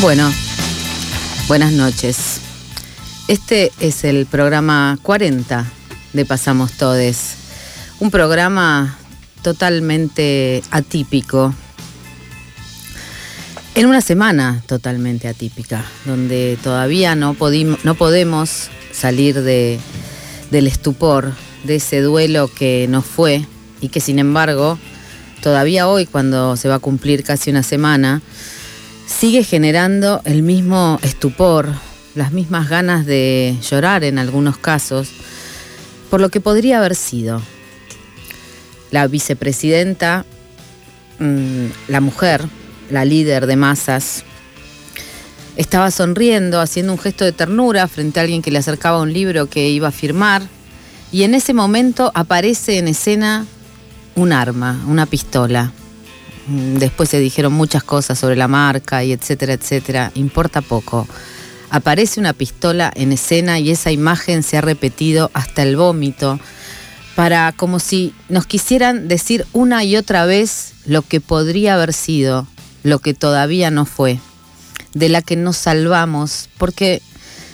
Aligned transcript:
Bueno, 0.00 0.32
buenas 1.48 1.72
noches. 1.72 2.38
Este 3.26 3.72
es 3.80 4.04
el 4.04 4.26
programa 4.26 4.96
40 5.02 5.66
de 6.12 6.24
Pasamos 6.24 6.70
Todes. 6.74 7.34
Un 7.98 8.12
programa 8.12 8.96
totalmente 9.42 10.62
atípico. 10.70 11.52
En 13.74 13.86
una 13.86 14.00
semana 14.00 14.62
totalmente 14.68 15.26
atípica, 15.26 15.84
donde 16.04 16.56
todavía 16.62 17.16
no, 17.16 17.36
no 17.82 17.94
podemos 17.96 18.68
salir 18.92 19.42
de, 19.42 19.80
del 20.52 20.68
estupor, 20.68 21.32
de 21.64 21.76
ese 21.76 22.02
duelo 22.02 22.46
que 22.46 22.86
nos 22.88 23.04
fue 23.04 23.44
y 23.80 23.88
que 23.88 23.98
sin 23.98 24.20
embargo, 24.20 24.78
todavía 25.42 25.88
hoy, 25.88 26.06
cuando 26.06 26.56
se 26.56 26.68
va 26.68 26.76
a 26.76 26.80
cumplir 26.80 27.24
casi 27.24 27.50
una 27.50 27.64
semana, 27.64 28.22
sigue 29.08 29.42
generando 29.42 30.20
el 30.24 30.42
mismo 30.42 31.00
estupor, 31.02 31.72
las 32.14 32.30
mismas 32.30 32.68
ganas 32.68 33.06
de 33.06 33.56
llorar 33.68 34.04
en 34.04 34.18
algunos 34.18 34.58
casos, 34.58 35.08
por 36.10 36.20
lo 36.20 36.28
que 36.28 36.40
podría 36.40 36.78
haber 36.78 36.94
sido. 36.94 37.42
La 38.90 39.06
vicepresidenta, 39.06 40.24
mm, 41.18 41.66
la 41.88 42.00
mujer, 42.00 42.44
la 42.90 43.04
líder 43.04 43.46
de 43.46 43.56
masas, 43.56 44.24
estaba 45.56 45.90
sonriendo, 45.90 46.60
haciendo 46.60 46.92
un 46.92 46.98
gesto 46.98 47.24
de 47.24 47.32
ternura 47.32 47.88
frente 47.88 48.20
a 48.20 48.22
alguien 48.22 48.42
que 48.42 48.52
le 48.52 48.58
acercaba 48.58 49.00
un 49.00 49.12
libro 49.12 49.48
que 49.48 49.68
iba 49.68 49.88
a 49.88 49.92
firmar, 49.92 50.42
y 51.10 51.22
en 51.24 51.34
ese 51.34 51.54
momento 51.54 52.12
aparece 52.14 52.78
en 52.78 52.88
escena 52.88 53.46
un 54.14 54.32
arma, 54.32 54.84
una 54.86 55.06
pistola. 55.06 55.72
Mm, 56.48 56.76
después 56.78 57.10
se 57.10 57.20
dijeron 57.20 57.52
muchas 57.52 57.84
cosas 57.84 58.18
sobre 58.18 58.36
la 58.36 58.48
marca 58.48 59.04
y 59.04 59.12
etcétera, 59.12 59.52
etcétera. 59.52 60.10
Importa 60.14 60.62
poco. 60.62 61.06
Aparece 61.70 62.18
una 62.18 62.32
pistola 62.32 62.90
en 62.94 63.12
escena 63.12 63.58
y 63.58 63.70
esa 63.70 63.92
imagen 63.92 64.42
se 64.42 64.56
ha 64.56 64.62
repetido 64.62 65.30
hasta 65.34 65.62
el 65.62 65.76
vómito 65.76 66.40
para 67.14 67.52
como 67.52 67.78
si 67.80 68.14
nos 68.28 68.46
quisieran 68.46 69.08
decir 69.08 69.44
una 69.52 69.84
y 69.84 69.96
otra 69.96 70.24
vez 70.24 70.74
lo 70.86 71.02
que 71.02 71.20
podría 71.20 71.74
haber 71.74 71.92
sido, 71.92 72.46
lo 72.84 73.00
que 73.00 73.12
todavía 73.12 73.70
no 73.70 73.84
fue, 73.86 74.20
de 74.94 75.08
la 75.08 75.20
que 75.20 75.34
nos 75.34 75.56
salvamos, 75.56 76.48
porque 76.58 77.02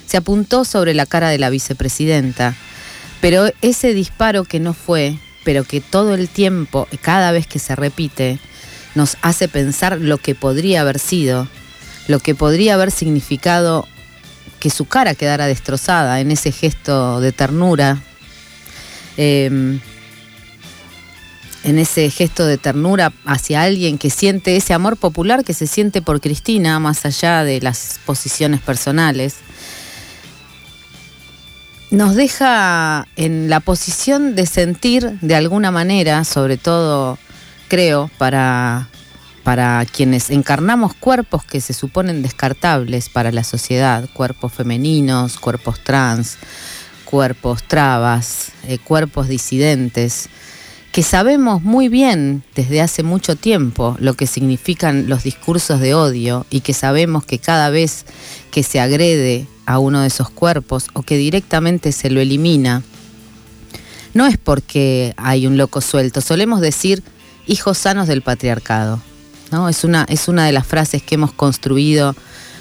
se 0.06 0.18
apuntó 0.18 0.66
sobre 0.66 0.92
la 0.92 1.06
cara 1.06 1.30
de 1.30 1.38
la 1.38 1.48
vicepresidenta, 1.48 2.54
pero 3.22 3.50
ese 3.62 3.94
disparo 3.94 4.44
que 4.44 4.60
no 4.60 4.74
fue, 4.74 5.18
pero 5.44 5.64
que 5.64 5.80
todo 5.80 6.14
el 6.14 6.28
tiempo, 6.28 6.86
cada 7.00 7.32
vez 7.32 7.46
que 7.46 7.58
se 7.58 7.74
repite, 7.74 8.38
nos 8.94 9.16
hace 9.22 9.48
pensar 9.48 9.98
lo 10.00 10.18
que 10.18 10.34
podría 10.34 10.82
haber 10.82 10.98
sido, 10.98 11.48
lo 12.08 12.20
que 12.20 12.34
podría 12.34 12.74
haber 12.74 12.90
significado 12.90 13.86
que 14.60 14.70
su 14.70 14.86
cara 14.86 15.14
quedara 15.14 15.46
destrozada 15.46 16.20
en 16.20 16.30
ese 16.30 16.52
gesto 16.52 17.20
de 17.20 17.32
ternura, 17.32 18.02
em, 19.16 19.80
en 21.64 21.78
ese 21.78 22.10
gesto 22.10 22.46
de 22.46 22.58
ternura 22.58 23.12
hacia 23.24 23.62
alguien 23.62 23.98
que 23.98 24.10
siente 24.10 24.56
ese 24.56 24.74
amor 24.74 24.96
popular 24.96 25.44
que 25.44 25.54
se 25.54 25.66
siente 25.66 26.02
por 26.02 26.20
Cristina, 26.20 26.78
más 26.78 27.04
allá 27.04 27.42
de 27.42 27.60
las 27.60 27.98
posiciones 28.04 28.60
personales, 28.60 29.36
nos 31.90 32.14
deja 32.14 33.06
en 33.16 33.48
la 33.48 33.60
posición 33.60 34.34
de 34.34 34.46
sentir 34.46 35.18
de 35.20 35.36
alguna 35.36 35.70
manera, 35.70 36.24
sobre 36.24 36.56
todo 36.56 37.18
creo, 37.68 38.10
para, 38.18 38.88
para 39.42 39.84
quienes 39.86 40.30
encarnamos 40.30 40.94
cuerpos 40.94 41.44
que 41.44 41.60
se 41.60 41.72
suponen 41.72 42.22
descartables 42.22 43.08
para 43.08 43.32
la 43.32 43.44
sociedad, 43.44 44.08
cuerpos 44.12 44.52
femeninos, 44.52 45.38
cuerpos 45.38 45.82
trans, 45.82 46.38
cuerpos 47.04 47.62
trabas, 47.62 48.52
eh, 48.66 48.78
cuerpos 48.78 49.28
disidentes, 49.28 50.28
que 50.94 51.02
sabemos 51.02 51.60
muy 51.62 51.88
bien 51.88 52.44
desde 52.54 52.80
hace 52.80 53.02
mucho 53.02 53.34
tiempo 53.34 53.96
lo 53.98 54.14
que 54.14 54.28
significan 54.28 55.08
los 55.08 55.24
discursos 55.24 55.80
de 55.80 55.92
odio 55.92 56.46
y 56.50 56.60
que 56.60 56.72
sabemos 56.72 57.24
que 57.24 57.40
cada 57.40 57.68
vez 57.68 58.04
que 58.52 58.62
se 58.62 58.78
agrede 58.78 59.48
a 59.66 59.80
uno 59.80 60.02
de 60.02 60.06
esos 60.06 60.30
cuerpos 60.30 60.86
o 60.92 61.02
que 61.02 61.16
directamente 61.16 61.90
se 61.90 62.10
lo 62.10 62.20
elimina, 62.20 62.82
no 64.14 64.26
es 64.26 64.38
porque 64.38 65.14
hay 65.16 65.48
un 65.48 65.56
loco 65.56 65.80
suelto, 65.80 66.20
solemos 66.20 66.60
decir 66.60 67.02
hijos 67.46 67.78
sanos 67.78 68.08
del 68.08 68.22
patriarcado. 68.22 69.00
¿no? 69.50 69.68
Es, 69.68 69.84
una, 69.84 70.06
es 70.08 70.28
una 70.28 70.46
de 70.46 70.52
las 70.52 70.66
frases 70.66 71.02
que 71.02 71.14
hemos 71.14 71.32
construido 71.32 72.14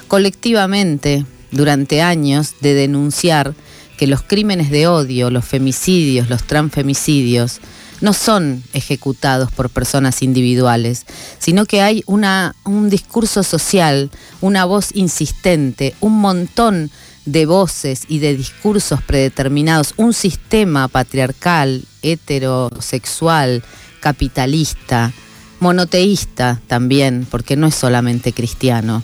colectivamente 0.07 1.25
durante 1.51 2.01
años 2.01 2.55
de 2.61 2.73
denunciar 2.73 3.53
que 3.97 4.07
los 4.07 4.22
crímenes 4.22 4.69
de 4.69 4.88
odio, 4.88 5.29
los 5.29 5.45
femicidios, 5.45 6.29
los 6.29 6.43
transfemicidios, 6.43 7.59
no 8.01 8.11
son 8.11 8.63
ejecutados 8.73 9.51
por 9.51 9.69
personas 9.69 10.22
individuales, 10.23 11.05
sino 11.39 11.66
que 11.66 11.81
hay 11.81 12.03
una, 12.05 12.53
un 12.66 12.89
discurso 12.89 13.43
social, 13.43 14.11
una 14.41 14.66
voz 14.66 14.89
insistente, 14.93 15.95
un 16.01 16.19
montón 16.19 16.91
de 17.25 17.45
voces 17.45 18.01
y 18.09 18.19
de 18.19 18.35
discursos 18.35 19.01
predeterminados, 19.01 19.93
un 19.95 20.13
sistema 20.13 20.89
patriarcal, 20.89 21.85
heterosexual, 22.01 23.63
capitalista, 24.03 25.14
monoteísta 25.62 26.59
también, 26.68 27.25
porque 27.31 27.56
no 27.56 27.68
es 27.68 27.75
solamente 27.75 28.34
cristiano, 28.34 29.02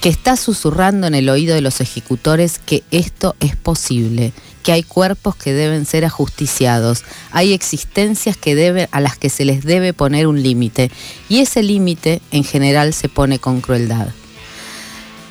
que 0.00 0.08
está 0.08 0.36
susurrando 0.36 1.08
en 1.08 1.16
el 1.16 1.28
oído 1.28 1.56
de 1.56 1.60
los 1.60 1.80
ejecutores 1.80 2.60
que 2.64 2.84
esto 2.92 3.34
es 3.40 3.56
posible, 3.56 4.32
que 4.62 4.70
hay 4.70 4.84
cuerpos 4.84 5.34
que 5.34 5.52
deben 5.52 5.86
ser 5.86 6.04
ajusticiados, 6.04 7.02
hay 7.32 7.52
existencias 7.52 8.36
que 8.36 8.86
a 8.92 9.00
las 9.00 9.18
que 9.18 9.28
se 9.28 9.44
les 9.44 9.64
debe 9.64 9.92
poner 9.92 10.28
un 10.28 10.40
límite, 10.40 10.92
y 11.28 11.40
ese 11.40 11.64
límite 11.64 12.22
en 12.30 12.44
general 12.44 12.94
se 12.94 13.08
pone 13.08 13.40
con 13.40 13.60
crueldad. 13.60 14.06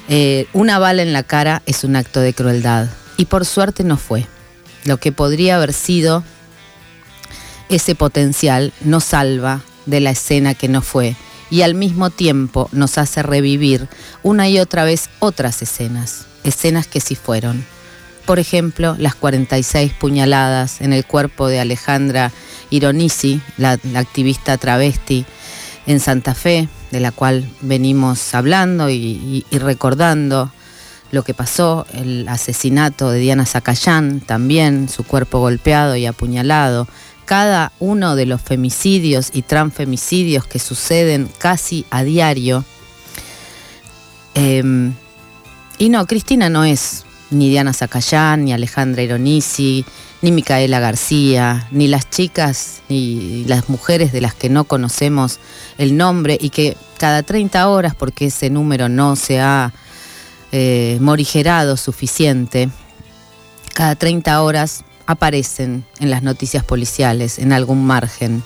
Eh, 0.09 0.47
una 0.51 0.79
bala 0.79 1.01
en 1.01 1.13
la 1.13 1.23
cara 1.23 1.61
es 1.65 1.85
un 1.85 1.95
acto 1.95 2.19
de 2.19 2.33
crueldad, 2.33 2.89
y 3.15 3.23
por 3.23 3.45
suerte 3.45 3.85
no 3.85 3.95
fue. 3.95 4.27
Lo 4.83 4.97
que 4.97 5.13
podría 5.13 5.55
haber 5.55 5.71
sido 5.71 6.25
ese 7.69 7.95
potencial 7.95 8.73
nos 8.81 9.03
salva 9.05 9.61
de 9.85 9.99
la 9.99 10.11
escena 10.11 10.53
que 10.53 10.67
no 10.67 10.81
fue 10.81 11.15
y 11.49 11.61
al 11.61 11.75
mismo 11.75 12.09
tiempo 12.09 12.69
nos 12.71 12.97
hace 12.97 13.23
revivir 13.23 13.87
una 14.23 14.49
y 14.49 14.59
otra 14.59 14.83
vez 14.83 15.09
otras 15.19 15.61
escenas, 15.61 16.25
escenas 16.43 16.87
que 16.87 16.99
sí 16.99 17.15
fueron. 17.15 17.65
Por 18.25 18.39
ejemplo, 18.39 18.95
las 18.99 19.15
46 19.15 19.93
puñaladas 19.93 20.81
en 20.81 20.91
el 20.91 21.05
cuerpo 21.05 21.47
de 21.47 21.61
Alejandra 21.61 22.31
Ironisi, 22.69 23.41
la, 23.57 23.79
activista 23.95 24.57
travesti 24.57 25.25
en 25.85 26.01
Santa 26.01 26.35
Fe, 26.35 26.67
de 26.91 26.99
la 26.99 27.11
cual 27.11 27.49
venimos 27.61 28.33
hablando 28.35 28.89
y, 28.89 29.45
y 29.49 29.57
recordando 29.59 30.51
lo 31.11 31.23
que 31.23 31.33
pasó, 31.33 31.85
el 31.93 32.27
asesinato 32.27 33.09
de 33.09 33.19
Diana 33.19 33.45
Zacayán, 33.45 34.19
también 34.19 34.89
su 34.89 35.03
cuerpo 35.03 35.39
golpeado 35.39 35.95
y 35.95 36.05
apuñalado, 36.05 36.87
cada 37.27 37.73
uno 37.79 38.15
de 38.15 38.25
los 38.25 38.41
femicidios 38.41 39.31
y 39.33 39.41
transfemicidios 39.41 40.47
que 40.47 40.59
suceden 40.59 41.29
casi 41.37 41.85
a 41.91 42.03
diario. 42.03 42.63
Em, 44.33 44.93
y 45.77 45.89
no, 45.89 46.07
Cristina 46.07 46.49
no 46.49 46.63
es 46.63 47.03
ni 47.29 47.49
Diana 47.49 47.73
Zacayán, 47.73 48.45
ni 48.45 48.53
Alejandra 48.53 49.03
Ironisi, 49.03 49.83
ni 50.21 50.31
Micaela 50.31 50.79
García, 50.79 51.67
ni 51.71 51.89
las 51.89 52.09
chicas, 52.09 52.81
ni 52.87 53.43
las 53.43 53.67
mujeres 53.67 54.13
de 54.13 54.21
las 54.21 54.33
que 54.33 54.49
no 54.49 54.63
conocemos 54.63 55.39
el 55.77 55.97
nombre 55.97 56.37
y 56.39 56.49
que 56.49 56.77
cada 56.97 57.23
30 57.23 57.67
horas, 57.67 57.93
porque 57.93 58.27
ese 58.27 58.49
número 58.49 58.87
no 58.87 59.17
se 59.17 59.41
ha 59.41 59.73
eh, 60.53 60.97
morigerado 61.01 61.75
suficiente, 61.75 62.69
cada 63.73 63.95
30 63.95 64.41
horas 64.41 64.85
aparecen 65.07 65.85
en 65.99 66.11
las 66.11 66.21
noticias 66.21 66.63
policiales, 66.63 67.39
en 67.39 67.53
algún 67.53 67.85
margen, 67.85 68.43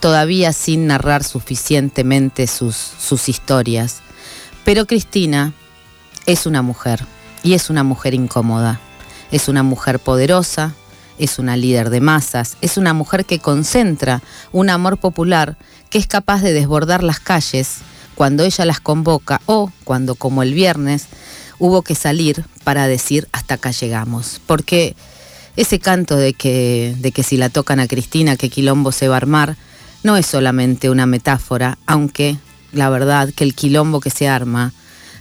todavía 0.00 0.52
sin 0.52 0.86
narrar 0.86 1.24
suficientemente 1.24 2.46
sus, 2.46 2.76
sus 2.76 3.28
historias. 3.28 4.00
Pero 4.64 4.86
Cristina 4.86 5.52
es 6.26 6.46
una 6.46 6.62
mujer 6.62 7.04
y 7.42 7.52
es 7.52 7.68
una 7.68 7.84
mujer 7.84 8.14
incómoda. 8.14 8.80
Es 9.30 9.48
una 9.48 9.62
mujer 9.62 9.98
poderosa, 9.98 10.74
es 11.18 11.38
una 11.38 11.56
líder 11.56 11.90
de 11.90 12.00
masas, 12.00 12.56
es 12.60 12.76
una 12.76 12.92
mujer 12.92 13.24
que 13.24 13.38
concentra 13.38 14.22
un 14.52 14.70
amor 14.70 14.98
popular 14.98 15.56
que 15.90 15.98
es 15.98 16.06
capaz 16.06 16.40
de 16.42 16.52
desbordar 16.52 17.02
las 17.02 17.20
calles 17.20 17.78
cuando 18.14 18.44
ella 18.44 18.64
las 18.64 18.80
convoca 18.80 19.40
o 19.46 19.70
cuando, 19.84 20.14
como 20.14 20.42
el 20.42 20.54
viernes, 20.54 21.06
hubo 21.58 21.82
que 21.82 21.94
salir 21.94 22.44
para 22.62 22.86
decir 22.86 23.28
hasta 23.32 23.54
acá 23.54 23.70
llegamos. 23.70 24.40
Porque 24.46 24.96
ese 25.56 25.78
canto 25.78 26.16
de 26.16 26.34
que, 26.34 26.94
de 26.98 27.12
que 27.12 27.22
si 27.22 27.36
la 27.36 27.48
tocan 27.48 27.80
a 27.80 27.86
Cristina, 27.86 28.36
que 28.36 28.50
quilombo 28.50 28.92
se 28.92 29.08
va 29.08 29.14
a 29.14 29.18
armar, 29.18 29.56
no 30.02 30.16
es 30.16 30.26
solamente 30.26 30.90
una 30.90 31.06
metáfora, 31.06 31.78
aunque 31.86 32.36
la 32.72 32.90
verdad 32.90 33.30
que 33.34 33.44
el 33.44 33.54
quilombo 33.54 34.00
que 34.00 34.10
se 34.10 34.28
arma 34.28 34.72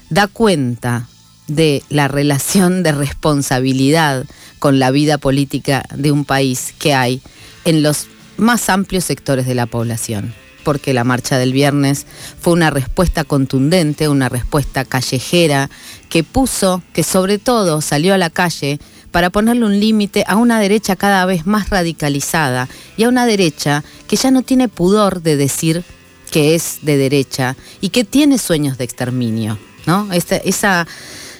da 0.09 0.27
cuenta 0.27 1.07
de 1.47 1.83
la 1.89 2.07
relación 2.07 2.83
de 2.83 2.91
responsabilidad 2.91 4.25
con 4.59 4.79
la 4.79 4.91
vida 4.91 5.17
política 5.17 5.83
de 5.93 6.11
un 6.11 6.25
país 6.25 6.73
que 6.79 6.93
hay 6.93 7.21
en 7.65 7.83
los 7.83 8.07
más 8.37 8.69
amplios 8.69 9.03
sectores 9.03 9.45
de 9.45 9.55
la 9.55 9.65
población. 9.65 10.33
Porque 10.63 10.93
la 10.93 11.03
marcha 11.03 11.37
del 11.37 11.53
viernes 11.53 12.05
fue 12.39 12.53
una 12.53 12.69
respuesta 12.69 13.23
contundente, 13.23 14.09
una 14.09 14.29
respuesta 14.29 14.85
callejera, 14.85 15.69
que 16.09 16.23
puso, 16.23 16.81
que 16.93 17.03
sobre 17.03 17.37
todo 17.37 17.81
salió 17.81 18.13
a 18.13 18.17
la 18.17 18.29
calle 18.29 18.79
para 19.11 19.29
ponerle 19.29 19.65
un 19.65 19.79
límite 19.79 20.23
a 20.27 20.37
una 20.37 20.59
derecha 20.59 20.95
cada 20.95 21.25
vez 21.25 21.45
más 21.45 21.69
radicalizada 21.69 22.67
y 22.97 23.03
a 23.03 23.09
una 23.09 23.25
derecha 23.25 23.83
que 24.07 24.15
ya 24.15 24.31
no 24.31 24.41
tiene 24.41 24.69
pudor 24.69 25.21
de 25.21 25.37
decir 25.37 25.83
que 26.31 26.55
es 26.55 26.79
de 26.81 26.97
derecha 26.97 27.55
y 27.79 27.89
que 27.89 28.03
tiene 28.03 28.39
sueños 28.39 28.77
de 28.79 28.85
exterminio. 28.85 29.59
¿no? 29.85 30.09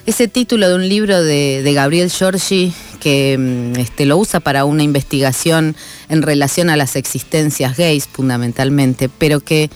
ese 0.05 0.27
título 0.27 0.69
de 0.69 0.75
un 0.75 0.87
libro 0.87 1.23
de, 1.23 1.71
Gabriel 1.73 2.11
Giorgi 2.11 2.73
que 3.03 3.37
mm, 3.37 3.79
este, 3.79 4.05
lo 4.05 4.17
usa 4.17 4.39
para 4.39 4.63
una 4.63 4.83
investigación 4.83 5.75
en 6.07 6.21
relación 6.21 6.69
a 6.69 6.77
las 6.77 6.95
existencias 6.95 7.75
gays 7.75 8.07
fundamentalmente, 8.07 9.09
pero 9.09 9.41
que 9.41 9.69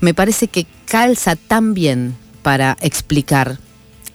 me 0.00 0.12
parece 0.12 0.48
que 0.48 0.66
calza 0.84 1.36
tan 1.36 1.72
bien 1.72 2.14
para 2.42 2.76
explicar 2.80 3.58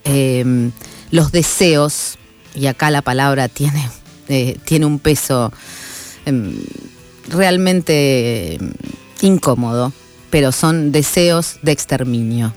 em, 0.04 0.72
los 1.10 1.32
deseos, 1.32 2.20
y 2.54 2.68
acá 2.68 2.92
la 2.92 3.02
palabra 3.02 3.48
tiene, 3.48 3.90
eh, 4.28 4.58
tiene 4.66 4.86
un 4.86 5.00
peso 5.00 5.52
em, 6.26 6.56
realmente 7.28 8.56
em, 8.56 8.74
incómodo, 9.22 9.92
pero 10.30 10.52
son 10.52 10.92
deseos 10.92 11.58
de 11.64 11.72
exterminio 11.72 12.54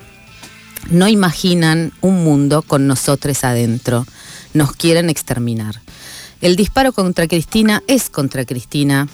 no 0.90 1.08
imaginan 1.08 1.92
un 2.00 2.24
mundo 2.24 2.62
con 2.62 2.86
nosotros 2.86 3.44
adentro. 3.44 4.06
Nos 4.52 4.72
quieren 4.72 5.10
exterminar. 5.10 5.81
El 6.42 6.56
disparo 6.56 6.92
contra 6.92 7.28
Cristina 7.28 7.84
es 7.86 8.10
contra 8.10 8.44
Cristina, 8.44 9.06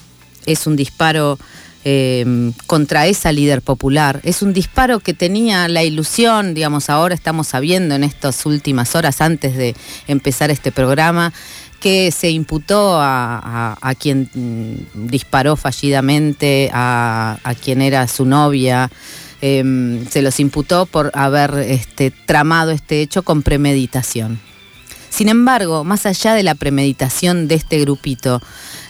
es 0.47 0.67
un 0.67 0.77
disparo 0.77 1.39
em, 1.85 2.55
contra 2.67 3.07
esa 3.07 3.33
líder 3.33 3.61
popular, 3.61 4.21
es 4.25 4.41
un 4.41 4.55
disparo 4.55 5.01
que 5.01 5.13
tenía 5.13 5.69
la 5.69 5.85
ilusión, 5.85 6.55
digamos, 6.55 6.89
ahora 6.89 7.15
estamos 7.15 7.49
sabiendo 7.49 7.95
en 7.95 8.03
estas 8.03 8.47
últimas 8.47 8.95
horas 8.95 9.21
antes 9.21 9.59
de 9.59 9.77
empezar 10.07 10.51
este 10.51 10.73
programa, 10.73 11.35
que 11.81 12.11
se 12.13 12.31
imputó 12.31 12.97
a, 12.99 13.77
quien 14.01 14.31
mm, 14.33 15.09
disparó 15.09 15.57
fallidamente, 15.57 16.71
a, 16.73 17.55
quien 17.63 17.83
era 17.83 18.09
su 18.09 18.25
novia. 18.25 18.91
Em, 19.43 20.05
se 20.09 20.23
los 20.23 20.41
imputó 20.41 20.87
por 20.87 21.13
haber 21.15 21.59
este, 21.59 22.11
tramado 22.11 22.71
este 22.71 23.03
hecho 23.03 23.23
con 23.23 23.43
premeditación. 23.43 24.48
Sin 25.19 25.29
embargo, 25.29 25.83
más 25.83 26.07
allá 26.07 26.35
de 26.35 26.45
la 26.45 26.55
premeditación 26.55 27.49
de 27.49 27.57
este 27.57 27.81
grupito, 27.81 28.41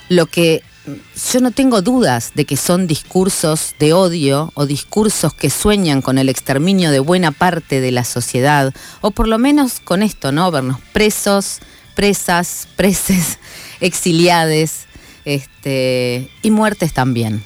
lo 0.09 0.27
que 0.27 0.61
yo 0.85 1.39
no 1.39 1.49
tengo 1.49 1.81
dudas 1.81 2.33
de 2.35 2.45
que 2.45 2.55
son 2.55 2.85
discursos 2.85 3.73
de 3.79 3.93
odio 3.93 4.51
o 4.53 4.67
discursos 4.67 5.33
que 5.33 5.49
sueñan 5.49 6.03
con 6.03 6.19
el 6.19 6.29
exterminio 6.29 6.91
de 6.91 6.99
buena 6.99 7.31
parte 7.31 7.81
de 7.81 7.91
la 7.91 8.03
sociedad, 8.03 8.71
o 9.01 9.09
por 9.09 9.27
lo 9.27 9.39
menos 9.39 9.79
con 9.79 10.03
esto, 10.03 10.31
¿no? 10.31 10.51
Vernos 10.51 10.79
presos, 10.93 11.61
presas, 11.95 12.67
preses, 12.75 13.39
exiliades 13.79 14.85
este, 15.25 16.29
y 16.43 16.51
muertes 16.51 16.93
también. 16.93 17.41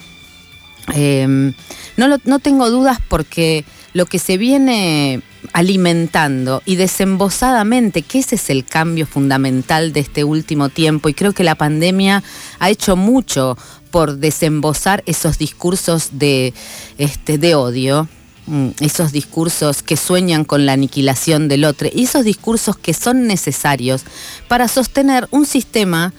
Em, 0.94 1.54
no, 1.96 2.40
tengo 2.40 2.70
dudas 2.70 3.00
porque 3.08 3.64
lo 3.94 4.08
que 4.08 4.20
se 4.20 4.38
viene 4.38 5.22
alimentando 5.52 6.62
y 6.66 6.76
desembosadamente, 6.76 8.02
que 8.02 8.20
ese 8.20 8.36
es 8.36 8.50
el 8.50 8.66
cambio 8.66 9.06
fundamental 9.06 9.94
de 9.94 10.00
este 10.00 10.24
último 10.24 10.70
tiempo, 10.70 11.10
y 11.10 11.14
creo 11.14 11.34
que 11.34 11.44
la 11.44 11.56
pandemia 11.56 12.24
ha 12.60 12.70
hecho 12.70 12.96
mucho 12.96 13.58
por 13.92 14.18
desembosar 14.18 15.04
esos 15.06 15.38
discursos 15.38 16.10
de, 16.14 16.54
este, 16.98 17.38
de 17.38 17.56
odio, 17.56 18.08
mm, 18.48 18.70
esos 18.80 19.12
discursos 19.12 19.84
que 19.84 19.98
sueñan 19.98 20.46
con 20.46 20.66
la 20.66 20.74
aniquilación 20.74 21.48
del 21.48 21.66
otro, 21.66 21.90
y 21.94 22.06
esos 22.06 22.24
discursos 22.24 22.78
que 22.78 22.94
son 22.94 23.28
necesarios 23.28 24.04
para 24.48 24.68
sostener 24.68 25.28
un 25.32 25.46
sistema 25.46 26.14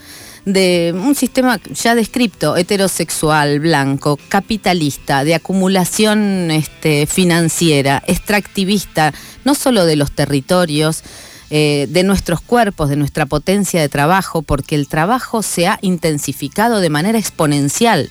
de 0.44 0.94
un 0.94 1.14
sistema 1.14 1.58
ya 1.72 1.94
descripto, 1.94 2.56
heterosexual, 2.56 3.60
blanco, 3.60 4.18
capitalista, 4.28 5.24
de 5.24 5.34
acumulación 5.34 6.50
este, 6.50 7.06
financiera, 7.06 8.02
extractivista, 8.06 9.14
no 9.44 9.54
solo 9.54 9.86
de 9.86 9.96
los 9.96 10.12
territorios, 10.12 11.02
eh, 11.50 11.86
de 11.88 12.02
nuestros 12.02 12.40
cuerpos, 12.40 12.88
de 12.88 12.96
nuestra 12.96 13.26
potencia 13.26 13.80
de 13.80 13.88
trabajo, 13.88 14.42
porque 14.42 14.74
el 14.74 14.88
trabajo 14.88 15.42
se 15.42 15.66
ha 15.66 15.78
intensificado 15.82 16.80
de 16.80 16.90
manera 16.90 17.18
exponencial 17.18 18.10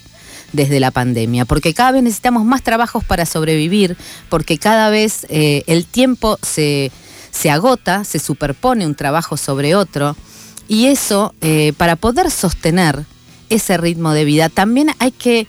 desde 0.53 0.79
la 0.79 0.91
pandemia, 0.91 1.45
porque 1.45 1.73
cada 1.73 1.91
vez 1.91 2.03
necesitamos 2.03 2.45
más 2.45 2.61
trabajos 2.61 3.03
para 3.03 3.25
sobrevivir, 3.25 3.97
porque 4.29 4.57
cada 4.57 4.89
vez 4.89 5.25
eh, 5.29 5.63
el 5.67 5.85
tiempo 5.85 6.37
se, 6.41 6.91
se 7.31 7.49
agota, 7.49 8.03
se 8.03 8.19
superpone 8.19 8.85
un 8.85 8.95
trabajo 8.95 9.35
sobre 9.35 9.75
otro. 9.75 10.15
Y 10.67 10.87
eso, 10.87 11.33
eh, 11.41 11.73
para 11.77 11.95
poder 11.95 12.31
sostener 12.31 13.05
ese 13.49 13.77
ritmo 13.77 14.13
de 14.13 14.25
vida, 14.25 14.49
también 14.49 14.91
hay 14.99 15.11
que 15.11 15.47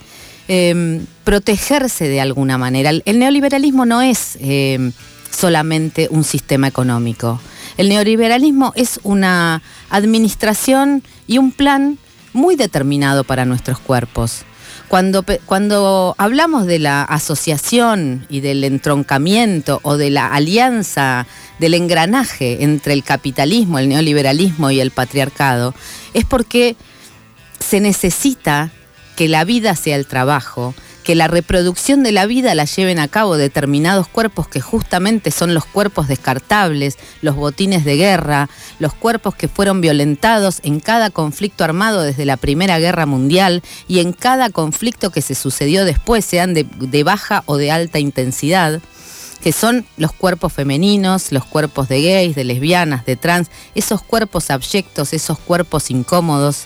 em, 0.48 1.06
protegerse 1.24 2.08
de 2.08 2.20
alguna 2.20 2.58
manera. 2.58 2.90
El, 2.90 3.18
neoliberalismo 3.18 3.86
no 3.86 4.02
es 4.02 4.36
em, 4.40 4.92
solamente 5.30 6.08
un 6.10 6.24
sistema 6.24 6.68
económico. 6.68 7.40
El 7.76 7.88
neoliberalismo 7.88 8.72
es 8.76 9.00
una 9.02 9.62
administración 9.90 11.02
y 11.26 11.38
un 11.38 11.50
plan 11.50 11.98
muy 12.32 12.56
determinado 12.56 13.24
para 13.24 13.44
nuestros 13.44 13.78
cuerpos. 13.78 14.44
Cuando, 14.94 15.24
cuando, 15.46 16.14
hablamos 16.18 16.66
de 16.66 16.78
la 16.78 17.02
asociación 17.02 18.26
y 18.28 18.38
del 18.38 18.62
entroncamiento 18.62 19.80
o 19.82 19.96
de 19.96 20.10
la 20.10 20.28
alianza 20.28 21.26
del 21.58 21.74
engranaje 21.74 22.62
entre 22.62 22.92
el 22.92 23.02
capitalismo, 23.02 23.80
el 23.80 23.88
neoliberalismo 23.88 24.70
y 24.70 24.78
el 24.78 24.92
patriarcado, 24.92 25.74
es 26.12 26.24
porque 26.24 26.76
se 27.58 27.80
necesita 27.80 28.70
que 29.16 29.26
la 29.26 29.42
vida 29.42 29.74
sea 29.74 29.96
el 29.96 30.06
trabajo, 30.06 30.76
que 31.04 31.14
la 31.14 31.28
reproducción 31.28 32.02
de 32.02 32.10
la 32.10 32.26
vida 32.26 32.54
la 32.54 32.64
lleven 32.64 32.98
a 32.98 33.08
cabo 33.08 33.36
determinados 33.36 34.08
cuerpos 34.08 34.48
que 34.48 34.60
justamente 34.60 35.30
son 35.30 35.52
los 35.54 35.66
cuerpos 35.66 36.08
descartables, 36.08 36.98
los 37.20 37.36
botines 37.36 37.84
de 37.84 37.96
guerra, 37.96 38.48
los 38.78 38.94
cuerpos 38.94 39.34
que 39.34 39.46
fueron 39.46 39.82
violentados 39.82 40.60
en 40.62 40.80
cada 40.80 41.10
conflicto 41.10 41.62
armado 41.62 42.02
desde 42.02 42.24
la 42.24 42.38
Primera 42.38 42.78
Guerra 42.78 43.04
Mundial 43.04 43.62
y 43.86 44.00
en 44.00 44.12
cada 44.12 44.48
conflicto 44.48 45.10
que 45.10 45.20
se 45.20 45.34
sucedió 45.34 45.84
después, 45.84 46.24
sean 46.24 46.54
de, 46.54 47.04
baja 47.04 47.42
o 47.46 47.58
de 47.58 47.70
alta 47.70 47.98
intensidad 47.98 48.80
que 49.42 49.52
son 49.52 49.84
los 49.98 50.14
cuerpos 50.14 50.54
femeninos, 50.54 51.30
los 51.30 51.44
cuerpos 51.44 51.86
de 51.90 52.00
gays, 52.00 52.34
de 52.34 52.44
lesbianas, 52.44 53.04
de 53.04 53.16
trans, 53.16 53.50
esos 53.74 54.02
cuerpos 54.02 54.48
abyectos, 54.48 55.12
esos 55.12 55.38
cuerpos 55.38 55.90
incómodos, 55.90 56.64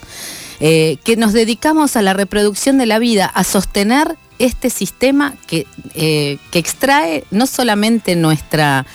eh, 0.60 0.96
que 1.02 1.16
nos 1.16 1.32
dedicamos 1.32 1.96
a 1.96 2.02
la 2.02 2.12
reproducción 2.12 2.78
de 2.78 2.86
la 2.86 3.00
vida, 3.00 3.26
a 3.26 3.42
sostener 3.42 4.16
este 4.38 4.70
sistema 4.70 5.34
que, 5.46 5.66
eh, 5.94 6.38
que 6.50 6.58
extrae 6.58 7.24
no 7.30 7.46
solamente 7.46 8.16
nuestra 8.16 8.86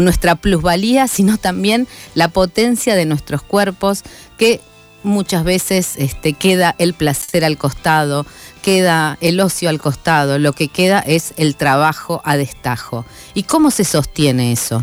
nuestra 0.00 0.36
plusvalía, 0.36 1.06
sino 1.06 1.36
también 1.36 1.86
la 2.14 2.28
potencia 2.28 2.94
de 2.94 3.04
nuestros 3.04 3.42
cuerpos 3.42 4.02
que 4.38 4.60
muchas 5.02 5.44
veces 5.44 5.96
este, 5.96 6.32
queda 6.32 6.74
el 6.78 6.94
placer 6.94 7.44
al 7.44 7.58
costado, 7.58 8.24
queda 8.62 9.18
el 9.20 9.40
ocio 9.40 9.68
al 9.68 9.80
costado, 9.80 10.38
lo 10.38 10.52
que 10.52 10.68
queda 10.68 11.00
es 11.00 11.34
el 11.36 11.56
trabajo 11.56 12.22
a 12.24 12.36
destajo. 12.36 13.04
¿Y 13.34 13.42
cómo 13.42 13.70
se 13.70 13.84
sostiene 13.84 14.52
eso? 14.52 14.82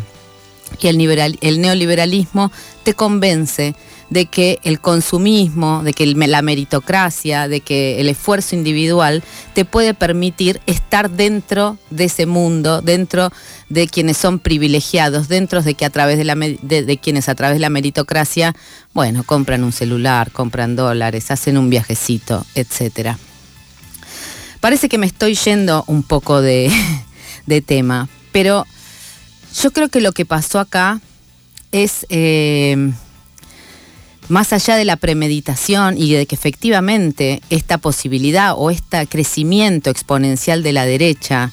Que 0.78 0.90
el, 0.90 1.38
el 1.40 1.60
neoliberalismo 1.60 2.52
te 2.84 2.94
convence 2.94 3.74
de 4.10 4.26
que 4.26 4.58
el 4.64 4.80
consumismo, 4.80 5.82
de 5.84 5.92
que 5.92 6.04
la 6.06 6.42
meritocracia, 6.42 7.48
de 7.48 7.60
que 7.60 8.00
el 8.00 8.08
esfuerzo 8.08 8.56
individual 8.56 9.22
te 9.54 9.64
puede 9.64 9.94
permitir 9.94 10.60
estar 10.66 11.10
dentro 11.10 11.78
de 11.90 12.04
ese 12.04 12.26
mundo, 12.26 12.82
dentro 12.82 13.30
de 13.68 13.86
quienes 13.86 14.16
son 14.16 14.40
privilegiados, 14.40 15.28
dentro 15.28 15.62
de 15.62 15.74
que 15.74 15.84
a 15.84 15.90
través 15.90 16.18
de, 16.18 16.58
de, 16.82 16.98
quienes 16.98 17.28
a 17.28 17.36
través 17.36 17.56
de 17.56 17.60
la 17.60 17.70
meritocracia, 17.70 18.54
bueno, 18.92 19.22
compran 19.22 19.62
un 19.62 19.72
celular, 19.72 20.32
compran 20.32 20.74
dólares, 20.74 21.30
hacen 21.30 21.56
un 21.56 21.70
viajecito, 21.70 22.44
etcétera. 22.56 23.16
Parece 24.58 24.88
que 24.88 24.98
me 24.98 25.06
estoy 25.06 25.36
yendo 25.36 25.84
un 25.86 26.02
poco 26.02 26.42
de, 26.42 26.70
tema, 27.66 28.08
pero 28.32 28.66
yo 29.62 29.72
creo 29.72 29.88
que 29.88 30.00
lo 30.00 30.12
que 30.12 30.26
pasó 30.26 30.58
acá 30.58 31.00
es 31.72 32.06
eh, 32.08 32.92
más 34.30 34.52
allá 34.52 34.76
de 34.76 34.84
la 34.84 34.96
premeditación 34.96 35.98
y 35.98 36.12
de 36.12 36.26
que 36.26 36.34
efectivamente 36.34 37.42
esta 37.50 37.78
posibilidad 37.78 38.54
o 38.56 38.70
este 38.70 39.06
crecimiento 39.06 39.90
exponencial 39.90 40.62
de 40.62 40.72
la 40.72 40.86
derecha 40.86 41.52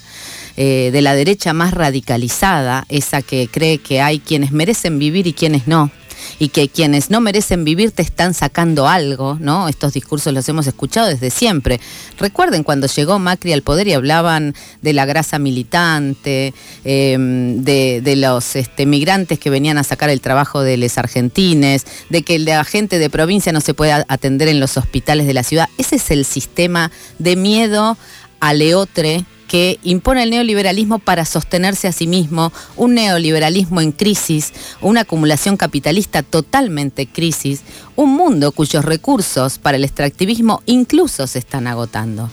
eh, 0.59 0.89
de 0.91 1.01
la 1.03 1.13
derecha 1.13 1.53
más 1.53 1.71
radicalizada, 1.71 2.85
esa 2.89 3.21
que 3.21 3.47
cree 3.47 3.77
que 3.77 4.01
hay 4.01 4.17
quienes 4.17 4.51
merecen 4.51 4.97
vivir 4.97 5.27
y 5.27 5.33
quienes 5.33 5.67
no 5.67 5.91
y 6.39 6.49
que 6.49 6.69
quienes 6.69 7.09
no 7.09 7.21
merecen 7.21 7.63
vivir 7.63 7.91
te 7.91 8.01
están 8.01 8.33
sacando 8.33 8.87
algo, 8.87 9.37
¿no? 9.39 9.67
Estos 9.67 9.93
discursos 9.93 10.33
los 10.33 10.47
hemos 10.49 10.67
escuchado 10.67 11.07
desde 11.07 11.29
siempre. 11.29 11.79
Recuerden 12.17 12.63
cuando 12.63 12.87
llegó 12.87 13.19
Macri 13.19 13.53
al 13.53 13.61
poder 13.61 13.87
y 13.87 13.93
hablaban 13.93 14.55
de 14.81 14.93
la 14.93 15.05
grasa 15.05 15.39
militante, 15.39 16.53
em, 16.83 17.63
de, 17.63 18.15
los 18.17 18.55
este, 18.55 18.85
migrantes 18.85 19.39
que 19.39 19.49
venían 19.49 19.77
a 19.77 19.83
sacar 19.83 20.09
el 20.09 20.21
trabajo 20.21 20.61
de 20.61 20.77
los 20.77 20.97
argentines, 20.97 21.85
de 22.09 22.23
que 22.23 22.39
la 22.39 22.63
gente 22.63 22.99
de 22.99 23.09
provincia 23.09 23.51
no 23.51 23.61
se 23.61 23.73
puede 23.73 23.91
atender 24.07 24.47
en 24.47 24.59
los 24.59 24.77
hospitales 24.77 25.27
de 25.27 25.33
la 25.33 25.43
ciudad. 25.43 25.69
Ese 25.77 25.97
es 25.97 26.11
el 26.11 26.25
sistema 26.25 26.91
de 27.19 27.35
miedo 27.35 27.97
a 28.39 28.53
leotre 28.53 29.25
que 29.47 29.79
impone 29.83 30.23
el 30.23 30.29
neoliberalismo 30.29 30.99
para 30.99 31.25
sostenerse 31.25 31.87
a 31.87 31.91
sí 31.91 32.07
mismo, 32.07 32.51
un 32.75 32.95
neoliberalismo 32.95 33.81
en 33.81 33.91
crisis, 33.91 34.53
una 34.81 35.01
acumulación 35.01 35.57
capitalista 35.57 36.23
totalmente 36.23 37.07
crisis, 37.07 37.61
un 37.95 38.15
mundo 38.15 38.51
cuyos 38.51 38.83
recursos 38.83 39.57
para 39.57 39.77
el 39.77 39.83
extractivismo 39.83 40.61
incluso 40.65 41.27
se 41.27 41.39
están 41.39 41.67
agotando. 41.67 42.29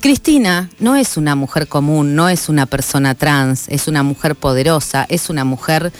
Cristina 0.00 0.70
no 0.78 0.94
es 0.94 1.16
una 1.16 1.34
mujer 1.34 1.66
común, 1.66 2.14
no 2.14 2.28
es 2.28 2.48
una 2.48 2.66
persona 2.66 3.14
trans, 3.14 3.66
es 3.68 3.88
una 3.88 4.02
mujer 4.02 4.36
poderosa, 4.36 5.06
es 5.08 5.30
una 5.30 5.44
mujer 5.44 5.90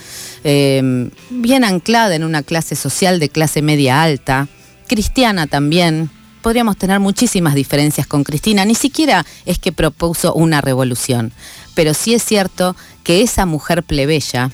eh, 0.45 1.11
bien 1.31 1.65
anclada 1.65 2.15
en 2.15 2.23
una 2.23 2.43
clase 2.43 2.77
social 2.77 3.19
de 3.19 3.31
clase 3.31 3.63
media 3.63 4.03
alta, 4.03 4.49
cristiana 4.87 5.47
también, 5.47 6.11
podríamos 6.47 6.77
tener 6.77 7.01
muchísimas 7.01 7.57
diferencias 7.57 8.07
con 8.07 8.23
Cristina, 8.23 8.65
ni 8.65 8.77
siquiera 8.77 9.27
es 9.47 9.59
que 9.59 9.73
propuso 9.73 10.33
una 10.33 10.61
revolución, 10.61 11.33
pero 11.75 11.93
sí 11.93 12.15
es 12.15 12.23
cierto 12.23 12.77
que 13.03 13.21
esa 13.23 13.47
mujer 13.47 13.83
plebeya 13.83 14.53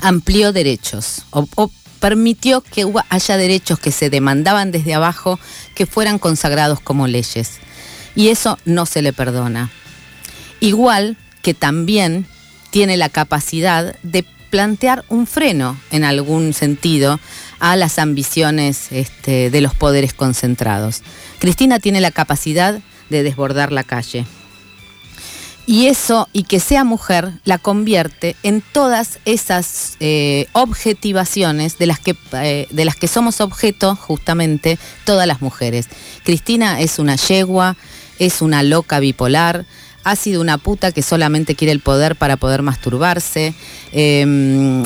amplió 0.00 0.52
derechos 0.52 1.22
o, 1.30 1.70
permitió 2.00 2.62
que 2.62 2.92
haya 3.10 3.36
derechos 3.36 3.78
que 3.78 3.92
se 3.92 4.10
demandaban 4.10 4.72
desde 4.72 4.92
abajo 4.92 5.38
que 5.76 5.86
fueran 5.86 6.18
consagrados 6.18 6.80
como 6.80 7.06
leyes. 7.06 7.58
Y 8.16 8.30
eso 8.30 8.58
no 8.64 8.84
se 8.84 9.00
le 9.00 9.12
perdona. 9.12 9.70
Igual 10.58 11.16
que 11.42 11.54
también 11.54 12.26
tiene 12.70 12.96
la 12.96 13.08
capacidad 13.08 13.94
de 14.02 14.24
plantear 14.50 15.04
un 15.08 15.28
freno 15.28 15.78
en 15.92 16.02
algún 16.02 16.54
sentido 16.54 17.20
a 17.64 17.76
las 17.76 17.98
ambiciones 17.98 18.92
este, 18.92 19.48
de 19.48 19.60
los 19.62 19.74
poderes 19.74 20.12
concentrados. 20.12 21.00
Cristina 21.38 21.78
tiene 21.78 22.02
la 22.02 22.10
capacidad 22.10 22.78
de 23.08 23.22
desbordar 23.22 23.72
la 23.72 23.84
calle. 23.84 24.26
Y 25.64 25.86
eso, 25.86 26.28
y 26.34 26.42
que 26.42 26.60
sea 26.60 26.84
mujer, 26.84 27.32
la 27.44 27.56
convierte 27.56 28.36
en 28.42 28.60
todas 28.60 29.18
esas 29.24 29.96
eh, 30.00 30.46
objetivaciones 30.52 31.78
de 31.78 31.86
las, 31.86 32.00
que, 32.00 32.14
eh, 32.34 32.66
de 32.68 32.84
las 32.84 32.96
que 32.96 33.08
somos 33.08 33.40
objeto 33.40 33.96
justamente 33.96 34.78
todas 35.06 35.26
las 35.26 35.40
mujeres. 35.40 35.88
Cristina 36.22 36.82
es 36.82 36.98
una 36.98 37.16
yegua, 37.16 37.78
es 38.18 38.42
una 38.42 38.62
loca 38.62 39.00
bipolar, 39.00 39.64
ha 40.04 40.16
sido 40.16 40.40
una 40.42 40.58
puta 40.58 40.92
que 40.92 41.02
solamente 41.02 41.54
quiere 41.54 41.72
el 41.72 41.80
poder 41.80 42.14
para 42.14 42.36
poder 42.36 42.62
masturbarse, 42.62 43.54
em, 43.92 44.84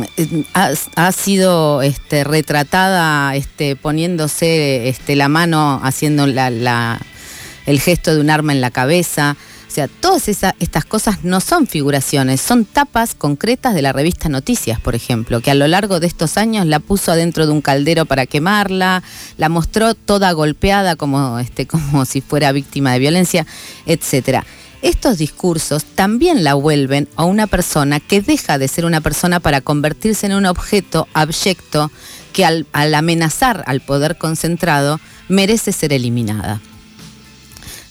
ha, 0.55 1.13
sido 1.13 1.83
este, 1.83 2.23
retratada 2.25 3.35
este, 3.35 3.75
poniéndose 3.75 4.89
este, 4.89 5.17
la 5.17 5.29
mano, 5.29 5.81
haciendo 5.83 6.25
el 6.25 7.81
gesto 7.81 8.15
de 8.15 8.21
un 8.21 8.31
arma 8.31 8.53
en 8.53 8.61
la 8.61 8.71
cabeza. 8.71 9.37
O 9.67 9.71
sea, 9.71 9.87
todas 9.87 10.29
estas 10.29 10.85
cosas 10.87 11.25
no 11.25 11.41
son 11.41 11.67
figuraciones, 11.67 12.41
son 12.41 12.65
tapas 12.65 13.15
concretas 13.15 13.75
de 13.75 13.83
la 13.83 13.93
revista 13.93 14.31
Noticias, 14.31 14.81
por 14.81 14.95
ejemplo, 14.95 15.43
que 15.43 15.51
a 15.51 15.55
lo 15.55 15.67
largo 15.67 16.01
de 16.01 16.07
estos 16.07 16.39
años 16.39 16.65
la 16.65 16.81
puso 16.81 17.13
adentro 17.13 17.45
de 17.45 17.53
un 17.53 17.61
caldero 17.61 18.07
para 18.07 18.25
quemarla, 18.25 19.03
la 19.37 19.49
mostró 19.51 19.95
toda 19.95 20.33
golpeada 20.33 20.97
como, 20.97 21.39
como 21.69 22.05
si 22.07 22.23
fuera 22.23 22.51
víctima 22.53 22.93
de 22.93 22.99
violencia, 23.01 23.47
etcétera 23.85 24.47
estos 24.83 25.19
discursos 25.19 25.85
también 25.85 26.45
la 26.45 26.55
vuelven 26.55 27.09
a 27.17 27.25
una 27.25 27.47
persona 27.47 28.01
que 28.01 28.21
deja 28.21 28.59
de 28.59 28.69
ser 28.69 28.85
una 28.85 29.01
persona 29.01 29.41
para 29.41 29.61
convertirse 29.61 30.27
en 30.27 30.35
un 30.35 30.47
objeto 30.47 31.09
abyecto 31.15 31.91
que 32.33 32.45
al, 32.45 32.67
amenazar 32.73 33.65
al 33.67 33.81
poder 33.81 34.19
concentrado 34.19 35.01
merece 35.29 35.73
ser 35.73 35.93
eliminada. 35.93 36.61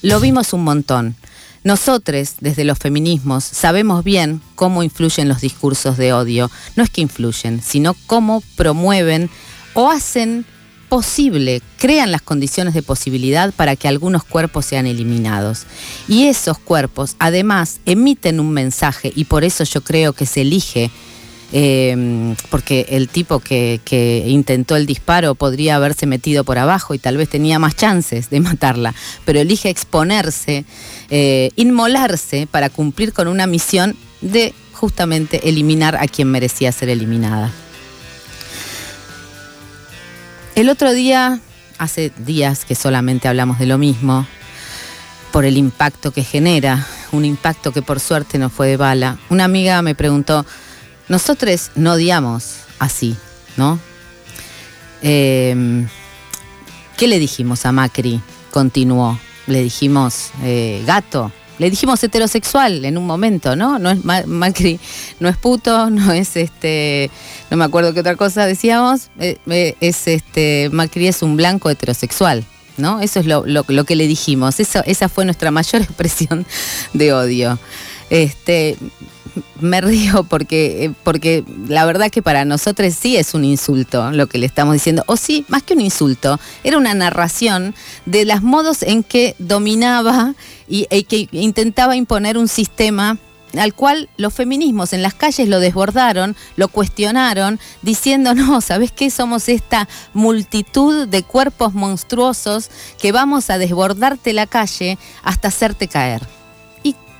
Lo 0.02 0.20
vimos 0.20 0.52
un 0.52 0.64
montón. 0.64 1.16
Nosotros, 1.64 2.36
desde 2.40 2.64
los 2.64 2.78
feminismos, 2.78 3.44
sabemos 3.44 4.04
bien 4.04 4.40
cómo 4.54 4.82
influyen 4.82 5.28
los 5.28 5.40
discursos 5.40 5.98
de 5.98 6.12
odio. 6.12 6.50
No 6.76 6.82
es 6.82 6.88
que 6.88 7.00
influyen, 7.00 7.60
sino 7.62 7.94
cómo 8.06 8.42
promueven 8.56 9.28
o 9.74 9.90
hacen 9.90 10.46
posible, 10.88 11.62
crean 11.78 12.10
las 12.10 12.22
condiciones 12.22 12.74
de 12.74 12.82
posibilidad 12.82 13.52
para 13.54 13.76
que 13.76 13.88
algunos 13.88 14.24
cuerpos 14.24 14.66
sean 14.66 14.86
eliminados. 14.86 15.64
Y 16.08 16.26
esos 16.26 16.58
cuerpos 16.58 17.16
además 17.18 17.80
emiten 17.86 18.40
un 18.40 18.50
mensaje 18.50 19.12
y 19.14 19.24
por 19.24 19.44
eso 19.44 19.64
yo 19.64 19.82
creo 19.82 20.12
que 20.12 20.26
se 20.26 20.42
elige, 20.42 20.90
em, 21.52 22.34
porque 22.50 22.86
el 22.90 23.08
tipo 23.08 23.40
que, 23.40 23.80
intentó 24.26 24.76
el 24.76 24.86
disparo 24.86 25.34
podría 25.34 25.76
haberse 25.76 26.06
metido 26.06 26.44
por 26.44 26.58
abajo 26.58 26.94
y 26.94 26.98
tal 26.98 27.16
vez 27.16 27.28
tenía 27.28 27.58
más 27.58 27.76
chances 27.76 28.30
de 28.30 28.40
matarla, 28.40 28.94
pero 29.24 29.40
elige 29.40 29.70
exponerse, 29.70 30.64
eh, 31.10 31.50
inmolarse 31.56 32.46
para 32.50 32.70
cumplir 32.70 33.12
con 33.12 33.28
una 33.28 33.46
misión 33.46 33.96
de 34.20 34.54
justamente 34.72 35.48
eliminar 35.48 35.96
a 35.96 36.06
quien 36.06 36.28
merecía 36.30 36.72
ser 36.72 36.88
eliminada. 36.88 37.52
El 40.58 40.70
otro 40.70 40.92
día, 40.92 41.38
hace 41.78 42.10
días 42.18 42.64
que 42.64 42.74
solamente 42.74 43.28
hablamos 43.28 43.60
de 43.60 43.66
lo 43.66 43.78
mismo, 43.78 44.26
por 45.30 45.44
el 45.44 45.56
impacto 45.56 46.10
que 46.10 46.24
genera, 46.24 46.84
un 47.12 47.24
impacto 47.24 47.70
que 47.70 47.80
por 47.80 48.00
suerte 48.00 48.38
no 48.38 48.50
fue 48.50 48.66
de 48.66 48.76
bala, 48.76 49.18
una 49.30 49.44
amiga 49.44 49.80
me 49.82 49.94
preguntó, 49.94 50.44
nosotros 51.06 51.70
no 51.76 51.92
odiamos 51.92 52.56
así, 52.80 53.16
¿no? 53.56 53.78
Em, 55.00 55.86
¿Qué 56.96 57.06
le 57.06 57.20
dijimos 57.20 57.64
a 57.64 57.70
Macri? 57.70 58.20
Continuó. 58.50 59.16
Le 59.46 59.62
dijimos, 59.62 60.32
eh, 60.42 60.82
gato, 60.84 61.30
le 61.58 61.70
dijimos 61.70 62.02
heterosexual 62.02 62.84
en 62.84 62.96
un 62.96 63.06
momento, 63.06 63.56
¿no? 63.56 63.78
No 63.78 63.90
es 63.90 64.04
Macri, 64.04 64.78
no 65.20 65.28
es 65.28 65.36
puto, 65.36 65.90
no 65.90 66.12
es 66.12 66.36
este, 66.36 67.10
no 67.50 67.56
me 67.56 67.64
acuerdo 67.64 67.92
qué 67.92 68.00
otra 68.00 68.16
cosa 68.16 68.46
decíamos, 68.46 69.10
eh, 69.18 69.38
eh, 69.48 69.74
es 69.80 70.06
este, 70.06 70.70
Macri 70.72 71.08
es 71.08 71.22
un 71.22 71.36
blanco 71.36 71.70
heterosexual, 71.70 72.44
¿no? 72.76 73.00
Eso 73.00 73.20
es 73.20 73.26
lo, 73.26 73.84
que 73.84 73.96
le 73.96 74.06
dijimos, 74.06 74.60
Eso, 74.60 74.82
esa 74.86 75.08
fue 75.08 75.24
nuestra 75.24 75.50
mayor 75.50 75.82
expresión 75.82 76.46
de 76.92 77.12
odio. 77.12 77.58
Este, 78.10 78.78
me 79.60 79.80
río 79.80 80.24
porque, 80.24 80.84
eh, 80.84 80.92
porque 81.02 81.44
la 81.66 81.84
verdad 81.84 82.10
que 82.10 82.22
para 82.22 82.44
nosotros 82.44 82.94
sí 82.94 83.16
es 83.16 83.34
un 83.34 83.44
insulto 83.44 84.10
lo 84.12 84.26
que 84.26 84.38
le 84.38 84.46
estamos 84.46 84.74
diciendo. 84.74 85.04
O 85.06 85.16
sí, 85.16 85.44
más 85.48 85.62
que 85.62 85.74
un 85.74 85.80
insulto, 85.80 86.38
era 86.64 86.78
una 86.78 86.94
narración 86.94 87.74
de 88.06 88.24
los 88.24 88.42
modos 88.42 88.82
en 88.82 89.02
que 89.02 89.34
dominaba 89.38 90.34
y, 90.68 90.86
que 91.04 91.28
intentaba 91.32 91.96
imponer 91.96 92.38
un 92.38 92.48
sistema 92.48 93.18
al 93.56 93.72
cual 93.72 94.10
los 94.18 94.34
feminismos 94.34 94.92
en 94.92 95.02
las 95.02 95.14
calles 95.14 95.48
lo 95.48 95.58
desbordaron, 95.58 96.36
lo 96.56 96.68
cuestionaron, 96.68 97.58
diciendo, 97.80 98.34
no, 98.34 98.60
¿sabes 98.60 98.92
qué? 98.92 99.10
Somos 99.10 99.48
esta 99.48 99.88
multitud 100.12 101.08
de 101.08 101.22
cuerpos 101.22 101.72
monstruosos 101.72 102.70
que 103.00 103.10
vamos 103.10 103.48
a 103.48 103.56
desbordarte 103.56 104.34
la 104.34 104.46
calle 104.46 104.98
hasta 105.22 105.48
hacerte 105.48 105.88
caer 105.88 106.26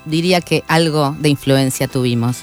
diría 0.08 0.40
que 0.40 0.64
algo 0.68 1.14
de 1.18 1.28
influencia 1.28 1.88
tuvimos. 1.88 2.38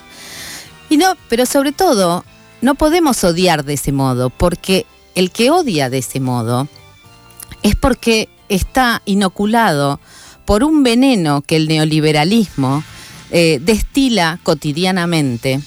Y 0.90 0.98
no, 0.98 1.16
pero 1.30 1.46
sobre 1.46 1.72
todo, 1.72 2.24
no 2.62 2.76
podemos 2.76 3.24
odiar 3.24 3.66
de 3.66 3.74
ese 3.74 3.92
modo, 3.92 4.30
porque 4.30 4.86
el 5.16 5.32
que 5.32 5.50
odia 5.50 5.90
de 5.90 6.00
ese 6.00 6.20
modo 6.20 6.68
es 7.64 7.76
porque 7.76 8.30
está 8.50 9.02
inoculado 9.06 10.00
por 10.46 10.64
un 10.64 10.84
veneno 10.84 11.42
que 11.42 11.56
el 11.56 11.68
neoliberalismo 11.68 12.84
eh, 13.32 13.60
destila 13.62 14.40
cotidianamente 14.44 15.60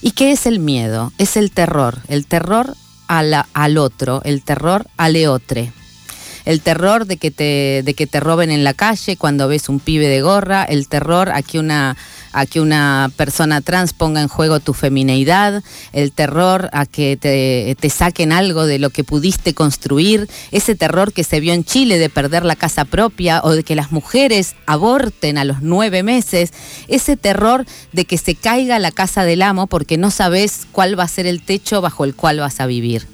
y 0.00 0.12
que 0.12 0.32
es 0.32 0.46
el 0.46 0.60
miedo, 0.60 1.12
es 1.18 1.36
el 1.36 1.50
terror, 1.50 1.98
el 2.08 2.26
terror 2.26 2.74
al 3.08 3.78
otro, 3.78 4.22
el 4.24 4.42
terror 4.42 4.86
al 4.96 5.16
eotre. 5.16 5.72
El 6.46 6.62
terror 6.62 7.06
de 7.06 7.16
que 7.18 7.30
te, 7.30 7.82
de 7.84 7.94
que 7.94 8.06
te 8.06 8.20
roben 8.20 8.50
en 8.50 8.64
la 8.64 8.72
calle 8.72 9.16
cuando 9.16 9.46
ves 9.46 9.68
un 9.68 9.78
pibe 9.78 10.06
de 10.08 10.22
gorra, 10.22 10.64
el 10.64 10.88
terror 10.88 11.28
a 11.30 11.42
que 11.42 11.58
una 11.58 11.96
a 12.32 12.46
que 12.46 12.60
una 12.60 13.10
persona 13.16 13.60
trans 13.60 13.92
ponga 13.92 14.20
en 14.20 14.28
juego 14.28 14.60
tu 14.60 14.74
femineidad, 14.74 15.62
el 15.92 16.12
terror 16.12 16.70
a 16.72 16.86
que 16.86 17.16
te, 17.16 17.76
te, 17.78 17.90
saquen 17.90 18.32
algo 18.32 18.66
de 18.66 18.78
lo 18.78 18.90
que 18.90 19.04
pudiste 19.04 19.54
construir, 19.54 20.28
ese 20.50 20.74
terror 20.74 21.12
que 21.12 21.24
se 21.24 21.40
vio 21.40 21.52
en 21.52 21.64
Chile 21.64 21.98
de 21.98 22.08
perder 22.08 22.44
la 22.44 22.56
casa 22.56 22.84
propia 22.84 23.40
o 23.42 23.50
de 23.50 23.64
que 23.64 23.74
las 23.74 23.92
mujeres 23.92 24.54
aborten 24.66 25.38
a 25.38 25.44
los 25.44 25.62
nueve 25.62 26.02
meses, 26.02 26.52
ese 26.88 27.16
terror 27.16 27.66
de 27.92 28.04
que 28.04 28.18
se 28.18 28.34
caiga 28.34 28.78
la 28.78 28.92
casa 28.92 29.24
del 29.24 29.42
amo 29.42 29.66
porque 29.66 29.98
no 29.98 30.10
sabes 30.10 30.66
cuál 30.72 30.98
va 30.98 31.04
a 31.04 31.08
ser 31.08 31.26
el 31.26 31.42
techo 31.42 31.80
bajo 31.80 32.04
el 32.04 32.14
cual 32.14 32.40
vas 32.40 32.60
a 32.60 32.66
vivir. 32.66 33.06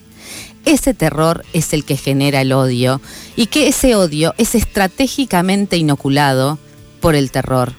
Ese 0.64 0.94
terror 0.94 1.44
es 1.52 1.72
el 1.72 1.84
que 1.84 1.96
genera 1.96 2.40
el 2.40 2.52
odio 2.52 3.00
y 3.36 3.46
que 3.46 3.68
ese 3.68 3.94
odio 3.94 4.34
es 4.36 4.56
estratégicamente 4.56 5.76
inoculado 5.76 6.58
por 7.00 7.14
el 7.14 7.30
terror 7.30 7.72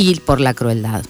y 0.00 0.14
por 0.14 0.40
la 0.40 0.54
crueldad. 0.54 1.04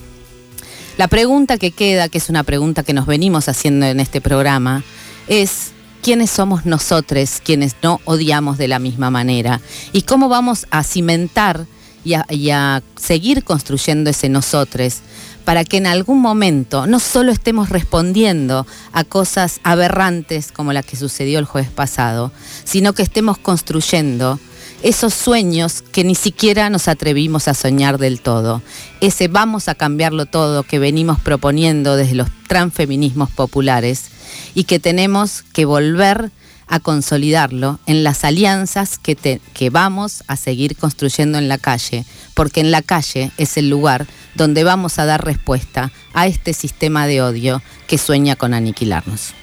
La 0.99 1.06
pregunta 1.06 1.59
que 1.59 1.70
queda, 1.70 2.09
que 2.09 2.18
es 2.18 2.28
una 2.28 2.42
pregunta 2.42 2.82
que 2.82 2.92
nos 2.92 3.06
venimos 3.06 3.49
haciendo 3.49 3.87
en 3.87 4.00
este 4.00 4.20
programa, 4.20 4.82
es 5.28 5.70
quiénes 6.02 6.30
somos 6.30 6.66
nosotros 6.66 7.40
quienes 7.44 7.76
no 7.82 8.00
odiamos 8.04 8.59
de 8.59 8.68
la 8.68 8.78
misma 8.78 9.11
manera 9.11 9.61
y 9.92 10.02
cómo 10.02 10.28
vamos 10.30 10.66
a 10.70 10.82
cimentar 10.82 11.66
y 12.02 12.14
a, 12.50 12.82
seguir 12.97 13.44
construyendo 13.44 14.09
ese 14.09 14.30
nosotros 14.30 15.00
para 15.44 15.64
que 15.64 15.76
en 15.76 15.87
algún 15.87 16.20
momento 16.20 16.87
no 16.87 16.99
solo 16.99 17.30
estemos 17.30 17.68
respondiendo 17.68 18.66
a 18.92 19.04
cosas 19.04 19.61
aberrantes 19.62 20.50
como 20.50 20.73
la 20.73 20.82
que 20.82 20.97
sucedió 20.97 21.38
el 21.38 21.44
jueves 21.44 21.70
pasado, 21.70 22.32
sino 22.64 22.94
que 22.94 23.02
estemos 23.02 23.37
construyendo 23.37 24.40
esos 24.82 25.14
sueños 25.14 25.82
que 25.82 26.04
ni 26.04 26.14
siquiera 26.14 26.70
nos 26.70 26.88
atrevimos 26.88 27.49
a 27.49 27.54
soñar 27.54 27.99
del 27.99 28.20
todo. 28.20 28.62
Ese 29.00 29.28
vamos 29.28 29.68
a 29.68 29.75
cambiarlo 29.75 30.26
todo 30.26 30.62
que 30.62 30.78
venimos 30.78 31.20
proponiendo 31.20 31.96
desde 31.96 32.14
los 32.14 32.28
transfeminismos 32.49 33.30
populares 33.30 34.06
y 34.54 34.64
que 34.64 34.78
tenemos 34.78 35.42
que 35.52 35.64
volver 35.64 36.30
a 36.66 36.78
consolidarlo 36.78 37.80
en 37.87 38.04
las 38.04 38.25
alianzas 38.25 38.96
que, 38.99 39.40
que 39.54 39.70
vamos 39.70 40.22
a 40.28 40.37
seguir 40.37 40.76
construyendo 40.76 41.37
en 41.37 41.49
la 41.49 41.58
calle, 41.58 42.04
porque 42.34 42.60
en 42.60 42.70
la 42.70 42.80
calle 42.80 43.32
es 43.38 43.56
el 43.56 43.68
lugar 43.68 44.06
donde 44.37 44.62
vamos 44.62 44.99
a 44.99 45.04
dar 45.04 45.25
respuesta 45.25 45.90
a 46.14 46.28
este 46.28 46.52
sistema 46.52 47.08
de 47.08 47.22
odio 47.22 47.60
que 47.88 47.99
sueña 47.99 48.37
con 48.37 48.54
aniquilarnos. 48.54 49.34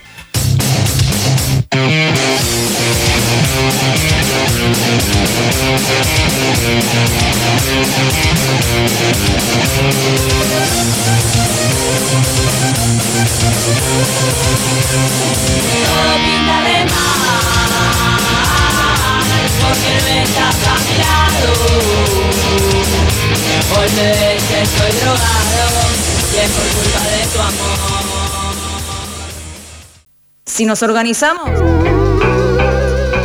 Si 30.58 30.66
nos 30.66 30.82
organizamos, 30.82 31.52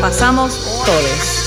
pasamos 0.02 0.71
todos. 0.84 1.41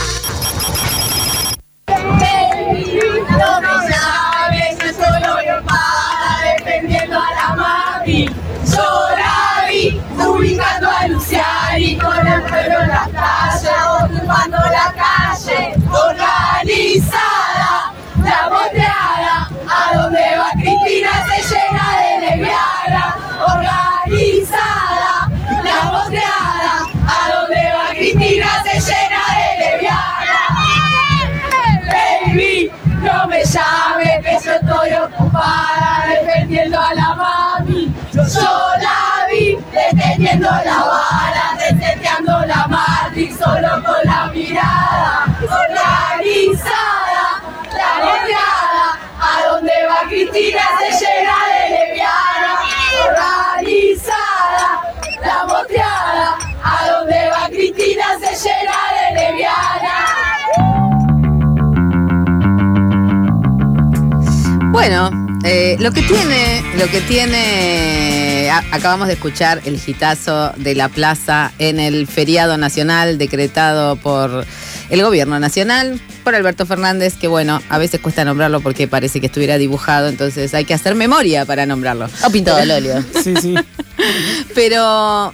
Estoy 34.86 34.94
ocupada 34.94 36.06
defendiendo 36.08 36.80
a 36.80 36.94
la 36.94 37.16
mami. 37.16 37.94
Yo 38.14 38.22
la 38.22 39.26
vi 39.30 39.58
deteniendo 39.72 40.50
la 40.50 40.80
bala, 40.86 41.58
deseteando 41.58 42.46
la 42.46 42.68
Matrix 42.68 43.38
solo 43.38 43.84
con 43.84 43.96
la 44.04 44.28
mirada. 44.28 45.26
Organizada, 45.42 46.64
la 47.74 48.06
boteada, 48.06 48.88
a 49.20 49.50
donde 49.50 49.74
va 49.88 50.08
Cristina 50.08 50.62
se 50.80 51.06
llena 51.06 51.36
de 51.52 51.70
lesbiana. 51.70 52.52
Organizada, 53.08 54.68
la 55.22 55.44
boteada, 55.46 56.38
a 56.64 56.90
donde 56.90 57.30
va 57.30 57.48
Cristina 57.48 58.06
se 58.20 58.50
llena 58.50 58.78
de 58.94 59.16
lesbiana. 59.16 60.35
Bueno, 64.76 65.10
eh, 65.46 65.78
lo 65.80 65.94
que 65.94 66.02
tiene, 66.02 66.62
lo 66.78 66.88
que 66.88 67.00
tiene, 67.00 68.50
a- 68.52 68.62
acabamos 68.76 69.08
de 69.08 69.14
escuchar 69.14 69.62
el 69.64 69.80
gitazo 69.80 70.52
de 70.58 70.76
la 70.76 70.90
plaza 70.90 71.54
en 71.60 71.80
el 71.80 72.08
feriado 72.08 72.58
nacional 72.58 73.18
decretado 73.18 73.96
por 73.96 74.46
el 74.90 75.02
gobierno 75.02 75.40
nacional, 75.40 76.02
por 76.26 76.36
Alberto 76.36 76.66
Fernández, 76.66 77.14
que 77.16 77.30
bueno, 77.30 77.62
a 77.70 77.78
veces 77.78 78.02
cuesta 78.02 78.26
nombrarlo 78.26 78.60
porque 78.60 78.86
parece 78.90 79.22
que 79.22 79.28
estuviera 79.28 79.58
dibujado, 79.58 80.10
entonces 80.10 80.54
hay 80.54 80.66
que 80.66 80.74
hacer 80.74 80.94
memoria 80.94 81.46
para 81.46 81.66
nombrarlo. 81.66 82.10
O 82.26 82.30
pintado 82.30 82.58
al 82.58 82.70
óleo. 82.70 83.02
Sí, 83.24 83.34
sí. 83.42 83.56
Pero 84.54 85.34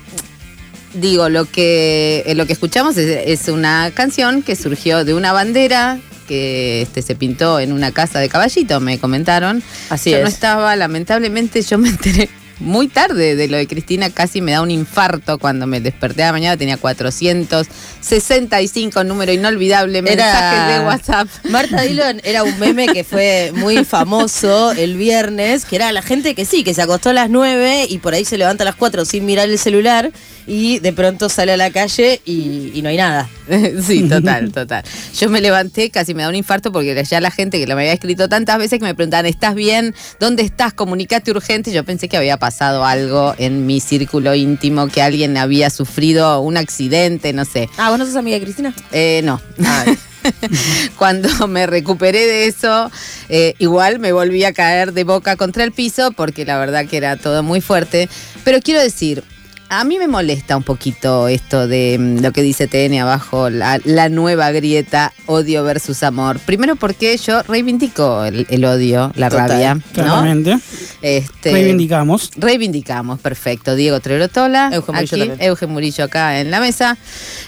digo, 0.94 1.30
lo 1.30 1.46
que, 1.46 2.24
eh, 2.28 2.36
lo 2.36 2.46
que 2.46 2.54
escuchamos 2.54 2.96
es, 2.96 3.24
es 3.42 3.48
una 3.50 3.90
canción 3.92 4.44
que 4.44 4.56
surgió 4.56 5.04
de 5.04 5.16
una 5.16 5.34
bandera 5.34 5.98
que 6.32 6.84
este, 6.84 7.02
se 7.02 7.13
pintó 7.13 7.60
en 7.60 7.74
una 7.74 7.91
casa 7.91 8.20
de 8.20 8.30
caballito, 8.30 8.80
me 8.80 9.00
comentaron. 9.00 9.62
Así 9.89 10.12
yo 10.12 10.22
no 10.22 10.28
es. 10.28 10.36
estaba, 10.36 10.74
lamentablemente, 10.78 11.62
yo 11.62 11.78
me 11.78 11.89
enteré 11.89 12.30
muy 12.62 12.88
tarde 12.88 13.36
de 13.36 13.50
lo 13.50 13.58
de 13.58 13.67
Cristina, 13.67 14.10
casi 14.10 14.39
me 14.39 14.54
da 14.54 14.62
un 14.62 14.72
infarto 14.72 15.38
cuando 15.39 15.67
me 15.67 15.82
desperté 15.82 16.24
a 16.24 16.28
la 16.28 16.32
mañana, 16.32 16.56
tenía 16.56 16.78
465 16.78 19.04
número 19.04 19.34
inolvidable, 19.34 20.02
mensajes 20.02 20.74
de 20.74 20.80
WhatsApp. 20.86 21.28
Marta 21.50 21.82
Dillon 21.82 22.22
era 22.24 22.44
un 22.44 22.58
meme 22.60 22.88
que 22.88 23.04
fue 23.04 23.52
muy 23.54 23.84
famoso 23.84 24.72
el 24.72 24.96
viernes, 24.96 25.65
que 25.65 25.76
era 25.76 25.91
la 25.91 26.02
gente 26.02 26.34
que 26.34 26.46
sí, 26.46 26.63
que 26.63 26.74
se 26.74 26.82
acostó 26.82 27.10
a 27.10 27.13
las 27.13 27.30
9 27.30 27.88
y 27.89 27.98
por 27.98 28.13
ahí 28.13 28.24
se 28.24 28.38
levanta 28.38 28.63
a 28.63 28.65
las 28.65 28.76
4 28.76 29.04
sin 29.04 29.26
mirar 29.26 29.50
el 29.50 29.60
celular 29.60 30.13
y 30.48 30.80
de 30.80 30.94
pronto 30.94 31.30
sale 31.30 31.54
a 31.54 31.58
la 31.58 31.72
calle 31.72 32.22
y, 32.26 32.72
y 32.74 32.82
no 32.82 32.90
hay 32.90 32.98
nada. 32.98 33.30
sí, 33.82 34.08
total, 34.08 34.52
total. 34.52 34.84
Yo 35.18 35.30
me 35.30 35.42
levanté, 35.42 35.90
casi 35.90 36.14
me 36.14 36.24
da 36.24 36.30
un 36.30 36.36
infarto 36.36 36.72
porque 36.72 37.02
ya 37.04 37.22
la 37.22 37.32
gente 37.32 37.60
que 37.60 37.68
lo 37.68 37.76
me 37.76 37.82
había 37.82 37.94
escrito 37.94 38.30
tantas 38.30 38.58
veces 38.58 38.80
que 38.80 38.86
me 38.86 38.96
preguntaban, 38.96 39.26
¿estás 39.26 39.56
bien? 39.56 39.96
¿Dónde 40.20 40.44
estás? 40.44 40.74
Comunicate 40.74 41.32
urgente. 41.32 41.72
Yo 41.72 41.84
pensé 41.84 42.08
que 42.08 42.18
había 42.18 42.38
pasado 42.38 42.86
algo 42.86 43.36
en 43.38 43.66
mi 43.66 43.80
círculo 43.80 44.36
íntimo, 44.36 44.88
que 44.88 45.02
alguien 45.02 45.38
había 45.38 45.70
sufrido 45.70 46.40
un 46.42 46.58
accidente, 46.58 47.34
no 47.34 47.46
sé. 47.46 47.70
Ah, 47.78 47.90
¿vos 47.90 48.00
no 48.00 48.06
sos 48.06 48.16
amiga 48.16 48.38
de 48.38 48.44
Cristina? 48.44 48.74
Eh, 48.92 49.22
no. 49.24 49.42
Cuando 50.98 51.48
me 51.48 51.66
recuperé 51.66 52.28
de 52.28 52.46
eso, 52.46 52.92
eh, 53.30 53.56
igual 53.60 54.00
me 54.00 54.12
volví 54.12 54.44
a 54.44 54.54
caer 54.54 54.94
de 54.94 55.04
boca 55.04 55.36
contra 55.36 55.64
el 55.64 55.72
piso 55.72 56.12
porque 56.12 56.46
la 56.46 56.58
verdad 56.60 56.86
que 56.86 56.98
era 56.98 57.18
todo 57.18 57.44
muy 57.44 57.62
fuerte. 57.62 58.10
Pero 58.44 58.60
quiero 58.62 58.82
decir, 58.82 59.24
a 59.72 59.86
mí 59.86 59.98
me 59.98 60.10
molesta 60.10 60.58
un 60.58 60.64
poquito 60.64 61.30
esto 61.30 61.66
de 61.66 61.98
mm, 61.98 62.20
lo 62.20 62.34
que 62.34 62.42
dice 62.42 62.68
TN 62.68 63.00
abajo, 63.00 63.50
la, 63.50 63.80
la 63.86 64.10
nueva 64.10 64.52
grieta 64.52 65.14
odio 65.28 65.64
versus 65.64 66.04
amor. 66.04 66.40
Primero 66.40 66.76
porque 66.76 67.16
yo 67.16 67.42
reivindico 67.44 68.26
el, 68.26 68.46
el 68.50 68.66
odio, 68.66 69.14
la 69.16 69.30
Total, 69.30 69.50
rabia, 69.50 69.76
¿no? 69.76 69.82
Claramente. 69.94 70.60
Este, 71.02 71.54
Reivindicamos. 71.54 72.32
Reivindicamos, 72.36 73.22
perfecto. 73.22 73.78
Diego 73.78 74.02
Trerotola, 74.02 74.72
Eugen 74.74 74.94
Murillo 74.94 75.16
aquí, 75.16 75.30
también. 75.30 75.50
Eugen 75.50 75.70
Murillo 75.70 76.04
acá 76.04 76.42
en 76.42 76.52
la 76.52 76.60
mesa. 76.60 76.98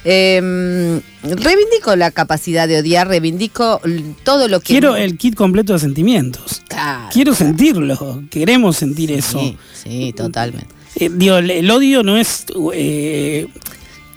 Eh, 0.06 1.02
reivindico 1.24 1.98
la 1.98 2.12
capacidad 2.12 2.70
de 2.70 2.80
odiar, 2.80 3.10
reivindico 3.10 3.82
todo 4.24 4.48
lo 4.48 4.62
que. 4.62 4.68
Quiero 4.68 4.96
el 4.96 5.18
kit 5.18 5.36
completo 5.36 5.74
de 5.74 5.80
sentimientos. 5.80 6.62
Claro. 6.70 7.10
Quiero 7.12 7.36
sentirlo. 7.36 8.24
Queremos 8.30 8.78
sentir 8.78 9.12
eso. 9.12 9.42
Sí, 9.42 9.58
sí, 9.74 10.14
totalmente. 10.16 10.83
Eh, 10.96 11.10
digo, 11.12 11.38
el, 11.38 11.50
el 11.52 11.70
odio 11.72 12.04
no 12.04 12.18
es 12.18 12.46
eh, 12.74 13.48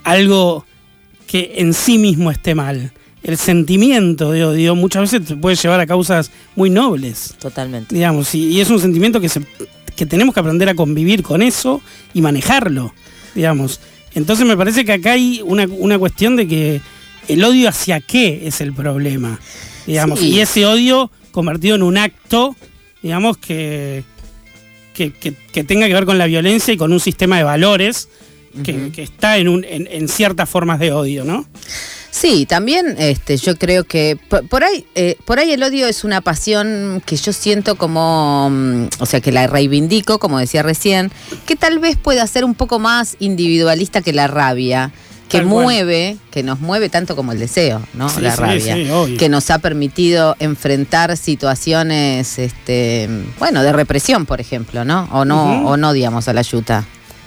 algo 0.03 0.65
que 1.25 1.53
en 1.57 1.73
sí 1.73 1.97
mismo 1.97 2.31
esté 2.31 2.55
mal. 2.55 2.91
el 3.23 3.37
sentimiento 3.37 4.31
de 4.31 4.45
odio 4.45 4.75
muchas 4.75 5.01
veces 5.11 5.27
te 5.27 5.35
puede 5.35 5.55
llevar 5.55 5.79
a 5.81 5.85
causas 5.87 6.31
muy 6.55 6.69
nobles, 6.69 7.35
Totalmente. 7.39 7.93
digamos, 7.93 8.33
y, 8.35 8.45
y 8.47 8.61
es 8.61 8.69
un 8.69 8.79
sentimiento 8.79 9.19
que, 9.19 9.27
se, 9.27 9.41
que 9.95 10.05
tenemos 10.05 10.33
que 10.33 10.39
aprender 10.39 10.69
a 10.69 10.75
convivir 10.75 11.23
con 11.23 11.41
eso 11.41 11.81
y 12.13 12.21
manejarlo, 12.21 12.93
digamos. 13.35 13.81
Entonces 14.15 14.45
me 14.47 14.55
parece 14.55 14.85
que 14.85 14.93
acá 14.93 15.11
hay 15.13 15.41
una, 15.43 15.65
una 15.67 15.99
cuestión 15.99 16.35
de 16.37 16.47
que 16.47 16.81
el 17.27 17.43
odio 17.43 17.67
hacia 17.67 17.99
qué 17.99 18.47
es 18.47 18.61
el 18.61 18.71
problema, 18.73 19.39
digamos, 19.85 20.19
Sí. 20.19 20.29
y 20.29 20.39
ese 20.39 20.65
odio 20.65 21.11
convertido 21.31 21.75
en 21.75 21.83
un 21.83 21.97
acto, 21.97 22.55
digamos, 23.03 23.37
que, 23.37 24.03
que, 24.97 25.11
que- 25.13 25.33
que 25.53 25.63
tenga 25.63 25.87
que 25.87 25.93
ver 25.93 26.05
con 26.05 26.17
la 26.17 26.25
violencia 26.25 26.73
y 26.73 26.77
con 26.77 26.91
un 26.91 26.99
sistema 26.99 27.37
de 27.37 27.43
valores 27.43 28.09
que, 28.63 28.91
que 28.91 29.03
está 29.03 29.37
en, 29.37 29.47
un, 29.49 29.63
en, 29.63 29.87
en 29.91 30.07
ciertas 30.09 30.49
formas 30.49 30.79
de 30.79 30.91
odio, 30.91 31.23
¿no? 31.23 31.45
Sí, 32.09 32.47
también 32.47 32.95
este, 32.97 33.37
yo 33.37 33.55
creo 33.55 33.83
que 33.83 34.17
por, 34.29 34.47
por 34.47 34.63
ahí, 34.63 34.83
eh, 34.95 35.15
por 35.25 35.37
ahí 35.37 35.51
el 35.51 35.61
odio 35.61 35.85
es 35.85 36.03
una 36.03 36.21
pasión 36.21 37.03
que 37.05 37.15
yo 37.17 37.31
siento 37.33 37.75
como, 37.75 38.49
mm, 38.49 38.87
o 38.99 39.05
sea, 39.05 39.21
que 39.21 39.31
la 39.31 39.45
reivindico, 39.45 40.17
como 40.17 40.39
decía 40.39 40.63
recién, 40.63 41.11
que 41.45 41.55
tal 41.55 41.77
vez 41.77 41.95
pueda 41.97 42.25
ser 42.25 42.43
un 42.43 42.55
poco 42.55 42.79
más 42.79 43.15
individualista 43.19 44.01
que 44.01 44.13
la 44.13 44.25
rabia, 44.27 44.91
que 45.29 45.39
Tal 45.39 45.47
cual. 45.47 45.63
mueve, 45.65 46.17
que 46.31 46.41
nos 46.43 46.59
mueve 46.61 46.89
tanto 46.89 47.15
como 47.15 47.31
el 47.33 47.39
deseo, 47.39 47.81
¿no? 47.93 48.07
Sí, 48.09 48.21
la 48.21 48.35
sí, 48.35 48.41
rabia, 48.41 48.75
sí, 49.07 49.17
que 49.17 49.27
nos 49.29 49.49
ha 49.51 49.59
permitido 49.59 50.35
enfrentar 50.39 51.17
situaciones, 51.17 52.39
este, 52.39 53.09
bueno, 53.39 53.63
de 53.63 53.73
represión, 53.73 54.25
por 54.25 54.39
ejemplo, 54.39 54.85
¿no? 54.85 55.07
O 55.11 55.25
no, 55.25 55.67
o 55.67 55.75
no 55.77 55.89
odiamos 55.89 56.27
a 56.27 56.33
la 56.33 56.41
yuta. 56.43 56.85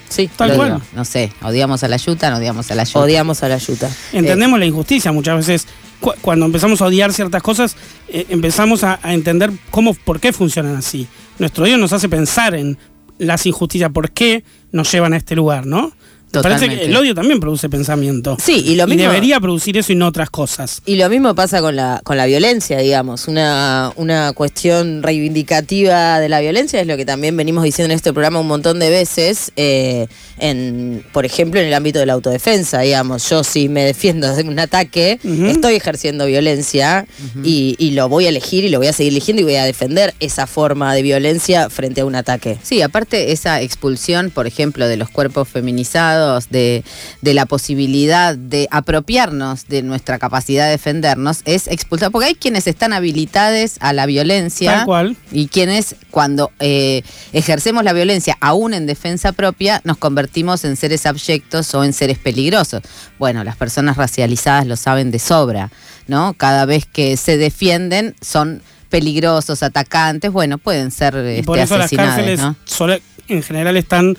Sí, 0.09 0.29
Tal 0.37 0.49
Lo 0.51 0.57
cual. 0.57 0.69
digo, 0.75 0.83
no 0.95 1.05
sé, 1.05 1.33
odiamos 1.43 1.83
a 1.85 1.89
la 1.89 1.97
yuta, 1.97 2.31
no 2.31 2.37
odiamos 2.39 2.71
a 2.71 2.75
la 2.75 2.85
yuta. 2.85 2.99
odiamos 3.01 3.43
a 3.43 3.49
la 3.49 3.59
yuta. 3.59 3.91
Entendemos 4.13 4.59
la 4.59 4.67
injusticia 4.67 5.13
muchas 5.13 5.37
veces. 5.47 5.67
cu- 6.01 6.15
cuando 6.23 6.47
empezamos 6.47 6.81
a 6.81 6.87
odiar 6.87 7.13
ciertas 7.13 7.43
cosas, 7.43 7.77
eh, 8.09 8.27
empezamos 8.31 8.83
a, 8.83 8.99
a 9.03 9.13
entender 9.15 9.53
cómo, 9.71 9.95
por 9.95 10.19
qué 10.19 10.33
funcionan 10.33 10.77
así. 10.77 11.07
Nuestro 11.39 11.65
odio 11.65 11.77
nos 11.79 11.93
hace 11.93 12.09
pensar 12.09 12.55
en 12.55 12.77
las 13.19 13.45
injusticias, 13.47 13.91
por 13.93 14.11
qué 14.11 14.43
nos 14.73 14.91
llevan 14.91 15.13
a 15.13 15.17
este 15.19 15.37
lugar, 15.37 15.67
¿no? 15.67 15.93
Me 16.33 16.43
parece 16.43 16.61
Totalmente. 16.61 16.85
que 16.85 16.91
el 16.91 16.97
odio 16.97 17.15
también 17.15 17.41
produce 17.41 17.69
pensamiento. 17.69 18.37
Sí, 18.41 18.63
y 18.67 18.77
lo 18.77 18.87
mismo- 18.87 19.03
debería 19.03 19.41
producir 19.41 19.77
eso 19.79 19.93
y 19.93 19.97
no 19.97 20.07
otras 20.07 20.31
cosas. 20.31 20.81
Y 20.87 20.95
lo 20.97 21.09
mismo 21.09 21.35
pasa 21.35 21.61
con 21.61 21.75
la, 21.75 22.01
con 22.05 22.17
la 22.17 22.27
violencia, 22.27 22.79
digamos. 22.79 23.27
Una, 23.27 23.93
una 23.97 24.33
cuestión 24.33 25.03
reivindicativa 25.03 26.21
de 26.21 26.29
la 26.29 26.41
violencia 26.41 26.81
es 26.81 26.87
lo 26.87 26.97
que 26.97 27.05
también 27.05 27.37
venimos 27.37 27.65
diciendo 27.65 27.93
en 27.93 27.97
este 27.97 28.13
programa 28.13 28.39
un 28.41 28.47
montón 28.47 28.79
de 28.79 28.91
veces, 28.91 29.51
eh, 29.57 30.07
en, 30.39 31.05
por 31.13 31.25
ejemplo, 31.27 31.61
en 31.61 31.67
el 31.67 31.75
ámbito 31.75 31.99
de 31.99 32.07
la 32.07 32.13
autodefensa, 32.13 32.81
digamos. 32.81 33.29
Yo 33.29 33.43
si 33.43 33.69
me 33.69 33.85
defiendo 33.85 34.33
de 34.35 34.43
un 34.45 34.59
ataque, 34.59 35.19
estoy 35.49 35.75
ejerciendo 35.75 36.27
violencia 36.27 37.07
y, 37.43 37.75
y 37.79 37.91
lo 37.93 38.09
voy 38.09 38.27
a 38.27 38.29
elegir 38.29 38.65
y 38.65 38.69
lo 38.69 38.79
voy 38.79 38.87
a 38.87 38.93
seguir 38.93 39.13
eligiendo 39.13 39.41
y 39.43 39.45
voy 39.45 39.57
a 39.57 39.65
defender 39.65 40.15
esa 40.21 40.47
forma 40.47 40.95
de 40.95 41.03
violencia 41.03 41.69
frente 41.71 42.03
a 42.03 42.05
un 42.05 42.15
ataque. 42.15 42.59
Sí, 42.63 42.83
aparte 42.83 43.33
esa 43.33 43.61
expulsión, 43.63 44.31
por 44.31 44.47
ejemplo, 44.47 44.87
de 44.87 44.97
los 44.97 45.11
cuerpos 45.11 45.49
feminizados, 45.49 46.20
de, 46.51 46.85
de 47.23 47.35
la 47.35 47.47
posibilidad 47.47 48.37
de 48.37 48.69
apropiarnos 48.71 49.67
de 49.69 49.83
nuestra 49.83 50.19
capacidad 50.19 50.65
de 50.67 50.73
defendernos, 50.73 51.41
es 51.45 51.67
expulsar, 51.67 52.11
porque 52.11 52.27
hay 52.27 52.35
quienes 52.35 52.67
están 52.67 52.93
habilitados 52.93 53.77
a 53.81 53.93
la 53.93 54.07
violencia 54.07 54.75
Tal 54.77 54.85
cual. 54.85 55.17
y 55.33 55.49
quienes 55.49 55.97
cuando 56.11 56.51
eh, 56.61 57.03
ejercemos 57.33 57.85
la 57.85 57.93
violencia 57.93 58.37
aún 58.41 58.75
en 58.75 58.87
defensa 58.87 59.33
propia 59.33 59.81
nos 59.85 59.97
convertimos 59.97 60.65
en 60.65 60.77
seres 60.77 61.07
abyectos 61.07 61.75
o 61.75 61.85
en 61.85 61.93
seres 61.93 62.19
peligrosos. 62.19 62.83
Bueno, 63.19 63.45
las 63.45 63.57
personas 63.57 63.97
racializadas 63.97 64.67
lo 64.67 64.77
saben 64.77 65.11
de 65.11 65.19
sobra, 65.19 65.71
¿no? 66.07 66.35
Cada 66.35 66.65
vez 66.67 66.87
que 66.87 67.17
se 67.17 67.37
defienden 67.37 68.15
son 68.21 68.63
peligrosos, 68.89 69.63
atacantes, 69.63 70.33
bueno, 70.33 70.59
pueden 70.59 70.91
ser 70.91 71.15
este, 71.17 71.45
por 71.45 71.59
eso 71.59 71.77
las 71.79 71.87
asesinados, 71.87 72.15
cárceles 72.17 72.41
¿no? 72.41 72.57
solo- 72.65 72.99
en 73.29 73.43
general 73.45 73.77
están 73.77 74.17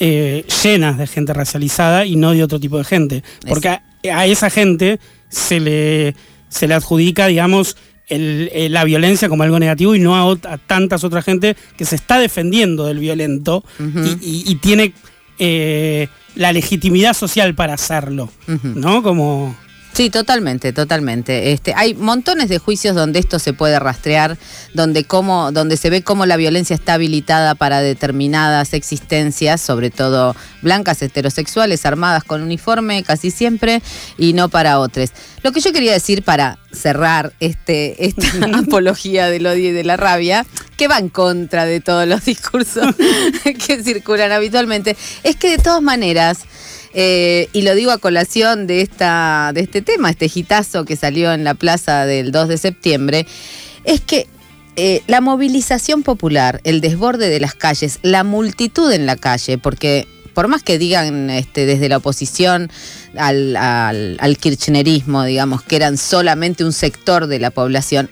eh, 0.00 0.44
llenas 0.62 0.98
de 0.98 1.06
gente 1.06 1.32
racializada 1.32 2.04
y 2.06 2.16
no 2.16 2.32
de 2.32 2.42
otro 2.42 2.58
tipo 2.60 2.78
de 2.78 2.84
gente. 2.84 3.22
Porque 3.48 3.68
a, 3.68 3.82
a 4.12 4.26
esa 4.26 4.50
gente 4.50 4.98
se 5.28 5.60
le, 5.60 6.14
se 6.48 6.66
le 6.68 6.74
adjudica, 6.74 7.26
digamos, 7.26 7.76
el- 8.08 8.50
eh, 8.52 8.68
la 8.68 8.84
violencia 8.84 9.28
como 9.28 9.42
algo 9.44 9.58
negativo 9.58 9.94
y 9.94 10.00
no 10.00 10.16
a, 10.16 10.24
ot- 10.26 10.46
a 10.50 10.58
tantas 10.58 11.04
otras 11.04 11.24
gente 11.24 11.56
que 11.76 11.84
se 11.84 11.94
está 11.96 12.18
defendiendo 12.18 12.84
del 12.86 12.98
violento 12.98 13.64
y, 13.78 14.10
y- 14.20 14.44
y 14.46 14.54
tiene 14.56 14.92
eh, 15.38 16.08
la 16.34 16.52
legitimidad 16.52 17.14
social 17.14 17.54
para 17.54 17.74
hacerlo. 17.74 18.30
¿No? 18.62 19.02
Como. 19.02 19.56
Sí, 19.92 20.08
totalmente, 20.08 20.72
totalmente. 20.72 21.52
Este, 21.52 21.74
hay 21.76 21.92
montones 21.92 22.48
de 22.48 22.58
juicios 22.58 22.96
donde 22.96 23.18
esto 23.18 23.38
se 23.38 23.52
puede 23.52 23.78
rastrear, 23.78 24.38
donde 24.72 25.04
cómo, 25.04 25.52
donde 25.52 25.76
se 25.76 25.90
ve 25.90 26.02
cómo 26.02 26.24
la 26.24 26.38
violencia 26.38 26.74
está 26.74 26.94
habilitada 26.94 27.54
para 27.54 27.82
determinadas 27.82 28.72
existencias, 28.72 29.60
sobre 29.60 29.90
todo 29.90 30.34
blancas, 30.62 31.02
heterosexuales, 31.02 31.84
armadas 31.84 32.24
con 32.24 32.40
uniforme, 32.40 33.02
casi 33.02 33.30
siempre, 33.30 33.82
y 34.16 34.32
no 34.32 34.48
para 34.48 34.78
otras. 34.78 35.12
Lo 35.42 35.52
que 35.52 35.60
yo 35.60 35.74
quería 35.74 35.92
decir 35.92 36.22
para 36.22 36.58
cerrar 36.72 37.34
este, 37.40 38.06
esta 38.06 38.26
apología 38.58 39.28
del 39.28 39.46
odio 39.46 39.68
y 39.68 39.72
de 39.72 39.84
la 39.84 39.98
rabia, 39.98 40.46
que 40.78 40.88
va 40.88 40.98
en 40.98 41.10
contra 41.10 41.66
de 41.66 41.80
todos 41.80 42.08
los 42.08 42.24
discursos 42.24 42.94
que 43.66 43.82
circulan 43.82 44.32
habitualmente, 44.32 44.96
es 45.22 45.36
que 45.36 45.50
de 45.50 45.58
todas 45.58 45.82
maneras, 45.82 46.38
eh, 46.94 47.48
y 47.52 47.62
lo 47.62 47.74
digo 47.74 47.90
a 47.90 47.98
colación 47.98 48.66
de, 48.66 48.80
esta, 48.80 49.52
de 49.54 49.60
este 49.60 49.82
tema, 49.82 50.10
este 50.10 50.28
gitazo 50.28 50.84
que 50.84 50.96
salió 50.96 51.32
en 51.32 51.44
la 51.44 51.54
plaza 51.54 52.06
del 52.06 52.32
2 52.32 52.48
de 52.48 52.58
septiembre, 52.58 53.26
es 53.84 54.00
que 54.00 54.26
eh, 54.76 55.02
la 55.06 55.20
movilización 55.20 56.02
popular, 56.02 56.60
el 56.64 56.80
desborde 56.80 57.28
de 57.28 57.40
las 57.40 57.54
calles, 57.54 57.98
la 58.02 58.24
multitud 58.24 58.90
en 58.92 59.06
la 59.06 59.16
calle, 59.16 59.58
porque 59.58 60.06
por 60.34 60.48
más 60.48 60.62
que 60.62 60.78
digan 60.78 61.28
este, 61.28 61.66
desde 61.66 61.88
la 61.88 61.98
oposición 61.98 62.70
al 63.16 64.36
kirchnerismo, 64.40 65.24
digamos, 65.24 65.62
que 65.62 65.76
eran 65.76 65.98
solamente 65.98 66.64
un 66.64 66.72
sector 66.72 67.26
de 67.26 67.38
la 67.38 67.50
población, 67.50 68.08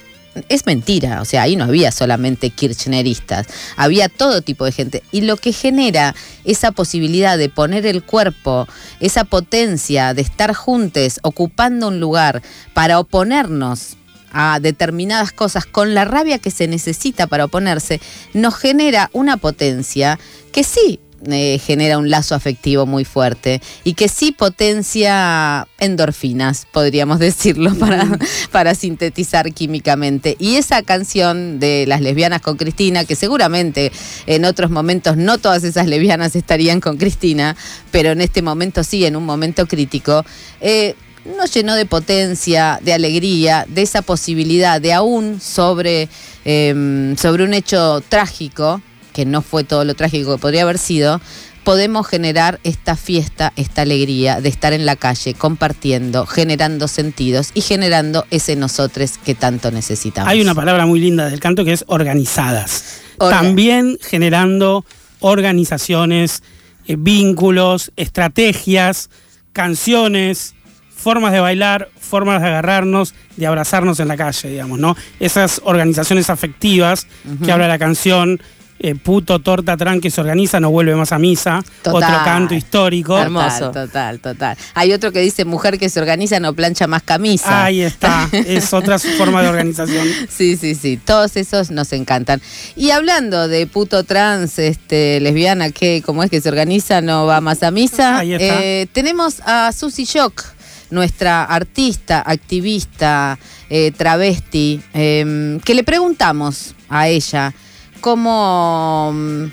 es 0.48 0.66
mentira, 0.66 1.20
o 1.20 1.24
sea, 1.24 1.42
ahí 1.42 1.56
no 1.56 1.64
había 1.64 1.90
solamente 1.92 2.50
kirchneristas, 2.50 3.46
había 3.76 4.08
todo 4.08 4.42
tipo 4.42 4.64
de 4.64 4.72
gente. 4.72 5.02
Y 5.12 5.22
lo 5.22 5.36
que 5.36 5.52
genera 5.52 6.14
esa 6.44 6.72
posibilidad 6.72 7.36
de 7.36 7.48
poner 7.48 7.86
el 7.86 8.02
cuerpo, 8.02 8.68
esa 9.00 9.24
potencia 9.24 10.14
de 10.14 10.22
estar 10.22 10.54
juntos, 10.54 11.20
ocupando 11.22 11.88
un 11.88 12.00
lugar 12.00 12.42
para 12.74 13.00
oponernos 13.00 13.96
a 14.32 14.60
determinadas 14.60 15.32
cosas 15.32 15.66
con 15.66 15.94
la 15.94 16.04
rabia 16.04 16.38
que 16.38 16.52
se 16.52 16.68
necesita 16.68 17.26
para 17.26 17.46
oponerse, 17.46 18.00
nos 18.32 18.54
genera 18.54 19.10
una 19.12 19.36
potencia 19.36 20.18
que 20.52 20.62
sí 20.62 21.00
eh, 21.26 21.58
genera 21.58 21.98
un 21.98 22.08
lazo 22.08 22.34
afectivo 22.34 22.86
muy 22.86 23.04
fuerte 23.04 23.60
y 23.84 23.92
que 23.92 24.08
sí 24.08 24.32
potencia 24.32 25.68
endorfinas, 25.78 26.66
podríamos 26.72 27.18
decirlo, 27.20 27.74
para, 27.74 28.06
para 28.50 28.74
sintetizar 28.74 29.52
químicamente. 29.52 30.36
Y 30.38 30.56
esa 30.56 30.82
canción 30.82 31.60
de 31.60 31.84
las 31.86 32.00
lesbianas 32.00 32.40
con 32.40 32.56
Cristina, 32.56 33.04
que 33.04 33.16
seguramente 33.16 33.92
en 34.26 34.44
otros 34.46 34.70
momentos 34.70 35.16
no 35.16 35.38
todas 35.38 35.64
esas 35.64 35.86
lesbianas 35.86 36.34
estarían 36.36 36.80
con 36.80 36.96
Cristina, 36.96 37.54
pero 37.90 38.12
en 38.12 38.22
este 38.22 38.40
momento 38.40 38.82
sí, 38.82 39.04
en 39.04 39.16
un 39.16 39.26
momento 39.26 39.66
crítico, 39.66 40.24
eh, 40.60 40.94
nos 41.36 41.52
llenó 41.52 41.74
de 41.74 41.84
potencia, 41.84 42.80
de 42.82 42.94
alegría, 42.94 43.66
de 43.68 43.82
esa 43.82 44.00
posibilidad 44.00 44.80
de 44.80 44.94
aún 44.94 45.38
sobre, 45.40 46.08
eh, 46.44 47.14
sobre 47.18 47.44
un 47.44 47.52
hecho 47.52 48.02
trágico, 48.08 48.80
que 49.20 49.26
no 49.26 49.42
fue 49.42 49.64
todo 49.64 49.84
lo 49.84 49.94
trágico 49.94 50.34
que 50.36 50.40
podría 50.40 50.62
haber 50.62 50.78
sido, 50.78 51.20
podemos 51.62 52.06
generar 52.06 52.58
esta 52.64 52.96
fiesta, 52.96 53.52
esta 53.54 53.82
alegría 53.82 54.40
de 54.40 54.48
estar 54.48 54.72
en 54.72 54.86
la 54.86 54.96
calle 54.96 55.34
compartiendo, 55.34 56.24
generando 56.24 56.88
sentidos 56.88 57.50
y 57.52 57.60
generando 57.60 58.24
ese 58.30 58.56
nosotros 58.56 59.18
que 59.22 59.34
tanto 59.34 59.70
necesitamos. 59.70 60.30
Hay 60.30 60.40
una 60.40 60.54
palabra 60.54 60.86
muy 60.86 61.00
linda 61.00 61.28
del 61.28 61.38
canto 61.38 61.66
que 61.66 61.74
es 61.74 61.84
organizadas. 61.86 63.00
Orga- 63.18 63.28
También 63.42 63.98
generando 64.00 64.86
organizaciones, 65.18 66.42
eh, 66.86 66.96
vínculos, 66.98 67.92
estrategias, 67.96 69.10
canciones, 69.52 70.54
formas 70.96 71.32
de 71.32 71.40
bailar, 71.40 71.90
formas 71.98 72.40
de 72.40 72.48
agarrarnos, 72.48 73.12
de 73.36 73.46
abrazarnos 73.46 74.00
en 74.00 74.08
la 74.08 74.16
calle, 74.16 74.48
digamos, 74.48 74.78
¿no? 74.78 74.96
Esas 75.18 75.60
organizaciones 75.64 76.30
afectivas 76.30 77.06
que 77.44 77.52
habla 77.52 77.68
la 77.68 77.78
canción, 77.78 78.40
eh, 78.82 78.94
puto, 78.94 79.38
torta, 79.40 79.76
tranque, 79.76 80.10
se 80.10 80.20
organiza, 80.22 80.58
no 80.58 80.70
vuelve 80.70 80.94
más 80.96 81.12
a 81.12 81.18
misa, 81.18 81.62
Total. 81.82 82.02
otro 82.02 82.24
canto 82.24 82.54
histórico. 82.54 83.18
Hermoso. 83.18 83.66
Total, 83.66 83.86
total, 83.86 84.20
total. 84.20 84.56
Hay 84.74 84.92
otro 84.94 85.12
que 85.12 85.20
dice 85.20 85.44
mujer 85.44 85.78
que 85.78 85.90
se 85.90 86.00
organiza 86.00 86.40
no 86.40 86.54
plancha 86.54 86.86
más 86.86 87.02
camisa. 87.02 87.64
Ahí 87.64 87.82
está, 87.82 88.28
es 88.32 88.72
otra 88.72 88.98
forma 88.98 89.42
de 89.42 89.48
organización. 89.48 90.06
Sí, 90.30 90.56
sí, 90.56 90.74
sí, 90.74 90.96
todos 90.96 91.36
esos 91.36 91.70
nos 91.70 91.92
encantan. 91.92 92.40
Y 92.74 92.90
hablando 92.90 93.48
de 93.48 93.66
puto 93.66 94.04
trans, 94.04 94.58
este, 94.58 95.20
lesbiana, 95.20 95.70
que 95.70 96.02
como 96.04 96.22
es 96.24 96.30
que 96.30 96.40
se 96.40 96.48
organiza, 96.48 97.02
no 97.02 97.26
va 97.26 97.40
más 97.42 97.62
a 97.62 97.70
misa, 97.70 98.18
Ahí 98.18 98.32
está. 98.32 98.62
eh, 98.62 98.86
tenemos 98.92 99.40
a 99.44 99.72
Susy 99.72 100.04
Shock, 100.04 100.42
nuestra 100.90 101.44
artista, 101.44 102.22
activista, 102.26 103.38
eh, 103.68 103.92
travesti, 103.96 104.80
em, 104.94 105.60
que 105.60 105.74
le 105.74 105.84
preguntamos 105.84 106.74
a 106.88 107.08
ella 107.08 107.52
cómo 108.00 109.12
mm, 109.12 109.46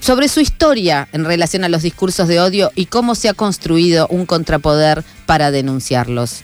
sobre 0.00 0.28
su 0.28 0.40
historia 0.40 1.08
en 1.12 1.24
relación 1.24 1.64
a 1.64 1.68
los 1.68 1.82
discursos 1.82 2.28
de 2.28 2.40
odio 2.40 2.70
y 2.74 2.86
cómo 2.86 3.14
se 3.14 3.28
ha 3.28 3.34
construido 3.34 4.06
un 4.08 4.26
contrapoder 4.26 5.04
para 5.26 5.50
denunciarlos. 5.50 6.42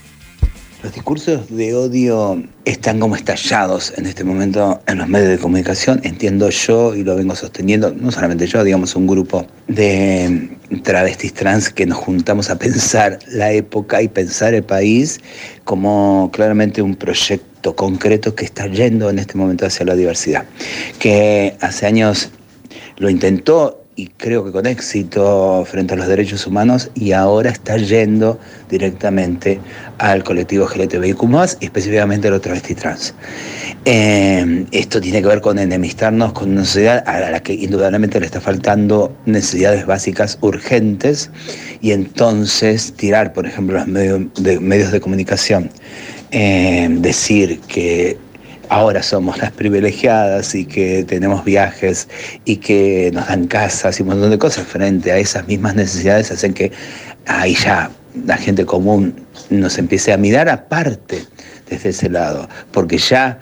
Los 0.83 0.93
discursos 0.93 1.49
de 1.49 1.73
odio 1.73 2.43
están 2.63 2.99
como 2.99 3.15
estallados 3.15 3.93
en 3.97 4.05
este 4.05 4.23
momento 4.23 4.79
en 4.85 4.99
los 4.99 5.07
medios 5.07 5.29
de 5.29 5.39
comunicación, 5.39 5.99
entiendo 6.03 6.49
yo 6.51 6.93
y 6.93 7.03
lo 7.03 7.15
vengo 7.15 7.35
sosteniendo, 7.35 7.91
no 7.91 8.11
solamente 8.11 8.45
yo, 8.45 8.63
digamos 8.63 8.95
un 8.95 9.07
grupo 9.07 9.47
de 9.67 10.55
travestis 10.83 11.33
trans 11.33 11.71
que 11.71 11.87
nos 11.87 11.97
juntamos 11.97 12.51
a 12.51 12.59
pensar 12.59 13.17
la 13.27 13.51
época 13.51 14.03
y 14.03 14.07
pensar 14.07 14.53
el 14.53 14.63
país 14.63 15.19
como 15.63 16.29
claramente 16.31 16.83
un 16.83 16.95
proyecto 16.95 17.46
concreto 17.75 18.35
que 18.35 18.45
está 18.45 18.67
yendo 18.67 19.09
en 19.09 19.19
este 19.19 19.37
momento 19.37 19.65
hacia 19.65 19.85
la 19.85 19.95
diversidad, 19.95 20.45
que 20.99 21.55
hace 21.61 21.85
años 21.85 22.29
lo 22.97 23.09
intentó 23.09 23.83
y 23.97 24.09
creo 24.09 24.45
que 24.45 24.51
con 24.51 24.67
éxito 24.67 25.65
frente 25.65 25.95
a 25.95 25.97
los 25.97 26.07
derechos 26.07 26.45
humanos 26.45 26.91
y 26.93 27.13
ahora 27.13 27.49
está 27.49 27.77
yendo 27.77 28.39
directamente 28.69 29.59
al 29.97 30.23
colectivo 30.23 30.67
LGTBIQ+, 30.67 31.23
y 31.59 31.65
específicamente 31.65 32.27
a 32.27 32.31
los 32.31 32.41
travestis 32.41 32.75
trans. 32.75 33.15
Eh, 33.85 34.65
esto 34.71 35.01
tiene 35.01 35.23
que 35.23 35.27
ver 35.27 35.41
con 35.41 35.57
enemistarnos 35.57 36.33
con 36.33 36.51
una 36.51 36.63
sociedad 36.63 37.03
a 37.07 37.31
la 37.31 37.39
que 37.39 37.53
indudablemente 37.53 38.19
le 38.19 38.27
está 38.27 38.39
faltando 38.39 39.15
necesidades 39.25 39.87
básicas 39.87 40.37
urgentes 40.41 41.31
y 41.81 41.91
entonces 41.91 42.93
tirar, 42.93 43.33
por 43.33 43.47
ejemplo, 43.47 43.79
los 43.79 43.87
medios 43.87 44.21
de, 44.35 44.59
medios 44.59 44.91
de 44.91 45.01
comunicación, 45.01 45.71
eh, 46.31 46.87
decir 46.89 47.59
que 47.67 48.17
ahora 48.69 49.01
somos 49.01 49.37
las 49.37 49.51
privilegiadas 49.51 50.53
y 50.55 50.65
que 50.65 51.03
tenemos 51.03 51.43
viajes 51.43 52.07
y 52.45 52.57
que 52.57 53.11
nos 53.13 53.27
dan 53.27 53.47
casas 53.47 53.99
y 53.99 54.03
un 54.03 54.09
montón 54.09 54.29
de 54.29 54.37
cosas 54.37 54.67
frente 54.67 55.11
a 55.11 55.17
esas 55.17 55.47
mismas 55.47 55.75
necesidades 55.75 56.31
hacen 56.31 56.53
que 56.53 56.71
ahí 57.25 57.55
ya 57.55 57.89
la 58.25 58.37
gente 58.37 58.65
común 58.65 59.25
nos 59.49 59.77
empiece 59.77 60.11
a 60.11 60.17
mirar 60.17 60.49
aparte 60.49 61.25
desde 61.69 61.89
ese 61.89 62.09
lado, 62.09 62.47
porque 62.71 62.97
ya 62.97 63.39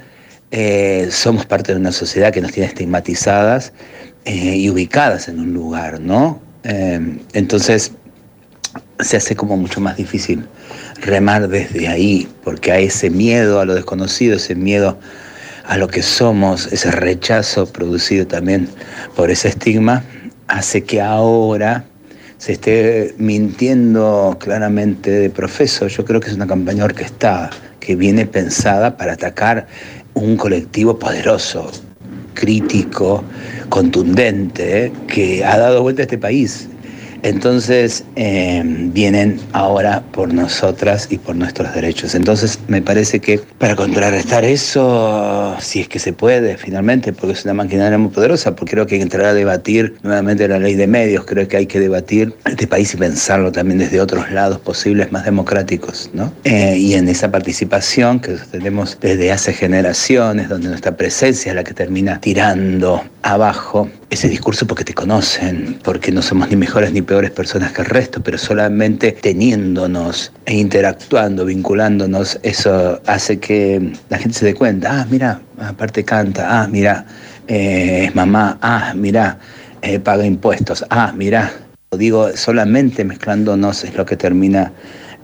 eh, 0.52 1.08
somos 1.12 1.46
parte 1.46 1.74
de 1.74 1.80
una 1.80 1.92
sociedad 1.92 2.32
que 2.32 2.42
nos 2.42 2.52
tiene 2.52 2.68
estigmatizadas 2.68 3.74
eh, 4.26 4.56
y 4.58 4.70
ubicadas 4.70 5.28
en 5.28 5.40
un 5.40 5.54
lugar, 5.54 6.00
¿no? 6.00 6.42
Eh, 6.64 7.20
entonces 7.34 7.92
se 9.00 9.18
hace 9.18 9.36
como 9.36 9.58
mucho 9.58 9.80
más 9.80 9.98
difícil 9.98 10.48
remar 11.02 11.48
desde 11.48 11.88
ahí, 11.88 12.28
porque 12.44 12.72
hay 12.72 12.86
ese 12.86 13.10
miedo 13.10 13.60
a 13.60 13.66
lo 13.66 13.76
desconocido, 13.76 14.38
ese 14.38 14.56
miedo 14.56 14.98
a 15.66 15.78
lo 15.78 15.88
que 15.88 16.02
somos, 16.02 16.72
ese 16.72 16.92
rechazo 16.92 17.66
producido 17.66 18.28
también 18.28 18.70
por 19.16 19.32
ese 19.32 19.50
estigma, 19.50 20.04
hace 20.48 20.84
que 20.84 21.02
ahora 21.02 21.86
se 22.38 22.54
esté 22.54 23.16
mintiendo 23.18 24.38
claramente 24.40 25.10
de 25.10 25.30
profeso. 25.30 25.88
Yo 25.88 26.06
creo 26.06 26.20
que 26.20 26.30
es 26.30 26.36
una 26.36 26.48
campaña 26.48 26.84
orquestada 26.84 27.50
que 27.80 27.96
viene 27.96 28.26
pensada 28.26 28.98
para 28.98 29.14
atacar 29.14 29.68
un 30.14 30.38
colectivo 30.38 30.98
poderoso, 31.00 31.72
crítico, 32.34 33.24
contundente, 33.70 34.92
que 35.08 35.44
ha 35.44 35.58
dado 35.58 35.82
vuelta 35.82 36.02
a 36.02 36.06
este 36.06 36.18
país 36.18 36.68
entonces 37.26 38.04
eh, 38.16 38.62
vienen 38.64 39.40
ahora 39.52 40.04
por 40.12 40.32
nosotras 40.32 41.08
y 41.10 41.18
por 41.18 41.36
nuestros 41.36 41.74
derechos. 41.74 42.14
Entonces 42.14 42.60
me 42.68 42.84
parece 42.84 43.20
que 43.20 43.40
para 43.58 43.76
contrarrestar 43.76 44.46
eso, 44.46 45.56
si 45.60 45.82
es 45.82 45.88
que 45.88 45.98
se 45.98 46.14
puede 46.14 46.56
finalmente, 46.58 47.14
porque 47.14 47.34
es 47.34 47.44
una 47.44 47.56
maquinaria 47.56 47.98
muy 47.98 48.12
poderosa, 48.12 48.56
porque 48.56 48.74
creo 48.74 48.86
que 48.86 48.96
hay 48.96 49.00
que 49.00 49.04
entrar 49.06 49.26
a 49.26 49.34
debatir 49.34 49.96
nuevamente 50.04 50.48
la 50.48 50.60
ley 50.60 50.76
de 50.76 50.86
medios, 50.86 51.26
creo 51.26 51.48
que 51.48 51.58
hay 51.58 51.66
que 51.66 51.80
debatir 51.80 52.36
este 52.46 52.68
país 52.68 52.94
y 52.94 52.98
pensarlo 52.98 53.52
también 53.52 53.80
desde 53.80 54.00
otros 54.02 54.30
lados 54.32 54.60
posibles 54.60 55.12
más 55.12 55.26
democráticos, 55.26 56.12
¿no? 56.14 56.32
Eh, 56.44 56.78
y 56.78 56.94
en 56.94 57.10
esa 57.10 57.32
participación 57.32 58.20
que 58.20 58.34
tenemos 58.52 59.00
desde 59.02 59.32
hace 59.32 59.52
generaciones, 59.52 60.48
donde 60.48 60.70
nuestra 60.70 60.96
presencia 60.96 61.52
es 61.52 61.56
la 61.56 61.64
que 61.64 61.74
termina 61.74 62.22
tirando 62.22 63.04
abajo 63.24 63.90
ese 64.12 64.30
discurso 64.30 64.68
porque 64.68 64.84
te 64.84 64.94
conocen, 64.94 65.80
porque 65.84 66.12
no 66.12 66.22
somos 66.22 66.50
ni 66.50 66.56
mejores 66.56 66.92
ni 66.92 67.02
peores 67.02 67.15
personas 67.32 67.72
que 67.72 67.82
el 67.82 67.88
resto, 67.88 68.22
pero 68.22 68.38
solamente 68.38 69.12
teniéndonos 69.12 70.32
e 70.46 70.56
interactuando, 70.56 71.46
vinculándonos, 71.46 72.40
eso 72.44 73.02
hace 73.06 73.40
que 73.40 73.94
la 74.10 74.18
gente 74.18 74.38
se 74.38 74.46
dé 74.46 74.54
cuenta, 74.54 75.02
ah, 75.02 75.08
mira, 75.10 75.42
aparte 75.60 76.04
canta, 76.04 76.62
ah, 76.62 76.68
mira, 76.68 77.06
eh, 77.48 78.06
es 78.06 78.16
mamá, 78.16 78.58
ah, 78.62 78.94
mira, 78.96 79.40
eh, 79.82 80.00
paga 80.00 80.26
impuestos, 80.26 80.86
ah, 80.90 81.14
mira, 81.16 81.52
digo, 81.98 82.36
solamente 82.36 83.04
mezclándonos 83.04 83.84
es 83.84 83.96
lo 83.96 84.06
que 84.06 84.18
termina 84.18 84.72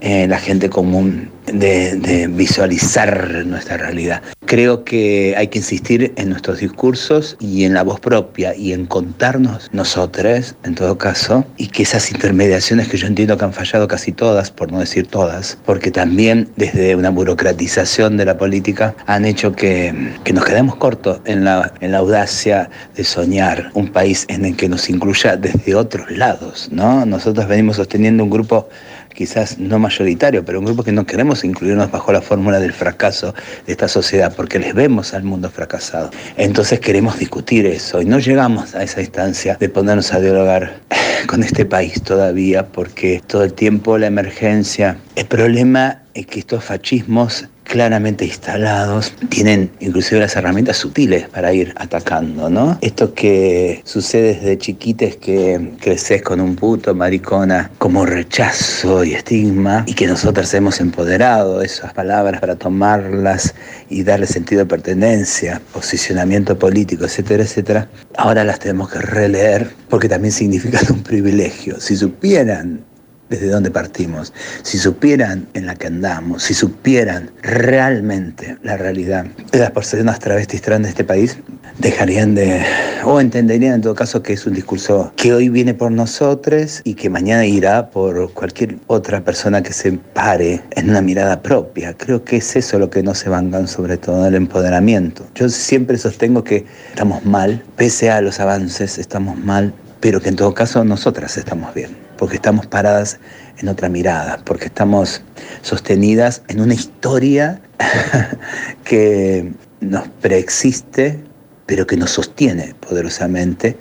eh, 0.04 0.26
la 0.26 0.38
gente 0.38 0.68
común 0.68 1.30
de, 1.46 2.28
visualizar 2.28 3.46
nuestra 3.46 3.76
realidad. 3.76 4.20
Creo 4.46 4.82
que 4.82 5.34
hay 5.36 5.46
que 5.46 5.58
insistir 5.58 6.12
en 6.16 6.30
nuestros 6.30 6.58
discursos 6.58 7.36
y 7.38 7.64
en 7.64 7.74
la 7.74 7.84
voz 7.84 8.00
propia 8.00 8.52
y 8.54 8.72
en 8.72 8.86
contarnos 8.86 9.70
nosotros, 9.72 10.56
en 10.64 10.74
todo 10.74 10.98
caso, 10.98 11.44
y 11.56 11.68
que 11.68 11.84
esas 11.84 12.10
intermediaciones 12.10 12.88
que 12.88 12.96
yo 12.96 13.06
entiendo 13.06 13.38
que 13.38 13.44
han 13.44 13.52
fallado 13.52 13.86
casi 13.86 14.10
todas, 14.10 14.50
por 14.50 14.72
no 14.72 14.80
decir 14.80 15.06
todas, 15.06 15.56
porque 15.64 15.92
también 15.92 16.48
desde 16.56 16.96
una 16.96 17.10
burocratización 17.10 18.16
de 18.16 18.24
la 18.24 18.36
política 18.36 18.96
han 19.06 19.24
hecho 19.24 19.52
que, 19.52 19.94
nos 20.32 20.44
quedemos 20.44 20.74
cortos 20.76 21.20
en 21.26 21.44
la, 21.44 21.72
en 21.80 21.92
la 21.92 21.98
audacia 21.98 22.68
de 22.96 23.04
soñar 23.04 23.70
un 23.74 23.86
país 23.88 24.26
en 24.28 24.46
el 24.46 24.56
que 24.56 24.68
nos 24.68 24.90
incluya 24.90 25.36
desde 25.36 25.76
otros 25.76 26.10
lados, 26.10 26.68
¿no? 26.72 27.06
Nosotros 27.06 27.46
venimos 27.46 27.76
sosteniendo 27.76 28.24
un 28.24 28.30
grupo 28.30 28.68
quizás 29.14 29.58
no 29.58 29.78
mayoritario, 29.78 30.44
pero 30.44 30.58
un 30.58 30.66
grupo 30.66 30.82
que 30.82 30.92
no 30.92 31.06
queremos 31.06 31.44
incluirnos 31.44 31.90
bajo 31.90 32.12
la 32.12 32.22
fórmula 32.22 32.60
del 32.60 32.72
fracaso 32.72 33.34
de 33.66 33.72
esta 33.72 33.88
sociedad, 33.88 34.34
porque 34.34 34.58
les 34.58 34.74
vemos 34.74 35.14
al 35.14 35.24
mundo 35.24 35.50
fracasado. 35.50 36.10
Entonces 36.36 36.80
queremos 36.80 37.18
discutir 37.18 37.66
eso 37.66 38.00
y 38.00 38.04
no 38.04 38.18
llegamos 38.18 38.74
a 38.74 38.82
esa 38.82 39.00
instancia 39.00 39.56
de 39.58 39.68
ponernos 39.68 40.12
a 40.12 40.20
dialogar 40.20 40.80
con 41.26 41.42
este 41.42 41.64
país 41.64 42.02
todavía, 42.02 42.66
porque 42.68 43.22
todo 43.26 43.44
el 43.44 43.52
tiempo 43.52 43.98
la 43.98 44.06
emergencia, 44.06 44.96
el 45.16 45.26
problema 45.26 46.02
es 46.14 46.26
que 46.26 46.40
estos 46.40 46.64
fascismos 46.64 47.48
claramente 47.72 48.26
instalados, 48.26 49.14
tienen 49.30 49.70
inclusive 49.80 50.20
las 50.20 50.36
herramientas 50.36 50.76
sutiles 50.76 51.26
para 51.28 51.54
ir 51.54 51.72
atacando, 51.78 52.50
¿no? 52.50 52.76
Esto 52.82 53.14
que 53.14 53.80
sucede 53.86 54.34
desde 54.34 54.58
chiquites 54.58 55.16
que 55.16 55.72
creces 55.80 56.20
con 56.20 56.42
un 56.42 56.54
puto 56.54 56.94
maricona 56.94 57.70
como 57.78 58.04
rechazo 58.04 59.02
y 59.04 59.14
estigma 59.14 59.84
y 59.86 59.94
que 59.94 60.06
nosotros 60.06 60.52
hemos 60.52 60.80
empoderado 60.80 61.62
esas 61.62 61.94
palabras 61.94 62.42
para 62.42 62.56
tomarlas 62.56 63.54
y 63.88 64.02
darle 64.02 64.26
sentido 64.26 64.58
de 64.60 64.66
pertenencia, 64.66 65.62
posicionamiento 65.72 66.58
político, 66.58 67.06
etcétera, 67.06 67.42
etcétera, 67.42 67.88
ahora 68.18 68.44
las 68.44 68.58
tenemos 68.58 68.90
que 68.90 68.98
releer 68.98 69.70
porque 69.88 70.10
también 70.10 70.32
significan 70.32 70.84
un 70.90 71.02
privilegio. 71.02 71.80
Si 71.80 71.96
supieran 71.96 72.84
desde 73.32 73.48
dónde 73.48 73.70
partimos, 73.70 74.32
si 74.62 74.76
supieran 74.76 75.48
en 75.54 75.64
la 75.64 75.74
que 75.74 75.86
andamos, 75.86 76.42
si 76.42 76.52
supieran 76.52 77.30
realmente 77.40 78.58
la 78.62 78.76
realidad 78.76 79.24
de 79.50 79.58
las 79.58 79.70
personas 79.70 80.18
travestis 80.18 80.60
trans 80.60 80.82
de 80.82 80.90
este 80.90 81.04
país, 81.04 81.38
dejarían 81.78 82.34
de, 82.34 82.62
o 83.04 83.20
entenderían 83.20 83.76
en 83.76 83.80
todo 83.80 83.94
caso 83.94 84.22
que 84.22 84.34
es 84.34 84.46
un 84.46 84.52
discurso 84.52 85.12
que 85.16 85.32
hoy 85.32 85.48
viene 85.48 85.72
por 85.72 85.90
nosotros 85.90 86.82
y 86.84 86.92
que 86.92 87.08
mañana 87.08 87.46
irá 87.46 87.88
por 87.88 88.30
cualquier 88.34 88.76
otra 88.86 89.24
persona 89.24 89.62
que 89.62 89.72
se 89.72 89.92
pare 89.92 90.60
en 90.72 90.90
una 90.90 91.00
mirada 91.00 91.40
propia. 91.40 91.94
Creo 91.94 92.24
que 92.24 92.36
es 92.36 92.54
eso 92.54 92.78
lo 92.78 92.90
que 92.90 93.02
no 93.02 93.14
se 93.14 93.30
vangan 93.30 93.66
sobre 93.66 93.96
todo 93.96 94.26
el 94.26 94.34
empoderamiento. 94.34 95.26
Yo 95.34 95.48
siempre 95.48 95.96
sostengo 95.96 96.44
que 96.44 96.66
estamos 96.90 97.24
mal, 97.24 97.64
pese 97.76 98.10
a 98.10 98.20
los 98.20 98.40
avances, 98.40 98.98
estamos 98.98 99.38
mal, 99.38 99.72
pero 100.00 100.20
que 100.20 100.28
en 100.28 100.36
todo 100.36 100.52
caso 100.52 100.84
nosotras 100.84 101.38
estamos 101.38 101.72
bien 101.72 102.11
porque 102.22 102.36
estamos 102.36 102.68
paradas 102.68 103.18
en 103.58 103.66
otra 103.66 103.88
mirada, 103.88 104.38
porque 104.44 104.66
estamos 104.66 105.22
sostenidas 105.62 106.42
en 106.46 106.60
una 106.60 106.72
historia 106.72 107.60
que 108.84 109.52
nos 109.80 110.06
preexiste, 110.20 111.18
pero 111.66 111.84
que 111.84 111.96
nos 111.96 112.12
sostiene 112.12 112.76
poderosamente 112.78 113.76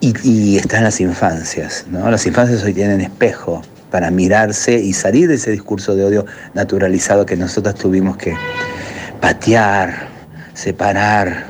y, 0.00 0.56
está 0.56 0.78
en 0.78 0.84
las 0.84 0.98
infancias. 0.98 1.84
¿no? 1.90 2.10
Las 2.10 2.24
infancias 2.24 2.64
hoy 2.64 2.72
tienen 2.72 3.02
espejo 3.02 3.60
para 3.90 4.10
mirarse 4.10 4.78
y 4.80 4.94
salir 4.94 5.28
de 5.28 5.34
ese 5.34 5.50
discurso 5.50 5.94
de 5.94 6.04
odio 6.04 6.24
naturalizado 6.54 7.26
que 7.26 7.36
nosotros 7.36 7.74
tuvimos 7.74 8.16
que 8.16 8.34
patear, 9.20 10.08
separar, 10.54 11.48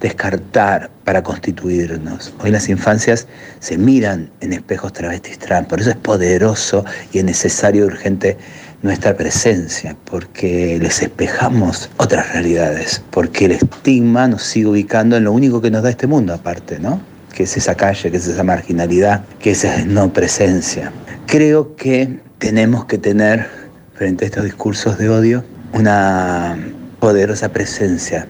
descartar 0.00 0.90
para 1.04 1.22
constituirnos. 1.22 2.32
Hoy 2.42 2.50
las 2.50 2.68
infancias 2.68 3.26
se 3.58 3.76
miran 3.76 4.30
en 4.40 4.52
espejos 4.52 4.92
travestis 4.92 5.38
trans, 5.38 5.68
por 5.68 5.80
eso 5.80 5.90
es 5.90 5.96
poderoso 5.96 6.84
y 7.12 7.18
es 7.18 7.24
necesario 7.24 7.84
y 7.84 7.86
urgente 7.86 8.38
nuestra 8.82 9.14
presencia, 9.14 9.94
porque 10.06 10.78
les 10.80 11.02
espejamos 11.02 11.90
otras 11.98 12.32
realidades, 12.32 13.02
porque 13.10 13.44
el 13.44 13.52
estigma 13.52 14.26
nos 14.26 14.42
sigue 14.42 14.66
ubicando 14.66 15.18
en 15.18 15.24
lo 15.24 15.32
único 15.32 15.60
que 15.60 15.70
nos 15.70 15.82
da 15.82 15.90
este 15.90 16.06
mundo 16.06 16.32
aparte, 16.32 16.78
¿no? 16.78 17.00
Que 17.34 17.42
es 17.42 17.56
esa 17.56 17.74
calle, 17.74 18.10
que 18.10 18.16
es 18.16 18.26
esa 18.26 18.42
marginalidad, 18.42 19.24
que 19.38 19.50
es 19.50 19.64
esa 19.64 19.84
no 19.84 20.12
presencia. 20.12 20.92
Creo 21.26 21.76
que 21.76 22.20
tenemos 22.38 22.86
que 22.86 22.96
tener, 22.96 23.48
frente 23.94 24.24
a 24.24 24.28
estos 24.28 24.44
discursos 24.44 24.96
de 24.96 25.10
odio, 25.10 25.44
una 25.74 26.58
poderosa 27.00 27.50
presencia, 27.50 28.26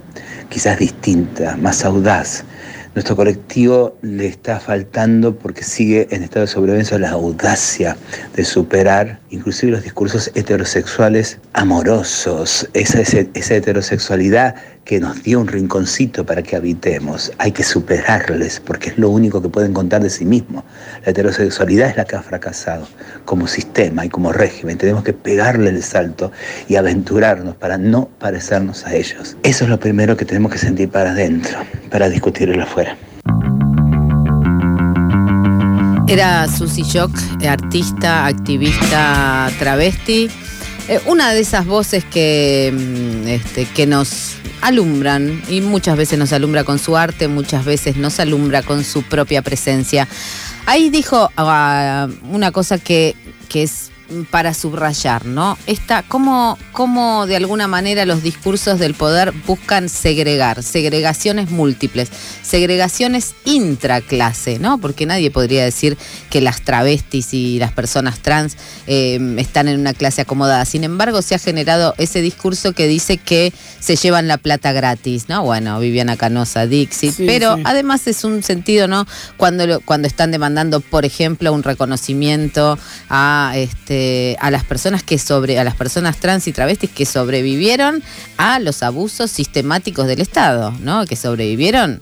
quizás 0.50 0.78
distinta, 0.78 1.56
más 1.56 1.84
audaz, 1.84 2.44
nuestro 2.94 3.14
colectivo 3.14 3.96
le 4.02 4.26
está 4.26 4.58
faltando 4.58 5.36
porque 5.36 5.62
sigue 5.62 6.08
en 6.10 6.24
estado 6.24 6.46
de 6.46 6.52
sobrevivencia 6.52 6.98
la 6.98 7.10
audacia 7.10 7.96
de 8.34 8.44
superar 8.44 9.20
inclusive 9.30 9.70
los 9.70 9.84
discursos 9.84 10.32
heterosexuales 10.34 11.38
amorosos, 11.52 12.68
esa, 12.74 13.00
esa 13.00 13.54
heterosexualidad 13.54 14.56
que 14.85 14.99
nos 14.99 15.23
dio 15.23 15.40
un 15.40 15.47
rinconcito 15.47 16.25
para 16.27 16.43
que 16.43 16.57
habitemos. 16.57 17.33
Hay 17.38 17.53
que 17.53 17.62
superarles 17.62 18.61
porque 18.61 18.90
es 18.90 18.99
lo 18.99 19.11
único 19.11 19.40
que 19.40 19.49
pueden 19.49 19.73
contar 19.73 20.03
de 20.03 20.11
sí 20.11 20.25
mismos. 20.25 20.64
La 21.05 21.12
heterosexualidad 21.12 21.90
es 21.90 21.97
la 21.97 22.05
que 22.05 22.16
ha 22.16 22.23
fracasado 22.23 22.88
como 23.25 23.47
sistema 23.47 24.05
y 24.05 24.09
como 24.09 24.33
régimen. 24.33 24.79
Tenemos 24.79 25.05
que 25.05 25.12
pegarle 25.12 25.71
el 25.71 25.83
salto 25.83 26.33
y 26.69 26.77
aventurarnos 26.77 27.55
para 27.57 27.79
no 27.79 28.09
parecernos 28.19 28.87
a 28.87 28.95
ellos. 28.95 29.37
Eso 29.43 29.64
es 29.64 29.71
lo 29.71 29.79
primero 29.79 30.16
que 30.16 30.25
tenemos 30.25 30.53
que 30.53 30.59
sentir 30.59 30.90
para 30.90 31.12
adentro, 31.12 31.59
para 31.90 32.09
discutirlo 32.09 32.62
afuera. 32.62 32.97
Era 36.09 36.49
Susy 36.49 36.83
Shock, 36.83 37.12
artista, 37.49 38.27
activista, 38.27 39.49
travesti. 39.61 40.29
Eh, 40.88 40.99
una 41.07 41.33
de 41.33 41.38
esas 41.38 41.66
voces 41.66 42.05
que, 42.05 42.75
mm, 42.75 43.29
este, 43.29 43.64
que 43.66 43.87
nos 43.87 44.39
alumbran 44.61 45.42
y 45.49 45.61
muchas 45.61 45.96
veces 45.96 46.18
nos 46.18 46.33
alumbra 46.33 46.64
con 46.64 46.79
su 46.79 46.96
arte, 46.96 47.29
muchas 47.29 47.64
veces 47.64 47.96
nos 47.96 48.20
alumbra 48.20 48.62
con 48.62 48.85
su 48.85 49.03
propia 49.03 49.42
presencia. 49.42 50.07
Ahí 50.66 50.90
dijo 50.90 51.31
ah, 51.37 52.09
una 52.31 52.53
cosa 52.53 52.79
que, 52.79 53.16
que 53.49 53.62
es 53.62 53.90
para 54.31 54.55
subrayar, 54.55 55.27
¿no? 55.27 55.57
Esta, 55.66 56.03
cómo, 56.03 56.59
cómo 56.73 57.27
de 57.27 57.37
alguna 57.37 57.68
manera 57.68 58.05
los 58.07 58.23
discursos 58.23 58.79
del 58.79 58.94
poder 58.94 59.33
buscan 59.46 59.88
segregar, 59.88 60.62
segregaciones 60.62 61.51
múltiples, 61.51 62.09
segregaciones 62.42 63.35
intraclase, 63.44 64.59
¿no? 64.59 64.79
Porque 64.79 65.07
nadie 65.07 65.31
podría 65.31 65.64
decir 65.64 65.96
que 66.29 66.40
las 66.40 66.62
travestis 66.62 67.33
y 67.35 67.59
las 67.59 67.73
personas 67.73 68.20
trans 68.20 68.57
eh, 68.87 69.18
están 69.38 69.68
en 69.68 69.79
una 69.79 69.94
clase 69.94 70.23
acomodada. 70.23 70.64
Sin 70.64 70.85
embargo, 70.85 71.23
se 71.23 71.35
ha 71.35 71.38
generado 71.38 71.94
ese 71.99 72.20
discurso 72.20 72.73
que 72.73 72.87
dice 72.87 73.16
que 73.16 73.53
se 73.79 73.96
llevan 73.96 74.29
la 74.29 74.38
plata 74.38 74.73
gratis, 74.73 75.29
¿no? 75.29 75.44
Bueno, 75.44 75.79
Viviana 75.81 76.16
Canosa, 76.16 76.66
Dixit, 76.66 77.14
pero 77.18 77.57
además 77.64 78.07
es 78.07 78.25
un 78.25 78.42
sentido, 78.42 78.88
¿no? 78.88 79.07
Cuando, 79.37 79.81
cuando 79.81 80.09
están 80.09 80.31
demandando, 80.31 80.81
por 80.81 81.05
ejemplo, 81.05 81.53
un 81.53 81.62
reconocimiento 81.62 82.79
a 83.09 83.53
este 83.55 83.99
eh, 84.02 84.36
a 84.40 84.50
las 84.50 84.64
personas 84.64 85.02
que 85.02 85.18
sobre, 85.18 85.58
a 85.58 85.64
las 85.64 85.74
personas 85.74 86.16
trans 86.16 86.48
y 86.48 86.52
travestis 86.52 86.88
que 86.88 87.04
sobrevivieron 87.04 88.02
a 88.38 88.58
los 88.58 88.82
abusos 88.82 89.30
sistemáticos 89.30 90.06
del 90.06 90.22
Estado, 90.22 90.72
¿no? 90.80 91.04
Que 91.04 91.16
sobrevivieron 91.16 92.00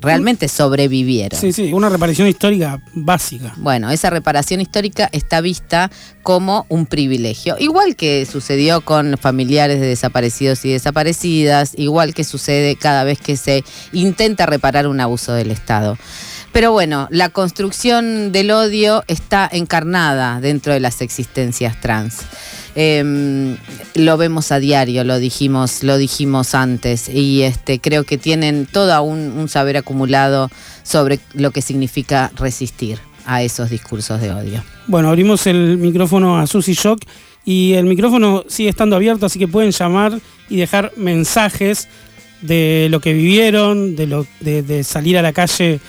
realmente 0.00 0.48
sobrevivieron. 0.48 1.38
Sí, 1.38 1.52
sí, 1.52 1.72
una 1.72 1.88
reparación 1.88 2.26
histórica 2.26 2.82
básica. 2.94 3.52
Bueno, 3.58 3.90
esa 3.90 4.10
reparación 4.10 4.60
histórica 4.60 5.08
está 5.12 5.40
vista 5.40 5.90
como 6.24 6.66
un 6.68 6.86
privilegio, 6.86 7.56
igual 7.60 7.94
que 7.94 8.26
sucedió 8.26 8.80
con 8.80 9.16
familiares 9.18 9.78
de 9.78 9.86
desaparecidos 9.86 10.64
y 10.64 10.72
desaparecidas, 10.72 11.74
igual 11.76 12.12
que 12.12 12.24
sucede 12.24 12.74
cada 12.74 13.04
vez 13.04 13.20
que 13.20 13.36
se 13.36 13.62
intenta 13.92 14.46
reparar 14.46 14.88
un 14.88 15.00
abuso 15.00 15.32
del 15.32 15.52
Estado. 15.52 15.96
Pero 16.52 16.72
bueno, 16.72 17.06
la 17.10 17.28
construcción 17.28 18.32
del 18.32 18.50
odio 18.50 19.04
está 19.06 19.48
encarnada 19.50 20.40
dentro 20.40 20.72
de 20.72 20.80
las 20.80 21.00
existencias 21.00 21.80
trans. 21.80 22.22
Em, 22.74 23.56
lo 23.94 24.16
vemos 24.16 24.50
a 24.52 24.58
diario, 24.58 25.04
lo 25.04 25.18
dijimos, 25.18 25.82
lo 25.82 25.96
dijimos 25.96 26.54
antes, 26.54 27.08
y 27.08 27.42
este 27.42 27.80
creo 27.80 28.04
que 28.04 28.18
tienen 28.18 28.66
todo 28.66 29.00
un, 29.02 29.48
saber 29.48 29.76
acumulado 29.76 30.50
sobre 30.82 31.20
lo 31.34 31.50
que 31.52 31.62
significa 31.62 32.30
resistir 32.36 32.98
a 33.26 33.42
esos 33.42 33.70
discursos 33.70 34.20
de 34.20 34.32
odio. 34.32 34.64
Bueno, 34.86 35.08
abrimos 35.08 35.46
el 35.46 35.78
micrófono 35.78 36.38
a 36.38 36.46
Susy 36.46 36.74
Shock 36.74 37.00
y 37.44 37.74
el 37.74 37.86
micrófono 37.86 38.44
sigue 38.48 38.70
estando 38.70 38.96
abierto, 38.96 39.26
así 39.26 39.38
que 39.38 39.46
pueden 39.46 39.70
llamar 39.70 40.18
y 40.48 40.56
dejar 40.56 40.92
mensajes 40.96 41.88
de 42.40 42.88
lo 42.90 43.00
que 43.00 43.12
vivieron, 43.12 43.94
de 43.94 44.84
salir 44.84 45.18
a 45.18 45.22
la 45.22 45.32
calle 45.32 45.80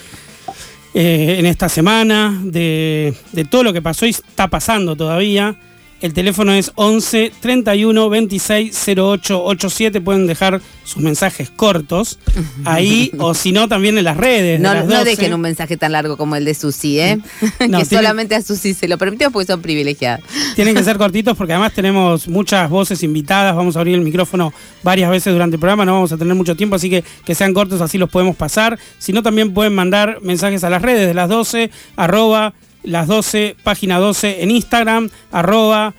eh, 0.93 1.35
en 1.39 1.45
esta 1.45 1.69
semana, 1.69 2.37
de, 2.43 3.13
de 3.31 3.45
todo 3.45 3.63
lo 3.63 3.73
que 3.73 3.81
pasó 3.81 4.05
y 4.05 4.09
está 4.09 4.47
pasando 4.47 4.95
todavía. 4.95 5.55
El 6.01 6.13
teléfono 6.13 6.51
es 6.51 6.71
11 6.75 7.31
31 7.39 8.09
26 8.09 8.87
08 8.97 9.43
87. 9.43 10.01
Pueden 10.01 10.25
dejar 10.25 10.59
sus 10.83 11.01
mensajes 11.01 11.51
cortos 11.51 12.17
ahí 12.65 13.11
o 13.19 13.35
si 13.35 13.51
no 13.51 13.67
también 13.67 13.97
en 13.99 14.03
las 14.03 14.17
redes. 14.17 14.59
No, 14.59 14.83
no 14.83 15.05
dejen 15.05 15.33
un 15.33 15.41
mensaje 15.41 15.77
tan 15.77 15.91
largo 15.91 16.17
como 16.17 16.35
el 16.35 16.43
de 16.43 16.55
Susi, 16.55 16.99
¿eh? 16.99 17.19
que 17.59 17.85
solamente 17.85 18.33
a 18.33 18.41
Susi 18.41 18.73
se 18.73 18.87
lo 18.87 18.97
permitió 18.97 19.29
porque 19.29 19.45
son 19.45 19.61
privilegiados. 19.61 20.25
Tienen 20.55 20.73
que 20.73 20.83
ser 20.83 20.97
cortitos 20.97 21.37
porque 21.37 21.53
además 21.53 21.73
tenemos 21.73 22.27
muchas 22.27 22.67
voces 22.69 23.03
invitadas. 23.03 23.55
Vamos 23.55 23.75
a 23.75 23.79
abrir 23.79 23.95
el 23.95 24.01
micrófono 24.01 24.53
varias 24.81 25.11
veces 25.11 25.31
durante 25.31 25.55
el 25.55 25.59
programa. 25.59 25.85
No 25.85 25.93
vamos 25.93 26.11
a 26.11 26.17
tener 26.17 26.33
mucho 26.33 26.55
tiempo, 26.55 26.75
así 26.75 26.89
que 26.89 27.03
que 27.25 27.35
sean 27.35 27.53
cortos, 27.53 27.79
así 27.79 27.99
los 27.99 28.09
podemos 28.09 28.35
pasar. 28.35 28.79
Si 28.97 29.13
no, 29.13 29.21
también 29.21 29.53
pueden 29.53 29.75
mandar 29.75 30.19
mensajes 30.21 30.63
a 30.63 30.69
las 30.71 30.81
redes 30.81 31.07
de 31.07 31.13
las 31.13 31.29
12, 31.29 31.69
arroba 31.95 32.55
las 32.83 33.07
12, 33.07 33.55
página 33.63 33.99
12 33.99 34.43
en 34.43 34.51
Instagram, 34.51 35.09
arroba 35.31 35.93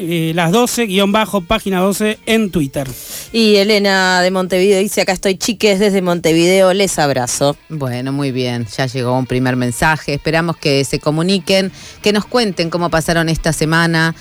eh, 0.00 0.30
las 0.32 0.52
12, 0.52 0.86
guion 0.86 1.10
bajo, 1.10 1.40
página 1.40 1.80
12 1.80 2.20
en 2.26 2.52
Twitter. 2.52 2.88
Y 3.32 3.56
Elena 3.56 4.22
de 4.22 4.30
Montevideo 4.30 4.78
dice, 4.78 5.00
acá 5.00 5.12
estoy 5.12 5.36
chiques 5.36 5.80
desde 5.80 6.02
Montevideo, 6.02 6.72
les 6.72 7.00
abrazo. 7.00 7.56
Bueno, 7.68 8.12
muy 8.12 8.30
bien, 8.30 8.64
ya 8.76 8.86
llegó 8.86 9.18
un 9.18 9.26
primer 9.26 9.56
mensaje, 9.56 10.14
esperamos 10.14 10.56
que 10.56 10.84
se 10.84 11.00
comuniquen, 11.00 11.72
que 12.00 12.12
nos 12.12 12.26
cuenten 12.26 12.70
cómo 12.70 12.90
pasaron 12.90 13.28
esta 13.28 13.52
semana. 13.52 14.14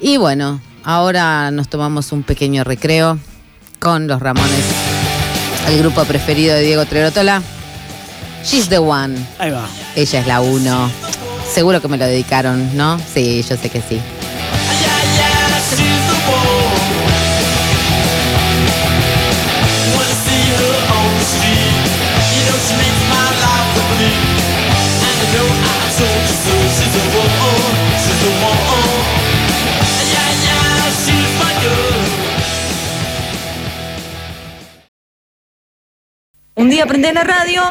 Y 0.00 0.16
bueno, 0.16 0.60
ahora 0.82 1.52
nos 1.52 1.68
tomamos 1.68 2.10
un 2.10 2.24
pequeño 2.24 2.64
recreo 2.64 3.16
con 3.78 4.08
los 4.08 4.20
Ramones, 4.20 4.64
el 5.68 5.78
grupo 5.78 6.04
preferido 6.06 6.56
de 6.56 6.62
Diego 6.62 6.84
Trerotola. 6.86 7.40
She's 8.44 8.68
the 8.68 8.78
one. 8.78 9.14
Ahí 9.38 9.52
va. 9.52 9.68
Ella 9.94 10.20
es 10.20 10.26
la 10.26 10.40
uno. 10.40 10.90
Seguro 11.52 11.82
que 11.82 11.88
me 11.88 11.98
lo 11.98 12.06
dedicaron, 12.06 12.76
¿no? 12.76 12.98
Sí, 13.12 13.42
yo 13.42 13.56
sé 13.56 13.68
que 13.68 13.82
sí. 13.82 14.00
Un 36.54 36.68
día 36.68 36.86
prendés 36.86 37.14
la 37.14 37.24
radio 37.24 37.62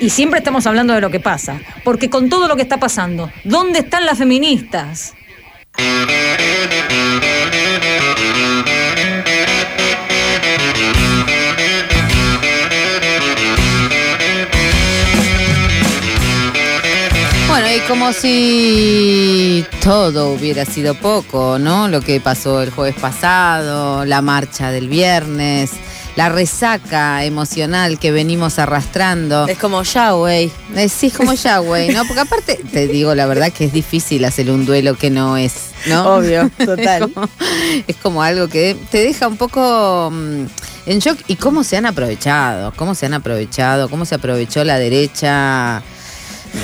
y 0.00 0.10
siempre 0.10 0.38
estamos 0.38 0.66
hablando 0.66 0.94
de 0.94 1.00
lo 1.00 1.10
que 1.10 1.20
pasa. 1.20 1.60
Porque 1.84 2.10
con 2.10 2.28
todo 2.28 2.48
lo 2.48 2.56
que 2.56 2.62
está 2.62 2.78
pasando, 2.80 3.30
¿dónde 3.44 3.80
están 3.80 4.06
las 4.06 4.18
feministas? 4.18 5.14
Bueno, 17.48 17.66
y 17.74 17.80
como 17.88 18.12
si 18.12 19.66
todo 19.82 20.30
hubiera 20.32 20.64
sido 20.64 20.94
poco, 20.94 21.58
¿no? 21.58 21.88
Lo 21.88 22.00
que 22.00 22.20
pasó 22.20 22.62
el 22.62 22.70
jueves 22.70 22.94
pasado, 22.94 24.04
la 24.04 24.22
marcha 24.22 24.70
del 24.70 24.88
viernes, 24.88 25.72
la 26.16 26.28
resaca 26.28 27.24
emocional 27.24 27.98
que 27.98 28.10
venimos 28.10 28.58
arrastrando. 28.58 29.46
Es 29.46 29.58
como 29.58 29.82
Yahweh. 29.82 30.50
Eh, 30.76 30.88
sí, 30.88 31.06
es 31.06 31.12
como 31.12 31.34
Yahweh, 31.34 31.92
¿no? 31.92 32.04
Porque 32.04 32.20
aparte, 32.20 32.60
te 32.72 32.88
digo 32.88 33.14
la 33.14 33.26
verdad 33.26 33.52
que 33.52 33.64
es 33.64 33.72
difícil 33.72 34.24
hacer 34.24 34.50
un 34.50 34.66
duelo 34.66 34.96
que 34.96 35.10
no 35.10 35.36
es, 35.36 35.70
¿no? 35.86 36.16
Obvio, 36.16 36.50
total. 36.58 37.12
es, 37.86 37.96
como, 37.96 38.22
algo 38.22 38.48
que 38.48 38.76
te 38.90 38.98
deja 38.98 39.28
un 39.28 39.36
poco 39.36 40.10
mm, 40.12 40.44
en 40.86 40.98
shock. 40.98 41.18
¿Y 41.28 41.36
cómo 41.36 41.64
se 41.64 41.76
han 41.76 41.86
aprovechado? 41.86 42.72
¿Cómo 42.76 42.94
se 42.94 43.06
han 43.06 43.14
aprovechado? 43.14 43.88
¿Cómo 43.88 44.04
se 44.04 44.14
aprovechó 44.14 44.64
la 44.64 44.78
derecha? 44.78 45.82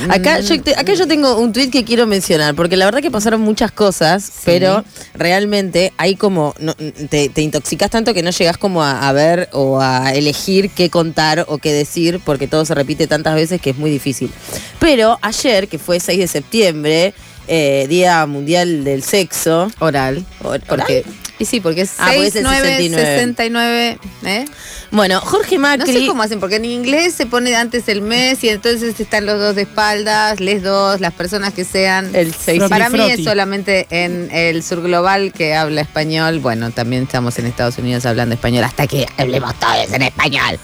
Acá 0.08 0.40
yo, 0.40 0.60
te- 0.62 0.74
acá 0.76 0.94
yo 0.94 1.06
tengo 1.06 1.38
un 1.38 1.52
tweet 1.52 1.70
que 1.70 1.84
quiero 1.84 2.06
mencionar, 2.06 2.54
porque 2.54 2.76
la 2.76 2.84
verdad 2.84 3.00
que 3.00 3.10
pasaron 3.10 3.40
muchas 3.40 3.70
cosas, 3.72 4.30
pero 4.44 4.84
realmente 5.14 5.92
hay 5.96 6.16
como, 6.16 6.54
no, 6.58 6.74
te, 6.74 7.28
te 7.28 7.42
intoxicas 7.42 7.90
tanto 7.90 8.14
que 8.14 8.22
no 8.22 8.30
llegas 8.30 8.58
como 8.58 8.82
a, 8.82 9.08
a 9.08 9.12
ver 9.12 9.48
o 9.52 9.80
a 9.80 10.12
elegir 10.14 10.70
qué 10.70 10.90
contar 10.90 11.44
o 11.48 11.58
qué 11.58 11.72
decir, 11.72 12.20
porque 12.24 12.46
todo 12.48 12.64
se 12.64 12.74
repite 12.74 13.06
tantas 13.06 13.34
veces 13.34 13.60
que 13.60 13.70
es 13.70 13.76
muy 13.76 13.90
difícil. 13.90 14.30
Pero 14.78 15.18
ayer, 15.22 15.68
que 15.68 15.78
fue 15.78 16.00
6 16.00 16.18
de 16.18 16.28
septiembre, 16.28 17.14
eh, 17.48 17.86
Día 17.88 18.26
Mundial 18.26 18.84
del 18.84 19.02
Sexo, 19.02 19.70
Oral. 19.78 20.24
Or- 20.42 20.60
Porque, 20.66 21.04
y 21.38 21.44
sí, 21.44 21.60
porque 21.60 21.82
es 21.82 21.92
Ah, 21.98 22.06
porque 22.12 22.26
es 22.26 22.32
6, 22.32 22.36
el 22.36 22.42
9, 22.42 22.68
69. 22.68 23.06
69, 23.14 23.98
¿eh? 24.24 24.44
Bueno, 24.90 25.20
Jorge 25.20 25.56
No 25.56 25.62
Macri... 25.62 25.92
sé 25.92 26.06
cómo 26.06 26.22
hacen, 26.22 26.40
porque 26.40 26.56
en 26.56 26.64
inglés 26.64 27.14
se 27.14 27.26
pone 27.26 27.54
antes 27.56 27.88
el 27.88 28.02
mes 28.02 28.42
y 28.44 28.48
entonces 28.48 28.98
están 28.98 29.26
los 29.26 29.38
dos 29.38 29.54
de 29.56 29.62
espaldas, 29.62 30.40
les 30.40 30.62
dos, 30.62 31.00
las 31.00 31.12
personas 31.12 31.52
que 31.52 31.64
sean. 31.64 32.14
El 32.14 32.32
Para 32.68 32.88
mí 32.88 33.00
es 33.10 33.24
solamente 33.24 33.86
en 33.90 34.28
el 34.32 34.62
sur 34.62 34.82
global 34.82 35.32
que 35.32 35.54
habla 35.54 35.80
español. 35.80 36.38
Bueno, 36.40 36.70
también 36.70 37.04
estamos 37.04 37.38
en 37.38 37.46
Estados 37.46 37.78
Unidos 37.78 38.06
hablando 38.06 38.34
español 38.34 38.64
hasta 38.64 38.86
que 38.86 39.06
hablemos 39.16 39.54
todos 39.58 39.92
en 39.92 40.02
español. 40.02 40.58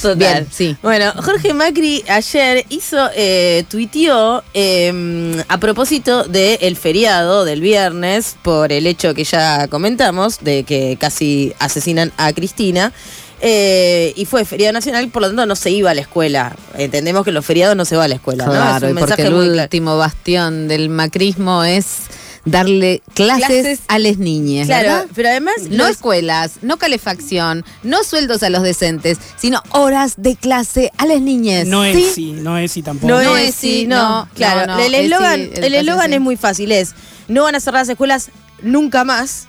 Total. 0.00 0.16
Bien, 0.18 0.48
sí. 0.50 0.76
Bueno, 0.82 1.12
Jorge 1.22 1.52
Macri 1.52 2.04
ayer 2.08 2.64
hizo, 2.68 3.10
eh, 3.14 3.64
tuiteó 3.68 4.42
eh, 4.54 5.42
a 5.48 5.58
propósito 5.58 6.24
del 6.24 6.76
feriado 6.76 7.44
del 7.44 7.60
viernes, 7.60 8.36
por 8.42 8.72
el 8.72 8.86
hecho 8.86 9.14
que 9.14 9.24
ya 9.24 9.68
comentamos, 9.68 10.38
de 10.40 10.64
que 10.64 10.96
casi 10.98 11.52
asesinan 11.58 12.12
a 12.16 12.32
Cristina. 12.32 12.92
Eh, 13.40 14.12
y 14.16 14.24
fue 14.24 14.44
feriado 14.44 14.72
nacional, 14.72 15.08
por 15.08 15.22
lo 15.22 15.28
tanto 15.28 15.46
no 15.46 15.56
se 15.56 15.70
iba 15.70 15.90
a 15.90 15.94
la 15.94 16.00
escuela. 16.00 16.56
Entendemos 16.76 17.24
que 17.24 17.32
los 17.32 17.44
feriados 17.44 17.76
no 17.76 17.84
se 17.84 17.96
va 17.96 18.04
a 18.04 18.08
la 18.08 18.14
escuela, 18.16 18.46
¿no? 18.46 18.52
Claro, 18.52 18.86
Es 18.86 18.90
y 18.90 18.92
un 18.92 18.98
porque 18.98 19.10
mensaje 19.10 19.22
el 19.28 19.34
muy 19.34 19.46
claro. 19.48 19.62
último 19.64 19.96
bastión 19.98 20.68
del 20.68 20.88
macrismo 20.88 21.62
es 21.64 21.86
darle 22.44 23.02
clases, 23.14 23.46
Clases. 23.48 23.80
a 23.88 23.98
las 23.98 24.18
niñas. 24.18 24.66
Claro, 24.68 24.88
¿verdad? 24.88 25.06
pero 25.16 25.28
además 25.30 25.54
No 25.68 25.78
los- 25.78 25.90
escuelas, 25.90 26.52
no 26.62 26.76
calefacción, 26.76 27.64
no 27.82 28.04
sueldos 28.04 28.42
a 28.44 28.50
los 28.50 28.62
decentes, 28.62 29.18
sino 29.36 29.62
horas 29.70 30.14
de 30.16 30.36
clase 30.36 30.92
a 30.96 31.06
las 31.06 31.20
niñas. 31.20 31.66
No 31.66 31.82
¿sí? 31.84 31.90
es 31.90 32.14
sí, 32.14 32.32
no 32.32 32.56
es 32.56 32.70
sí 32.72 32.82
tampoco. 32.82 33.08
No, 33.12 33.20
No 33.22 33.36
es 33.36 33.48
es 33.50 33.54
sí, 33.56 33.86
no. 33.88 33.96
no, 34.20 34.28
claro, 34.34 34.66
no, 34.66 34.76
no, 34.78 34.82
el 34.84 34.94
es 34.94 35.00
sí, 35.00 35.04
eslogan 35.06 35.40
el 35.40 36.10
sí. 36.10 36.14
es 36.14 36.20
muy 36.20 36.36
fácil, 36.36 36.70
es 36.72 36.94
no 37.28 37.42
van 37.42 37.56
a 37.56 37.60
cerrar 37.60 37.80
las 37.82 37.88
escuelas 37.88 38.30
nunca 38.62 39.02
más. 39.04 39.48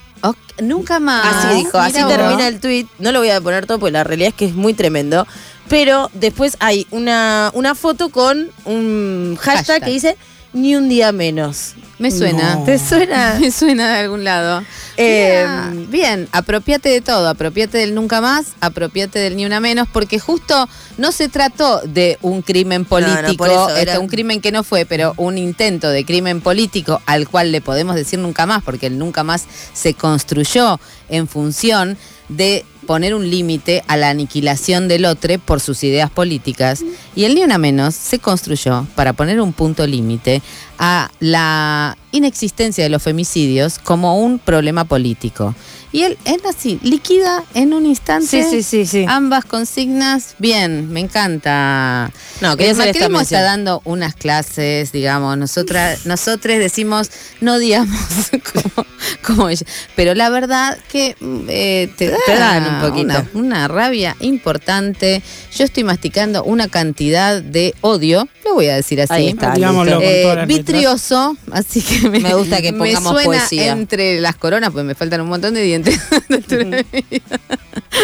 Nunca 0.61 0.99
más. 0.99 1.45
Así 1.45 1.55
dijo, 1.55 1.77
así 1.77 2.01
vos. 2.01 2.11
termina 2.11 2.47
el 2.47 2.59
tweet. 2.59 2.87
No 2.99 3.11
lo 3.11 3.19
voy 3.19 3.29
a 3.29 3.39
poner 3.41 3.65
todo 3.65 3.79
porque 3.79 3.91
la 3.91 4.03
realidad 4.03 4.29
es 4.29 4.33
que 4.33 4.45
es 4.45 4.55
muy 4.55 4.73
tremendo. 4.73 5.27
Pero 5.69 6.09
después 6.13 6.57
hay 6.59 6.87
una, 6.91 7.51
una 7.53 7.75
foto 7.75 8.09
con 8.09 8.49
un 8.65 9.37
hashtag, 9.39 9.57
Hashtag. 9.57 9.83
que 9.83 9.91
dice 9.91 10.17
ni 10.53 10.75
un 10.75 10.89
día 10.89 11.11
menos. 11.11 11.75
Me 11.99 12.11
suena. 12.11 12.55
No. 12.55 12.63
¿Te 12.63 12.77
suena? 12.77 13.37
Me 13.41 13.51
suena 13.51 13.93
de 13.93 13.99
algún 14.01 14.23
lado. 14.23 14.63
Eh, 14.97 15.45
bien, 15.89 16.27
apropiate 16.31 16.89
de 16.89 17.01
todo, 17.01 17.27
apropiate 17.27 17.77
del 17.79 17.95
nunca 17.95 18.21
más, 18.21 18.47
apropiate 18.61 19.19
del 19.19 19.35
ni 19.35 19.45
una 19.45 19.59
menos, 19.59 19.87
porque 19.91 20.19
justo 20.19 20.67
no 20.97 21.11
se 21.11 21.27
trató 21.29 21.81
de 21.81 22.17
un 22.21 22.41
crimen 22.41 22.85
político, 22.85 23.21
No, 23.21 23.27
no, 23.29 23.33
por 23.35 23.49
eso, 23.49 23.69
era- 23.69 23.93
este, 23.93 23.97
un 23.99 24.07
crimen 24.07 24.41
que 24.41 24.51
no 24.51 24.63
fue, 24.63 24.85
pero 24.85 25.13
un 25.17 25.37
intento 25.37 25.89
de 25.89 26.05
crimen 26.05 26.41
político 26.41 27.01
al 27.05 27.27
cual 27.27 27.51
le 27.51 27.61
podemos 27.61 27.95
decir 27.95 28.19
nunca 28.19 28.45
más, 28.45 28.63
porque 28.63 28.87
el 28.87 28.97
nunca 28.97 29.23
más 29.23 29.45
se 29.73 29.93
construyó 29.93 30.79
en 31.09 31.27
función 31.27 31.97
de 32.29 32.65
poner 32.87 33.13
un 33.13 33.29
límite 33.29 33.83
a 33.87 33.97
la 33.97 34.09
aniquilación 34.09 34.87
del 34.87 35.05
otro 35.05 35.37
por 35.37 35.59
sus 35.59 35.83
ideas 35.83 36.09
políticas 36.09 36.83
y 37.15 37.25
el 37.25 37.35
ni 37.35 37.43
una 37.43 37.59
menos 37.59 37.93
se 37.93 38.17
construyó 38.17 38.87
para 38.95 39.13
poner 39.13 39.39
un 39.41 39.53
punto 39.53 39.85
límite 39.85 40.41
a 40.79 41.11
la 41.19 41.97
inexistencia 42.11 42.83
de 42.83 42.89
los 42.89 43.03
femicidios 43.03 43.77
como 43.77 44.19
un 44.19 44.39
problema 44.39 44.85
político. 44.85 45.53
Y 45.91 46.03
él 46.03 46.17
es 46.25 46.43
así, 46.45 46.79
liquida 46.83 47.43
en 47.53 47.73
un 47.73 47.85
instante 47.85 48.27
Sí, 48.27 48.43
sí, 48.49 48.63
sí, 48.63 48.85
sí. 48.85 49.05
ambas 49.07 49.45
consignas. 49.45 50.35
Bien, 50.37 50.91
me 50.91 50.99
encanta. 50.99 52.11
No, 52.41 52.53
esta 52.53 52.73
macrismo 52.73 53.19
está 53.21 53.37
mención. 53.37 53.41
dando 53.43 53.81
unas 53.85 54.13
clases, 54.15 54.91
digamos, 54.91 55.37
nosotras, 55.37 56.05
nosotros 56.05 56.57
decimos, 56.59 57.09
no 57.41 57.57
digamos 57.57 57.97
como, 58.53 58.87
como 59.25 59.49
ella. 59.49 59.65
Pero 59.95 60.13
la 60.13 60.29
verdad 60.29 60.77
que 60.91 61.15
mm, 61.19 61.39
eh, 61.49 61.89
te, 61.97 62.09
da 62.09 62.17
Te 62.25 62.35
dan 62.35 62.75
un 62.75 62.81
poquito. 62.89 63.07
Una, 63.07 63.29
una 63.33 63.67
rabia 63.67 64.15
importante. 64.19 65.21
Yo 65.55 65.63
estoy 65.65 65.83
masticando 65.83 66.43
una 66.43 66.67
cantidad 66.67 67.41
de 67.41 67.73
odio, 67.81 68.27
lo 68.45 68.53
voy 68.55 68.67
a 68.67 68.75
decir 68.75 69.01
así. 69.01 69.13
Ahí 69.13 69.27
está, 69.29 69.51
Digámoslo 69.53 69.99
listo. 69.99 70.29
con 70.29 70.39
Eh, 70.39 70.45
vitrioso, 70.45 71.37
así 71.51 71.81
que 71.81 72.09
me, 72.09 72.19
Me 72.19 72.33
gusta 72.35 72.61
que 72.61 72.71
me 72.73 72.77
pongamos 72.79 73.13
suena 73.13 73.25
poesía. 73.39 73.71
entre 73.71 74.19
las 74.21 74.35
coronas, 74.35 74.71
pues 74.71 74.85
me 74.85 74.93
faltan 74.95 75.21
un 75.21 75.29
montón 75.29 75.53
de 75.53 75.61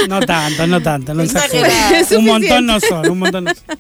No 0.08 0.22
tanto, 0.22 0.66
no 0.68 0.82
tanto, 0.82 1.14
no 1.14 1.24
Un 2.18 2.26
montón 2.26 2.66
no 2.66 2.80
son, 2.80 3.10
un 3.10 3.20
montón 3.20 3.44
no 3.46 3.52
son. 3.54 3.78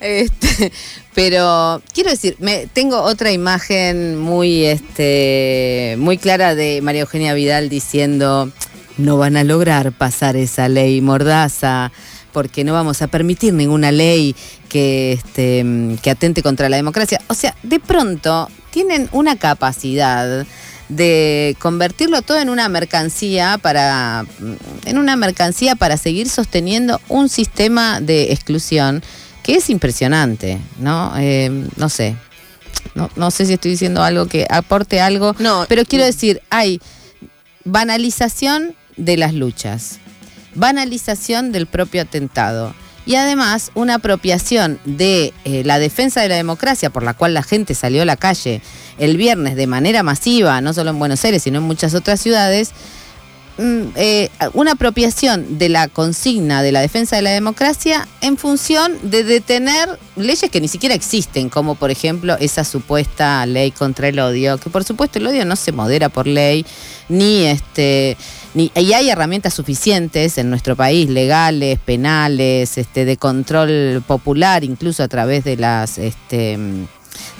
Este, 0.00 0.72
pero 1.14 1.82
quiero 1.92 2.10
decir, 2.10 2.36
me, 2.38 2.66
tengo 2.66 3.02
otra 3.02 3.30
imagen 3.30 4.18
muy, 4.18 4.64
este, 4.64 5.96
muy 5.98 6.16
clara 6.18 6.54
de 6.54 6.80
María 6.82 7.02
Eugenia 7.02 7.34
Vidal 7.34 7.68
diciendo 7.68 8.50
no 8.98 9.16
van 9.16 9.36
a 9.36 9.44
lograr 9.44 9.92
pasar 9.92 10.36
esa 10.36 10.68
ley 10.68 11.00
mordaza 11.00 11.92
porque 12.32 12.64
no 12.64 12.72
vamos 12.72 13.02
a 13.02 13.08
permitir 13.08 13.52
ninguna 13.52 13.92
ley 13.92 14.34
que, 14.68 15.12
este, 15.12 15.64
que 16.02 16.10
atente 16.10 16.42
contra 16.42 16.68
la 16.68 16.76
democracia. 16.76 17.20
O 17.28 17.34
sea, 17.34 17.54
de 17.62 17.80
pronto 17.80 18.48
tienen 18.70 19.08
una 19.12 19.36
capacidad 19.36 20.46
de 20.90 21.56
convertirlo 21.60 22.20
todo 22.20 22.38
en 22.40 22.50
una 22.50 22.68
mercancía 22.68 23.58
para 23.58 24.26
en 24.84 24.98
una 24.98 25.16
mercancía 25.16 25.76
para 25.76 25.96
seguir 25.96 26.28
sosteniendo 26.28 27.00
un 27.08 27.28
sistema 27.28 28.00
de 28.00 28.32
exclusión 28.32 29.02
que 29.42 29.54
es 29.54 29.70
impresionante, 29.70 30.58
¿no? 30.78 31.14
Eh, 31.16 31.68
no 31.76 31.88
sé. 31.88 32.16
No, 32.94 33.08
no 33.14 33.30
sé 33.30 33.46
si 33.46 33.52
estoy 33.52 33.72
diciendo 33.72 34.02
algo 34.02 34.26
que 34.26 34.46
aporte 34.50 35.00
algo, 35.00 35.36
No, 35.38 35.64
pero 35.68 35.84
quiero 35.84 36.04
decir, 36.04 36.42
hay 36.50 36.80
banalización 37.64 38.74
de 38.96 39.16
las 39.16 39.32
luchas, 39.32 39.98
banalización 40.54 41.52
del 41.52 41.66
propio 41.66 42.02
atentado 42.02 42.74
y 43.10 43.16
además 43.16 43.72
una 43.74 43.96
apropiación 43.96 44.78
de 44.84 45.34
eh, 45.44 45.64
la 45.64 45.80
defensa 45.80 46.20
de 46.20 46.28
la 46.28 46.36
democracia 46.36 46.90
por 46.90 47.02
la 47.02 47.12
cual 47.12 47.34
la 47.34 47.42
gente 47.42 47.74
salió 47.74 48.02
a 48.02 48.04
la 48.04 48.16
calle 48.16 48.62
el 48.98 49.16
viernes 49.16 49.56
de 49.56 49.66
manera 49.66 50.04
masiva, 50.04 50.60
no 50.60 50.72
solo 50.72 50.90
en 50.90 51.00
Buenos 51.00 51.24
Aires, 51.24 51.42
sino 51.42 51.58
en 51.58 51.64
muchas 51.64 51.94
otras 51.94 52.20
ciudades, 52.20 52.70
mm, 53.58 53.82
eh, 53.96 54.28
una 54.52 54.72
apropiación 54.74 55.58
de 55.58 55.70
la 55.70 55.88
consigna 55.88 56.62
de 56.62 56.70
la 56.70 56.82
defensa 56.82 57.16
de 57.16 57.22
la 57.22 57.30
democracia 57.30 58.06
en 58.20 58.36
función 58.36 58.96
de 59.02 59.24
detener 59.24 59.98
leyes 60.14 60.48
que 60.48 60.60
ni 60.60 60.68
siquiera 60.68 60.94
existen, 60.94 61.48
como 61.48 61.74
por 61.74 61.90
ejemplo 61.90 62.36
esa 62.38 62.62
supuesta 62.62 63.44
ley 63.44 63.72
contra 63.72 64.06
el 64.06 64.20
odio, 64.20 64.56
que 64.58 64.70
por 64.70 64.84
supuesto 64.84 65.18
el 65.18 65.26
odio 65.26 65.44
no 65.44 65.56
se 65.56 65.72
modera 65.72 66.10
por 66.10 66.28
ley, 66.28 66.64
ni 67.08 67.42
este 67.46 68.16
ni, 68.54 68.72
y 68.74 68.92
hay 68.92 69.10
herramientas 69.10 69.54
suficientes 69.54 70.38
en 70.38 70.50
nuestro 70.50 70.76
país, 70.76 71.08
legales, 71.08 71.78
penales, 71.78 72.78
este, 72.78 73.04
de 73.04 73.16
control 73.16 74.02
popular, 74.06 74.64
incluso 74.64 75.02
a 75.02 75.08
través 75.08 75.44
de 75.44 75.56
las 75.56 75.98
este, 75.98 76.58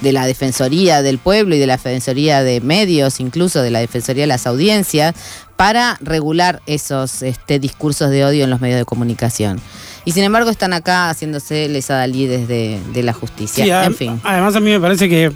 de 0.01 0.13
la 0.13 0.27
Defensoría 0.27 1.03
del 1.03 1.19
Pueblo 1.19 1.55
y 1.55 1.59
de 1.59 1.67
la 1.67 1.75
Defensoría 1.75 2.43
de 2.43 2.61
Medios, 2.61 3.21
incluso 3.21 3.63
de 3.63 3.71
la 3.71 3.81
Defensoría 3.81 4.23
de 4.25 4.29
las 4.29 4.47
Audiencias, 4.47 5.15
para 5.57 5.99
regular 6.01 6.63
esos 6.67 7.23
este, 7.23 7.59
discursos 7.59 8.11
de 8.11 8.25
odio 8.25 8.45
en 8.45 8.51
los 8.51 8.61
medios 8.61 8.79
de 8.79 8.85
comunicación. 8.85 9.61
Y 10.05 10.13
sin 10.13 10.25
embargo 10.25 10.51
están 10.51 10.73
acá 10.73 11.11
haciéndose 11.11 11.69
les 11.69 11.91
adalí 11.91 12.27
desde 12.27 12.81
de 12.93 13.03
la 13.03 13.13
justicia. 13.13 13.65
Sí, 13.65 13.71
en 13.71 13.95
fin. 13.95 14.21
Además, 14.25 14.57
a 14.57 14.61
mí 14.61 14.71
me 14.71 14.81
parece 14.81 15.09
que 15.09 15.31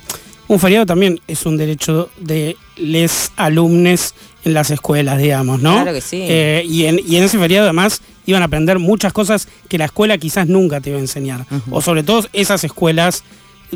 un 0.48 0.58
feriado 0.58 0.86
también 0.86 1.20
es 1.26 1.44
un 1.44 1.56
derecho 1.56 2.10
de 2.18 2.56
les 2.76 3.32
alumnes 3.36 4.14
en 4.44 4.54
las 4.54 4.70
escuelas, 4.70 5.18
digamos, 5.18 5.60
¿no? 5.62 5.74
Claro 5.74 5.92
que 5.92 6.00
sí. 6.00 6.20
Eh, 6.22 6.64
y, 6.68 6.84
en, 6.84 7.00
y 7.06 7.16
en 7.16 7.24
ese 7.24 7.38
feriado, 7.38 7.64
además, 7.64 8.00
iban 8.26 8.42
a 8.42 8.46
aprender 8.46 8.78
muchas 8.78 9.12
cosas 9.12 9.48
que 9.68 9.78
la 9.78 9.86
escuela 9.86 10.18
quizás 10.18 10.46
nunca 10.46 10.80
te 10.80 10.90
iba 10.90 10.98
a 10.98 11.02
enseñar. 11.02 11.46
O 11.70 11.80
sobre 11.80 12.02
todo 12.02 12.26
esas 12.32 12.62
escuelas 12.64 13.24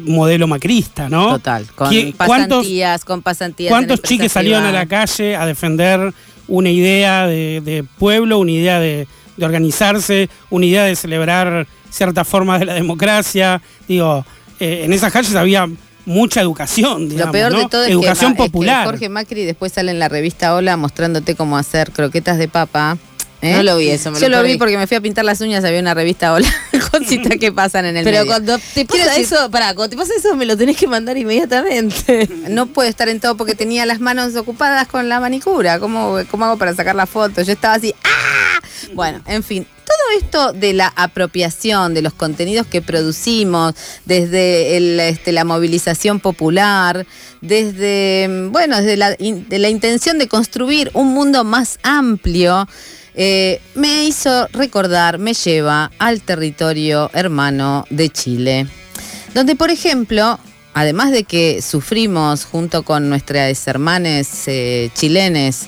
modelo 0.03 0.47
macrista, 0.47 1.09
¿no? 1.09 1.31
Total, 1.31 1.67
con 1.75 1.91
¿Qui- 1.91 2.15
cuántos- 2.17 2.59
pasantías, 2.59 3.05
con 3.05 3.23
pasantías. 3.23 3.71
¿Cuántos 3.71 4.01
chiques 4.03 4.31
salieron 4.31 4.65
a 4.65 4.71
la 4.73 4.87
calle 4.87 5.35
a 5.37 5.45
defender 5.47 6.13
una 6.47 6.71
idea 6.71 7.27
de, 7.27 7.61
de 7.65 7.83
pueblo, 7.99 8.39
una 8.39 8.53
idea 8.53 8.79
de, 8.79 9.09
de 9.37 9.45
organizarse, 9.45 10.29
una 10.51 10.67
idea 10.67 10.85
de 10.85 10.95
celebrar 10.95 11.67
ciertas 11.91 12.29
formas 12.29 12.61
de 12.61 12.67
la 12.67 12.75
democracia? 12.75 13.61
Digo, 13.89 14.25
eh, 14.61 14.83
en 14.85 14.93
esas 14.93 15.13
calles 15.13 15.35
había 15.35 15.69
mucha 16.09 16.41
educación, 16.41 17.09
digamos, 17.09 17.27
Lo 17.27 17.33
peor 17.33 17.53
¿no? 17.53 17.59
de 17.59 17.69
todo 17.69 17.85
es 17.85 17.91
educación 17.91 18.33
que, 18.35 18.39
Ma- 18.39 18.45
es 18.45 18.49
que 18.49 18.53
popular. 18.53 18.87
Jorge 18.87 19.09
Macri 19.09 19.45
después 19.45 19.73
sale 19.73 19.91
en 19.93 19.99
la 19.99 20.09
revista 20.09 20.55
Hola 20.55 20.77
mostrándote 20.77 21.35
cómo 21.35 21.57
hacer 21.57 21.93
croquetas 21.93 22.39
de 22.39 22.49
papa. 22.49 22.99
¿Eh? 23.43 23.55
No 23.57 23.63
lo 23.63 23.77
vi 23.77 23.89
eso, 23.91 24.11
me 24.11 24.21
Yo 24.21 24.29
lo 24.29 24.39
lo 24.39 24.43
vi 24.43 24.57
porque 24.57 24.77
me 24.77 24.87
fui 24.87 24.97
a 24.97 25.01
pintar 25.01 25.25
las 25.25 25.41
uñas, 25.41 25.65
había 25.65 25.81
una 25.81 25.95
revista 25.95 26.33
Hola 26.33 26.49
cositas 26.91 27.37
que 27.39 27.53
pasan 27.53 27.85
en 27.87 27.97
el 27.97 28.05
Pero 28.05 28.19
medio. 28.19 28.27
cuando 28.33 28.59
te 28.75 28.85
pasa 28.85 29.05
decir- 29.15 29.25
eso, 29.25 29.51
pará, 29.51 29.75
cuando 29.75 29.91
te 29.91 29.97
pasa 29.97 30.13
eso 30.19 30.35
me 30.37 30.47
lo 30.47 30.57
tenés 30.57 30.77
que 30.77 30.87
mandar 30.87 31.17
inmediatamente. 31.17 32.29
No 32.49 32.67
puedo 32.67 32.89
estar 32.89 33.09
en 33.09 33.21
todo 33.21 33.37
porque 33.37 33.55
tenía 33.55 33.85
las 33.87 34.01
manos 34.01 34.35
ocupadas 34.35 34.89
con 34.89 35.09
la 35.09 35.21
manicura. 35.21 35.79
¿Cómo, 35.79 36.19
cómo 36.31 36.45
hago 36.47 36.57
para 36.57 36.75
sacar 36.75 36.95
la 36.97 37.07
foto? 37.07 37.43
Yo 37.43 37.53
estaba 37.53 37.75
así. 37.75 37.95
¡Ah! 38.05 38.59
Bueno, 38.95 39.21
en 39.27 39.43
fin. 39.43 39.67
Todo 39.85 40.19
esto 40.23 40.53
de 40.53 40.73
la 40.73 40.93
apropiación 40.97 41.95
de 41.95 42.03
los 42.03 42.13
contenidos 42.15 42.67
que 42.67 42.81
producimos, 42.83 43.75
desde 44.07 44.77
el, 44.77 44.99
este, 45.01 45.33
la 45.33 45.45
movilización 45.45 46.21
popular, 46.21 47.07
desde, 47.41 48.29
mm, 48.29 48.53
bueno, 48.53 48.77
desde 48.79 48.97
la, 48.97 49.11
de 49.13 49.59
la 49.59 49.69
intención 49.69 50.19
de 50.19 50.29
construir 50.29 50.91
un 50.95 51.09
mundo 51.09 51.45
más 51.45 51.79
amplio, 51.83 52.69
eh, 53.19 53.61
me 53.75 54.05
hizo 54.05 54.49
recordar, 54.53 55.19
me 55.19 55.35
lleva 55.35 55.91
al 55.99 56.23
territorio 56.23 57.11
hermano 57.13 57.85
de 57.91 58.09
Chile 58.09 58.67
donde 59.35 59.57
por 59.57 59.71
ejemplo, 59.71 60.39
además 60.75 61.13
de 61.13 61.25
que 61.25 61.63
sufrimos 61.63 62.45
junto 62.45 62.83
con 62.83 63.09
nuestras 63.09 63.67
hermanas 63.67 64.45
eh, 64.47 64.91
chilenes 64.95 65.67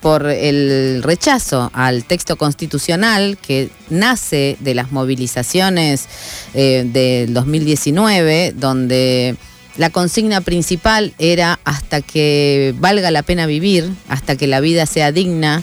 por 0.00 0.26
el 0.26 1.02
rechazo 1.02 1.70
al 1.74 2.04
texto 2.04 2.36
constitucional 2.36 3.38
que 3.38 3.70
nace 3.88 4.56
de 4.60 4.74
las 4.74 4.90
movilizaciones 4.90 6.08
eh, 6.54 6.84
del 6.86 7.34
2019, 7.34 8.54
donde 8.56 9.36
la 9.76 9.90
consigna 9.90 10.40
principal 10.40 11.14
era 11.18 11.58
hasta 11.64 12.02
que 12.02 12.74
valga 12.78 13.10
la 13.10 13.22
pena 13.22 13.46
vivir, 13.46 13.90
hasta 14.08 14.36
que 14.36 14.46
la 14.46 14.60
vida 14.60 14.86
sea 14.86 15.12
digna. 15.12 15.62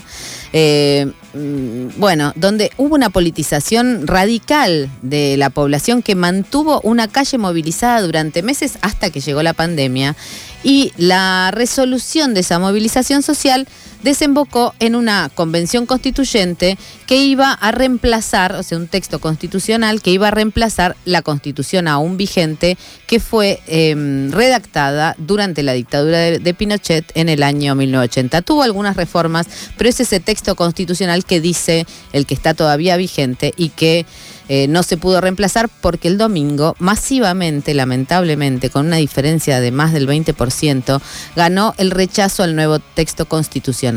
Eh, 0.52 1.12
mm, 1.34 2.00
bueno, 2.00 2.32
donde 2.34 2.72
hubo 2.76 2.96
una 2.96 3.10
politización 3.10 4.08
radical 4.08 4.90
de 5.02 5.36
la 5.36 5.50
población 5.50 6.02
que 6.02 6.16
mantuvo 6.16 6.80
una 6.82 7.06
calle 7.06 7.38
movilizada 7.38 8.02
durante 8.02 8.42
meses 8.42 8.78
hasta 8.82 9.10
que 9.10 9.20
llegó 9.20 9.42
la 9.42 9.52
pandemia 9.52 10.16
y 10.64 10.92
la 10.96 11.52
resolución 11.52 12.34
de 12.34 12.40
esa 12.40 12.58
movilización 12.58 13.22
social 13.22 13.68
desembocó 14.02 14.74
en 14.78 14.94
una 14.94 15.30
convención 15.34 15.86
constituyente 15.86 16.78
que 17.06 17.16
iba 17.16 17.52
a 17.52 17.72
reemplazar, 17.72 18.54
o 18.54 18.62
sea, 18.62 18.78
un 18.78 18.88
texto 18.88 19.18
constitucional 19.18 20.02
que 20.02 20.10
iba 20.10 20.28
a 20.28 20.30
reemplazar 20.30 20.96
la 21.04 21.22
constitución 21.22 21.88
aún 21.88 22.16
vigente 22.16 22.78
que 23.06 23.20
fue 23.20 23.60
eh, 23.66 24.28
redactada 24.30 25.14
durante 25.18 25.62
la 25.62 25.72
dictadura 25.72 26.18
de, 26.18 26.38
de 26.38 26.54
Pinochet 26.54 27.10
en 27.14 27.28
el 27.28 27.42
año 27.42 27.74
1980. 27.74 28.42
Tuvo 28.42 28.62
algunas 28.62 28.96
reformas, 28.96 29.46
pero 29.76 29.90
es 29.90 30.00
ese 30.00 30.20
texto 30.20 30.54
constitucional 30.54 31.24
que 31.24 31.40
dice 31.40 31.86
el 32.12 32.26
que 32.26 32.34
está 32.34 32.54
todavía 32.54 32.96
vigente 32.96 33.52
y 33.56 33.70
que 33.70 34.06
eh, 34.52 34.66
no 34.66 34.82
se 34.82 34.96
pudo 34.96 35.20
reemplazar 35.20 35.68
porque 35.68 36.08
el 36.08 36.18
domingo, 36.18 36.74
masivamente, 36.80 37.72
lamentablemente, 37.72 38.68
con 38.68 38.86
una 38.86 38.96
diferencia 38.96 39.60
de 39.60 39.70
más 39.70 39.92
del 39.92 40.08
20%, 40.08 41.00
ganó 41.36 41.72
el 41.78 41.92
rechazo 41.92 42.42
al 42.42 42.56
nuevo 42.56 42.80
texto 42.80 43.26
constitucional. 43.26 43.89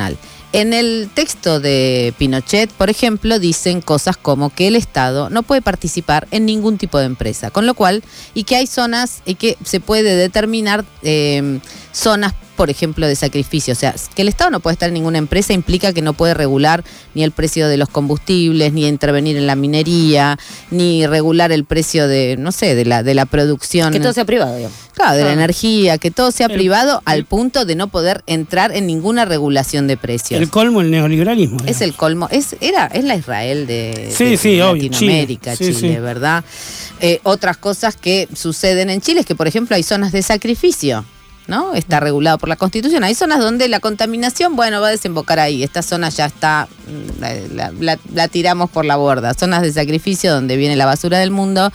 En 0.51 0.73
el 0.73 1.09
texto 1.13 1.59
de 1.59 2.13
Pinochet, 2.19 2.71
por 2.71 2.89
ejemplo, 2.91 3.39
dicen 3.39 3.81
cosas 3.81 4.17
como 4.17 4.51
que 4.51 4.67
el 4.67 4.75
Estado 4.75 5.29
no 5.31 5.41
puede 5.41 5.63
participar 5.63 6.27
en 6.29 6.45
ningún 6.45 6.77
tipo 6.77 6.99
de 6.99 7.05
empresa, 7.05 7.49
con 7.49 7.65
lo 7.65 7.73
cual, 7.73 8.03
y 8.35 8.43
que 8.43 8.55
hay 8.55 8.67
zonas 8.67 9.23
y 9.25 9.35
que 9.35 9.57
se 9.63 9.79
puede 9.79 10.15
determinar 10.15 10.85
eh, 11.01 11.59
zonas, 11.91 12.35
por 12.55 12.69
ejemplo, 12.69 13.07
de 13.07 13.15
sacrificio. 13.15 13.73
O 13.73 13.75
sea, 13.75 13.95
que 14.15 14.21
el 14.21 14.27
Estado 14.27 14.49
no 14.51 14.59
puede 14.59 14.73
estar 14.73 14.87
en 14.89 14.93
ninguna 14.93 15.17
empresa 15.17 15.53
implica 15.53 15.93
que 15.93 16.01
no 16.01 16.13
puede 16.13 16.33
regular 16.33 16.83
ni 17.15 17.23
el 17.23 17.31
precio 17.31 17.67
de 17.67 17.77
los 17.77 17.89
combustibles, 17.89 18.73
ni 18.73 18.87
intervenir 18.87 19.37
en 19.37 19.47
la 19.47 19.55
minería, 19.55 20.37
ni 20.71 21.05
regular 21.07 21.51
el 21.51 21.65
precio 21.65 22.07
de, 22.07 22.35
no 22.37 22.51
sé, 22.51 22.75
de 22.75 22.85
la, 22.85 23.03
de 23.03 23.13
la 23.13 23.25
producción. 23.25 23.91
que 23.91 23.99
todo 23.99 24.13
sea 24.13 24.25
privado, 24.25 24.55
digamos. 24.55 24.77
Claro, 24.93 25.15
de 25.17 25.23
la 25.23 25.29
Ah. 25.31 25.33
energía, 25.33 25.97
que 25.97 26.11
todo 26.11 26.29
sea 26.31 26.45
El- 26.47 26.53
privado 26.53 27.01
al 27.05 27.25
punto 27.25 27.65
de 27.65 27.75
no 27.75 27.87
poder 27.87 28.23
entrar 28.27 28.75
en 28.75 28.85
ninguna 28.85 29.25
regulación 29.25 29.87
de 29.87 29.97
precios. 29.97 30.39
El 30.39 30.49
colmo 30.49 30.81
el 30.81 30.91
neoliberalismo. 30.91 31.57
Es 31.65 31.81
el 31.81 31.93
colmo. 31.95 32.27
Es, 32.31 32.55
era, 32.61 32.85
es 32.87 33.03
la 33.03 33.15
Israel 33.15 33.65
de, 33.65 34.11
Sí, 34.15 34.25
de 34.25 34.37
sí, 34.37 34.61
obvio, 34.61 34.83
Latinoamérica, 34.91 35.57
Chile. 35.57 35.73
Chile, 35.73 35.79
Sí, 35.89 35.95
sí. 35.95 35.99
¿verdad? 35.99 36.43
Eh, 36.99 37.19
otras 37.23 37.57
cosas 37.57 37.95
que 37.95 38.27
suceden 38.35 38.89
en 38.91 39.01
Chile 39.01 39.21
es 39.21 39.25
que, 39.25 39.35
por 39.35 39.47
ejemplo, 39.47 39.75
hay 39.75 39.83
zonas 39.83 40.11
de 40.11 40.21
sacrificio. 40.21 41.03
¿No? 41.45 41.73
Está 41.73 41.99
regulado 41.99 42.37
por 42.37 42.47
la 42.47 42.55
Constitución. 42.55 43.03
Hay 43.03 43.15
zonas 43.15 43.39
donde 43.39 43.67
la 43.67 43.81
contaminación, 43.81 44.55
bueno, 44.55 44.79
va 44.79 44.87
a 44.87 44.91
desembocar 44.91 45.39
ahí. 45.39 45.61
Esta 45.61 45.81
zona 45.81 46.07
ya 46.07 46.25
está, 46.25 46.69
mm, 46.87 47.83
la, 48.13 48.27
tiramos 48.29 48.69
por 48.69 48.85
la 48.85 48.95
borda. 48.95 49.33
Zonas 49.33 49.61
de 49.61 49.73
sacrificio 49.73 50.33
donde 50.33 50.55
viene 50.55 50.77
la 50.77 50.85
basura 50.85 51.19
del 51.19 51.31
mundo. 51.31 51.71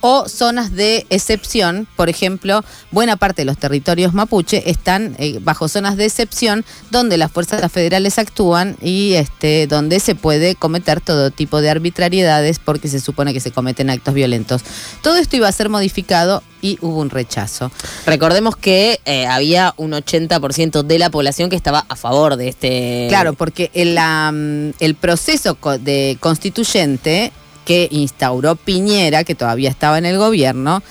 O 0.00 0.28
zonas 0.28 0.72
de 0.72 1.06
excepción, 1.10 1.86
por 1.94 2.08
ejemplo, 2.08 2.64
buena 2.90 3.16
parte 3.16 3.42
de 3.42 3.46
los 3.46 3.56
territorios 3.56 4.14
mapuche 4.14 4.68
están 4.68 5.14
eh, 5.18 5.38
bajo 5.40 5.68
zonas 5.68 5.96
de 5.96 6.06
excepción 6.06 6.64
donde 6.90 7.16
las 7.16 7.30
fuerzas 7.30 7.70
federales 7.70 8.18
actúan 8.18 8.76
y 8.82 9.14
este, 9.14 9.66
donde 9.68 10.00
se 10.00 10.14
puede 10.14 10.56
cometer 10.56 11.00
todo 11.00 11.30
tipo 11.30 11.60
de 11.60 11.70
arbitrariedades 11.70 12.58
porque 12.58 12.88
se 12.88 13.00
supone 13.00 13.32
que 13.32 13.40
se 13.40 13.52
cometen 13.52 13.90
actos 13.90 14.14
violentos. 14.14 14.62
Todo 15.02 15.16
esto 15.16 15.36
iba 15.36 15.48
a 15.48 15.52
ser 15.52 15.68
modificado 15.68 16.42
y 16.64 16.78
hubo 16.80 17.00
un 17.00 17.10
rechazo. 17.10 17.70
Recordemos 18.06 18.56
que 18.56 18.98
eh, 19.04 19.26
había 19.26 19.74
un 19.76 19.92
80% 19.92 20.82
de 20.82 20.98
la 20.98 21.10
población 21.10 21.50
que 21.50 21.56
estaba 21.56 21.84
a 21.90 21.94
favor 21.94 22.36
de 22.36 22.48
este. 22.48 23.06
Claro, 23.10 23.34
porque 23.34 23.70
el, 23.74 23.98
mm, 23.98 24.94
proceso 24.98 25.58
de 25.80 26.16
constituyente 26.20 27.32
que 27.66 27.86
instauró 27.90 28.56
Piñera, 28.56 29.24
que 29.24 29.34
todavía 29.34 29.68
estaba 29.68 29.98
en 29.98 30.06
el 30.06 30.16
gobierno, 30.16 30.82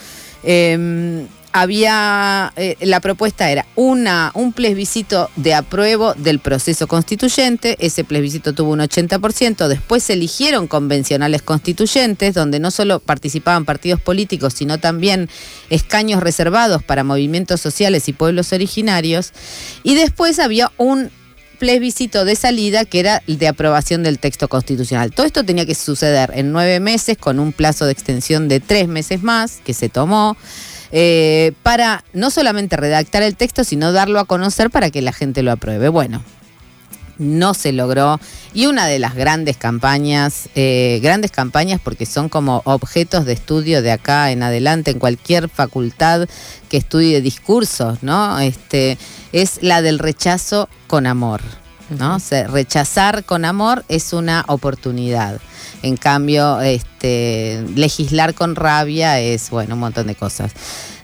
eh, 0.44 1.26
había 1.54 2.52
eh, 2.56 2.76
la 2.82 3.00
propuesta 3.00 3.50
era 3.50 3.66
una 3.76 4.32
un 4.34 4.54
plebiscito 4.54 5.30
de 5.36 5.54
apruebo 5.54 6.16
del 6.16 6.40
proceso 6.40 6.88
constituyente, 6.88 7.78
ese 7.80 8.04
plebiscito 8.04 8.54
tuvo 8.54 8.72
un 8.72 8.80
80%, 8.80 9.68
después 9.68 10.04
se 10.04 10.14
eligieron 10.14 10.68
convencionales 10.68 11.44
constituyentes 11.44 12.34
donde 12.34 12.60
no 12.60 12.72
solo 12.72 13.00
participaban 13.00 13.66
partidos 13.66 14.02
políticos, 14.02 14.56
sino 14.56 14.80
también 14.80 15.30
escaños 15.70 16.24
reservados 16.24 16.84
para 16.84 17.04
movimientos 17.04 17.62
sociales 17.62 18.10
y 18.10 18.14
pueblos 18.14 18.52
originarios, 18.52 19.32
y 19.84 19.94
después 19.94 20.40
había 20.40 20.72
un 20.78 21.12
plebiscito 21.60 22.26
de 22.26 22.36
salida 22.36 22.84
que 22.84 23.00
era 23.00 23.22
el 23.28 23.38
de 23.38 23.48
aprobación 23.48 24.02
del 24.02 24.18
texto 24.18 24.48
constitucional. 24.48 25.12
Todo 25.12 25.28
esto 25.28 25.46
tenía 25.46 25.66
que 25.68 25.76
suceder 25.76 26.32
en 26.34 26.52
nueve 26.52 26.80
meses 26.80 27.18
con 27.18 27.40
un 27.40 27.54
plazo 27.54 27.86
de 27.86 27.92
extensión 27.92 28.48
de 28.48 28.60
tres 28.60 28.88
meses 28.88 29.22
más 29.22 29.62
que 29.64 29.74
se 29.74 29.88
tomó 29.88 30.36
eh, 30.96 31.54
para 31.64 32.04
no 32.14 32.30
solamente 32.30 32.78
redactar 32.78 33.24
el 33.24 33.36
texto, 33.36 33.64
sino 33.64 33.92
darlo 33.92 34.20
a 34.20 34.26
conocer 34.26 34.70
para 34.70 34.92
que 34.92 35.02
la 35.02 35.12
gente 35.12 35.42
lo 35.42 35.52
apruebe. 35.52 35.90
Bueno, 35.90 36.24
no 37.18 37.56
se 37.56 37.72
logró. 37.72 38.20
Y 38.54 38.68
una 38.68 38.86
de 38.86 39.00
las 39.00 39.16
grandes 39.16 39.58
campañas, 39.58 40.50
eh, 40.54 41.00
grandes 41.02 41.32
campañas 41.32 41.82
porque 41.84 42.06
son 42.06 42.30
como 42.30 42.62
objetos 42.66 43.26
de 43.26 43.34
estudio 43.34 43.82
de 43.82 43.92
acá 43.92 44.32
en 44.32 44.44
adelante 44.44 44.92
en 44.92 45.00
cualquier 45.00 45.50
facultad 45.50 46.30
que 46.70 46.78
estudie 46.78 47.22
discursos, 47.22 48.04
¿no? 48.04 48.40
Este, 48.40 49.00
es 49.32 49.64
la 49.64 49.82
del 49.82 49.98
rechazo 49.98 50.70
con 50.86 51.08
amor. 51.08 51.42
¿No? 51.94 52.18
Rechazar 52.50 53.24
con 53.24 53.46
amor 53.46 53.86
es 53.88 54.14
una 54.14 54.44
oportunidad. 54.48 55.40
En 55.82 55.98
cambio, 55.98 56.62
este, 56.62 57.64
legislar 57.76 58.34
con 58.34 58.56
rabia 58.56 59.20
es, 59.20 59.50
bueno, 59.50 59.76
un 59.76 59.82
montón 59.82 60.08
de 60.08 60.16
cosas. 60.16 60.54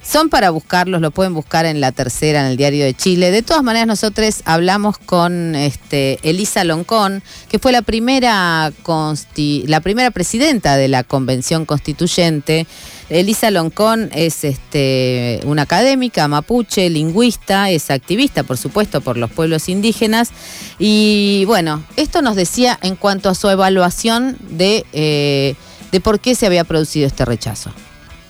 Son 0.09 0.29
para 0.29 0.49
buscarlos, 0.49 1.01
lo 1.01 1.11
pueden 1.11 1.35
buscar 1.35 1.67
en 1.67 1.81
la 1.81 1.91
tercera, 1.91 2.39
en 2.39 2.47
el 2.47 2.57
Diario 2.57 2.83
de 2.83 2.95
Chile. 2.95 3.29
De 3.29 3.43
todas 3.43 3.61
maneras, 3.61 3.85
nosotros 3.85 4.41
hablamos 4.43 4.97
con 4.97 5.53
este, 5.53 6.17
Elisa 6.27 6.63
Loncón, 6.63 7.21
que 7.47 7.59
fue 7.59 7.71
la 7.71 7.83
primera, 7.83 8.73
la 9.43 9.81
primera 9.81 10.09
presidenta 10.09 10.77
de 10.77 10.87
la 10.87 11.03
Convención 11.03 11.65
Constituyente. 11.65 12.65
Elisa 13.11 13.51
Loncón 13.51 14.09
es 14.11 14.43
este, 14.45 15.41
una 15.45 15.61
académica 15.61 16.27
mapuche, 16.27 16.89
lingüista, 16.89 17.69
es 17.69 17.91
activista, 17.91 18.41
por 18.41 18.57
supuesto, 18.57 19.01
por 19.01 19.15
los 19.15 19.29
pueblos 19.29 19.69
indígenas. 19.69 20.31
Y 20.79 21.43
bueno, 21.45 21.83
esto 21.97 22.23
nos 22.23 22.35
decía 22.35 22.79
en 22.81 22.95
cuanto 22.95 23.29
a 23.29 23.35
su 23.35 23.47
evaluación 23.47 24.37
de, 24.49 24.87
eh, 24.91 25.53
de 25.91 25.99
por 25.99 26.19
qué 26.19 26.33
se 26.33 26.47
había 26.47 26.63
producido 26.63 27.05
este 27.05 27.25
rechazo. 27.25 27.71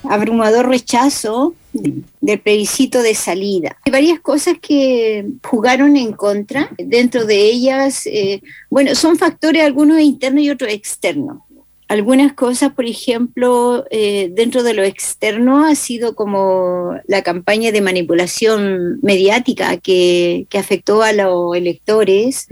abrumador 0.03 0.67
rechazo 0.67 1.55
del 1.73 2.39
plebiscito 2.39 3.01
de 3.01 3.13
salida. 3.13 3.77
Hay 3.85 3.91
varias 3.91 4.19
cosas 4.19 4.55
que 4.61 5.25
jugaron 5.43 5.97
en 5.97 6.13
contra. 6.13 6.69
Dentro 6.77 7.25
de 7.25 7.45
ellas, 7.45 8.05
eh, 8.07 8.41
bueno, 8.69 8.95
son 8.95 9.17
factores 9.17 9.63
algunos 9.63 9.99
internos 9.99 10.43
y 10.43 10.49
otros 10.49 10.71
externos. 10.71 11.39
algunas 11.87 12.33
cosas, 12.33 12.71
por 12.73 12.85
ejemplo, 12.85 13.83
eh, 13.89 14.29
dentro 14.31 14.61
de 14.61 14.75
lo 14.75 14.83
externo 14.83 15.65
ha 15.65 15.73
sido 15.73 16.13
como 16.13 16.93
la 17.07 17.23
campaña 17.23 17.71
de 17.71 17.81
manipulación 17.81 18.99
mediática 19.01 19.77
que, 19.77 20.45
que 20.51 20.59
afectó 20.59 21.01
a 21.01 21.13
los 21.13 21.55
electores, 21.55 22.47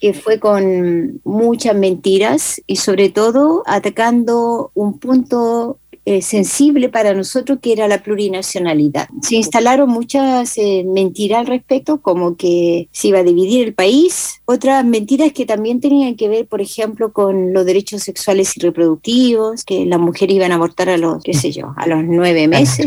que 0.00 0.14
fue 0.14 0.40
con 0.40 1.20
muchas 1.22 1.76
mentiras 1.76 2.62
y 2.66 2.76
sobre 2.76 3.10
todo 3.10 3.62
atacando 3.66 4.70
un 4.72 4.98
punto 4.98 5.78
eh, 6.04 6.22
sensible 6.22 6.88
para 6.88 7.12
nosotros 7.12 7.58
que 7.60 7.72
era 7.72 7.86
la 7.86 8.02
plurinacionalidad. 8.02 9.08
Se 9.20 9.36
instalaron 9.36 9.90
muchas 9.90 10.56
eh, 10.56 10.84
mentiras 10.86 11.40
al 11.40 11.46
respecto, 11.46 12.00
como 12.00 12.36
que 12.36 12.88
se 12.92 13.08
iba 13.08 13.18
a 13.18 13.22
dividir 13.22 13.66
el 13.66 13.74
país, 13.74 14.40
otras 14.46 14.84
mentiras 14.84 15.32
que 15.32 15.44
también 15.44 15.80
tenían 15.80 16.16
que 16.16 16.28
ver, 16.28 16.46
por 16.46 16.62
ejemplo, 16.62 17.12
con 17.12 17.52
los 17.52 17.66
derechos 17.66 18.02
sexuales 18.02 18.56
y 18.56 18.60
reproductivos, 18.60 19.64
que 19.64 19.84
las 19.84 20.00
mujeres 20.00 20.36
iban 20.36 20.52
a 20.52 20.54
abortar 20.54 20.88
a 20.88 20.96
los, 20.96 21.22
qué 21.22 21.34
sé 21.34 21.52
yo, 21.52 21.74
a 21.76 21.86
los 21.86 22.02
nueve 22.04 22.48
meses. 22.48 22.86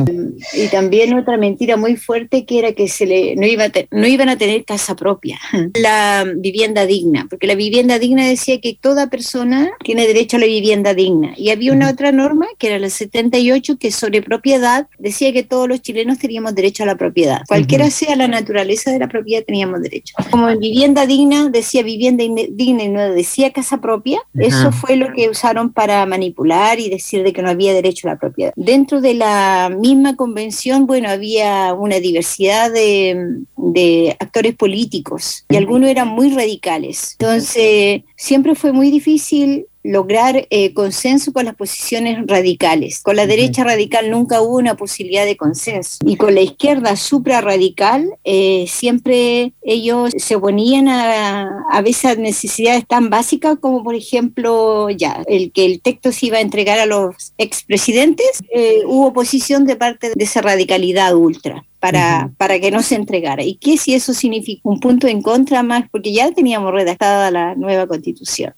Y 0.53 0.67
también 0.69 1.13
otra 1.13 1.37
mentira 1.37 1.77
muy 1.77 1.97
fuerte 1.97 2.45
que 2.45 2.59
era 2.59 2.73
que 2.73 2.87
se 2.87 3.05
le, 3.05 3.35
no, 3.35 3.45
iba 3.45 3.65
no 3.91 4.07
iban 4.07 4.29
a 4.29 4.37
tener 4.37 4.65
casa 4.65 4.95
propia. 4.95 5.39
La 5.75 6.25
vivienda 6.37 6.85
digna, 6.85 7.27
porque 7.29 7.47
la 7.47 7.55
vivienda 7.55 7.99
digna 7.99 8.27
decía 8.27 8.59
que 8.59 8.77
toda 8.79 9.09
persona 9.09 9.71
tiene 9.83 10.07
derecho 10.07 10.37
a 10.37 10.39
la 10.39 10.47
vivienda 10.47 10.93
digna. 10.93 11.33
Y 11.37 11.51
había 11.51 11.73
una 11.73 11.89
otra 11.89 12.11
norma 12.11 12.47
que 12.57 12.67
era 12.67 12.79
la 12.79 12.89
78 12.91 13.77
que 13.77 13.91
sobre 13.91 14.21
propiedad 14.21 14.87
decía 14.99 15.33
que 15.33 15.43
todos 15.43 15.67
los 15.67 15.81
chilenos 15.81 16.19
teníamos 16.19 16.55
derecho 16.55 16.83
a 16.83 16.85
la 16.85 16.95
propiedad. 16.95 17.41
Cualquiera 17.47 17.89
sea 17.89 18.15
la 18.15 18.27
naturaleza 18.27 18.91
de 18.91 18.99
la 18.99 19.07
propiedad, 19.07 19.43
teníamos 19.43 19.81
derecho. 19.81 20.13
Como 20.29 20.49
en 20.49 20.59
vivienda 20.59 21.05
digna 21.05 21.49
decía 21.49 21.83
vivienda 21.83 22.23
digna 22.51 22.83
y 22.83 22.89
no 22.89 23.01
decía 23.11 23.51
casa 23.51 23.79
propia, 23.79 24.19
eso 24.33 24.71
fue 24.71 24.95
lo 24.95 25.13
que 25.13 25.29
usaron 25.29 25.73
para 25.73 26.05
manipular 26.05 26.79
y 26.79 26.89
decir 26.89 27.23
de 27.23 27.33
que 27.33 27.41
no 27.41 27.49
había 27.49 27.73
derecho 27.73 28.07
a 28.07 28.13
la 28.13 28.19
propiedad. 28.19 28.53
Dentro 28.55 29.01
de 29.01 29.13
la 29.13 29.75
misma 29.75 30.15
convención, 30.15 30.87
bueno, 30.87 31.09
había 31.09 31.73
una 31.73 31.99
diversidad 31.99 32.71
de, 32.71 33.39
de 33.57 34.15
actores 34.19 34.55
políticos 34.55 35.45
y 35.49 35.55
algunos 35.55 35.89
eran 35.89 36.07
muy 36.07 36.33
radicales. 36.33 37.15
Entonces, 37.19 38.01
siempre 38.15 38.55
fue 38.55 38.71
muy 38.71 38.91
difícil 38.91 39.67
lograr 39.83 40.47
eh, 40.49 40.73
consenso 40.73 41.33
con 41.33 41.45
las 41.45 41.55
posiciones 41.55 42.19
radicales. 42.27 43.01
Con 43.01 43.15
la 43.15 43.25
derecha 43.25 43.63
radical 43.63 44.11
nunca 44.11 44.41
hubo 44.41 44.57
una 44.57 44.75
posibilidad 44.75 45.25
de 45.25 45.37
consenso. 45.37 45.97
Y 46.05 46.15
con 46.15 46.35
la 46.35 46.41
izquierda 46.41 46.95
suprarradical, 46.95 48.09
eh, 48.23 48.65
siempre 48.67 49.53
ellos 49.61 50.11
se 50.17 50.35
oponían 50.35 50.87
a, 50.87 51.65
a 51.71 51.81
veces 51.81 52.17
necesidades 52.17 52.85
tan 52.87 53.09
básicas 53.09 53.57
como, 53.59 53.83
por 53.83 53.95
ejemplo, 53.95 54.89
ya, 54.89 55.23
el 55.27 55.51
que 55.51 55.65
el 55.65 55.81
texto 55.81 56.11
se 56.11 56.27
iba 56.27 56.37
a 56.37 56.41
entregar 56.41 56.79
a 56.79 56.85
los 56.85 57.33
expresidentes, 57.37 58.43
eh, 58.53 58.81
hubo 58.85 59.07
oposición 59.07 59.65
de 59.65 59.75
parte 59.75 60.11
de 60.15 60.23
esa 60.23 60.41
radicalidad 60.41 61.15
ultra 61.15 61.65
para, 61.81 62.29
para 62.37 62.59
que 62.59 62.69
no 62.69 62.83
se 62.83 62.95
entregara. 62.95 63.43
¿Y 63.43 63.55
qué 63.55 63.75
si 63.75 63.95
eso 63.95 64.13
significa 64.13 64.61
un 64.63 64.79
punto 64.79 65.07
en 65.07 65.21
contra 65.21 65.63
más? 65.63 65.89
Porque 65.91 66.13
ya 66.13 66.31
teníamos 66.31 66.71
redactada 66.71 67.31
la 67.31 67.55
nueva 67.55 67.87
constitución. 67.87 68.53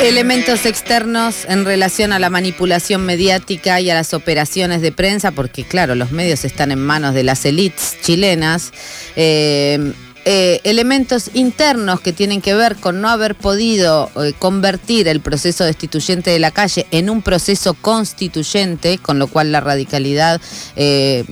Elementos 0.00 0.64
externos 0.64 1.44
en 1.46 1.64
relación 1.64 2.12
a 2.12 2.20
la 2.20 2.30
manipulación 2.30 3.04
mediática 3.04 3.80
y 3.80 3.90
a 3.90 3.94
las 3.94 4.14
operaciones 4.14 4.80
de 4.80 4.92
prensa, 4.92 5.32
porque 5.32 5.64
claro, 5.64 5.94
los 5.94 6.12
medios 6.12 6.44
están 6.44 6.70
en 6.70 6.78
manos 6.78 7.12
de 7.12 7.24
las 7.24 7.44
élites 7.44 7.98
chilenas. 8.00 8.72
Eh, 9.16 9.92
eh, 10.24 10.60
elementos 10.64 11.30
internos 11.32 12.00
que 12.00 12.12
tienen 12.12 12.42
que 12.42 12.54
ver 12.54 12.76
con 12.76 13.00
no 13.00 13.08
haber 13.08 13.34
podido 13.34 14.10
eh, 14.16 14.34
convertir 14.38 15.08
el 15.08 15.20
proceso 15.20 15.64
destituyente 15.64 16.30
de 16.30 16.38
la 16.38 16.50
calle 16.50 16.86
en 16.90 17.08
un 17.08 17.22
proceso 17.22 17.74
constituyente, 17.74 18.98
con 18.98 19.18
lo 19.18 19.28
cual 19.28 19.50
la 19.50 19.60
radicalidad 19.60 20.40
eh, 20.76 21.24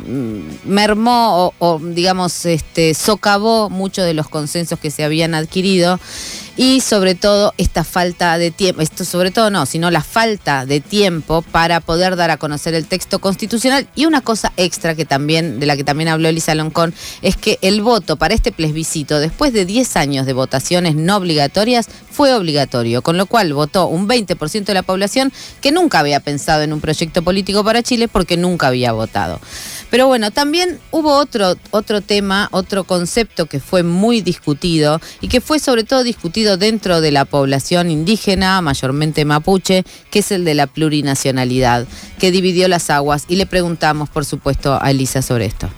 mermó 0.64 1.46
o, 1.46 1.54
o, 1.58 1.78
digamos, 1.78 2.46
este, 2.46 2.94
socavó 2.94 3.68
muchos 3.68 4.06
de 4.06 4.14
los 4.14 4.28
consensos 4.28 4.78
que 4.78 4.90
se 4.90 5.04
habían 5.04 5.34
adquirido 5.34 6.00
y 6.58 6.80
sobre 6.80 7.14
todo 7.14 7.54
esta 7.56 7.84
falta 7.84 8.36
de 8.36 8.50
tiempo, 8.50 8.82
esto 8.82 9.04
sobre 9.04 9.30
todo 9.30 9.48
no, 9.48 9.64
sino 9.64 9.92
la 9.92 10.02
falta 10.02 10.66
de 10.66 10.80
tiempo 10.80 11.42
para 11.42 11.80
poder 11.80 12.16
dar 12.16 12.32
a 12.32 12.36
conocer 12.36 12.74
el 12.74 12.84
texto 12.84 13.20
constitucional 13.20 13.86
y 13.94 14.06
una 14.06 14.22
cosa 14.22 14.52
extra 14.56 14.96
que 14.96 15.04
también 15.04 15.60
de 15.60 15.66
la 15.66 15.76
que 15.76 15.84
también 15.84 16.08
habló 16.08 16.28
Elisa 16.28 16.56
Loncón 16.56 16.92
es 17.22 17.36
que 17.36 17.60
el 17.62 17.80
voto 17.80 18.16
para 18.16 18.34
este 18.34 18.50
plebiscito 18.50 19.20
después 19.20 19.52
de 19.52 19.66
10 19.66 19.96
años 19.96 20.26
de 20.26 20.32
votaciones 20.32 20.96
no 20.96 21.16
obligatorias 21.16 21.88
fue 22.10 22.34
obligatorio, 22.34 23.02
con 23.02 23.16
lo 23.16 23.26
cual 23.26 23.54
votó 23.54 23.86
un 23.86 24.08
20% 24.08 24.64
de 24.64 24.74
la 24.74 24.82
población 24.82 25.32
que 25.60 25.70
nunca 25.70 26.00
había 26.00 26.18
pensado 26.18 26.62
en 26.62 26.72
un 26.72 26.80
proyecto 26.80 27.22
político 27.22 27.62
para 27.62 27.84
Chile 27.84 28.08
porque 28.08 28.36
nunca 28.36 28.66
había 28.66 28.90
votado. 28.90 29.38
Pero 29.90 30.06
bueno, 30.06 30.30
también 30.30 30.78
hubo 30.90 31.16
otro, 31.16 31.56
otro 31.70 32.00
tema, 32.00 32.48
otro 32.52 32.84
concepto 32.84 33.46
que 33.46 33.60
fue 33.60 33.82
muy 33.82 34.20
discutido 34.20 35.00
y 35.20 35.28
que 35.28 35.40
fue 35.40 35.58
sobre 35.58 35.84
todo 35.84 36.02
discutido 36.04 36.56
dentro 36.56 37.00
de 37.00 37.10
la 37.10 37.24
población 37.24 37.90
indígena, 37.90 38.60
mayormente 38.60 39.24
mapuche, 39.24 39.84
que 40.10 40.18
es 40.18 40.30
el 40.30 40.44
de 40.44 40.54
la 40.54 40.66
plurinacionalidad, 40.66 41.86
que 42.18 42.30
dividió 42.30 42.68
las 42.68 42.90
aguas. 42.90 43.24
Y 43.28 43.36
le 43.36 43.46
preguntamos, 43.46 44.10
por 44.10 44.24
supuesto, 44.24 44.78
a 44.80 44.90
Elisa 44.90 45.22
sobre 45.22 45.46
esto. 45.46 45.68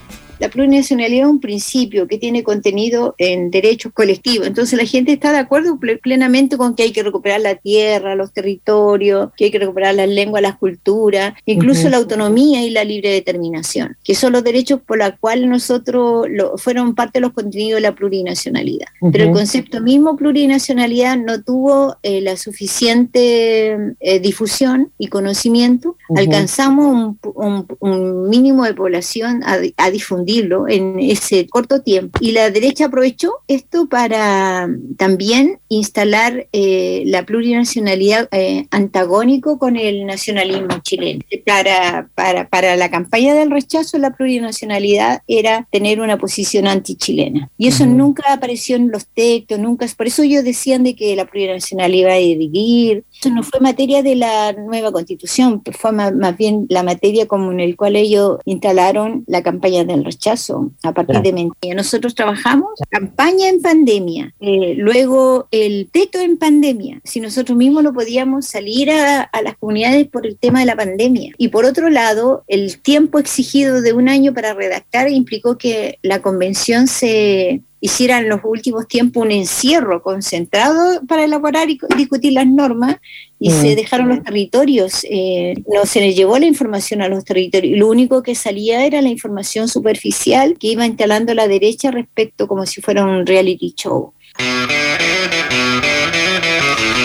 La 0.40 0.48
plurinacionalidad 0.48 1.26
es 1.26 1.30
un 1.30 1.38
principio 1.40 2.08
que 2.08 2.16
tiene 2.16 2.42
contenido 2.42 3.14
en 3.18 3.50
derechos 3.50 3.92
colectivos. 3.92 4.46
Entonces 4.46 4.78
la 4.78 4.86
gente 4.86 5.12
está 5.12 5.32
de 5.32 5.38
acuerdo 5.38 5.78
plenamente 6.02 6.56
con 6.56 6.74
que 6.74 6.84
hay 6.84 6.92
que 6.92 7.02
recuperar 7.02 7.42
la 7.42 7.56
tierra, 7.56 8.14
los 8.14 8.32
territorios, 8.32 9.28
que 9.36 9.44
hay 9.44 9.50
que 9.50 9.58
recuperar 9.58 9.94
las 9.94 10.08
lenguas, 10.08 10.42
las 10.42 10.56
culturas, 10.56 11.34
incluso 11.44 11.82
uh 11.82 11.84
-huh. 11.84 11.90
la 11.90 11.96
autonomía 11.98 12.64
y 12.64 12.70
la 12.70 12.84
libre 12.84 13.10
determinación, 13.10 13.98
que 14.02 14.14
son 14.14 14.32
los 14.32 14.42
derechos 14.42 14.80
por 14.80 14.96
los 14.96 15.12
cuales 15.20 15.46
nosotros 15.46 16.26
lo, 16.30 16.56
fueron 16.56 16.94
parte 16.94 17.18
de 17.18 17.20
los 17.20 17.32
contenidos 17.34 17.76
de 17.76 17.82
la 17.82 17.94
plurinacionalidad. 17.94 18.88
Uh 19.02 19.08
-huh. 19.08 19.12
Pero 19.12 19.24
el 19.24 19.32
concepto 19.32 19.82
mismo 19.82 20.16
plurinacionalidad 20.16 21.18
no 21.18 21.42
tuvo 21.42 21.96
eh, 22.02 22.22
la 22.22 22.38
suficiente 22.38 23.76
eh, 24.00 24.20
difusión 24.20 24.90
y 24.98 25.08
conocimiento. 25.08 25.96
Uh 26.08 26.14
-huh. 26.14 26.20
Alcanzamos 26.20 26.86
un, 26.94 27.18
un, 27.34 27.66
un, 27.80 28.28
mínimo 28.30 28.64
de 28.64 28.72
población 28.72 29.42
a, 29.44 29.58
a 29.76 29.90
difundir 29.90 30.29
en 30.68 30.98
ese 31.00 31.46
corto 31.48 31.82
tiempo. 31.82 32.18
Y 32.20 32.32
la 32.32 32.50
derecha 32.50 32.86
aprovechó 32.86 33.32
esto 33.48 33.88
para 33.88 34.68
también 34.96 35.58
instalar 35.68 36.48
eh, 36.52 37.02
la 37.06 37.24
plurinacionalidad 37.24 38.28
eh, 38.32 38.66
antagónico 38.70 39.58
con 39.58 39.76
el 39.76 40.06
nacionalismo 40.06 40.80
chileno. 40.82 41.20
Para, 41.46 42.08
para, 42.14 42.48
para 42.48 42.76
la 42.76 42.90
campaña 42.90 43.34
del 43.34 43.50
rechazo, 43.50 43.98
la 43.98 44.10
plurinacionalidad 44.10 45.22
era 45.26 45.66
tener 45.70 46.00
una 46.00 46.18
posición 46.18 46.66
antichilena. 46.66 47.50
Y 47.58 47.68
eso 47.68 47.84
uh 47.84 47.86
-huh. 47.86 47.96
nunca 47.96 48.32
apareció 48.32 48.76
en 48.76 48.90
los 48.90 49.06
textos, 49.06 49.58
nunca. 49.58 49.86
Por 49.96 50.06
eso 50.06 50.22
ellos 50.22 50.44
decían 50.44 50.84
de 50.84 50.94
que 50.94 51.16
la 51.16 51.26
plurinacionalidad 51.26 51.90
iba 52.00 52.12
a 52.12 52.16
dividir. 52.16 53.04
Eso 53.18 53.30
no 53.30 53.42
fue 53.42 53.60
materia 53.60 54.02
de 54.02 54.14
la 54.16 54.52
nueva 54.52 54.92
constitución, 54.92 55.62
fue 55.72 55.92
más, 55.92 56.14
más 56.14 56.36
bien 56.36 56.66
la 56.68 56.82
materia 56.82 57.26
como 57.26 57.52
en 57.52 57.60
el 57.60 57.76
cual 57.76 57.96
ellos 57.96 58.38
instalaron 58.44 59.24
la 59.26 59.42
campaña 59.42 59.84
del 59.84 60.04
rechazo 60.04 60.19
rechazo 60.20 60.70
a 60.82 60.92
partir 60.92 61.14
claro. 61.14 61.22
de 61.22 61.32
mentira. 61.32 61.74
Nosotros 61.74 62.14
trabajamos 62.14 62.68
campaña 62.90 63.48
en 63.48 63.62
pandemia, 63.62 64.34
eh, 64.40 64.74
luego 64.76 65.48
el 65.50 65.88
teto 65.90 66.18
en 66.20 66.36
pandemia, 66.36 67.00
si 67.04 67.20
nosotros 67.20 67.56
mismos 67.56 67.82
no 67.82 67.92
podíamos 67.92 68.46
salir 68.46 68.90
a, 68.90 69.22
a, 69.22 69.42
las 69.42 69.56
comunidades 69.56 70.06
por 70.08 70.26
el 70.26 70.36
tema 70.36 70.60
de 70.60 70.66
la 70.66 70.76
pandemia. 70.76 71.32
Y 71.38 71.48
por 71.48 71.64
otro 71.64 71.88
lado, 71.88 72.44
el 72.48 72.80
tiempo 72.80 73.18
exigido 73.18 73.80
de 73.80 73.92
un 73.92 74.08
año 74.08 74.34
para 74.34 74.54
redactar 74.54 75.10
implicó 75.10 75.56
que 75.56 75.98
la 76.02 76.20
convención 76.20 76.86
se 76.86 77.62
hiciera 77.80 78.18
en 78.18 78.28
los 78.28 78.40
últimos 78.44 78.86
tiempos 78.86 79.24
un 79.24 79.32
encierro 79.32 80.02
concentrado 80.02 81.00
para 81.06 81.24
elaborar 81.24 81.70
y 81.70 81.78
discutir 81.96 82.34
las 82.34 82.46
normas 82.46 82.96
y 83.38 83.50
mm. 83.50 83.52
se 83.52 83.74
dejaron 83.74 84.08
los 84.08 84.22
territorios, 84.22 85.04
eh, 85.08 85.54
no 85.66 85.86
se 85.86 86.00
les 86.00 86.14
llevó 86.14 86.38
la 86.38 86.46
información 86.46 87.00
a 87.00 87.08
los 87.08 87.24
territorios, 87.24 87.78
lo 87.78 87.88
único 87.88 88.22
que 88.22 88.34
salía 88.34 88.84
era 88.84 89.00
la 89.00 89.08
información 89.08 89.68
superficial 89.68 90.56
que 90.58 90.68
iba 90.68 90.84
instalando 90.84 91.34
la 91.34 91.48
derecha 91.48 91.90
respecto 91.90 92.46
como 92.46 92.66
si 92.66 92.82
fuera 92.82 93.04
un 93.04 93.26
reality 93.26 93.74
show. 93.74 94.12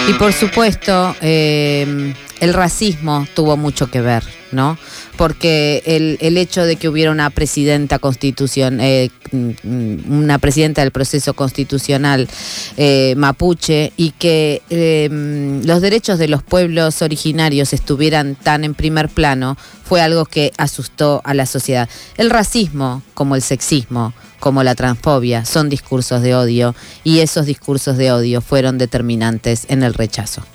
Y 0.08 0.14
por 0.14 0.34
supuesto, 0.34 1.16
eh, 1.22 2.14
el 2.46 2.54
racismo 2.54 3.28
tuvo 3.34 3.58
mucho 3.58 3.88
que 3.88 4.02
ver, 4.02 4.24
¿no? 4.52 4.78
Porque 5.18 5.82
el, 5.88 6.20
el 6.22 6.38
hecho 6.38 6.64
de 6.64 6.76
que 6.76 6.88
hubiera 6.88 7.10
una 7.10 7.32
presidenta 7.32 7.98
constitución, 7.98 8.80
eh, 8.82 9.10
mm, 9.32 10.22
una 10.22 10.38
presidenta 10.38 10.82
del 10.82 10.92
proceso 10.92 11.34
constitucional 11.34 12.30
eh, 12.78 13.16
mapuche 13.18 13.94
y 13.98 14.12
que 14.12 14.62
eh, 14.70 15.10
mm, 15.12 15.66
los 15.66 15.82
derechos 15.82 16.20
de 16.20 16.28
los 16.28 16.44
pueblos 16.44 17.02
originarios 17.02 17.74
estuvieran 17.74 18.36
tan 18.36 18.64
en 18.64 18.76
primer 18.76 19.10
plano 19.10 19.58
fue 19.84 20.02
algo 20.02 20.26
que 20.26 20.52
asustó 20.58 21.22
a 21.24 21.34
la 21.34 21.48
sociedad. 21.48 21.90
El 22.16 22.30
racismo, 22.30 23.02
como 23.16 23.36
el 23.36 23.42
sexismo, 23.42 24.14
como 24.40 24.62
la 24.62 24.76
transfobia, 24.76 25.46
son 25.46 25.68
discursos 25.68 26.22
de 26.22 26.36
odio 26.36 26.76
y 27.04 27.22
esos 27.22 27.48
discursos 27.48 27.98
de 27.98 28.12
odio 28.12 28.42
fueron 28.42 28.78
determinantes 28.78 29.66
en 29.68 29.82
el 29.82 29.96
rechazo 29.96 30.46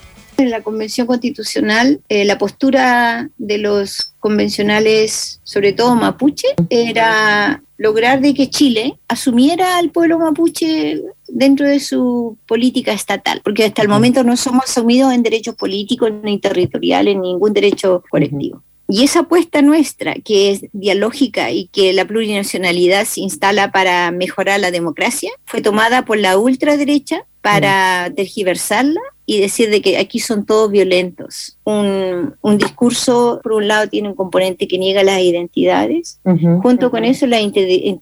en 0.40 0.50
la 0.50 0.62
Convención 0.62 1.06
Constitucional, 1.06 2.00
eh, 2.08 2.24
la 2.24 2.38
postura 2.38 3.30
de 3.38 3.58
los 3.58 4.14
convencionales, 4.18 5.40
sobre 5.44 5.72
todo 5.72 5.94
mapuche, 5.94 6.48
era 6.68 7.62
lograr 7.76 8.20
de 8.20 8.34
que 8.34 8.50
Chile 8.50 8.98
asumiera 9.08 9.78
al 9.78 9.90
pueblo 9.90 10.18
mapuche 10.18 11.00
dentro 11.28 11.66
de 11.66 11.80
su 11.80 12.36
política 12.46 12.92
estatal, 12.92 13.40
porque 13.42 13.64
hasta 13.64 13.82
el 13.82 13.88
momento 13.88 14.22
no 14.22 14.36
somos 14.36 14.64
asumidos 14.64 15.12
en 15.14 15.22
derechos 15.22 15.54
políticos 15.54 16.10
ni 16.22 16.38
territoriales, 16.38 17.14
en 17.14 17.22
ningún 17.22 17.52
derecho 17.52 18.02
colectivo. 18.10 18.62
Y 18.92 19.04
esa 19.04 19.20
apuesta 19.20 19.62
nuestra, 19.62 20.14
que 20.14 20.50
es 20.50 20.66
dialógica 20.72 21.52
y 21.52 21.68
que 21.68 21.92
la 21.92 22.04
plurinacionalidad 22.04 23.04
se 23.04 23.20
instala 23.20 23.70
para 23.70 24.10
mejorar 24.10 24.58
la 24.58 24.72
democracia, 24.72 25.30
fue 25.44 25.62
tomada 25.62 26.04
por 26.04 26.18
la 26.18 26.36
ultraderecha 26.36 27.24
para 27.40 28.12
tergiversarla 28.14 29.00
y 29.30 29.40
decir 29.40 29.70
de 29.70 29.80
que 29.80 29.96
aquí 29.96 30.18
son 30.18 30.44
todos 30.44 30.72
violentos. 30.72 31.56
Un, 31.62 32.34
un, 32.40 32.58
discurso, 32.58 33.38
por 33.44 33.52
un 33.52 33.68
lado, 33.68 33.88
tiene 33.88 34.08
un 34.08 34.16
componente 34.16 34.66
que 34.66 34.76
niega 34.76 35.04
las 35.04 35.20
identidades, 35.20 36.18
junto 36.62 36.90
con 36.90 37.04
eso 37.04 37.28
la 37.28 37.38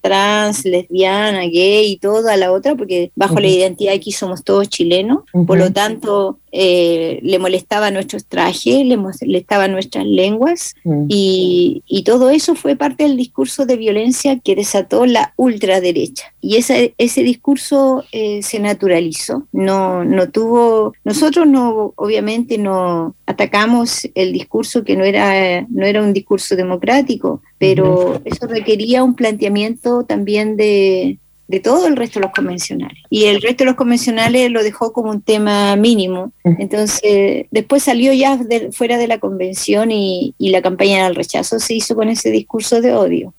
trans, 0.01 0.65
lesbiana, 0.65 1.41
gay 1.43 1.93
y 1.93 1.99
todo 1.99 2.31
a 2.31 2.37
la 2.39 2.51
otra, 2.51 2.77
porque 2.77 3.13
bajo 3.15 3.41
la 3.41 3.47
identidad 3.47 3.93
aquí 3.93 4.11
somos 4.11 4.43
todos 4.43 4.71
chilenos, 4.71 5.19
por 5.47 5.59
lo 5.59 5.71
tanto 5.71 6.39
eh, 6.53 7.21
le 7.23 7.39
molestaba 7.39 7.91
nuestros 7.91 8.27
trajes, 8.27 8.87
le 8.87 8.97
molestaba 8.97 9.69
nuestras 9.69 10.07
lenguas 10.07 10.75
y, 11.09 11.83
y, 11.87 12.05
todo 12.05 12.31
eso 12.31 12.55
fue 12.55 12.77
parte 12.77 13.05
del 13.05 13.17
discurso 13.17 13.67
de 13.67 13.77
violencia 13.77 14.39
que 14.39 14.57
desató 14.57 15.05
la 15.05 15.35
ultraderecha. 15.37 16.33
Y 16.41 16.57
ese, 16.57 16.95
ese 16.99 17.23
discurso 17.23 18.05
eh, 18.13 18.43
se 18.43 18.61
naturalizó, 18.61 19.47
no, 19.53 20.05
no 20.05 20.31
tuvo... 20.31 20.95
Nosotros 21.05 21.47
no, 21.47 21.93
obviamente 21.97 22.57
no 22.57 23.15
atacamos 23.27 24.09
el 24.15 24.33
discurso 24.33 24.85
que 24.85 24.97
no 24.97 25.05
era, 25.05 25.67
no 25.69 25.85
era 25.85 26.03
un 26.03 26.13
discurso 26.13 26.57
democrático, 26.57 27.43
pero 27.59 28.21
eso 28.25 28.47
requería 28.47 29.05
un 29.05 29.15
planteamiento 29.15 30.05
también 30.05 30.57
de, 30.57 31.19
de 31.49 31.61
todo 31.61 31.87
el 31.87 31.97
resto 31.97 32.21
de 32.21 32.27
los 32.27 32.35
convencionales. 32.35 33.03
Y 33.11 33.25
el 33.25 33.41
resto 33.41 33.65
de 33.65 33.71
los 33.71 33.75
convencionales 33.75 34.51
lo 34.51 34.63
dejó 34.63 34.93
como 34.93 35.11
un 35.11 35.23
tema 35.23 35.75
mínimo. 35.77 36.33
Entonces, 36.45 37.47
después 37.51 37.83
salió 37.83 38.13
ya 38.13 38.39
fuera 38.73 38.99
de 38.99 39.09
la 39.09 39.19
convención 39.19 39.91
y, 39.91 40.35
y 40.39 40.51
la 40.51 40.63
campaña 40.63 41.05
del 41.05 41.17
rechazo 41.17 41.59
se 41.59 41.75
hizo 41.75 41.97
con 41.97 42.09
ese 42.09 42.31
discurso 42.31 42.81
de 42.81 42.93
odio. 42.93 43.35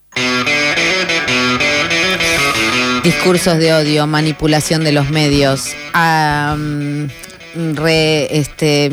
Discursos 3.03 3.57
de 3.59 3.73
odio, 3.73 4.07
manipulación 4.07 4.83
de 4.83 4.91
los 4.91 5.09
medios, 5.09 5.73
re, 7.75 8.37
este, 8.37 8.91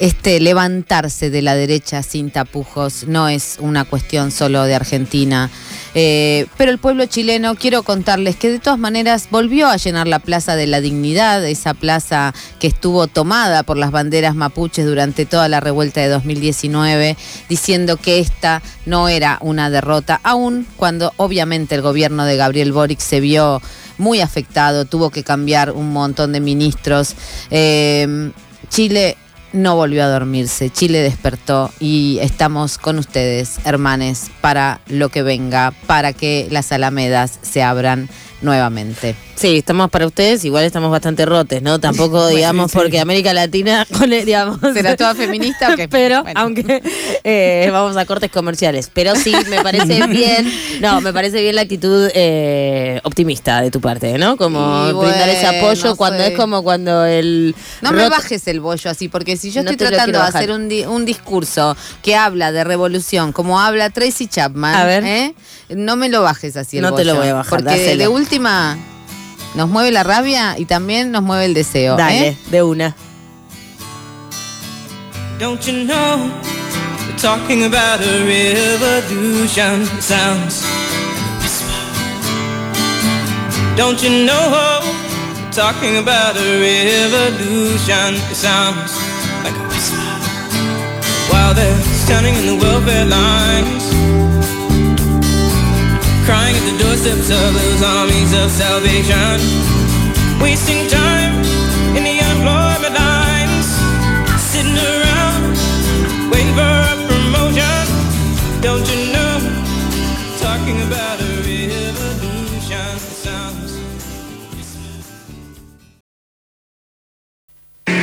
este 0.00 0.40
levantarse 0.40 1.30
de 1.30 1.42
la 1.42 1.54
derecha 1.54 2.02
sin 2.02 2.30
tapujos 2.30 3.04
no 3.06 3.28
es 3.28 3.56
una 3.60 3.84
cuestión 3.84 4.30
solo 4.30 4.64
de 4.64 4.74
Argentina. 4.74 5.50
Eh, 5.96 6.46
pero 6.56 6.72
el 6.72 6.78
pueblo 6.78 7.06
chileno, 7.06 7.54
quiero 7.54 7.84
contarles 7.84 8.34
que 8.34 8.50
de 8.50 8.58
todas 8.58 8.78
maneras 8.78 9.28
volvió 9.30 9.68
a 9.68 9.76
llenar 9.76 10.08
la 10.08 10.18
Plaza 10.18 10.56
de 10.56 10.66
la 10.66 10.80
Dignidad, 10.80 11.44
esa 11.46 11.72
plaza 11.72 12.34
que 12.58 12.66
estuvo 12.66 13.06
tomada 13.06 13.62
por 13.62 13.76
las 13.76 13.92
banderas 13.92 14.34
mapuches 14.34 14.86
durante 14.86 15.24
toda 15.24 15.48
la 15.48 15.60
revuelta 15.60 16.00
de 16.00 16.08
2019, 16.08 17.16
diciendo 17.48 17.96
que 17.96 18.18
esta 18.18 18.60
no 18.86 19.08
era 19.08 19.38
una 19.40 19.70
derrota, 19.70 20.20
aun 20.24 20.66
cuando 20.76 21.12
obviamente 21.16 21.76
el 21.76 21.82
gobierno 21.82 22.24
de 22.24 22.36
Gabriel 22.36 22.72
Boric 22.72 22.98
se 22.98 23.20
vio 23.20 23.62
muy 23.96 24.20
afectado, 24.20 24.86
tuvo 24.86 25.10
que 25.10 25.22
cambiar 25.22 25.70
un 25.70 25.92
montón 25.92 26.32
de 26.32 26.40
ministros. 26.40 27.14
Eh, 27.52 28.32
Chile 28.68 29.16
no 29.54 29.76
volvió 29.76 30.04
a 30.04 30.08
dormirse. 30.08 30.68
Chile 30.68 31.00
despertó 31.00 31.70
y 31.80 32.18
estamos 32.20 32.76
con 32.76 32.98
ustedes, 32.98 33.58
hermanes, 33.64 34.30
para 34.40 34.80
lo 34.88 35.08
que 35.08 35.22
venga, 35.22 35.72
para 35.86 36.12
que 36.12 36.48
las 36.50 36.72
alamedas 36.72 37.38
se 37.40 37.62
abran 37.62 38.10
nuevamente. 38.42 39.16
Sí, 39.34 39.58
estamos 39.58 39.90
para 39.90 40.06
ustedes, 40.06 40.44
igual 40.44 40.64
estamos 40.64 40.90
bastante 40.92 41.26
rotes, 41.26 41.60
¿no? 41.60 41.80
Tampoco, 41.80 42.28
digamos, 42.28 42.70
porque 42.72 43.00
América 43.00 43.32
Latina, 43.32 43.86
digamos... 44.24 44.60
¿Será 44.72 44.96
toda 44.96 45.14
feminista? 45.16 45.74
Pero, 45.90 46.22
aunque 46.34 46.82
eh, 47.24 47.68
vamos 47.72 47.96
a 47.96 48.04
cortes 48.06 48.30
comerciales. 48.30 48.90
Pero 48.92 49.16
sí, 49.16 49.34
me 49.48 49.62
parece 49.62 50.06
bien, 50.06 50.52
no, 50.80 51.00
me 51.00 51.12
parece 51.12 51.42
bien 51.42 51.56
la 51.56 51.62
actitud 51.62 52.08
eh, 52.14 53.00
optimista 53.02 53.60
de 53.60 53.70
tu 53.70 53.80
parte, 53.80 54.16
¿no? 54.18 54.36
Como 54.36 54.92
brindar 54.94 55.28
ese 55.28 55.46
apoyo 55.46 55.96
cuando 55.96 56.22
es 56.22 56.36
como 56.36 56.62
cuando 56.62 57.04
el... 57.04 57.56
No 57.82 57.92
me 57.92 58.08
bajes 58.08 58.46
el 58.46 58.60
bollo 58.60 58.90
así, 58.90 59.08
porque 59.08 59.36
si 59.36 59.43
yo 59.50 59.60
estoy 59.60 59.76
tratando 59.76 60.18
de 60.18 60.24
hacer 60.24 60.50
un, 60.50 60.70
un, 60.88 61.04
discurso 61.04 61.76
que 62.02 62.16
habla 62.16 62.52
de 62.52 62.64
revolución, 62.64 63.32
como 63.32 63.60
habla 63.60 63.90
Tracy 63.90 64.26
Chapman, 64.26 64.74
a 64.74 64.84
ver. 64.84 65.04
¿eh? 65.04 65.34
no 65.70 65.96
me 65.96 66.08
lo 66.08 66.22
bajes 66.22 66.56
así 66.56 66.78
el 66.78 66.82
No 66.82 66.94
te 66.94 67.04
lo 67.04 67.16
voy 67.16 67.28
a 67.28 67.34
bajar, 67.34 67.62
Porque 67.62 67.96
de 67.96 68.08
última 68.08 68.76
nos 69.54 69.68
mueve 69.68 69.90
la 69.92 70.02
rabia 70.02 70.56
y 70.58 70.64
también 70.64 71.10
nos 71.12 71.22
mueve 71.22 71.46
el 71.46 71.54
deseo. 71.54 71.96
Dale, 71.96 72.28
¿eh? 72.28 72.36
de 72.50 72.62
una. 72.62 72.96
Don't 75.38 75.60
you 75.66 75.84
know 75.84 76.30
we're 77.08 77.16
talking 77.18 77.64
about 77.64 78.00
a 78.00 78.24
revolution 78.24 79.84
sounds 80.00 80.62
Don't 83.76 84.00
you 84.00 84.24
know 84.24 84.80
we're 85.34 85.50
talking 85.50 85.96
about 85.96 86.36
a 86.36 86.60
revolution 86.60 88.14
it 88.30 88.36
sounds 88.36 89.13
While 91.44 91.52
they're 91.52 91.82
standing 91.92 92.34
in 92.36 92.46
the 92.46 92.56
welfare 92.56 93.04
lines. 93.04 93.84
Crying 96.24 96.56
at 96.56 96.64
the 96.72 96.76
doorsteps 96.80 97.28
of 97.28 97.48
those 97.52 97.82
armies 97.82 98.32
of 98.32 98.48
salvation. 98.50 99.36
Wasting 100.40 100.88
time 100.88 101.36
in 101.96 102.02
the 102.08 102.16
unemployment 102.24 102.94
lines. 102.96 103.68
Sitting 104.40 104.72
around 104.72 105.52
waiting 106.32 106.54
for 106.56 106.64
a 106.64 106.96
promotion. 107.12 107.84
Don't 108.64 108.86
you 108.88 109.12
know? 109.12 109.36
Talking 110.40 110.80
about 110.88 111.20
a 111.20 111.30
revolution 111.44 112.96
sounds 113.20 113.76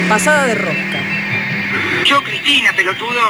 Pasada 0.08 0.46
de 0.46 0.56
rosca 0.62 1.31
Yo, 2.06 2.22
Cristina, 2.24 2.74
pelotudo 2.76 3.22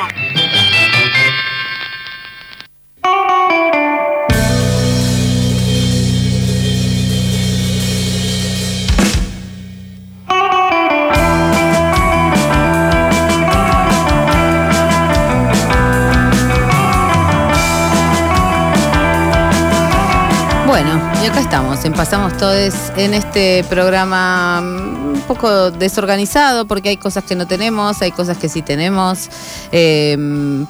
y 21.21 21.25
acá 21.25 21.39
estamos, 21.39 21.85
en 21.85 21.93
Pasamos 21.93 22.35
Todos 22.37 22.73
en 22.97 23.13
este 23.13 23.63
programa 23.69 24.61
un 24.61 25.21
poco 25.27 25.69
desorganizado 25.69 26.65
porque 26.65 26.89
hay 26.89 26.97
cosas 26.97 27.23
que 27.23 27.35
no 27.35 27.45
tenemos, 27.45 28.01
hay 28.01 28.11
cosas 28.11 28.37
que 28.37 28.49
sí 28.49 28.63
tenemos, 28.63 29.29
eh, 29.71 30.17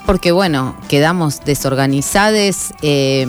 porque 0.05 0.33
bueno, 0.33 0.75
quedamos 0.89 1.45
desorganizadas 1.45 2.73
eh, 2.81 3.25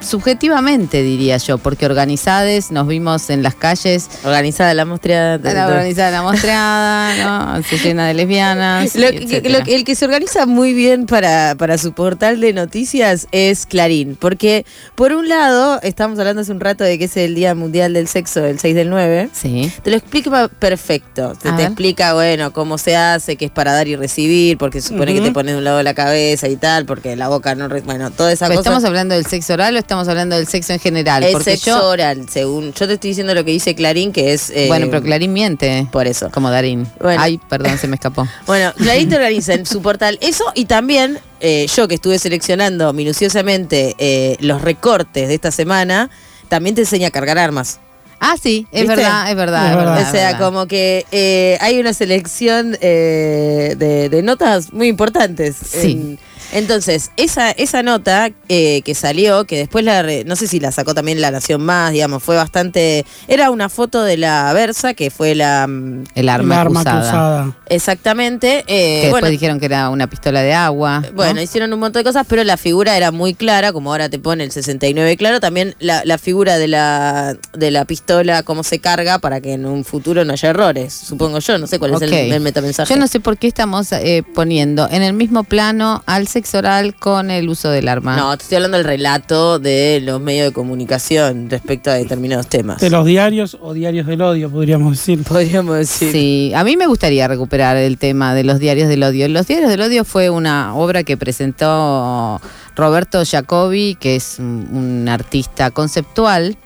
subjetivamente 0.00 1.02
diría 1.02 1.38
yo, 1.38 1.56
porque 1.56 1.86
organizadas 1.86 2.70
nos 2.70 2.86
vimos 2.86 3.30
en 3.30 3.42
las 3.42 3.54
calles. 3.54 4.10
Organizada 4.22 4.74
la 4.74 4.84
mostreada. 4.84 5.38
La 5.54 5.68
organizada 5.68 6.10
la 6.10 6.22
mostreada, 6.22 7.56
¿no? 7.56 7.62
Se 7.68 7.78
llena 7.78 8.08
de 8.08 8.14
lesbianas. 8.14 8.94
Lo, 8.94 9.10
lo, 9.10 9.58
el 9.66 9.84
que 9.84 9.94
se 9.94 10.04
organiza 10.04 10.44
muy 10.44 10.74
bien 10.74 11.06
para, 11.06 11.54
para 11.54 11.78
su 11.78 11.92
portal 11.92 12.40
de 12.40 12.52
noticias 12.52 13.26
es 13.32 13.64
Clarín, 13.64 14.16
porque 14.20 14.66
por 14.96 15.12
un 15.12 15.28
lado, 15.28 15.80
estamos 15.82 16.18
hablando 16.18 16.41
hace 16.42 16.52
un 16.52 16.60
rato 16.60 16.84
de 16.84 16.98
que 16.98 17.04
es 17.06 17.16
el 17.16 17.34
Día 17.34 17.54
Mundial 17.54 17.92
del 17.94 18.06
Sexo, 18.08 18.44
el 18.44 18.58
6 18.58 18.74
del 18.74 18.90
9, 18.90 19.30
Sí. 19.32 19.72
te 19.82 19.90
lo 19.90 19.96
explica 19.96 20.48
perfecto. 20.48 21.34
Te, 21.40 21.50
te 21.52 21.62
explica, 21.64 22.14
bueno, 22.14 22.52
cómo 22.52 22.78
se 22.78 22.96
hace, 22.96 23.36
que 23.36 23.46
es 23.46 23.50
para 23.50 23.72
dar 23.72 23.88
y 23.88 23.96
recibir, 23.96 24.58
porque 24.58 24.80
se 24.80 24.88
supone 24.88 25.14
que 25.14 25.20
te 25.20 25.32
pones 25.32 25.52
de 25.54 25.58
un 25.58 25.64
lado 25.64 25.78
de 25.78 25.82
la 25.84 25.94
cabeza 25.94 26.48
y 26.48 26.56
tal, 26.56 26.86
porque 26.86 27.16
la 27.16 27.28
boca 27.28 27.54
no... 27.54 27.68
Bueno, 27.84 28.10
toda 28.10 28.32
esa 28.32 28.46
Pero 28.48 28.58
cosa... 28.60 28.70
¿Estamos 28.70 28.84
hablando 28.84 29.14
del 29.14 29.26
sexo 29.26 29.54
oral 29.54 29.74
o 29.76 29.78
estamos 29.78 30.08
hablando 30.08 30.36
del 30.36 30.46
sexo 30.46 30.72
en 30.72 30.78
general? 30.80 31.22
es 31.24 31.32
Porque 31.32 31.52
sexo 31.56 31.78
yo. 31.80 31.88
oral, 31.88 32.26
según... 32.30 32.72
Yo 32.72 32.86
te 32.86 32.94
estoy 32.94 33.10
diciendo 33.10 33.34
lo 33.34 33.44
que 33.44 33.50
dice 33.52 33.74
Clarín, 33.74 34.12
que 34.12 34.32
es... 34.32 34.50
eh, 34.50 34.66
Bueno, 34.68 34.86
pero 34.90 35.02
Clarín 35.02 35.32
miente. 35.32 35.86
Por 35.92 36.06
eso. 36.06 36.30
Como 36.30 36.50
Darín. 36.50 36.86
Bueno. 37.00 37.20
Ay, 37.22 37.38
perdón, 37.48 37.78
se 37.78 37.88
me 37.88 37.94
escapó. 37.96 38.26
Bueno, 38.46 38.72
Clarín 38.76 39.08
te 39.08 39.16
organiza 39.16 39.54
en 39.54 39.64
su 39.66 39.80
portal 39.82 40.18
eso 40.20 40.44
y 40.54 40.64
también 40.66 41.18
eh, 41.40 41.66
yo 41.74 41.88
que 41.88 41.94
estuve 41.94 42.18
seleccionando 42.18 42.92
minuciosamente 42.92 43.94
eh, 43.98 44.36
los 44.40 44.62
recortes 44.62 45.28
de 45.28 45.34
esta 45.34 45.50
semana, 45.50 46.10
también 46.52 46.74
te 46.74 46.82
enseña 46.82 47.08
a 47.08 47.10
cargar 47.10 47.38
armas. 47.38 47.80
Ah, 48.20 48.34
sí, 48.40 48.66
es 48.72 48.82
¿Viste? 48.82 48.96
verdad, 48.96 49.30
es 49.30 49.34
verdad. 49.36 49.98
Es 50.02 50.08
o 50.08 50.10
sea, 50.12 50.32
verdad. 50.32 50.38
como 50.38 50.66
que 50.66 51.06
eh, 51.10 51.56
hay 51.62 51.80
una 51.80 51.94
selección 51.94 52.76
eh, 52.82 53.74
de, 53.78 54.10
de 54.10 54.22
notas 54.22 54.70
muy 54.70 54.88
importantes. 54.88 55.56
Sí. 55.56 55.92
En- 55.92 56.18
entonces, 56.52 57.10
esa, 57.16 57.50
esa 57.50 57.82
nota 57.82 58.30
eh, 58.48 58.82
que 58.82 58.94
salió, 58.94 59.44
que 59.44 59.56
después 59.56 59.84
la, 59.84 60.02
re- 60.02 60.24
no 60.24 60.36
sé 60.36 60.46
si 60.46 60.60
la 60.60 60.70
sacó 60.72 60.94
también 60.94 61.20
La 61.20 61.30
Nación 61.30 61.62
Más, 61.62 61.92
digamos, 61.92 62.22
fue 62.22 62.36
bastante... 62.36 63.04
Era 63.28 63.50
una 63.50 63.68
foto 63.68 64.02
de 64.02 64.16
la 64.16 64.52
Versa, 64.52 64.94
que 64.94 65.10
fue 65.10 65.34
la... 65.34 65.66
mm, 65.66 66.04
El 66.14 66.28
arma, 66.28 66.54
el 66.54 66.60
arma 66.60 66.80
cruzada. 66.82 67.00
cruzada. 67.00 67.56
Exactamente. 67.68 68.58
eh, 68.60 68.64
Que 68.66 69.00
después 69.02 69.10
bueno, 69.12 69.28
dijeron 69.28 69.58
que 69.60 69.66
era 69.66 69.88
una 69.88 70.08
pistola 70.08 70.42
de 70.42 70.52
agua. 70.54 71.00
¿no? 71.00 71.12
Bueno, 71.12 71.40
hicieron 71.40 71.72
un 71.72 71.80
montón 71.80 72.00
de 72.00 72.04
cosas, 72.04 72.26
pero 72.28 72.44
la 72.44 72.56
figura 72.56 72.96
era 72.96 73.10
muy 73.10 73.34
clara, 73.34 73.72
como 73.72 73.90
ahora 73.90 74.08
te 74.08 74.18
pone 74.18 74.44
el 74.44 74.52
69 74.52 75.16
claro. 75.16 75.40
También 75.40 75.74
la, 75.80 76.02
la 76.04 76.18
figura 76.18 76.58
de 76.58 76.68
la, 76.68 77.36
de 77.54 77.70
la 77.70 77.84
pistola, 77.86 78.42
cómo 78.42 78.62
se 78.62 78.78
carga 78.78 79.18
para 79.18 79.40
que 79.40 79.54
en 79.54 79.64
un 79.66 79.84
futuro 79.84 80.24
no 80.24 80.32
haya 80.34 80.50
errores, 80.50 80.92
supongo 80.92 81.38
yo. 81.38 81.58
No 81.58 81.66
sé 81.66 81.78
cuál 81.78 81.94
es 81.94 82.02
el, 82.02 82.12
el 82.12 82.40
metamensaje. 82.40 82.92
Yo 82.92 82.98
no 83.00 83.06
sé 83.06 83.20
por 83.20 83.38
qué 83.38 83.46
estamos 83.46 83.90
eh, 83.92 84.22
poniendo 84.34 84.88
en 84.90 85.02
el 85.02 85.12
mismo 85.14 85.44
plano 85.44 86.02
al 86.06 86.28
sexo 86.28 86.41
oral 86.54 86.94
con 86.94 87.30
el 87.30 87.48
uso 87.48 87.70
del 87.70 87.88
arma. 87.88 88.16
No, 88.16 88.36
te 88.36 88.42
estoy 88.42 88.56
hablando 88.56 88.76
del 88.78 88.86
relato 88.86 89.58
de 89.58 90.00
los 90.02 90.20
medios 90.20 90.46
de 90.46 90.52
comunicación 90.52 91.48
respecto 91.50 91.90
a 91.90 91.94
determinados 91.94 92.46
temas. 92.46 92.80
De 92.80 92.90
los 92.90 93.06
diarios 93.06 93.56
o 93.60 93.72
diarios 93.72 94.06
del 94.06 94.22
odio, 94.22 94.50
podríamos 94.50 94.92
decir. 94.92 95.22
Podríamos 95.28 95.76
decir. 95.76 96.12
Sí, 96.12 96.52
a 96.54 96.64
mí 96.64 96.76
me 96.76 96.86
gustaría 96.86 97.26
recuperar 97.28 97.76
el 97.76 97.98
tema 97.98 98.34
de 98.34 98.44
los 98.44 98.58
diarios 98.58 98.88
del 98.88 99.02
odio. 99.02 99.28
Los 99.28 99.46
diarios 99.46 99.70
del 99.70 99.80
odio 99.80 100.04
fue 100.04 100.30
una 100.30 100.74
obra 100.74 101.04
que 101.04 101.16
presentó 101.16 102.40
Roberto 102.76 103.22
Jacobi, 103.24 103.96
que 103.96 104.16
es 104.16 104.38
un 104.38 105.08
artista 105.08 105.70
conceptual. 105.70 106.56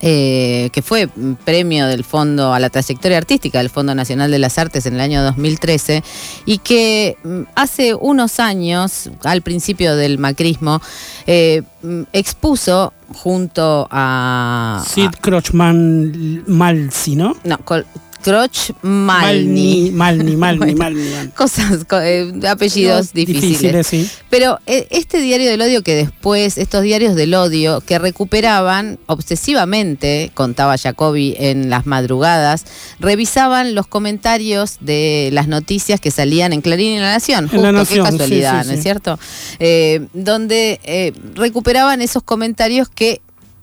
Eh, 0.00 0.70
que 0.72 0.82
fue 0.82 1.08
premio 1.44 1.86
del 1.86 2.04
Fondo 2.04 2.52
a 2.52 2.58
la 2.60 2.70
trayectoria 2.70 3.18
artística 3.18 3.58
del 3.58 3.70
Fondo 3.70 3.94
Nacional 3.94 4.30
de 4.30 4.38
las 4.38 4.58
Artes 4.58 4.86
en 4.86 4.94
el 4.94 5.00
año 5.00 5.22
2013 5.22 6.02
y 6.46 6.58
que 6.58 7.16
mm, 7.24 7.42
hace 7.54 7.94
unos 7.94 8.40
años, 8.40 9.10
al 9.24 9.42
principio 9.42 9.96
del 9.96 10.18
macrismo, 10.18 10.80
eh, 11.26 11.62
mm, 11.82 12.02
expuso 12.12 12.92
junto 13.14 13.88
a... 13.90 14.84
Sid 14.86 15.10
Crochman 15.20 16.44
Malsi, 16.46 17.16
¿no? 17.16 17.36
No, 17.44 17.58
col- 17.58 17.86
Croch 18.22 18.72
Malni. 18.82 19.90
Malni, 19.92 20.36
Malni, 20.36 20.58
Bueno, 20.74 20.76
Malni. 20.76 21.28
Cosas, 21.36 21.84
co- 21.88 22.00
eh, 22.00 22.32
apellidos 22.48 23.06
No, 23.06 23.10
difíciles. 23.14 23.86
sí. 23.86 24.08
Pero 24.28 24.58
eh, 24.66 24.86
este 24.90 25.20
diario 25.20 25.48
del 25.50 25.60
odio 25.62 25.82
que 25.82 25.94
después, 25.94 26.58
estos 26.58 26.82
diarios 26.82 27.14
del 27.14 27.32
odio 27.34 27.80
que 27.80 27.98
recuperaban 27.98 28.98
obsesivamente, 29.06 30.30
contaba 30.34 30.76
Jacobi 30.76 31.36
en 31.38 31.70
las 31.70 31.86
madrugadas, 31.86 32.64
revisaban 33.00 33.74
los 33.74 33.86
comentarios 33.86 34.76
de 34.80 35.30
las 35.32 35.48
noticias 35.48 36.00
que 36.00 36.10
salían 36.10 36.52
en 36.52 36.60
Clarín 36.60 36.94
y 36.96 36.98
La 36.98 37.12
Nación. 37.12 37.44
En 37.44 37.48
Justo, 37.50 37.62
La 37.62 37.68
qué 37.70 37.78
Nación, 37.78 38.06
sí, 38.06 38.12
casualidad, 38.18 38.62
sí, 38.62 38.68
¿no 38.68 38.74
es 38.74 38.82
cierto? 38.82 39.18
Eh, 39.58 40.06
donde 40.12 40.80
eh, 40.84 41.12
recuperaban 41.34 42.02
esos 42.02 42.22
comentarios 42.22 42.88
que 42.88 43.20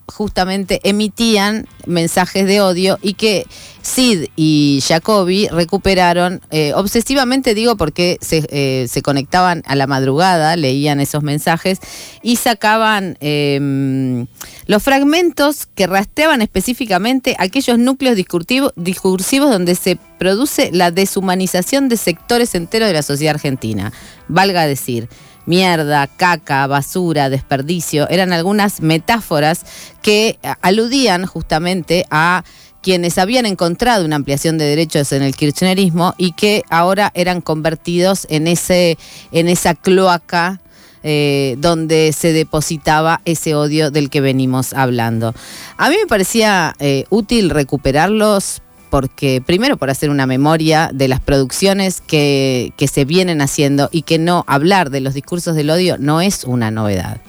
justamente 0.08 0.80
emitían 0.84 1.68
mensajes 1.86 2.45
de 2.45 2.62
odio 2.62 2.99
y 3.01 3.14
que 3.16 3.45
Sid 3.82 4.30
y 4.36 4.84
Jacobi 4.86 5.47
recuperaron 5.47 6.41
eh, 6.49 6.74
obsesivamente, 6.74 7.53
digo, 7.53 7.76
porque 7.76 8.18
se, 8.22 8.47
eh, 8.49 8.88
se 8.88 9.01
conectaban 9.01 9.64
a 9.68 9.76
la 9.76 9.88
madrugada, 9.88 10.56
leían 10.56 10.99
esos 10.99 11.24
mensajes 11.24 11.80
y 12.24 12.38
sacaban 12.38 13.18
eh, 13.20 14.26
los 14.66 14.82
fragmentos 14.82 15.68
que 15.76 15.88
rastreaban 15.88 16.41
específicamente 16.41 17.36
aquellos 17.38 17.78
núcleos 17.78 18.16
discursivos 18.16 19.51
donde 19.51 19.76
se 19.76 19.97
produce 20.18 20.72
la 20.72 20.91
deshumanización 20.91 21.89
de 21.89 21.97
sectores 21.97 22.56
enteros 22.56 22.88
de 22.88 22.93
la 22.93 23.03
sociedad 23.03 23.36
argentina. 23.36 23.93
Valga 24.28 24.66
decir, 24.66 25.10
mierda, 25.46 26.08
caca, 26.08 26.68
basura, 26.68 27.30
desperdicio, 27.30 28.10
eran 28.10 28.34
algunas 28.34 28.82
metáforas 28.82 29.66
que 30.02 30.39
aludían 30.62 31.26
justamente 31.26 32.06
a 32.10 32.43
quienes 32.82 33.18
habían 33.18 33.48
encontrado 33.48 34.06
una 34.06 34.16
ampliación 34.16 34.60
de 34.60 34.66
derechos 34.66 35.12
en 35.12 35.24
el 35.24 35.36
kirchnerismo 35.36 36.14
y 36.20 36.34
que 36.34 36.62
ahora 36.70 37.12
eran 37.16 37.41
convertidos 37.41 38.28
en 38.30 38.48
ese 38.48 39.00
en 39.32 39.48
esa 39.48 39.74
cloaca 39.74 40.62
eh, 41.08 41.56
donde 41.60 42.14
se 42.14 42.34
depositaba 42.34 43.22
ese 43.26 43.54
odio 43.54 43.91
del 43.91 44.10
que 44.10 44.22
venimos 44.22 44.74
hablando. 44.74 45.36
A 45.78 45.89
mí 45.89 45.98
me 46.02 46.08
parecía 46.08 46.76
eh, 46.80 47.06
útil 47.10 47.52
recuperarlos 47.52 48.62
porque 48.96 49.43
primero 49.46 49.76
por 49.76 49.89
hacer 49.89 50.10
una 50.10 50.26
memoria 50.26 50.89
de 50.93 51.10
las 51.10 51.20
producciones 51.20 52.00
que, 52.00 52.72
que 52.78 52.88
se 52.88 53.04
vienen 53.04 53.41
haciendo 53.41 53.89
y 53.91 54.04
que 54.04 54.18
no 54.18 54.46
hablar 54.48 54.89
de 54.89 55.02
los 55.02 55.14
discursos 55.14 55.54
del 55.54 55.70
odio 55.70 55.98
no 56.00 56.22
es 56.22 56.46
una 56.46 56.72
novedad. 56.72 57.20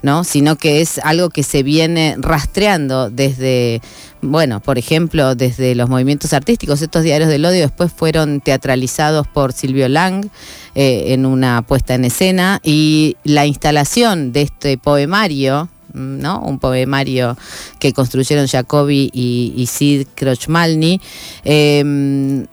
¿no? 0.00 0.22
sino 0.22 0.54
que 0.54 0.80
es 0.80 0.98
algo 0.98 1.28
que 1.28 1.42
se 1.42 1.64
viene 1.64 2.14
rastreando 2.18 3.10
desde, 3.10 3.82
bueno, 4.22 4.60
por 4.60 4.78
ejemplo, 4.78 5.34
desde 5.34 5.74
los 5.74 5.88
movimientos 5.88 6.32
artísticos. 6.34 6.82
Estos 6.82 7.02
diarios 7.02 7.28
del 7.28 7.44
odio 7.44 7.62
después 7.62 7.90
fueron 7.92 8.40
teatralizados 8.40 9.26
por 9.26 9.52
Silvio 9.52 9.88
Lang 9.88 10.24
eh, 10.76 11.06
en 11.08 11.26
una 11.26 11.62
puesta 11.62 11.96
en 11.96 12.04
escena 12.04 12.60
y 12.62 13.16
la 13.24 13.44
instalación 13.44 14.30
de 14.30 14.42
este 14.42 14.78
poemario, 14.78 15.68
¿no? 15.92 16.40
Un 16.40 16.58
poemario 16.58 17.36
que 17.78 17.92
construyeron 17.92 18.46
Jacobi 18.46 19.10
y, 19.12 19.66
Sid 19.66 20.06
Krochmalny. 20.14 21.00
eh, 21.44 22.44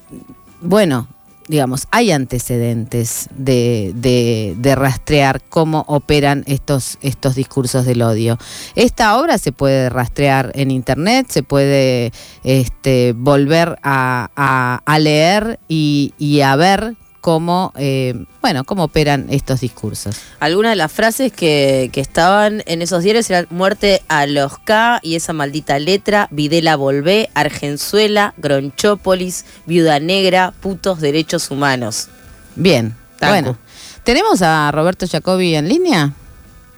bueno, 0.62 1.08
digamos, 1.48 1.88
hay 1.92 2.12
antecedentes 2.12 3.30
de, 3.38 3.92
de- 3.96 4.56
de 4.58 4.76
rastrear 4.76 5.42
cómo 5.48 5.84
operan 5.88 6.44
estos, 6.48 6.98
estos 7.02 7.36
discursos 7.36 7.86
del 7.86 8.02
odio. 8.02 8.40
Esta 8.76 9.20
obra 9.20 9.38
se 9.38 9.52
puede 9.52 9.90
rastrear 9.90 10.52
en 10.56 10.72
internet, 10.72 11.28
se 11.30 11.44
puede 11.44 12.12
este, 12.44 13.14
volver 13.16 13.78
a, 13.84 14.82
leer 15.00 15.60
y 15.68 16.42
a 16.42 16.56
ver 16.56 16.96
cómo, 17.26 17.74
eh, 17.76 18.14
bueno, 18.40 18.66
cómo 18.66 18.84
operan 18.84 19.26
estos 19.32 19.62
discursos. 19.62 20.22
Algunas 20.40 20.74
de 20.74 20.76
las 20.76 20.92
frases 20.92 21.34
que, 21.34 21.90
que 21.92 22.00
estaban 22.00 22.62
en 22.68 22.84
esos 22.84 23.02
diarios 23.02 23.28
eran 23.32 23.48
muerte 23.50 24.04
a 24.10 24.28
los 24.28 24.60
K 24.60 25.00
y 25.02 25.16
esa 25.16 25.34
maldita 25.34 25.80
letra, 25.80 26.28
Videla 26.30 26.76
Volvé, 26.76 27.32
Argenzuela, 27.34 28.36
Gronchópolis, 28.38 29.44
Viuda 29.66 30.00
Negra, 30.00 30.54
putos 30.62 31.02
derechos 31.02 31.50
humanos. 31.50 32.10
Bien, 32.56 32.96
Tanco. 33.18 33.34
bueno. 33.34 33.58
¿Tenemos 34.04 34.44
a 34.44 34.70
Roberto 34.72 35.08
Jacobi 35.12 35.56
en 35.56 35.68
línea? 35.68 36.14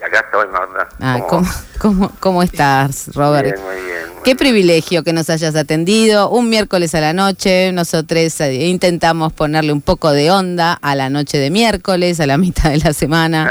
Acá 0.02 0.24
estoy, 0.28 0.48
Marta. 0.48 0.88
Ah, 1.02 1.20
¿Cómo? 1.28 1.45
¿cómo, 1.78 1.98
cómo, 2.08 2.12
cómo 2.22 2.43
estás, 2.43 3.14
Robert? 3.14 3.54
Bien, 3.54 3.66
muy 3.66 3.86
bien. 3.86 3.97
Qué 4.24 4.36
privilegio 4.36 5.03
que 5.03 5.13
nos 5.13 5.30
hayas 5.30 5.55
atendido 5.55 6.30
un 6.30 6.49
miércoles 6.49 6.93
a 6.95 6.99
la 6.99 7.13
noche. 7.13 7.72
Nosotros 7.72 8.41
eh, 8.41 8.68
intentamos 8.68 9.32
ponerle 9.32 9.72
un 9.72 9.82
poco 9.82 10.11
de 10.11 10.32
onda 10.32 10.74
a 10.82 10.95
la 10.95 11.09
noche 11.09 11.38
de 11.38 11.49
miércoles, 11.49 12.20
a 12.20 12.26
la 12.26 12.38
mitad 12.38 12.70
de 12.72 12.78
la 12.80 12.91
semana. 12.93 13.49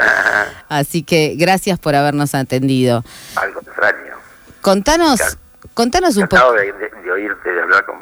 Así 0.69 1.03
que 1.03 1.35
gracias 1.37 1.79
por 1.79 1.95
habernos 1.95 2.35
atendido. 2.35 3.05
Al 3.37 3.53
contrario. 3.55 4.17
Contanos, 4.61 5.21
contanos 5.73 6.17
un 6.17 6.29
poco. 6.29 6.53
De, 6.53 6.65
de- 6.73 7.03
de 7.05 7.11
oírte, 7.13 7.51
de 7.53 7.63
hablar 7.63 7.85
con... 7.87 7.97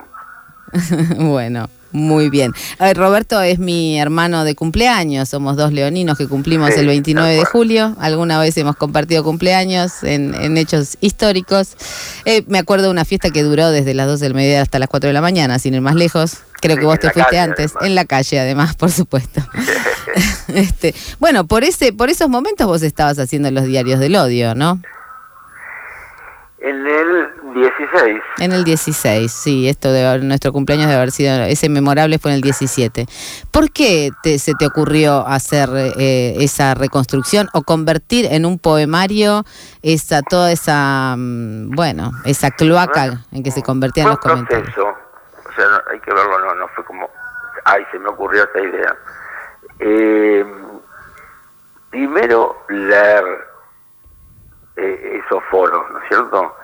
bueno, 1.31 1.69
muy 1.95 2.29
bien. 2.29 2.53
A 2.79 2.87
ver, 2.87 2.97
Roberto 2.97 3.41
es 3.41 3.59
mi 3.59 3.99
hermano 3.99 4.45
de 4.45 4.55
cumpleaños. 4.55 5.29
Somos 5.29 5.57
dos 5.57 5.73
leoninos 5.73 6.19
que 6.19 6.27
cumplimos 6.29 6.75
Sí, 6.75 6.81
el 6.81 6.89
29 6.89 7.35
de 7.37 7.45
julio. 7.45 7.97
Alguna 8.01 8.39
vez 8.39 8.57
hemos 8.59 8.75
compartido 8.77 9.23
cumpleaños 9.23 10.03
en, 10.03 10.35
en 10.35 10.57
hechos 10.59 10.99
históricos. 11.01 11.77
Eh, 12.25 12.43
me 12.49 12.59
acuerdo 12.59 12.87
de 12.87 12.91
una 12.91 13.05
fiesta 13.05 13.31
que 13.31 13.43
duró 13.45 13.71
desde 13.71 13.95
las 13.95 14.09
12 14.09 14.25
del 14.25 14.35
mediodía 14.35 14.61
hasta 14.61 14.79
las 14.79 14.89
4 14.89 15.09
de 15.09 15.15
la 15.15 15.21
mañana, 15.21 15.59
sin 15.59 15.73
ir 15.75 15.81
más 15.81 15.95
lejos. 15.95 16.39
Creo 16.61 16.75
Sí, 16.77 16.81
que 16.81 16.87
vos 16.87 16.99
te 16.99 17.11
fuiste 17.11 17.23
calle, 17.37 17.39
antes, 17.39 17.71
además. 17.77 17.87
en 17.87 17.95
la 17.95 18.05
calle 18.05 18.41
además, 18.41 18.75
por 18.75 18.91
supuesto. 18.91 19.41
este, 20.49 20.95
bueno, 21.21 21.47
por 21.47 21.65
ese, 21.65 21.93
por 21.93 22.11
esos 22.11 22.29
momentos 22.29 22.67
vos 22.67 22.83
estabas 22.83 23.19
haciendo 23.19 23.51
los 23.51 23.65
diarios 23.65 24.01
del 24.01 24.17
odio, 24.17 24.55
¿no? 24.55 24.81
En 26.67 26.87
el 26.87 27.29
16. 27.55 28.23
En 28.39 28.53
el 28.53 28.65
16, 28.65 29.31
sí, 29.31 29.69
esto 29.69 29.93
de 29.93 30.07
haber- 30.07 30.25
nuestro 30.25 30.51
cumpleaños 30.51 30.89
de 30.89 30.95
haber 30.95 31.11
sido, 31.11 31.35
ese 31.45 31.69
memorable 31.69 32.19
fue 32.19 32.31
en 32.31 32.37
el 32.37 32.41
17. 32.41 33.07
¿Por 33.51 33.71
qué 33.71 34.11
te- 34.23 34.39
se 34.39 34.55
te 34.55 34.67
ocurrió 34.67 35.27
hacer 35.27 35.69
eh, 35.99 36.37
esa 36.39 36.73
reconstrucción 36.75 37.49
o 37.53 37.63
convertir 37.63 38.27
en 38.31 38.47
un 38.47 38.59
poemario 38.59 39.45
esa 39.83 40.23
toda 40.23 40.53
esa, 40.53 41.15
mm, 41.19 41.71
bueno, 41.73 42.13
esa 42.25 42.51
cloaca 42.51 43.21
en 43.33 43.43
que 43.43 43.51
se 43.51 43.63
convertían 43.63 44.09
los 44.09 44.19
comentarios? 44.19 44.65
proceso, 44.73 44.89
o 44.89 45.53
sea, 45.55 45.67
no- 45.69 45.93
hay 45.93 46.01
que 46.01 46.15
verlo, 46.15 46.39
no, 46.39 46.55
no 46.55 46.69
fue 46.75 46.83
como, 46.87 47.11
ay, 47.67 47.83
se 47.93 47.99
me 47.99 48.09
ocurrió 48.09 48.43
esta 48.45 48.61
idea. 48.61 48.97
Eh, 49.81 50.47
primero 51.91 52.65
leer 52.71 53.25
eh, 54.77 55.23
esos 55.25 55.43
foros, 55.51 55.91
¿no 55.91 55.99
es 56.01 56.09
cierto? 56.09 56.57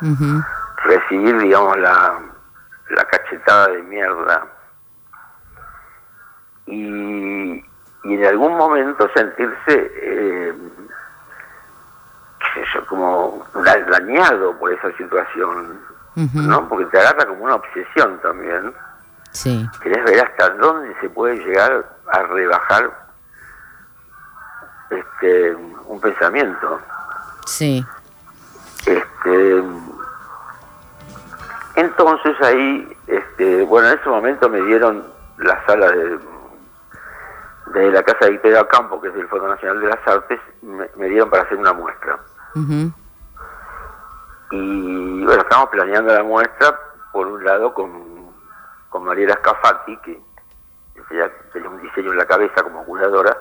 Recibir, 0.84 1.38
digamos, 1.38 1.76
la, 1.78 2.18
la 2.90 3.04
cachetada 3.04 3.68
de 3.68 3.82
mierda 3.82 4.46
y, 6.66 7.54
y 8.04 8.14
en 8.14 8.24
algún 8.26 8.56
momento 8.56 9.08
sentirse, 9.14 9.92
eh, 10.02 10.54
qué 12.38 12.60
sé 12.64 12.66
yo, 12.74 12.86
como 12.86 13.46
da- 13.64 13.84
dañado 13.90 14.56
por 14.58 14.72
esa 14.72 14.90
situación, 14.96 15.80
¿no? 16.16 16.68
Porque 16.68 16.86
te 16.86 16.98
agarra 16.98 17.26
como 17.26 17.44
una 17.44 17.54
obsesión 17.56 18.18
también. 18.20 18.74
Sí, 19.32 19.68
Querés 19.82 20.04
ver 20.04 20.26
hasta 20.26 20.50
dónde 20.54 20.94
se 21.00 21.08
puede 21.10 21.36
llegar 21.36 21.84
a 22.12 22.22
rebajar 22.24 22.90
este 24.90 25.54
un 25.86 26.00
pensamiento. 26.00 26.80
sí, 27.46 27.84
Este, 28.90 29.62
entonces 31.76 32.40
ahí, 32.42 32.96
este, 33.06 33.62
bueno, 33.62 33.88
en 33.88 33.98
ese 33.98 34.08
momento 34.08 34.48
me 34.48 34.60
dieron 34.62 35.04
la 35.38 35.64
sala 35.64 35.90
de, 35.92 36.18
de 37.66 37.90
la 37.92 38.02
Casa 38.02 38.24
de 38.24 38.32
Victoria 38.32 38.66
Campo, 38.66 39.00
que 39.00 39.08
es 39.08 39.14
del 39.14 39.28
Fondo 39.28 39.46
Nacional 39.46 39.80
de 39.80 39.86
las 39.86 40.08
Artes, 40.08 40.40
me, 40.62 40.90
me 40.96 41.08
dieron 41.08 41.30
para 41.30 41.44
hacer 41.44 41.56
una 41.56 41.72
muestra. 41.72 42.18
Y 44.50 45.24
bueno, 45.24 45.42
estamos 45.42 45.68
planeando 45.70 46.12
la 46.12 46.24
muestra, 46.24 46.76
por 47.12 47.28
un 47.28 47.44
lado, 47.44 47.72
con, 47.72 48.32
con 48.88 49.04
Mariela 49.04 49.34
Scafati, 49.34 49.96
que 49.98 50.20
ella 51.10 51.30
tenía 51.52 51.68
un 51.68 51.80
diseño 51.80 52.10
en 52.10 52.18
la 52.18 52.26
cabeza 52.26 52.62
como 52.64 52.84
curadora, 52.84 53.36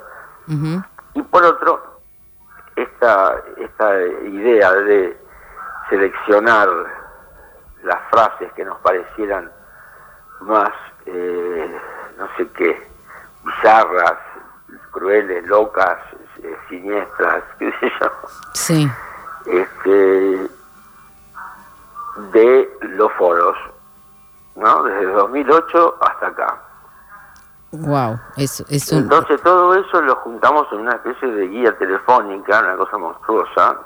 y 1.16 1.22
por 1.24 1.43
otro, 1.43 2.02
esta, 2.76 3.36
esta 3.58 4.00
idea 4.00 4.72
de 4.74 5.29
seleccionar 5.90 6.70
las 7.84 8.00
frases 8.10 8.52
que 8.54 8.66
nos 8.66 8.78
parecieran 8.80 9.52
más, 10.42 10.72
eh, 11.06 11.80
no 12.18 12.28
sé 12.38 12.48
qué, 12.52 12.88
bizarras, 13.44 14.18
crueles, 14.92 15.46
locas, 15.48 15.98
eh, 16.44 16.58
siniestras, 16.70 17.44
qué 17.60 17.72
sé 17.80 17.92
yo, 18.00 18.12
sí, 18.54 18.92
este, 19.46 20.50
de 22.32 22.78
los 22.82 23.12
foros, 23.14 23.58
¿no? 24.56 24.84
Desde 24.84 25.06
2008 25.06 25.98
hasta 26.02 26.28
acá. 26.28 26.62
wow, 27.72 28.20
es, 28.38 28.60
es 28.70 28.92
un... 28.92 29.00
Entonces 29.00 29.42
todo 29.42 29.74
eso 29.76 30.02
lo 30.02 30.16
juntamos 30.18 30.68
en 30.72 30.80
una 30.80 30.96
especie 30.96 31.30
de 31.30 31.48
guía 31.48 31.78
telefónica, 31.78 32.60
una 32.60 32.78
cosa 32.78 32.98
monstruosa, 32.98 33.80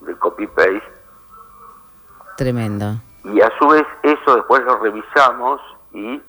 de 0.00 0.14
copy-paste, 0.16 0.97
Tremendo. 2.38 2.94
y 3.24 3.40
a 3.40 3.50
su 3.58 3.66
vez 3.68 3.82
eso 4.04 4.36
después 4.36 4.62
lo 4.62 4.78
revisamos 4.78 5.60
y 5.92 6.22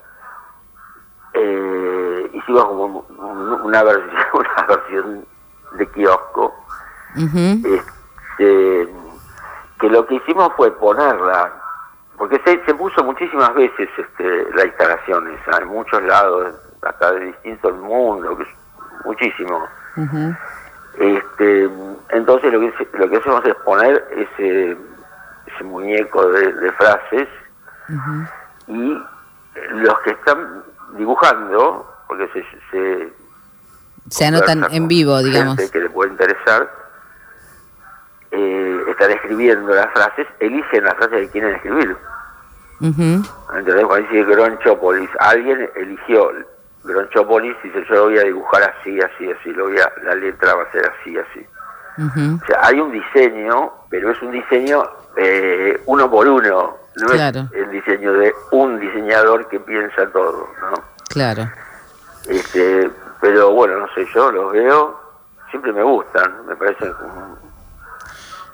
eh, 1.34 2.30
hicimos 2.34 2.66
como 2.66 2.86
un- 2.86 3.62
una 3.62 3.84
versión, 3.84 4.12
una 4.34 4.66
versión 4.68 5.26
de 5.74 5.88
kiosco, 5.92 6.54
este, 7.64 8.90
que 9.80 9.90
lo 9.90 10.06
que 10.08 10.16
hicimos 10.16 10.52
fue 10.58 10.72
ponerla, 10.72 11.54
porque 12.18 12.42
se, 12.44 12.64
se 12.66 12.74
puso 12.74 13.04
muchísimas 13.04 13.54
veces 13.54 13.88
este, 13.98 14.48
la 14.56 14.66
instalación 14.66 15.28
esa, 15.36 15.62
en 15.62 15.68
muchos 15.68 16.02
lados, 16.04 16.56
hasta 16.82 17.12
de 17.14 17.26
distinto 17.26 17.70
el 17.70 17.76
mundo, 17.76 18.36
que 18.36 18.44
es 18.44 18.50
muchísimo. 19.06 19.68
Este, 20.98 21.70
entonces 22.10 22.52
lo 22.52 22.60
que, 22.60 22.88
lo 22.94 23.10
que 23.10 23.18
hacemos 23.18 23.46
es 23.46 23.56
poner 23.64 24.06
ese, 24.12 24.76
ese 25.60 25.64
muñeco 25.68 26.28
de, 26.32 26.54
de 26.54 26.72
frases 26.74 27.28
y 28.68 29.04
los 29.72 30.00
que 30.00 30.12
están 30.12 30.64
dibujando, 30.98 31.92
porque 32.08 32.28
se, 32.34 32.46
se 32.72 33.14
Se 34.10 34.26
anotan 34.26 34.66
en 34.72 34.88
vivo, 34.88 35.22
digamos. 35.22 35.58
que 35.72 35.80
le 35.80 35.90
puede 35.90 36.12
interesar, 36.12 36.72
eh, 38.32 38.84
están 38.90 39.12
escribiendo 39.12 39.74
las 39.74 39.92
frases, 39.92 40.28
eligen 40.40 40.84
las 40.84 40.96
frases 40.96 41.26
que 41.26 41.30
quieren 41.32 41.56
escribir. 41.56 41.98
Entonces 42.82 43.86
cuando 43.86 44.08
dice 44.08 44.24
Gronchopolis, 44.24 45.10
alguien 45.20 45.70
eligió 45.76 46.32
Gronchopolis 46.84 47.58
y 47.64 47.68
dice 47.68 47.86
yo 47.90 47.96
lo 47.96 48.04
voy 48.06 48.18
a 48.20 48.24
dibujar 48.24 48.64
así, 48.64 49.00
así, 49.02 49.30
así, 49.30 49.52
lo 49.52 49.66
voy 49.66 49.78
a, 49.80 49.92
la 50.04 50.16
letra 50.16 50.56
va 50.56 50.64
a 50.64 50.72
ser 50.72 50.90
así, 50.90 51.18
así. 51.18 51.46
O 52.00 52.46
sea, 52.46 52.60
hay 52.64 52.80
un 52.80 52.92
diseño, 52.92 53.72
pero 53.90 54.12
es 54.12 54.22
un 54.22 54.32
diseño 54.32 54.84
eh, 55.18 55.82
uno 55.88 56.10
por 56.10 56.28
uno, 56.28 56.78
no 56.96 57.08
Claro. 57.08 57.48
es 57.52 57.58
el 57.66 57.72
diseño 57.72 58.14
de 58.14 58.32
un 58.52 58.80
diseñador 58.80 59.48
que 59.50 59.60
piensa 59.60 60.08
todo, 60.14 60.48
¿no? 60.62 60.84
Claro. 61.10 61.50
Este, 62.28 62.90
pero 63.22 63.52
bueno, 63.52 63.80
no 63.80 63.88
sé, 63.96 64.06
yo 64.14 64.32
los 64.32 64.54
veo, 64.54 64.98
siempre 65.50 65.74
me 65.74 65.84
gustan, 65.84 66.46
me 66.48 66.56
parecen 66.56 66.94
como- 66.94 67.38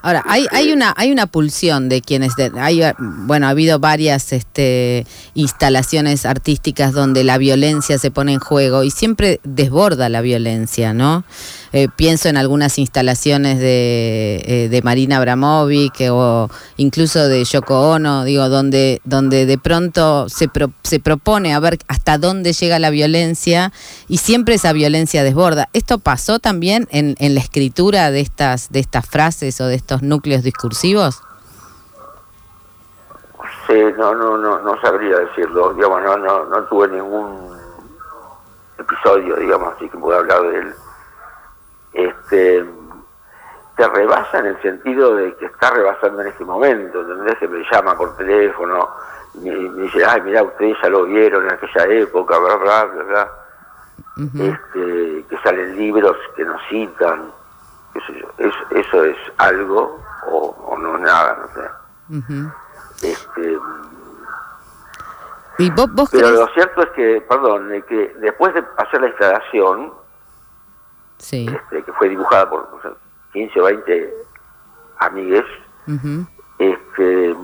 Ahora, 0.01 0.21
hay, 0.27 0.45
hay 0.51 0.71
una 0.71 0.93
hay 0.95 1.11
una 1.11 1.25
pulsión 1.25 1.89
de 1.89 2.01
quienes 2.03 2.35
de- 2.35 2.51
hay 2.59 2.79
bueno, 2.99 3.47
ha 3.47 3.49
habido 3.49 3.79
varias 3.79 4.33
este 4.33 5.07
instalaciones 5.33 6.27
artísticas 6.27 6.93
donde 6.93 7.23
la 7.23 7.39
violencia 7.39 7.97
se 7.97 8.11
pone 8.11 8.33
en 8.33 8.39
juego 8.39 8.83
y 8.83 8.91
siempre 8.91 9.39
desborda 9.43 10.07
la 10.09 10.21
violencia, 10.21 10.93
¿no? 10.93 11.23
Eh, 11.77 11.89
pienso 11.93 12.29
en 12.29 12.37
algunas 12.37 12.79
instalaciones 12.79 13.59
de, 13.59 14.41
eh, 14.45 14.69
de 14.69 14.81
Marina 14.81 15.17
Abramovic 15.17 15.95
o 16.09 16.49
incluso 16.77 17.27
de 17.27 17.43
Yoko 17.43 17.89
Ono, 17.91 18.23
digo, 18.23 18.47
donde, 18.47 19.01
donde 19.03 19.45
de 19.45 19.57
pronto 19.57 20.29
se, 20.29 20.47
pro- 20.47 20.71
se 20.83 21.01
propone 21.01 21.53
a 21.53 21.59
ver 21.59 21.79
hasta 21.89 22.17
dónde 22.17 22.53
llega 22.53 22.79
la 22.79 22.91
violencia 22.91 23.73
y 24.07 24.19
siempre 24.19 24.55
esa 24.55 24.71
violencia 24.71 25.21
desborda. 25.25 25.67
¿Esto 25.73 25.97
pasó 25.99 26.39
también 26.39 26.87
en, 26.91 27.15
en 27.19 27.35
la 27.35 27.41
escritura 27.41 28.09
de 28.09 28.21
estas, 28.21 28.69
de 28.71 28.79
estas 28.79 29.05
frases 29.05 29.59
o 29.59 29.67
de 29.67 29.75
estos 29.75 30.01
núcleos 30.01 30.43
discursivos? 30.43 31.19
Sí, 33.67 33.81
no, 33.97 34.15
no, 34.15 34.37
no, 34.37 34.59
no 34.61 34.79
sabría 34.79 35.17
decirlo, 35.17 35.73
digamos, 35.73 36.01
no, 36.03 36.15
no, 36.19 36.45
no 36.45 36.63
tuve 36.69 36.87
ningún 36.87 37.51
episodio, 38.79 39.35
digamos, 39.35 39.73
así 39.75 39.89
que 39.89 39.97
puedo 39.97 40.17
hablar 40.17 40.41
de 40.41 40.57
él. 40.59 40.73
Este, 41.95 42.65
te 43.77 43.87
rebasa 43.89 44.39
en 44.39 44.45
el 44.47 44.61
sentido 44.61 45.15
de 45.15 45.33
que 45.35 45.45
está 45.47 45.71
rebasando 45.71 46.21
en 46.21 46.27
este 46.27 46.45
momento, 46.45 47.01
¿entendés? 47.01 47.37
Que 47.39 47.47
me 47.47 47.63
llama 47.71 47.97
por 47.97 48.15
teléfono, 48.17 48.89
y 49.35 49.49
me, 49.49 49.81
dice, 49.83 50.05
ay, 50.05 50.21
mira, 50.21 50.43
ustedes 50.43 50.77
ya 50.81 50.89
lo 50.89 51.03
vieron 51.05 51.43
en 51.45 51.51
aquella 51.53 51.85
época, 51.93 52.37
bla, 52.37 52.55
bla, 52.55 52.83
bla, 52.85 53.03
bla. 53.03 53.31
Este, 54.17 55.25
que 55.29 55.37
salen 55.43 55.75
libros 55.77 56.15
que 56.37 56.45
nos 56.45 56.61
citan, 56.69 57.31
qué 57.93 57.99
sé 58.01 58.19
yo. 58.19 58.27
Es- 58.37 58.71
eso 58.85 59.03
es 59.03 59.17
algo 59.37 59.99
o, 60.27 60.47
o 60.69 60.77
no 60.77 60.97
nada, 60.97 61.37
no 61.41 61.47
sé. 61.53 63.11
Este, 63.11 63.57
¿Y 65.57 65.69
vos, 65.71 65.91
vos 65.93 66.09
pero 66.11 66.27
crees? 66.27 66.39
lo 66.39 66.47
cierto 66.49 66.81
es 66.83 66.89
que, 66.91 67.21
perdón, 67.27 67.69
que 67.87 68.13
después 68.19 68.53
de 68.53 68.63
hacer 68.77 69.01
la 69.01 69.07
instalación, 69.07 69.93
Sí. 71.17 71.47
este, 71.47 71.83
que 71.83 71.93
fue 71.93 72.09
dibujada 72.09 72.49
por 72.49 72.67
sé, 72.83 72.89
15 73.33 73.61
o 73.61 73.63
20 73.63 74.13
amigues, 74.99 75.45
este, 76.57 77.35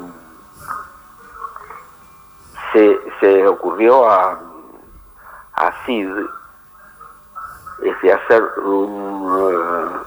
se, 2.73 2.99
se 3.19 3.47
ocurrió 3.47 4.09
a, 4.09 4.39
a 5.53 5.85
Sid 5.85 6.09
este, 7.83 8.13
hacer 8.13 8.43
un, 8.63 10.01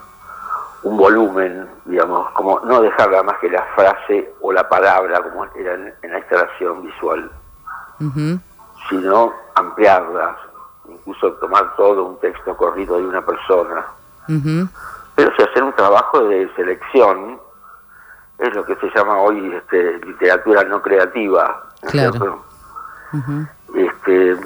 un 0.85 0.97
volumen, 0.97 1.69
digamos, 1.87 2.31
como 2.33 2.61
no 2.61 2.81
dejarla 2.81 3.23
más 3.23 3.39
que 3.39 3.51
la 3.51 3.63
frase 3.75 4.33
o 4.41 4.53
la 4.53 4.69
palabra 4.69 5.23
como 5.23 5.45
era 5.57 5.75
en, 5.75 5.95
en 6.03 6.13
la 6.13 6.19
instalación 6.19 6.83
visual, 6.83 7.31
sino 8.89 9.33
ampliarlas, 9.55 10.37
incluso 11.07 11.33
tomar 11.35 11.75
todo 11.77 12.05
un 12.05 12.19
texto 12.21 12.57
corrido 12.57 12.97
de 12.97 13.07
una 13.07 13.25
persona 13.25 13.85
pero 15.17 15.31
sí 15.37 15.43
hacer 15.43 15.63
un 15.63 15.73
trabajo 15.75 16.21
de 16.25 16.51
selección 16.57 17.39
es 18.39 18.55
lo 18.55 18.65
que 18.65 18.75
se 18.77 18.91
llama 18.95 19.19
hoy 19.19 19.55
este, 19.55 19.99
literatura 19.99 20.65
no 20.65 20.81
creativa. 20.83 21.63
¿no 21.83 21.89
es 21.89 21.93
Claro. 21.93 22.43
este 23.75 24.37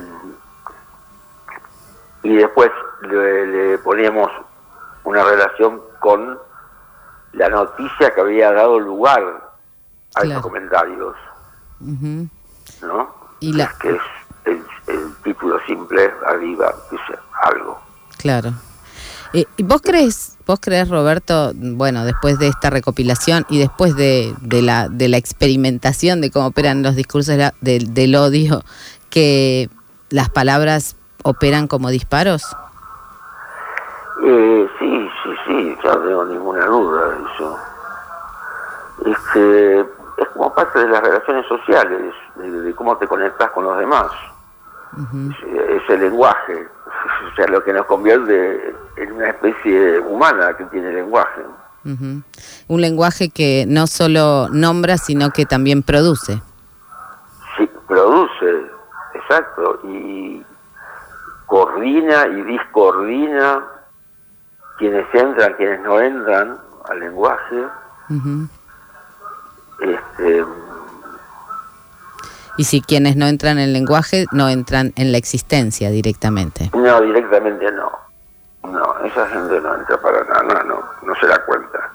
y 2.25 2.37
después 2.37 2.71
le, 3.03 3.47
le 3.47 3.79
poníamos 3.79 4.31
una 5.05 5.23
relación 5.25 5.81
con 6.01 6.39
la 7.33 7.49
noticia 7.49 8.13
que 8.15 8.21
había 8.21 8.53
dado 8.53 8.79
lugar 8.81 9.23
a 10.17 10.21
Claro. 10.21 10.31
esos 10.31 10.43
comentarios. 10.43 11.15
¿no? 12.83 13.15
Y 13.41 13.53
la- 13.53 13.73
que 13.81 13.91
es 13.91 14.03
el, 14.49 14.63
el 14.95 15.15
título 15.23 15.59
simple 15.67 16.11
arriba 16.27 16.75
dice 16.91 17.19
algo. 17.43 17.81
Claro. 18.19 18.53
Eh, 19.35 19.45
¿Y 19.59 19.63
vos 19.63 19.83
crees, 19.83 20.39
vos 20.47 20.59
crees, 20.61 20.89
Roberto, 20.89 21.53
bueno, 21.55 22.05
después 22.05 22.39
de 22.39 22.49
esta 22.49 22.71
recopilación 22.71 23.45
y 23.51 23.59
después 23.59 23.95
de, 23.95 24.35
de 24.41 24.63
la, 24.63 24.89
de 24.89 25.09
la 25.09 25.19
experimentación 25.19 26.21
de 26.23 26.31
cómo 26.31 26.47
operan 26.47 26.83
los 26.83 26.97
discursos 26.97 27.37
de 27.37 27.43
la- 27.43 27.55
del- 27.61 28.17
odio, 28.17 28.63
que 29.11 29.69
las 30.09 30.31
palabras 30.31 30.97
operan 31.25 31.69
como 31.69 31.91
disparos? 31.91 32.43
Eh, 34.25 34.69
sí, 34.79 35.09
sí, 35.23 35.31
sí, 35.47 35.77
no 35.85 35.99
tengo 35.99 36.25
ninguna 36.25 36.65
duda 36.67 37.09
de 37.11 37.17
eso. 37.35 37.59
Este, 39.07 39.81
es 39.81 40.29
como 40.33 40.55
parte 40.55 40.79
de 40.81 40.89
las 40.89 41.03
relaciones 41.03 41.47
sociales, 41.47 42.15
de, 42.37 42.51
de 42.63 42.75
cómo 42.75 42.97
te 42.97 43.07
conectas 43.07 43.51
con 43.51 43.65
los 43.65 43.79
demás. 43.79 44.07
Es, 44.97 45.83
es 45.83 45.91
el 45.91 46.01
lenguaje, 46.01 46.67
o 47.31 47.35
sea, 47.37 47.47
lo 47.49 47.63
que 47.63 47.73
nos 47.73 47.87
convierte 47.87 48.75
en 48.97 49.13
una 49.13 49.31
especie 49.31 50.01
humana 50.01 50.57
que 50.57 50.65
tiene 50.67 50.93
lenguaje. 50.93 51.43
Un 51.85 52.81
lenguaje 52.81 53.31
que 53.31 53.65
no 53.67 53.87
solo 53.87 54.49
nombra, 54.51 54.99
sino 54.99 55.31
que 55.31 55.47
también 55.47 55.83
produce. 55.83 56.43
Sí, 57.57 57.71
produce, 57.87 58.67
exacto, 59.15 59.81
y 59.85 60.45
coordina 61.47 62.27
y 62.27 62.43
discoordina 62.43 63.65
quienes 64.79 65.07
entran, 65.15 65.55
quienes 65.55 65.81
no 65.81 66.01
entran 66.01 66.59
al 66.89 67.01
lenguaje. 67.01 67.67
Este, 69.81 70.45
Y 72.59 72.65
si 72.65 72.83
quienes 72.83 73.17
no 73.17 73.27
entran 73.27 73.59
en 73.59 73.65
el 73.65 73.73
lenguaje, 73.73 74.27
no 74.33 74.49
entran 74.49 74.93
en 74.97 75.13
la 75.13 75.19
existencia 75.19 75.91
directamente. 75.91 76.71
no, 76.75 77.01
directamente 77.01 77.73
no. 77.73 77.91
No, 78.65 78.99
esa 79.05 79.27
gente 79.29 79.61
no 79.61 79.75
entra 79.77 79.97
para 79.99 80.25
nada, 80.25 80.43
no, 80.43 80.63
no, 80.65 80.85
no 81.03 81.15
se 81.21 81.27
da 81.27 81.43
cuenta. 81.47 81.91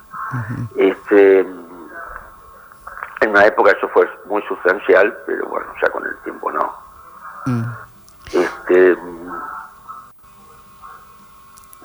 Este, 0.75 1.41
en 1.41 3.29
una 3.29 3.45
época 3.45 3.71
eso 3.71 3.87
fue 3.89 4.09
muy 4.25 4.41
sustancial, 4.43 5.15
pero 5.25 5.45
bueno, 5.47 5.67
ya 5.81 5.89
con 5.89 6.05
el 6.05 6.17
tiempo 6.23 6.51
no. 6.51 6.73
Mm. 7.45 7.63
Este, 8.33 8.95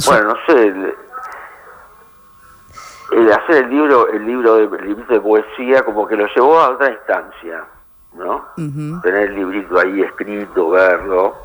bueno, 0.06 0.28
no 0.28 0.36
sé, 0.46 0.66
el, 0.68 0.94
el 3.12 3.32
hacer 3.32 3.64
el 3.64 3.70
libro, 3.70 4.08
el 4.08 4.26
libro 4.26 4.54
de, 4.56 4.76
el 4.76 4.86
librito 4.86 5.12
de 5.12 5.20
poesía, 5.20 5.84
como 5.84 6.06
que 6.06 6.16
lo 6.16 6.26
llevó 6.34 6.58
a 6.60 6.70
otra 6.70 6.90
instancia, 6.90 7.64
¿no? 8.14 8.46
Tener 9.02 9.28
el 9.30 9.34
librito 9.36 9.78
ahí 9.78 10.02
escrito, 10.02 10.70
verlo, 10.70 11.36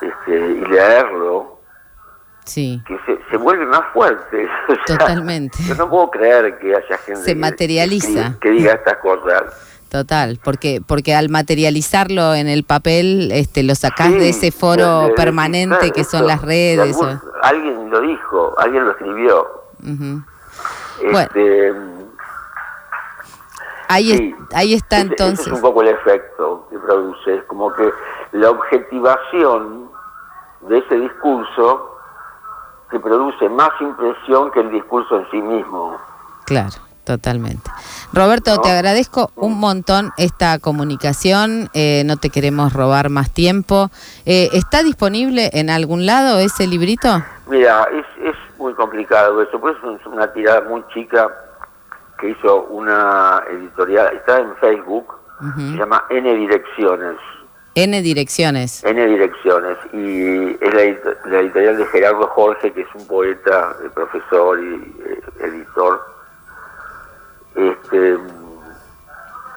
este, 0.00 0.36
y 0.36 0.60
leerlo, 0.66 1.54
Sí, 2.44 2.80
que 2.86 2.96
se, 3.06 3.18
se 3.28 3.36
vuelve 3.38 3.66
más 3.66 3.82
fuerte. 3.92 4.46
O 4.68 4.74
sea. 4.86 5.14
Yo 5.66 5.74
no 5.74 5.90
puedo 5.90 6.10
creer 6.12 6.58
que 6.58 6.76
haya 6.76 6.96
gente 6.98 7.22
Se 7.22 7.34
materializa. 7.34 8.34
que, 8.34 8.38
que 8.38 8.50
diga 8.50 8.72
estas 8.74 8.98
cosas. 8.98 9.42
total, 9.90 10.38
porque 10.44 10.80
porque 10.86 11.14
al 11.14 11.28
materializarlo 11.28 12.34
en 12.34 12.46
el 12.48 12.62
papel, 12.64 13.30
este, 13.32 13.62
lo 13.64 13.74
sacás 13.74 14.08
Sí, 14.12 14.18
de 14.18 14.28
ese 14.28 14.52
foro 14.52 15.02
de- 15.02 15.06
de- 15.08 15.14
permanente 15.14 15.90
que 15.90 16.04
son 16.04 16.20
esto, 16.22 16.28
las 16.28 16.40
de 16.42 16.46
redes. 16.46 16.96
algún- 16.96 17.16
o- 17.16 17.20
alguien 17.42 17.90
lo 17.90 18.00
dijo, 18.00 18.54
alguien 18.58 18.84
lo 18.84 18.90
escribió. 18.92 19.64
Ujú. 19.82 20.22
Bueno. 21.10 21.18
Este, 21.20 21.72
Ahí, 23.88 24.10
es- 24.12 24.18
sí, 24.18 24.34
ahí 24.54 24.74
está 24.74 25.00
entonces. 25.00 25.46
es 25.46 25.52
un 25.52 25.60
poco 25.60 25.82
el 25.82 25.88
efecto 25.88 26.66
que 26.70 26.78
produce, 26.78 27.36
es 27.36 27.42
como 27.44 27.72
que 27.72 27.90
la 28.32 28.50
objetivación 28.50 29.90
de 30.62 30.78
ese 30.78 30.94
discurso 30.96 31.92
que 32.90 32.98
produce 33.00 33.48
más 33.48 33.70
impresión 33.80 34.50
que 34.52 34.60
el 34.60 34.70
discurso 34.70 35.16
en 35.18 35.30
sí 35.30 35.42
mismo. 35.42 35.96
Claro, 36.44 36.70
totalmente. 37.04 37.68
Roberto, 38.12 38.54
¿No? 38.56 38.60
te 38.62 38.70
agradezco 38.70 39.30
un 39.36 39.58
montón 39.58 40.12
esta 40.16 40.58
comunicación. 40.58 41.68
eh, 41.74 42.02
no 42.06 42.16
te 42.16 42.30
queremos 42.30 42.72
robar 42.72 43.10
más 43.10 43.30
tiempo. 43.32 43.90
Eh, 44.24 44.48
¿Está 44.52 44.82
disponible 44.82 45.50
en 45.52 45.70
algún 45.70 46.06
lado 46.06 46.38
ese 46.38 46.66
librito? 46.66 47.22
Mira, 47.48 47.88
es, 47.92 48.06
es 48.24 48.36
muy 48.58 48.72
complicado 48.74 49.42
eso, 49.42 49.60
pues 49.60 49.76
es 50.00 50.06
una 50.06 50.32
tirada 50.32 50.62
muy 50.68 50.84
chica 50.94 51.28
que 52.18 52.30
hizo 52.30 52.64
una 52.64 53.42
editorial, 53.50 54.14
está 54.16 54.38
en 54.38 54.56
Facebook, 54.56 55.14
se 55.56 55.76
llama 55.76 56.04
N 56.10 56.34
Direcciones. 56.34 57.18
N 57.74 58.00
direcciones. 58.00 58.82
N 58.84 59.06
Direcciones 59.06 59.76
y 59.92 60.64
es 60.64 60.74
la, 60.74 61.30
la 61.30 61.40
editorial 61.40 61.76
de 61.76 61.86
Gerardo 61.86 62.26
Jorge, 62.28 62.72
que 62.72 62.80
es 62.80 62.94
un 62.94 63.06
poeta, 63.06 63.76
eh, 63.84 63.90
profesor 63.94 64.58
y 64.58 64.94
eh, 65.04 65.20
editor. 65.40 66.00
Este, 67.54 68.18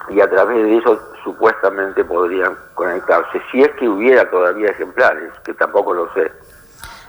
y 0.09 0.19
a 0.19 0.29
través 0.29 0.63
de 0.63 0.77
eso 0.77 0.99
supuestamente 1.23 2.03
podrían 2.03 2.57
conectarse, 2.73 3.41
si 3.51 3.61
es 3.61 3.69
que 3.75 3.87
hubiera 3.87 4.29
todavía 4.29 4.69
ejemplares, 4.69 5.31
que 5.45 5.53
tampoco 5.53 5.93
lo 5.93 6.13
sé. 6.13 6.31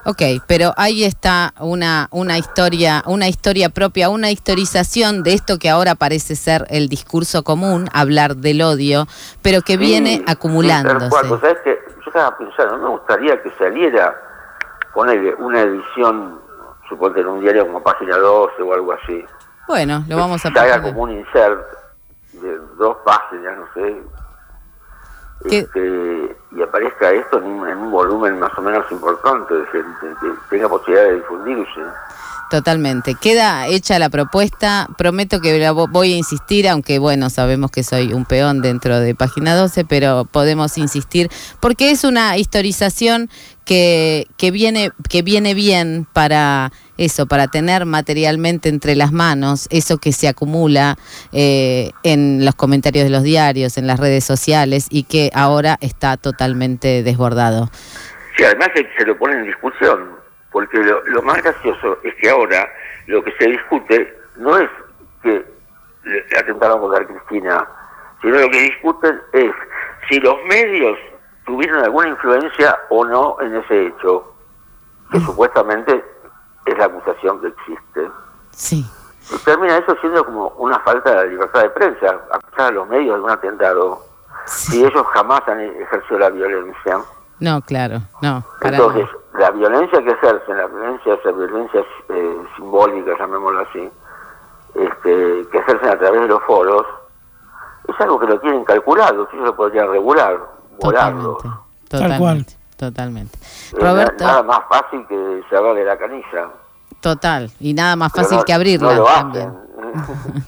Ok, 0.07 0.23
pero 0.47 0.73
ahí 0.77 1.05
está 1.05 1.53
una, 1.61 2.09
una 2.11 2.39
historia, 2.39 3.03
una 3.07 3.29
historia 3.29 3.69
propia, 3.69 4.09
una 4.09 4.31
historización 4.31 5.23
de 5.23 5.35
esto 5.35 5.59
que 5.59 5.69
ahora 5.69 5.95
parece 5.95 6.37
ser 6.37 6.67
el 6.71 6.89
discurso 6.89 7.43
común, 7.43 7.89
hablar 7.93 8.37
del 8.37 8.63
odio, 8.63 9.07
pero 9.43 9.61
que 9.61 9.75
Sí, 9.75 9.79
viene 9.79 10.17
sí, 10.17 10.25
acumulándose. 10.27 11.09
cual. 11.11 11.29
Vos 11.29 11.41
sabés 11.41 11.59
que 11.65 11.79
yo 11.89 12.03
estaba 12.07 12.37
pensando, 12.39 12.79
me 12.79 12.89
gustaría 12.89 13.43
que 13.43 13.51
saliera, 13.59 14.15
ponerle 14.95 15.35
una 15.35 15.61
edición, 15.61 16.41
suponte 16.89 17.21
en 17.21 17.27
un 17.27 17.41
diario 17.41 17.67
como 17.67 17.83
Página 17.83 18.17
12 18.17 18.63
o 18.63 18.73
algo 18.75 18.93
así. 18.93 19.25
Bueno, 19.69 20.03
lo 20.09 20.17
vamos 20.17 20.45
a 20.47 20.51
que 20.51 20.59
haga 20.59 20.83
como 20.83 21.03
un 21.03 21.11
insert 21.13 21.61
de 22.33 22.59
dos 22.79 22.97
páginas, 23.05 23.59
no 23.59 23.67
sé. 23.75 24.03
Este, 25.45 26.37
y 26.57 26.63
aparezca 26.63 27.11
esto 27.13 27.39
en 27.39 27.45
un, 27.45 27.69
en 27.69 27.79
un 27.79 27.91
volumen 27.91 28.39
más 28.39 28.51
o 28.59 28.63
menos 28.63 28.85
importante 28.91 29.55
de 29.55 29.67
gente, 29.67 30.07
que 30.21 30.29
tenga 30.51 30.69
posibilidad 30.69 31.07
de 31.09 31.15
difundirse. 31.17 31.81
Totalmente. 32.51 33.15
Queda 33.15 33.69
hecha 33.69 33.99
la 34.01 34.09
propuesta. 34.11 34.89
Prometo 34.99 35.41
que 35.41 35.57
la 35.61 35.73
vo- 35.73 35.89
voy 35.89 36.13
a 36.15 36.17
insistir, 36.17 36.69
aunque 36.69 36.99
bueno, 36.99 37.31
sabemos 37.31 37.71
que 37.71 37.85
soy 37.85 38.13
un 38.13 38.25
peón 38.25 38.61
dentro 38.61 38.99
de 38.99 39.15
Página 39.15 39.55
12, 39.55 39.85
pero 39.85 40.25
podemos 40.25 40.77
insistir 40.77 41.31
porque 41.61 41.93
es 41.93 42.03
una 42.03 42.37
historización 42.39 43.31
que, 43.71 44.27
que, 44.37 44.51
viene, 44.51 44.91
que 45.09 45.23
viene 45.23 45.55
bien 45.55 46.05
para 46.13 46.71
eso, 46.99 47.27
para 47.27 47.47
tener 47.47 47.87
materialmente 47.87 48.69
entre 48.69 48.97
las 48.97 49.13
manos 49.13 49.69
eso 49.71 49.99
que 49.99 50.11
se 50.11 50.27
acumula 50.27 50.97
eh, 51.33 51.93
en 52.03 52.45
los 52.45 52.57
comentarios 52.57 53.05
de 53.05 53.11
los 53.11 53.23
diarios, 53.23 53.79
en 53.79 53.87
las 53.87 54.01
redes 54.01 54.25
sociales 54.25 54.89
y 54.91 55.05
que 55.05 55.31
ahora 55.35 55.77
está 55.81 56.17
totalmente 56.17 57.05
desbordado. 57.05 57.71
Sí, 58.37 58.43
además 58.43 58.71
se, 58.75 59.07
lo 59.07 59.17
pone 59.17 59.35
en 59.35 59.45
discusión, 59.45 60.17
porque 60.51 60.79
lo, 60.79 61.05
lo 61.05 61.23
más 61.23 61.41
gracioso 61.41 62.01
es 62.03 62.13
que 62.17 62.29
ahora 62.29 62.69
lo 63.07 63.23
que 63.23 63.31
se 63.39 63.51
discute 63.51 64.19
no 64.37 64.59
es 64.59 64.69
que 65.23 65.45
le 66.07 66.39
atentaron 66.39 66.81
contra 66.81 67.07
Cristina, 67.07 67.69
sino 68.21 68.35
lo 68.35 68.51
que 68.51 68.63
discuten 68.63 69.21
es 69.33 69.53
si 70.09 70.19
los 70.19 70.35
medios 70.49 70.99
tuvieron 71.51 71.83
alguna 71.83 72.09
influencia 72.09 72.79
o 72.91 73.05
no 73.05 73.37
en 73.41 73.57
ese 73.57 73.89
hecho, 73.89 74.33
que 75.11 75.19
supuestamente 75.19 76.05
es 76.65 76.79
la 76.79 76.85
acusación 76.85 77.41
que 77.41 77.49
existe. 77.49 78.09
Sí. 78.53 78.87
Y 79.33 79.39
termina 79.39 79.77
eso 79.79 79.97
siendo 80.01 80.25
como 80.25 80.49
una 80.59 80.79
falta 80.81 81.23
de 81.23 81.31
libertad 81.31 81.63
de 81.63 81.71
prensa, 81.71 82.21
acusar 82.31 82.69
a 82.69 82.71
los 82.71 82.89
medios 82.89 83.17
de 83.17 83.23
un 83.25 83.31
atentado, 83.31 84.01
si 84.47 84.85
ellos 84.85 85.05
jamás 85.13 85.43
han 85.49 85.61
ejercido 85.61 86.21
la 86.21 86.31
violencia. 86.31 86.99
No, 87.41 87.61
claro, 87.63 87.99
no. 88.23 88.45
Para 88.61 88.77
Entonces, 88.77 89.09
la 89.35 89.51
violencia 89.51 90.05
que 90.05 90.11
ejercen, 90.11 90.57
la 90.57 90.67
violencia, 90.69 91.15
esa 91.15 91.33
violencia 91.33 91.85
eh, 92.11 92.45
simbólica, 92.55 93.19
llamémoslo 93.19 93.61
así, 93.61 93.91
este, 94.75 95.49
que 95.51 95.59
ejercen 95.59 95.89
a 95.89 95.99
través 95.99 96.21
de 96.21 96.29
los 96.29 96.43
foros, 96.45 96.87
es 97.89 98.01
algo 98.01 98.21
que 98.21 98.27
lo 98.27 98.39
tienen 98.39 98.65
calculado, 98.65 99.29
que 99.29 99.37
ellos 99.37 99.49
lo 99.49 99.57
podrían 99.57 99.91
regular, 99.91 100.60
volarlo. 100.83 101.37
Totalmente. 101.37 101.89
Tal 101.89 102.19
cual. 102.19 102.47
Totalmente. 102.47 102.55
Totalmente. 102.77 103.39
Na- 103.75 103.79
Roberto, 103.91 104.25
nada 104.25 104.43
más 104.43 104.61
fácil 104.69 105.07
que 105.09 105.43
cerrarle 105.51 105.85
la 105.85 105.99
canilla. 105.99 106.49
total. 107.01 107.51
Y 107.61 107.75
nada 107.75 107.97
más 107.97 108.13
fácil 108.13 108.39
no- 108.39 108.45
que 108.45 108.53
abrirla 108.53 108.89
no 108.95 108.99
lo 109.01 109.05
también. 109.05 109.55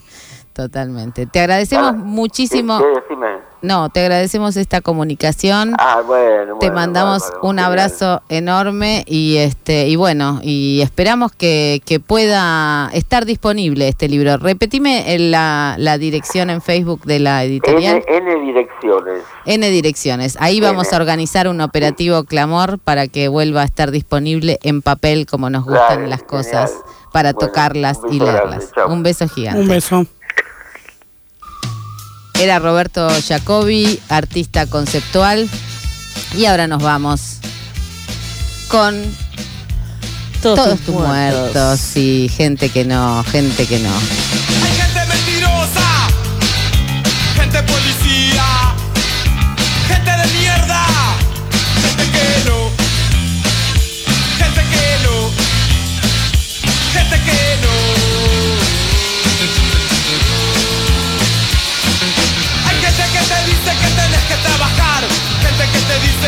Totalmente. 0.53 1.27
Te 1.27 1.41
agradecemos 1.41 1.95
muchísimo. 1.95 2.79
¿Qué? 2.79 2.87
Decime. 3.01 3.39
No, 3.63 3.91
te 3.91 4.01
agradecemos 4.01 4.57
esta 4.57 4.81
comunicación. 4.81 5.75
Ah, 5.79 6.03
bueno. 6.05 6.59
Te 6.59 6.67
bueno, 6.67 6.75
mandamos 6.75 7.23
un 7.43 7.59
abrazo 7.61 8.21
enorme 8.29 9.05
y 9.07 9.37
este 9.37 9.89
y 9.89 9.97
bueno, 9.97 10.41
y 10.43 10.81
esperamos 10.83 11.31
que, 11.33 11.81
que 11.85 12.01
pueda 12.01 12.91
estar 12.93 13.25
disponible 13.25 13.87
este 13.89 14.09
libro. 14.09 14.37
Repetime 14.37 15.17
la, 15.19 15.77
la 15.79 15.97
dirección 15.97 16.51
en 16.51 16.61
Facebook 16.61 17.05
de 17.05 17.21
la 17.21 17.45
editorial. 17.45 18.03
N, 18.09 18.33
N 18.33 18.45
direcciones. 18.45 19.23
N 19.47 19.71
Direcciones. 19.71 20.37
Ahí 20.41 20.61
vamos 20.61 20.89
N. 20.89 20.97
a 20.97 21.01
organizar 21.01 21.47
un 21.49 21.61
operativo 21.61 22.25
clamor 22.25 22.79
para 22.81 23.07
que 23.07 23.29
vuelva 23.29 23.63
a 23.63 23.65
estar 23.65 23.91
disponible 23.93 24.59
en 24.63 24.83
papel 24.83 25.27
como 25.27 25.51
nos 25.51 25.65
gustan 25.65 26.11
las 26.11 26.23
cosas, 26.25 26.71
genial. 26.71 26.93
para 27.13 27.33
Bueno, 27.33 27.49
tocarlas 27.49 28.01
y 28.11 28.19
leerlas. 28.19 28.73
Un 28.89 29.03
beso 29.03 29.29
gigante. 29.29 29.61
Un 29.61 29.69
beso. 29.69 30.07
Era 32.43 32.59
Roberto 32.59 33.09
Jacobi, 33.29 34.01
artista 34.09 34.67
conceptual. 34.67 35.49
Y 36.37 36.47
ahora 36.47 36.67
nos 36.67 36.83
vamos 36.83 37.37
con 38.67 39.01
todos, 40.43 40.81
tus 40.81 40.93
muertos. 40.93 41.97
y 41.97 42.29
gente 42.29 42.69
que 42.69 42.85
no, 42.85 43.23
gente 43.31 43.65
que 43.65 43.79
no. 43.79 43.95
Hay 43.95 44.75
gente 44.75 45.07
mentirosa, 45.07 46.09
gente 47.37 47.63
policía, 47.63 48.75
gente 49.87 50.11
de 50.11 50.27
mierda, 50.41 50.85
gente 51.81 52.11
que 52.11 52.51
no, 52.51 52.62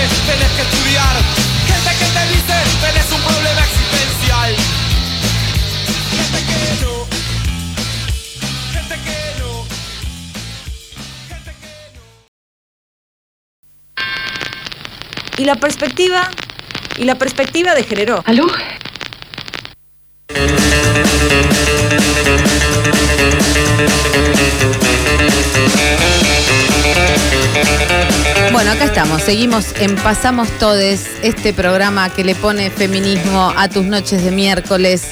que 0.04 0.10
te 0.10 0.14
dice 0.14 0.32
tenés 0.32 0.52
que 0.52 0.62
estudiar, 0.62 1.16
gente 1.66 1.90
que 1.98 2.04
te 2.04 2.22
dice 2.28 2.54
tenés 2.80 3.12
un 3.12 3.20
problema 3.22 3.60
existencial. 3.60 4.56
Gente 6.10 6.38
que 6.48 6.60
no. 6.84 6.94
Gente 8.72 8.96
que 9.04 9.18
no. 9.40 9.50
Gente 11.28 11.52
que 11.60 11.72
no. 11.94 12.02
Y 15.38 15.44
la 15.44 15.54
perspectiva, 15.56 16.30
y 16.98 17.04
la 17.04 17.14
perspectiva 17.14 17.74
de 17.74 17.84
Gerero. 17.84 18.22
¿Aló? 18.26 18.46
Bueno, 28.54 28.70
acá 28.70 28.84
estamos, 28.84 29.20
seguimos 29.20 29.74
en 29.80 29.96
Pasamos 29.96 30.48
Todes, 30.60 31.08
este 31.24 31.52
programa 31.52 32.08
que 32.08 32.22
le 32.22 32.36
pone 32.36 32.70
feminismo 32.70 33.52
a 33.56 33.68
tus 33.68 33.84
noches 33.84 34.22
de 34.22 34.30
miércoles. 34.30 35.08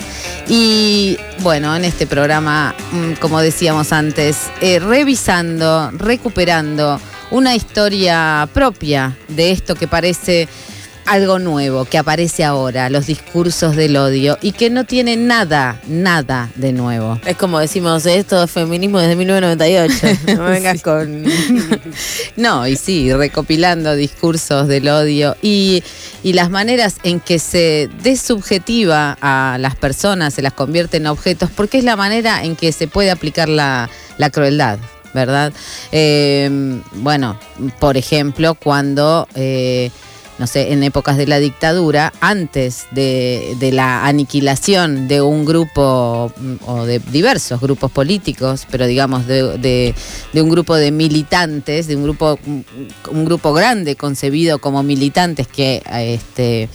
Y 0.46 1.18
bueno, 1.40 1.74
en 1.74 1.84
este 1.84 2.06
programa, 2.06 2.72
mm, 2.92 3.14
como 3.14 3.40
decíamos 3.40 3.92
antes, 3.92 4.36
eh, 4.60 4.78
revisando, 4.78 5.90
recuperando 5.90 7.00
una 7.32 7.56
historia 7.56 8.48
propia 8.54 9.18
de 9.26 9.50
esto 9.50 9.74
que 9.74 9.88
parece 9.88 10.48
algo 11.06 11.38
nuevo, 11.38 11.84
que 11.84 11.98
aparece 11.98 12.44
ahora, 12.44 12.90
los 12.90 13.06
discursos 13.06 13.76
del 13.76 13.96
odio, 13.96 14.38
y 14.42 14.52
que 14.52 14.70
no 14.70 14.84
tiene 14.84 15.16
nada, 15.16 15.80
nada 15.86 16.50
de 16.56 16.72
nuevo. 16.72 17.20
Es 17.26 17.36
como 17.36 17.58
decimos, 17.58 18.06
esto 18.06 18.42
es 18.42 18.50
feminismo 18.50 18.98
desde 18.98 19.16
1998. 19.16 20.18
No 20.36 20.44
vengas 20.44 20.82
con. 20.82 21.24
No, 22.36 22.66
y 22.66 22.76
sí, 22.76 23.12
recopilando 23.12 23.94
discursos 23.94 24.68
del 24.68 24.88
odio 24.88 25.36
y, 25.42 25.82
y 26.22 26.32
las 26.32 26.50
maneras 26.50 26.96
en 27.02 27.20
que 27.20 27.38
se 27.38 27.90
desubjetiva 28.02 29.16
a 29.20 29.56
las 29.58 29.76
personas, 29.76 30.34
se 30.34 30.42
las 30.42 30.52
convierte 30.52 30.96
en 30.96 31.06
objetos, 31.06 31.50
porque 31.54 31.78
es 31.78 31.84
la 31.84 31.96
manera 31.96 32.42
en 32.44 32.56
que 32.56 32.72
se 32.72 32.88
puede 32.88 33.10
aplicar 33.10 33.48
la, 33.48 33.90
la 34.18 34.30
crueldad. 34.30 34.78
¿Verdad? 35.14 35.52
Eh, 35.90 36.48
bueno, 36.94 37.38
por 37.80 37.98
ejemplo, 37.98 38.54
cuando, 38.54 39.28
eh, 39.34 39.90
no 40.42 40.48
sé, 40.48 40.72
en 40.72 40.82
épocas 40.82 41.16
de 41.16 41.28
la 41.28 41.38
dictadura, 41.38 42.12
antes 42.20 42.86
de, 42.90 43.54
de 43.60 43.70
la 43.70 44.04
aniquilación 44.06 45.06
de 45.06 45.22
un 45.22 45.44
grupo 45.44 46.32
mm, 46.36 46.54
o 46.66 46.84
de 46.84 46.98
diversos 46.98 47.60
grupos 47.60 47.92
políticos, 47.92 48.66
pero 48.68 48.88
digamos 48.88 49.28
de, 49.28 49.94
un 50.34 50.48
grupo 50.48 50.74
de 50.74 50.90
militantes, 50.90 51.86
de 51.86 51.94
un 51.94 52.02
grupo, 52.02 52.40
un, 52.44 52.66
un 53.12 53.24
grupo 53.24 53.52
grande 53.52 53.94
concebido 53.94 54.58
como 54.58 54.82
militantes 54.82 55.46
que 55.46 55.80
este, 55.86 56.68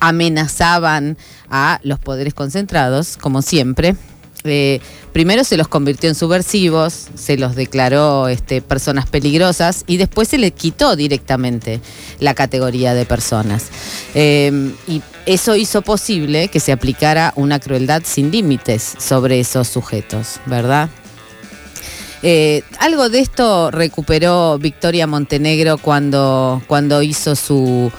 amenazaban 0.00 1.16
a 1.48 1.80
los 1.82 1.98
poderes 1.98 2.34
concentrados, 2.34 3.16
como 3.16 3.40
siempre. 3.40 3.96
Eh, 4.46 4.80
primero 5.14 5.42
se 5.42 5.56
los 5.56 5.68
convirtió 5.68 6.10
en 6.10 6.14
subversivos, 6.14 7.08
se 7.14 7.38
los 7.38 7.56
declaró 7.56 8.28
este, 8.28 8.60
personas 8.60 9.08
peligrosas 9.08 9.84
y 9.86 9.96
después 9.96 10.28
se 10.28 10.36
les 10.36 10.52
quitó 10.52 10.96
directamente 10.96 11.80
la 12.20 12.34
categoría 12.34 12.92
de 12.92 13.06
personas. 13.06 13.68
Eh, 14.14 14.70
y 14.86 15.00
eso 15.24 15.56
hizo 15.56 15.80
posible 15.80 16.48
que 16.48 16.60
se 16.60 16.72
aplicara 16.72 17.32
una 17.36 17.58
crueldad 17.58 18.02
sin 18.04 18.30
límites 18.30 18.96
sobre 18.98 19.40
esos 19.40 19.66
sujetos, 19.68 20.40
¿verdad? 20.44 20.90
Eh, 22.22 22.62
algo 22.80 23.08
de 23.08 23.20
esto 23.20 23.70
recuperó 23.70 24.58
Victoria 24.58 25.06
Montenegro 25.06 25.78
cuando, 25.78 26.62
cuando 26.66 27.00
hizo 27.00 27.34
su, 27.34 27.90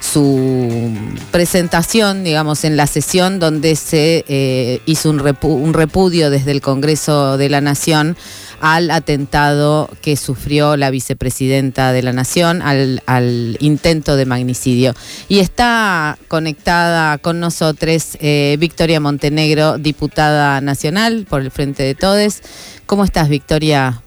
su 0.00 0.92
presentación, 1.30 2.24
digamos, 2.24 2.64
en 2.64 2.76
la 2.76 2.86
sesión 2.86 3.38
donde 3.38 3.76
se 3.76 4.24
eh, 4.28 4.80
hizo 4.86 5.10
un, 5.10 5.18
repu- 5.18 5.60
un 5.60 5.74
repudio 5.74 6.30
desde 6.30 6.52
el 6.52 6.60
Congreso 6.60 7.36
de 7.38 7.48
la 7.48 7.60
Nación 7.60 8.16
al 8.60 8.90
atentado 8.90 9.90
que 10.00 10.16
sufrió 10.16 10.76
la 10.78 10.90
vicepresidenta 10.90 11.92
de 11.92 12.02
la 12.02 12.14
Nación, 12.14 12.62
al, 12.62 13.02
al 13.04 13.58
intento 13.60 14.16
de 14.16 14.24
magnicidio. 14.24 14.94
Y 15.28 15.40
está 15.40 16.16
conectada 16.28 17.18
con 17.18 17.38
nosotros 17.38 18.16
eh, 18.20 18.56
Victoria 18.58 18.98
Montenegro, 18.98 19.76
diputada 19.76 20.60
nacional 20.62 21.26
por 21.28 21.42
el 21.42 21.50
Frente 21.50 21.82
de 21.82 21.94
Todes. 21.94 22.42
¿Cómo 22.86 23.04
estás, 23.04 23.28
Victoria? 23.28 24.00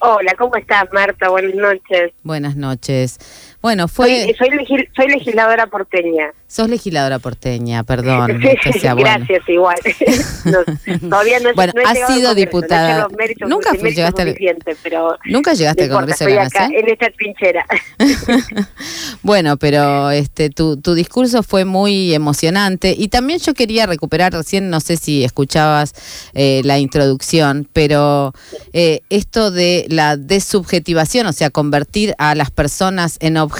Hola, 0.00 0.34
¿cómo 0.36 0.56
estás, 0.56 0.86
Marta? 0.92 1.28
Buenas 1.28 1.54
noches. 1.54 2.10
Buenas 2.24 2.56
noches. 2.56 3.18
Bueno, 3.62 3.86
fue... 3.88 4.24
Soy, 4.24 4.34
soy, 4.34 4.48
legis- 4.58 4.88
soy 4.94 5.06
legisladora 5.08 5.66
porteña. 5.68 6.32
Sos 6.48 6.68
legisladora 6.68 7.18
porteña, 7.20 7.84
perdón. 7.84 8.40
Sea 8.80 8.94
bueno. 8.94 9.08
Gracias, 9.26 9.48
igual. 9.48 9.76
No, 10.44 10.58
todavía 11.08 11.38
no, 11.38 11.54
Bueno, 11.54 11.72
no 11.76 11.80
he 11.80 11.84
has 11.84 11.94
llegado 11.94 12.14
sido 12.14 12.34
diputada. 12.34 13.08
No 13.40 13.48
Nunca 13.48 13.70
méritos 13.72 13.94
llegaste 13.94 14.22
al- 14.22 14.76
pero 14.82 15.16
Nunca 15.26 15.54
llegaste 15.54 15.84
al 15.84 15.90
Congreso 15.90 16.24
de 16.24 16.34
la 16.34 16.44
Nación. 16.44 16.72
en 16.74 16.88
esta 16.88 17.06
trinchera. 17.10 17.64
Bueno, 19.24 19.56
pero 19.56 20.10
este 20.10 20.50
tu, 20.50 20.76
tu 20.78 20.94
discurso 20.94 21.44
fue 21.44 21.64
muy 21.64 22.12
emocionante 22.12 22.92
y 22.98 23.06
también 23.06 23.38
yo 23.38 23.54
quería 23.54 23.86
recuperar 23.86 24.32
recién, 24.32 24.68
no 24.68 24.80
sé 24.80 24.96
si 24.96 25.22
escuchabas 25.22 25.92
eh, 26.34 26.60
la 26.64 26.78
introducción, 26.80 27.68
pero 27.72 28.32
eh, 28.72 29.02
esto 29.10 29.52
de 29.52 29.86
la 29.88 30.16
desubjetivación, 30.16 31.26
o 31.28 31.32
sea, 31.32 31.50
convertir 31.50 32.16
a 32.18 32.34
las 32.34 32.50
personas 32.50 33.16
en 33.20 33.36
objetos 33.36 33.51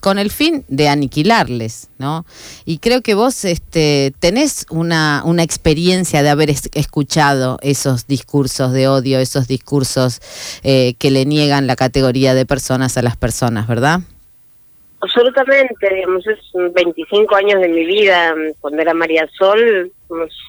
con 0.00 0.18
el 0.18 0.30
fin 0.30 0.64
de 0.68 0.88
aniquilarles, 0.88 1.88
¿no? 1.98 2.26
Y 2.66 2.78
creo 2.78 3.00
que 3.00 3.14
vos 3.14 3.44
este, 3.46 4.12
tenés 4.18 4.66
una, 4.68 5.22
una 5.24 5.42
experiencia 5.42 6.22
de 6.22 6.28
haber 6.28 6.50
es- 6.50 6.68
escuchado 6.74 7.58
esos 7.62 8.06
discursos 8.06 8.72
de 8.72 8.86
odio, 8.88 9.18
esos 9.18 9.48
discursos 9.48 10.20
eh, 10.62 10.94
que 10.98 11.10
le 11.10 11.24
niegan 11.24 11.66
la 11.66 11.76
categoría 11.76 12.34
de 12.34 12.44
personas 12.44 12.98
a 12.98 13.02
las 13.02 13.16
personas, 13.16 13.66
¿verdad? 13.66 14.00
Absolutamente, 15.00 15.74
digamos, 15.94 16.26
es 16.26 16.38
25 16.74 17.34
años 17.36 17.60
de 17.60 17.68
mi 17.68 17.84
vida. 17.84 18.34
Cuando 18.60 18.80
era 18.80 18.94
María 18.94 19.28
Sol, 19.38 19.92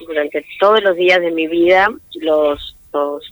durante 0.08 0.46
todos 0.60 0.82
los 0.82 0.96
días 0.96 1.20
de 1.20 1.32
mi 1.32 1.48
vida 1.48 1.90
los, 2.22 2.76
los, 2.94 3.24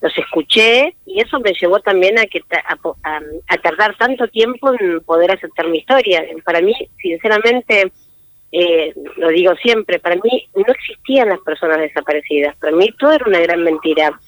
los 0.00 0.16
escuché 0.16 0.94
y 1.06 1.20
eso 1.20 1.40
me 1.40 1.52
llevó 1.60 1.80
también 1.80 2.18
a, 2.18 2.26
que 2.26 2.40
a, 2.50 2.78
a- 3.02 3.20
a 3.48 3.56
tardar 3.58 3.96
tanto 3.96 4.28
tiempo 4.28 4.72
en 4.78 5.00
poder 5.00 5.32
aceptar 5.32 5.66
mi 5.68 5.78
historia. 5.78 6.24
Para 6.44 6.60
mí, 6.60 6.72
sinceramente, 7.02 7.90
eh, 8.52 8.94
lo 9.16 9.28
digo 9.28 9.54
siempre, 9.56 9.98
para 9.98 10.16
mí 10.16 10.48
no 10.54 10.64
existían 10.72 11.28
las 11.30 11.40
personas 11.40 11.78
desaparecidas. 11.78 12.56
Para 12.56 12.76
mí 12.76 12.88
todo 12.98 13.12
era 13.12 13.24
una 13.26 13.40
gran 13.40 13.62
mentira. 13.64 14.18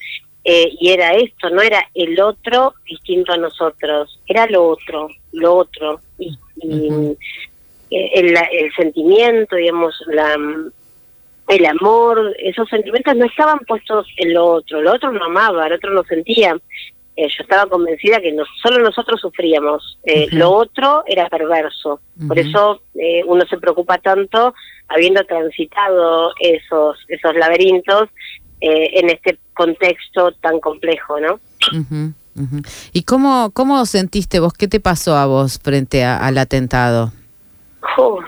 Eh, 0.43 0.69
y 0.79 0.89
era 0.89 1.13
esto, 1.13 1.51
no 1.51 1.61
era 1.61 1.87
el 1.93 2.19
otro 2.19 2.73
distinto 2.89 3.31
a 3.31 3.37
nosotros, 3.37 4.19
era 4.25 4.47
lo 4.47 4.69
otro, 4.69 5.07
lo 5.33 5.53
otro. 5.55 5.99
Y, 6.17 6.35
y, 6.63 6.89
el, 7.91 8.35
el 8.51 8.73
sentimiento, 8.75 9.55
digamos, 9.55 9.93
la, 10.07 10.35
el 11.47 11.65
amor, 11.65 12.33
esos 12.39 12.69
sentimientos 12.69 13.15
no 13.15 13.25
estaban 13.25 13.59
puestos 13.67 14.07
en 14.17 14.33
lo 14.33 14.45
otro, 14.45 14.81
lo 14.81 14.93
otro 14.93 15.11
no 15.11 15.25
amaba, 15.25 15.67
el 15.67 15.73
otro 15.73 15.91
no 15.93 16.03
sentía. 16.03 16.57
Eh, 17.17 17.27
yo 17.27 17.43
estaba 17.43 17.65
convencida 17.69 18.21
que 18.21 18.31
no, 18.31 18.43
solo 18.63 18.79
nosotros 18.79 19.19
sufríamos, 19.19 19.99
eh, 20.05 20.27
lo 20.31 20.49
otro 20.51 21.03
era 21.07 21.27
perverso. 21.27 21.99
Por 22.27 22.39
eso 22.39 22.81
eh, 22.95 23.21
uno 23.27 23.45
se 23.49 23.57
preocupa 23.57 23.97
tanto 23.97 24.53
habiendo 24.87 25.21
transitado 25.25 26.31
esos, 26.39 26.97
esos 27.09 27.35
laberintos 27.35 28.09
en 28.63 29.09
este 29.09 29.39
contexto 29.55 30.31
tan 30.33 30.59
complejo, 30.59 31.19
¿no? 31.19 31.39
¿Y 32.93 33.03
cómo, 33.03 33.49
cómo 33.53 33.85
sentiste 33.85 34.39
vos? 34.39 34.53
¿Qué 34.53 34.67
te 34.67 34.79
pasó 34.79 35.15
a 35.17 35.25
vos 35.25 35.59
frente 35.61 36.03
a- 36.03 36.17
al 36.25 36.37
atentado? 36.37 37.11
Uy, 37.97 38.23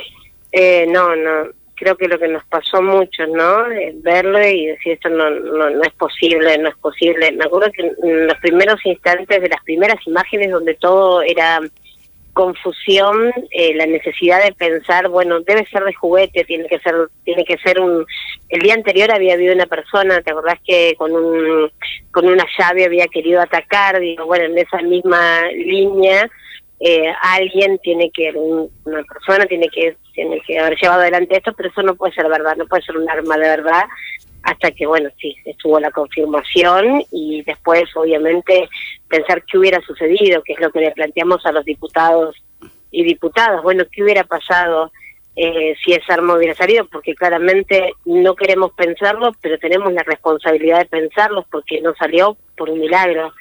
eh, 0.52 0.88
no, 0.90 1.16
no, 1.16 1.50
creo 1.84 1.98
que 1.98 2.08
lo 2.08 2.18
que 2.18 2.30
nos 2.30 2.44
pasó 2.46 2.78
a 2.78 2.82
muchos, 2.82 3.28
¿no? 3.30 3.70
Eh, 3.72 3.94
verlo 3.98 4.42
y 4.42 4.68
decir 4.68 4.94
esto 4.94 5.10
no, 5.10 5.30
no, 5.30 5.70
no 5.70 5.82
es 5.84 5.94
posible, 5.94 6.58
no 6.58 6.70
es 6.70 6.78
posible. 6.78 7.32
Me 7.34 7.44
acuerdo 7.44 7.72
que 7.72 7.82
en 7.82 8.28
los 8.28 8.38
primeros 8.38 8.80
instantes 8.86 9.42
de 9.42 9.50
las 9.50 9.62
primeras 9.64 9.98
imágenes 10.08 10.52
donde 10.52 10.76
todo 10.76 11.22
era 11.22 11.60
confusión, 12.32 13.32
eh, 13.52 13.76
la 13.76 13.86
necesidad 13.86 14.44
de 14.44 14.54
pensar, 14.54 15.10
bueno, 15.10 15.42
debe 15.42 15.68
ser 15.68 15.84
de 15.84 15.94
juguete, 15.94 16.46
tiene 16.46 16.68
que 16.68 16.80
ser, 16.80 16.96
tiene 17.24 17.44
que 17.44 17.58
ser 17.58 17.80
un. 17.80 18.06
El 18.50 18.62
día 18.62 18.74
anterior 18.74 19.12
había 19.12 19.34
habido 19.34 19.54
una 19.54 19.68
persona, 19.68 20.22
¿te 20.22 20.32
acordás 20.32 20.60
que 20.66 20.96
con 20.98 21.12
un, 21.12 21.70
con 22.12 22.26
una 22.26 22.46
llave 22.58 22.86
había 22.86 23.08
querido 23.08 23.42
atacar? 23.42 24.00
Digo, 24.00 24.26
bueno, 24.26 24.46
en 24.46 24.58
esa 24.58 24.82
misma 24.82 25.44
línea 25.52 26.30
eh, 26.80 27.14
alguien 27.22 27.78
tiene 27.80 28.12
que, 28.12 28.32
un- 28.32 28.70
una 28.86 29.04
persona 29.04 29.46
tiene 29.46 29.68
que, 29.70 29.96
tiene 30.14 30.42
que 30.46 30.60
haber 30.60 30.78
llevado 30.80 31.02
adelante 31.02 31.38
esto, 31.38 31.54
pero 31.54 31.70
eso 31.70 31.82
no 31.82 31.96
puede 31.96 32.14
ser 32.14 32.28
verdad, 32.28 32.56
no 32.58 32.66
puede 32.68 32.84
ser 32.84 32.98
un 32.98 33.10
arma 33.10 33.38
de 33.38 33.48
verdad, 33.48 33.84
hasta 34.44 34.72
que, 34.72 34.86
bueno, 34.86 35.10
sí, 35.20 35.36
estuvo 35.46 35.80
la 35.80 35.92
confirmación 35.92 37.04
y 37.12 37.44
después, 37.44 37.84
obviamente, 37.96 38.68
pensar 39.08 39.42
qué 39.50 39.58
hubiera 39.58 39.80
sucedido, 39.82 40.44
que 40.44 40.54
es 40.54 40.60
lo 40.60 40.70
que 40.72 40.82
le 40.82 40.92
planteamos 40.92 41.46
a 41.46 41.52
los 41.54 41.64
diputados 41.64 42.36
y 42.92 43.04
diputadas, 43.06 43.64
bueno, 43.64 43.86
qué 43.90 44.04
hubiera 44.04 44.26
pasado 44.26 44.92
eh, 45.36 45.74
si 45.84 45.94
esa 45.94 46.14
arma 46.16 46.36
hubiera 46.36 46.54
salido, 46.56 46.86
porque 46.92 47.16
claramente 47.16 47.94
no 48.06 48.36
queremos 48.36 48.72
pensarlo, 48.74 49.32
pero 49.42 49.58
tenemos 49.58 49.92
la 49.94 50.04
responsabilidad 50.04 50.80
de 50.80 50.86
pensarlo 50.86 51.46
porque 51.50 51.82
no 51.82 51.96
salió 51.96 52.36
por 52.58 52.70
un 52.70 52.80
milagro 52.82 53.34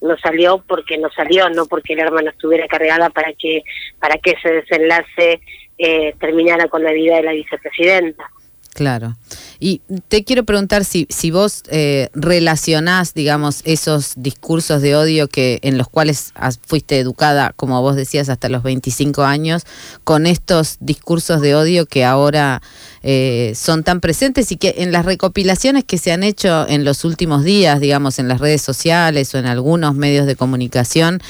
no 0.00 0.16
salió 0.18 0.62
porque 0.66 0.98
no 0.98 1.10
salió, 1.10 1.48
no 1.50 1.66
porque 1.66 1.94
el 1.94 2.00
arma 2.00 2.22
no 2.22 2.30
estuviera 2.30 2.66
cargada 2.68 3.10
para 3.10 3.32
que 3.32 3.62
para 3.98 4.16
que 4.18 4.32
ese 4.32 4.50
desenlace 4.50 5.40
eh, 5.78 6.14
terminara 6.18 6.68
con 6.68 6.82
la 6.82 6.92
vida 6.92 7.16
de 7.16 7.22
la 7.22 7.32
vicepresidenta. 7.32 8.30
Claro. 8.76 9.16
Y 9.58 9.80
te 10.08 10.22
quiero 10.22 10.44
preguntar 10.44 10.84
si, 10.84 11.06
si 11.08 11.30
vos 11.30 11.62
eh, 11.70 12.10
relacionás, 12.12 13.14
digamos, 13.14 13.62
esos 13.64 14.12
discursos 14.16 14.82
de 14.82 14.94
odio 14.94 15.28
que 15.28 15.60
en 15.62 15.78
los 15.78 15.88
cuales 15.88 16.34
fuiste 16.66 16.98
educada, 16.98 17.54
como 17.56 17.80
vos 17.80 17.96
decías, 17.96 18.28
hasta 18.28 18.50
los 18.50 18.62
25 18.62 19.24
años, 19.24 19.62
con 20.04 20.26
estos 20.26 20.76
discursos 20.80 21.40
de 21.40 21.54
odio 21.54 21.86
que 21.86 22.04
ahora 22.04 22.60
eh, 23.02 23.54
son 23.54 23.82
tan 23.82 24.00
presentes 24.00 24.52
y 24.52 24.58
que 24.58 24.74
en 24.78 24.92
las 24.92 25.06
recopilaciones 25.06 25.84
que 25.84 25.96
se 25.96 26.12
han 26.12 26.22
hecho 26.22 26.68
en 26.68 26.84
los 26.84 27.06
últimos 27.06 27.44
días, 27.44 27.80
digamos, 27.80 28.18
en 28.18 28.28
las 28.28 28.40
redes 28.40 28.60
sociales 28.60 29.34
o 29.34 29.38
en 29.38 29.46
algunos 29.46 29.94
medios 29.94 30.26
de 30.26 30.36
comunicación, 30.36 31.22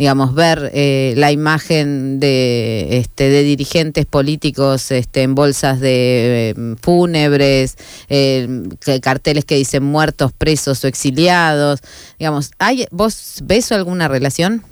digamos, 0.00 0.34
ver 0.34 0.72
eh, 0.74 1.14
la 1.16 1.30
imagen 1.30 2.18
de, 2.18 2.98
este, 2.98 3.28
de 3.28 3.44
dirigentes 3.44 4.04
políticos 4.04 4.90
este, 4.90 5.22
en 5.22 5.36
bolsas 5.36 5.78
de 5.78 6.54
eh, 6.56 6.76
fúnebres, 6.88 7.76
eh, 8.08 8.48
carteles 9.02 9.44
que 9.44 9.56
dicen 9.56 9.84
muertos, 9.84 10.32
presos 10.32 10.82
o 10.84 10.88
exiliados, 10.88 11.82
digamos, 12.18 12.52
¿hay, 12.58 12.86
¿vos 12.90 13.42
ves 13.44 13.70
alguna 13.72 14.08
relación? 14.08 14.62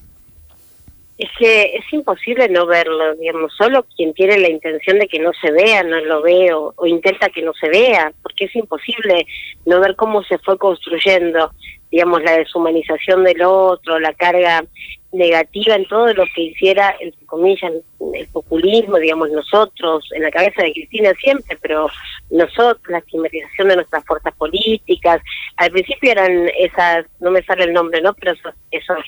Es 1.19 1.29
que 1.39 1.77
es 1.77 1.85
imposible 1.93 2.49
no 2.49 2.65
verlo, 2.65 3.17
digamos, 3.17 3.53
solo 3.55 3.85
quien 3.95 4.15
tiene 4.15 4.39
la 4.39 4.49
intención 4.49 4.99
de 4.99 5.09
que 5.09 5.19
no 5.19 5.31
se 5.39 5.51
vea 5.51 5.83
no 5.83 6.01
lo 6.01 6.23
ve 6.23 6.55
o, 6.55 6.73
o 6.75 6.87
intenta 6.87 7.29
que 7.29 7.43
no 7.43 7.53
se 7.53 7.69
vea, 7.69 8.11
porque 8.23 8.47
es 8.47 8.57
imposible 8.57 9.27
no 9.67 9.79
ver 9.81 9.95
cómo 9.95 10.25
se 10.25 10.39
fue 10.39 10.57
construyendo, 10.57 11.53
digamos, 11.91 12.23
la 12.23 12.39
deshumanización 12.39 13.25
del 13.25 13.43
otro, 13.43 14.01
la 14.01 14.15
carga 14.15 14.65
negativa 15.13 15.75
en 15.75 15.87
todo 15.87 16.13
lo 16.13 16.25
que 16.35 16.43
hiciera, 16.43 16.95
entre 17.01 17.25
comillas, 17.27 17.73
el 18.15 18.27
populismo, 18.29 18.99
digamos, 18.99 19.31
nosotros, 19.31 20.09
en 20.15 20.23
la 20.23 20.31
cabeza 20.31 20.63
de 20.63 20.73
Cristina 20.73 21.13
siempre, 21.21 21.57
pero 21.61 21.89
nosotros, 22.31 22.83
la 22.89 22.99
estigmatización 22.99 23.69
de 23.69 23.77
nuestras 23.77 24.05
fuerzas 24.05 24.35
políticas, 24.35 25.21
al 25.57 25.71
principio 25.71 26.11
eran 26.11 26.51
esas, 26.59 27.07
no 27.21 27.31
me 27.31 27.43
sale 27.43 27.65
el 27.65 27.73
nombre, 27.73 28.01
¿no? 28.01 28.15
Pero 28.15 28.33
esos, 28.33 28.55
esos 28.71 28.99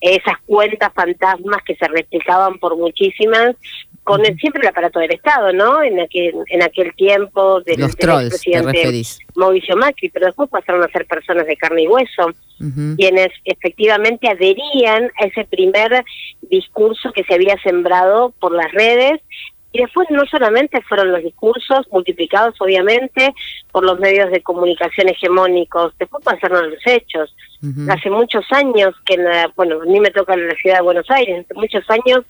esas 0.00 0.38
cuentas 0.46 0.92
fantasmas 0.94 1.62
que 1.64 1.74
se 1.76 1.88
replicaban 1.88 2.58
por 2.58 2.76
muchísimas 2.76 3.56
con 4.06 4.24
el, 4.24 4.38
siempre 4.38 4.62
el 4.62 4.68
aparato 4.68 5.00
del 5.00 5.10
Estado, 5.10 5.52
¿no? 5.52 5.82
En 5.82 5.98
aquel 5.98 6.32
en 6.46 6.62
aquel 6.62 6.94
tiempo 6.94 7.60
del, 7.62 7.80
Los 7.80 7.96
del 7.96 8.06
trolls, 8.06 8.20
te 8.20 8.26
expresidente 8.36 8.72
referís. 8.72 9.18
Mauricio 9.34 9.76
Macri, 9.76 10.10
pero 10.10 10.26
después 10.26 10.48
pasaron 10.48 10.84
a 10.84 10.88
ser 10.88 11.06
personas 11.06 11.44
de 11.46 11.56
carne 11.56 11.82
y 11.82 11.88
hueso, 11.88 12.30
quienes 12.96 13.30
efectivamente 13.44 14.28
adherían 14.28 15.10
a 15.20 15.26
ese 15.26 15.44
primer 15.44 16.04
discurso 16.42 17.12
que 17.12 17.24
se 17.24 17.34
había 17.34 17.60
sembrado 17.62 18.32
por 18.38 18.52
las 18.52 18.70
redes 18.70 19.20
y 19.76 19.82
después 19.82 20.08
no 20.10 20.24
solamente 20.26 20.80
fueron 20.88 21.12
los 21.12 21.22
discursos 21.22 21.86
multiplicados 21.92 22.54
obviamente 22.60 23.34
por 23.72 23.84
los 23.84 23.98
medios 24.00 24.30
de 24.30 24.40
comunicación 24.42 25.08
hegemónicos, 25.10 25.92
después 25.98 26.24
pasaron 26.24 26.70
los 26.70 26.80
hechos. 26.86 27.34
Hace 27.90 28.08
muchos 28.10 28.44
años 28.52 28.94
que, 29.04 29.14
en 29.14 29.24
la- 29.24 29.52
bueno, 29.56 29.80
a 29.82 29.84
mí 29.84 30.00
me 30.00 30.10
toca 30.10 30.34
en 30.34 30.48
la 30.48 30.54
ciudad 30.54 30.76
de 30.76 30.82
Buenos 30.82 31.10
Aires, 31.10 31.44
hace 31.44 31.54
muchos 31.54 31.84
años 31.90 32.24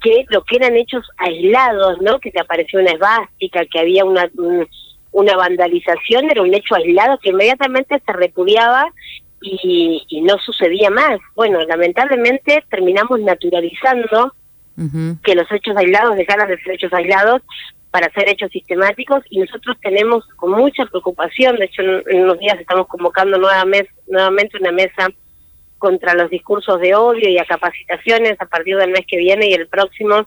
que 0.00 0.24
lo 0.28 0.44
que 0.44 0.56
eran 0.56 0.76
hechos 0.76 1.04
aislados, 1.18 2.00
¿no? 2.00 2.20
Que 2.20 2.30
te 2.30 2.40
apareció 2.40 2.78
una 2.80 2.92
esvástica, 2.92 3.64
que 3.66 3.80
había 3.80 4.04
una, 4.04 4.28
un- 4.36 4.68
una 5.12 5.36
vandalización, 5.36 6.30
era 6.30 6.42
un 6.42 6.54
hecho 6.54 6.74
aislado 6.74 7.18
que 7.18 7.30
inmediatamente 7.30 8.00
se 8.04 8.12
repudiaba 8.12 8.86
y, 9.40 10.02
y 10.08 10.20
no 10.22 10.38
sucedía 10.38 10.88
más. 10.90 11.18
Bueno, 11.34 11.60
lamentablemente 11.62 12.62
terminamos 12.70 13.18
naturalizando 13.20 14.32
Que 15.22 15.34
los 15.34 15.50
hechos 15.52 15.76
aislados 15.76 16.16
dejaran 16.16 16.48
de 16.48 16.58
ser 16.58 16.74
hechos 16.74 16.92
aislados 16.92 17.42
para 17.90 18.10
ser 18.12 18.28
hechos 18.28 18.50
sistemáticos. 18.50 19.22
Y 19.30 19.40
nosotros 19.40 19.76
tenemos 19.80 20.26
con 20.36 20.52
mucha 20.52 20.86
preocupación, 20.86 21.56
de 21.56 21.66
hecho 21.66 21.82
en, 21.82 22.02
en 22.08 22.22
unos 22.24 22.38
días 22.38 22.58
estamos 22.58 22.86
convocando 22.88 23.38
nuevamente, 23.38 23.90
nuevamente 24.06 24.58
una 24.58 24.72
mesa 24.72 25.08
contra 25.78 26.14
los 26.14 26.30
discursos 26.30 26.80
de 26.80 26.94
odio 26.94 27.28
y 27.28 27.38
a 27.38 27.44
capacitaciones 27.44 28.40
a 28.40 28.46
partir 28.46 28.76
del 28.76 28.92
mes 28.92 29.04
que 29.06 29.16
viene 29.16 29.48
y 29.48 29.52
el 29.52 29.66
próximo 29.66 30.26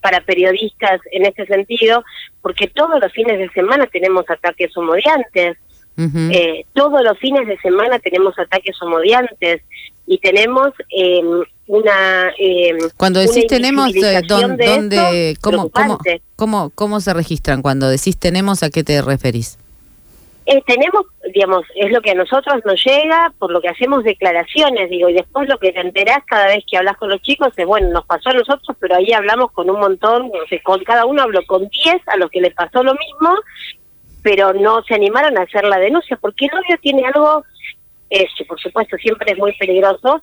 para 0.00 0.20
periodistas 0.20 1.00
en 1.10 1.26
este 1.26 1.46
sentido, 1.46 2.04
porque 2.40 2.68
todos 2.68 3.00
los 3.00 3.12
fines 3.12 3.38
de 3.38 3.48
semana 3.50 3.86
tenemos 3.86 4.28
ataques 4.28 4.76
homodiantes, 4.76 5.56
eh, 5.98 6.64
todos 6.72 7.02
los 7.02 7.18
fines 7.18 7.46
de 7.46 7.58
semana 7.58 7.98
tenemos 7.98 8.38
ataques 8.38 8.80
homodiantes 8.80 9.62
y 10.06 10.18
tenemos 10.18 10.72
eh, 10.96 11.20
una... 11.66 12.32
eh, 12.38 12.72
Cuando 12.96 13.20
una 13.20 13.28
decís 13.28 13.46
tenemos, 13.46 13.86
eh, 13.86 13.88
invisibilización 13.90 14.50
¿dón- 14.52 14.56
de 14.56 14.66
¿dónde, 14.66 15.30
esto 15.30 15.50
cómo, 15.50 15.70
cómo, 15.70 15.98
cómo, 16.36 16.70
cómo 16.74 17.00
se 17.00 17.14
registran? 17.14 17.62
Cuando 17.62 17.88
decís 17.88 18.18
tenemos, 18.18 18.62
¿a 18.62 18.70
qué 18.70 18.82
te 18.84 19.00
referís? 19.02 19.58
Eh, 20.44 20.60
tenemos, 20.66 21.06
digamos, 21.32 21.62
es 21.76 21.92
lo 21.92 22.00
que 22.00 22.10
a 22.10 22.14
nosotros 22.14 22.56
nos 22.64 22.84
llega, 22.84 23.32
por 23.38 23.52
lo 23.52 23.60
que 23.60 23.68
hacemos 23.68 24.02
declaraciones, 24.02 24.90
digo, 24.90 25.08
y 25.08 25.12
después 25.12 25.48
lo 25.48 25.56
que 25.58 25.70
te 25.70 25.80
enterás 25.80 26.18
cada 26.26 26.46
vez 26.48 26.64
que 26.68 26.76
hablas 26.76 26.96
con 26.96 27.10
los 27.10 27.22
chicos 27.22 27.52
es, 27.56 27.64
bueno, 27.64 27.90
nos 27.90 28.04
pasó 28.06 28.30
a 28.30 28.34
nosotros, 28.34 28.76
pero 28.80 28.96
ahí 28.96 29.12
hablamos 29.12 29.52
con 29.52 29.70
un 29.70 29.78
montón, 29.78 30.22
no 30.28 30.44
sé, 30.50 30.60
con 30.60 30.82
cada 30.82 31.06
uno 31.06 31.22
habló 31.22 31.46
con 31.46 31.68
10 31.68 32.08
a 32.08 32.16
los 32.16 32.28
que 32.28 32.40
les 32.40 32.52
pasó 32.54 32.82
lo 32.82 32.92
mismo, 32.94 33.36
pero 34.22 34.52
no 34.52 34.82
se 34.82 34.94
animaron 34.94 35.38
a 35.38 35.42
hacer 35.42 35.62
la 35.64 35.78
denuncia, 35.78 36.16
porque 36.20 36.46
el 36.46 36.54
odio 36.54 36.76
tiene 36.82 37.06
algo, 37.06 37.44
eh, 38.10 38.26
por 38.48 38.60
supuesto 38.60 38.96
siempre 38.96 39.30
es 39.32 39.38
muy 39.38 39.52
peligroso, 39.56 40.20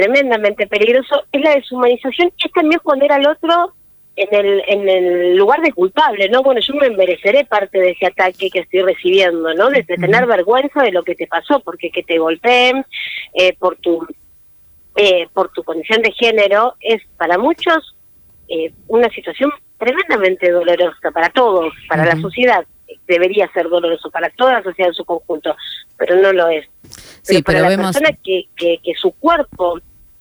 tremendamente 0.00 0.66
peligroso, 0.66 1.24
es 1.30 1.42
la 1.42 1.54
deshumanización 1.54 2.32
y 2.36 2.46
es 2.46 2.52
también 2.52 2.80
poner 2.82 3.12
al 3.12 3.26
otro 3.26 3.74
en 4.16 4.34
el, 4.34 4.62
en 4.66 4.88
el 4.88 5.36
lugar 5.36 5.60
de 5.60 5.72
culpable, 5.72 6.28
¿no? 6.28 6.42
Bueno, 6.42 6.60
yo 6.60 6.74
me 6.74 6.90
mereceré 6.90 7.44
parte 7.44 7.78
de 7.78 7.90
ese 7.90 8.06
ataque 8.06 8.50
que 8.50 8.60
estoy 8.60 8.80
recibiendo, 8.82 9.54
¿no? 9.54 9.70
De, 9.70 9.82
tener 9.84 10.26
vergüenza 10.26 10.82
de 10.82 10.92
lo 10.92 11.02
que 11.02 11.14
te 11.14 11.26
pasó, 11.26 11.60
porque 11.60 11.90
que 11.90 12.02
te 12.02 12.18
golpeen 12.18 12.84
eh, 13.34 13.54
por 13.58 13.76
tu 13.76 14.06
eh, 14.96 15.28
por 15.32 15.52
tu 15.52 15.62
condición 15.62 16.02
de 16.02 16.12
género 16.12 16.74
es 16.80 17.00
para 17.16 17.38
muchos 17.38 17.94
eh, 18.48 18.72
una 18.88 19.08
situación 19.10 19.50
tremendamente 19.78 20.50
dolorosa 20.50 21.10
para 21.12 21.30
todos, 21.30 21.72
para 21.88 22.04
la 22.04 22.20
sociedad 22.20 22.64
debería 23.06 23.48
ser 23.52 23.68
doloroso 23.68 24.10
para 24.10 24.28
toda 24.30 24.54
la 24.54 24.62
sociedad 24.62 24.88
en 24.88 24.94
su 24.94 25.04
conjunto, 25.04 25.54
pero 25.96 26.16
no 26.16 26.32
lo 26.32 26.48
es. 26.48 26.66
Sí, 27.22 27.42
para 27.42 27.58
pero 27.58 27.62
la 27.62 27.68
vemos- 27.76 27.96
persona 27.96 28.18
que, 28.22 28.44
que, 28.56 28.78
que 28.82 28.94
su 28.94 29.12
cuerpo 29.12 29.78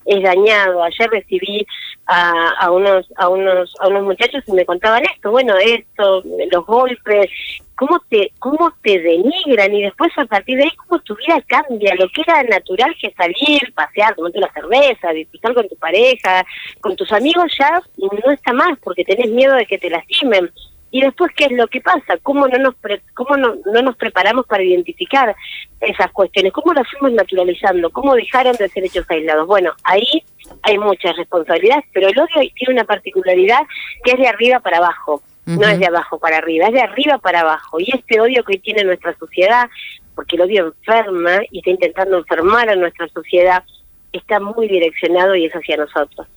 es 0.10 0.24
dañado, 0.24 0.84
ayer 0.84 1.10
recibí 1.10 1.66
a, 2.08 2.72
unos 2.72 3.08
a 3.16 3.30
unos 3.30 3.76
a 3.80 3.88
unos 3.88 4.04
muchachos 4.04 4.44
y 4.48 4.52
me 4.54 4.66
contaban 4.66 5.04
esto 5.04 5.30
bueno 5.30 5.56
esto 5.58 6.24
los 6.52 6.66
golpes 6.66 7.30
cómo 7.76 8.00
te 8.10 8.32
cómo 8.40 8.74
te 8.82 9.00
denigran 9.00 9.74
y 9.76 9.84
después 9.84 10.12
a 10.18 10.26
partir 10.26 10.58
de 10.58 10.64
ahí 10.64 10.72
cómo 10.72 11.00
tu 11.02 11.16
vida 11.16 11.40
cambia 11.46 11.94
lo 11.96 12.10
que 12.10 12.22
era 12.22 12.42
natural 12.44 12.96
que 13.00 13.12
salir 13.12 13.62
pasear 13.76 14.16
tomarte 14.16 14.40
una 14.40 14.52
cerveza 14.52 15.14
disfrutar 15.14 15.54
con 15.54 15.70
tu 15.70 15.76
pareja 15.76 16.44
con 16.82 16.96
tus 16.96 17.12
amigos 17.12 17.52
ya 17.60 17.80
no 17.98 18.32
está 18.32 18.54
más 18.54 18.78
porque 18.80 19.04
tenés 19.04 19.30
miedo 19.30 19.54
de 19.56 19.68
que 19.68 19.78
te 19.78 19.92
lastimen 19.92 20.50
y 20.92 21.02
después 21.02 21.32
qué 21.36 21.46
es 21.46 21.52
lo 21.52 21.68
que 21.68 21.82
pasa 21.82 22.18
cómo 22.24 22.48
no 22.48 22.58
nos 22.58 22.76
pre- 22.76 23.02
cómo 23.14 23.38
no, 23.38 23.56
no 23.72 23.82
nos 23.82 23.96
preparamos 23.96 24.46
para 24.48 24.64
identificar 24.64 25.36
esas 25.80 26.12
cuestiones 26.12 26.52
cómo 26.54 26.74
las 26.74 26.88
fuimos 26.90 27.14
naturalizando 27.14 27.90
cómo 27.92 28.16
dejaron 28.16 28.56
de 28.56 28.70
ser 28.70 28.84
hechos 28.86 29.06
aislados 29.10 29.46
bueno 29.48 29.72
ahí 29.84 30.24
hay 30.64 30.78
muchas 30.78 31.16
responsabilidades 31.16 31.86
pero 31.94 32.08
el 32.10 32.20
odio 32.20 32.50
tiene 32.56 32.74
una 32.74 32.84
particularidad 32.86 33.62
que 34.04 34.12
es 34.12 34.18
de 34.18 34.28
arriba 34.28 34.60
para 34.60 34.78
abajo 34.78 35.22
no 35.46 35.68
es 35.68 35.80
de 35.80 35.88
abajo 35.88 36.20
para 36.20 36.38
arriba 36.38 36.68
es 36.68 36.74
de 36.74 36.82
arriba 36.82 37.18
para 37.18 37.40
abajo. 37.42 37.80
Y 37.80 37.90
este 37.96 38.20
odio 38.22 38.44
que 38.44 38.54
hoy 38.54 38.60
tiene 38.60 38.84
nuestra 38.84 39.16
sociedad 39.18 39.68
porque 40.14 40.36
el 40.36 40.44
odio 40.44 40.68
enferma 40.68 41.40
y 41.50 41.60
está 41.60 41.72
intentando 41.72 42.18
enfermar 42.18 42.70
a 42.70 42.76
nuestra 42.76 43.08
sociedad 43.08 43.64
está 44.12 44.40
muy 44.40 44.68
direccionado 44.68 45.36
y 45.36 45.46
es 45.46 45.54
hacia 45.54 45.78
nosotros 45.78 46.28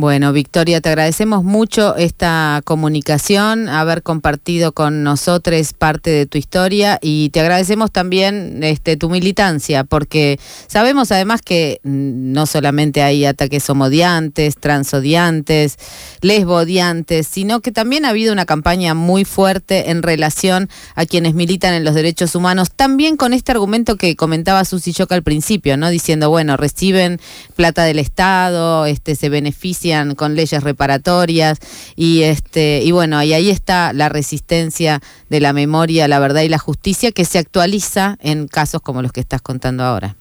Bueno, 0.00 0.32
Victoria, 0.32 0.80
te 0.80 0.88
agradecemos 0.88 1.44
mucho 1.44 1.94
esta 1.94 2.62
comunicación, 2.64 3.68
haber 3.68 4.02
compartido 4.02 4.72
con 4.72 5.02
nosotros 5.02 5.74
parte 5.74 6.08
de 6.08 6.24
tu 6.24 6.38
historia 6.38 6.98
y 7.02 7.28
te 7.28 7.40
agradecemos 7.40 7.92
también 7.92 8.62
este, 8.62 8.96
tu 8.96 9.10
militancia, 9.10 9.84
porque 9.84 10.40
sabemos 10.68 11.12
además 11.12 11.42
que 11.42 11.80
mm, 11.82 12.32
no 12.32 12.46
solamente 12.46 13.02
hay 13.02 13.26
ataques 13.26 13.68
homodiantes, 13.68 14.54
transodiantes, 14.56 15.76
lesbodiantes, 16.22 17.26
sino 17.26 17.60
que 17.60 17.70
también 17.70 18.06
ha 18.06 18.08
habido 18.08 18.32
una 18.32 18.46
campaña 18.46 18.94
muy 18.94 19.26
fuerte 19.26 19.90
en 19.90 20.02
relación 20.02 20.70
a 20.94 21.04
quienes 21.04 21.34
militan 21.34 21.74
en 21.74 21.84
los 21.84 21.94
derechos 21.94 22.34
humanos, 22.34 22.70
también 22.74 23.18
con 23.18 23.34
este 23.34 23.52
argumento 23.52 23.96
que 23.96 24.16
comentaba 24.16 24.64
Susi 24.64 24.94
Choca 24.94 25.14
al 25.14 25.22
principio, 25.22 25.76
¿no? 25.76 25.90
Diciendo, 25.90 26.30
bueno, 26.30 26.56
reciben 26.56 27.20
plata 27.54 27.84
del 27.84 27.98
Estado, 27.98 28.86
este, 28.86 29.14
se 29.14 29.28
benefician 29.28 29.89
con 30.16 30.36
leyes 30.36 30.62
reparatorias 30.62 31.58
y 31.96 32.22
este, 32.22 32.80
y 32.82 32.92
bueno, 32.92 33.22
y 33.22 33.32
ahí 33.32 33.50
está 33.50 33.92
la 33.92 34.08
resistencia 34.08 35.00
de 35.28 35.40
la 35.40 35.52
memoria, 35.52 36.08
la 36.08 36.18
verdad 36.18 36.42
y 36.42 36.48
la 36.48 36.58
justicia 36.58 37.12
que 37.12 37.24
se 37.24 37.38
actualiza 37.38 38.16
en 38.20 38.48
casos 38.48 38.80
como 38.82 39.02
los 39.02 39.12
que 39.12 39.20
estás 39.20 39.42
contando 39.42 39.84
ahora. 39.84 40.16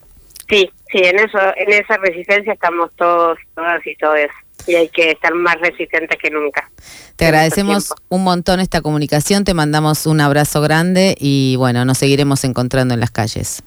Sí, 0.49 0.69
sí, 0.91 0.97
en 0.97 1.19
eso, 1.19 1.37
en 1.57 1.71
esa 1.73 1.97
resistencia 1.97 2.53
estamos 2.53 2.91
todos, 2.95 3.37
todas 3.55 3.85
y 3.85 3.95
todos. 3.95 4.19
Y 4.67 4.75
hay 4.75 4.89
que 4.89 5.11
estar 5.11 5.33
más 5.33 5.55
resistentes 5.61 6.17
que 6.21 6.29
nunca. 6.29 6.69
Te 7.15 7.25
agradecemos 7.25 7.93
un 8.09 8.23
montón 8.23 8.59
esta 8.59 8.81
comunicación, 8.81 9.45
te 9.45 9.53
mandamos 9.53 10.05
un 10.05 10.19
abrazo 10.19 10.61
grande 10.61 11.15
y 11.17 11.55
bueno, 11.57 11.85
nos 11.85 11.97
seguiremos 11.97 12.43
encontrando 12.43 12.93
en 12.93 12.99
las 12.99 13.11
calles. 13.11 13.63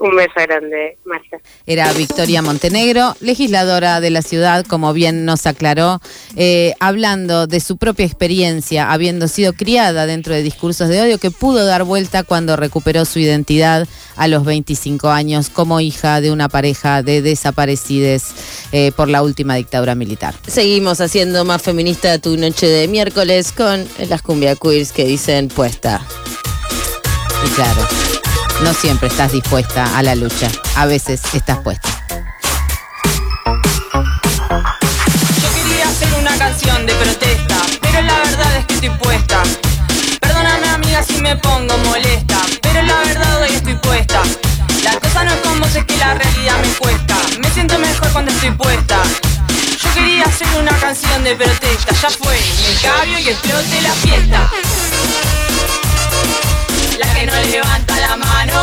Un 0.00 0.16
beso 0.16 0.32
grande, 0.34 0.96
Marcia. 1.04 1.40
Era 1.66 1.92
Victoria 1.92 2.40
Montenegro, 2.40 3.14
legisladora 3.20 4.00
de 4.00 4.08
la 4.08 4.22
ciudad, 4.22 4.64
como 4.64 4.94
bien 4.94 5.26
nos 5.26 5.46
aclaró, 5.46 6.00
eh, 6.36 6.72
hablando 6.80 7.46
de 7.46 7.60
su 7.60 7.76
propia 7.76 8.06
experiencia, 8.06 8.90
habiendo 8.92 9.28
sido 9.28 9.52
criada 9.52 10.06
dentro 10.06 10.32
de 10.32 10.42
discursos 10.42 10.88
de 10.88 11.02
odio, 11.02 11.18
que 11.18 11.30
pudo 11.30 11.66
dar 11.66 11.84
vuelta 11.84 12.22
cuando 12.22 12.56
recuperó 12.56 13.04
su 13.04 13.18
identidad 13.18 13.86
a 14.16 14.26
los 14.26 14.46
25 14.46 15.10
años 15.10 15.50
como 15.50 15.80
hija 15.82 16.22
de 16.22 16.32
una 16.32 16.48
pareja 16.48 17.02
de 17.02 17.20
desaparecides 17.20 18.24
eh, 18.72 18.92
por 18.96 19.10
la 19.10 19.22
última 19.22 19.56
dictadura 19.56 19.94
militar. 19.94 20.34
Seguimos 20.46 21.02
haciendo 21.02 21.44
más 21.44 21.60
feminista 21.60 22.18
tu 22.18 22.38
noche 22.38 22.66
de 22.66 22.88
miércoles 22.88 23.52
con 23.52 23.86
las 24.08 24.22
cumbia 24.22 24.56
queers 24.56 24.92
que 24.92 25.04
dicen 25.04 25.48
puesta. 25.48 26.00
Y 27.46 27.50
claro, 27.50 27.86
no 28.62 28.74
siempre 28.74 29.08
estás 29.08 29.32
dispuesta 29.32 29.96
a 29.96 30.02
la 30.02 30.14
lucha, 30.14 30.48
a 30.76 30.86
veces 30.86 31.22
estás 31.32 31.58
puesta. 31.58 31.88
Yo 35.42 35.54
quería 35.54 35.88
hacer 35.88 36.12
una 36.18 36.36
canción 36.36 36.86
de 36.86 36.94
protesta, 36.94 37.56
pero 37.80 38.02
la 38.02 38.18
verdad 38.18 38.56
es 38.58 38.66
que 38.66 38.74
estoy 38.74 38.90
puesta. 38.90 39.42
Perdóname 40.20 40.68
amiga 40.68 41.02
si 41.02 41.20
me 41.20 41.36
pongo 41.36 41.76
molesta, 41.78 42.38
pero 42.60 42.82
la 42.82 42.98
verdad 42.98 43.42
hoy 43.42 43.50
estoy 43.50 43.74
puesta. 43.74 44.22
La 44.84 44.98
cosa 44.98 45.24
no 45.24 45.32
es 45.32 45.40
como 45.40 45.66
sé 45.66 45.84
que 45.86 45.96
la 45.96 46.14
realidad 46.14 46.56
me 46.62 46.68
cuesta. 46.74 47.16
Me 47.40 47.50
siento 47.50 47.78
mejor 47.78 48.08
cuando 48.12 48.30
estoy 48.32 48.50
puesta. 48.52 49.02
Yo 49.82 49.94
quería 49.94 50.24
hacer 50.24 50.48
una 50.58 50.72
canción 50.78 51.24
de 51.24 51.34
protesta, 51.34 51.94
ya 51.94 52.10
fue, 52.10 52.36
me 52.36 52.80
cambio 52.82 53.18
y 53.18 53.28
explote 53.28 53.82
la 53.82 53.92
fiesta. 53.94 54.50
La 56.98 57.14
que 57.14 57.26
no 57.26 57.32
levanta 57.50 58.00
la 58.00 58.16
mano. 58.16 58.62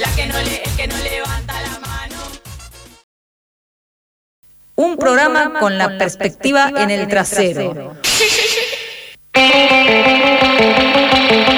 La 0.00 0.08
que 0.14 0.26
no 0.26 0.40
le, 0.42 0.62
el 0.62 0.76
que 0.76 0.88
no 0.88 0.96
levanta 0.98 1.60
la 1.60 1.78
mano. 1.80 2.16
Un 4.76 4.96
programa 4.96 5.58
con 5.60 5.78
la 5.78 5.98
perspectiva 5.98 6.72
en 6.76 6.90
el 6.90 7.08
trasero. 7.08 7.96
Y 9.34 9.38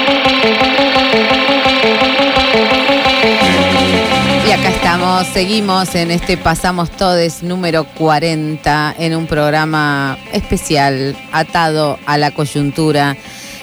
acá 4.55 4.69
estamos, 4.69 5.27
seguimos 5.27 5.93
en 5.95 6.11
este 6.11 6.37
Pasamos 6.37 6.89
Todes 6.91 7.43
número 7.43 7.83
40, 7.83 8.95
en 8.97 9.15
un 9.15 9.27
programa 9.27 10.17
especial, 10.31 11.15
atado 11.31 11.99
a 12.05 12.17
la 12.17 12.31
coyuntura, 12.31 13.17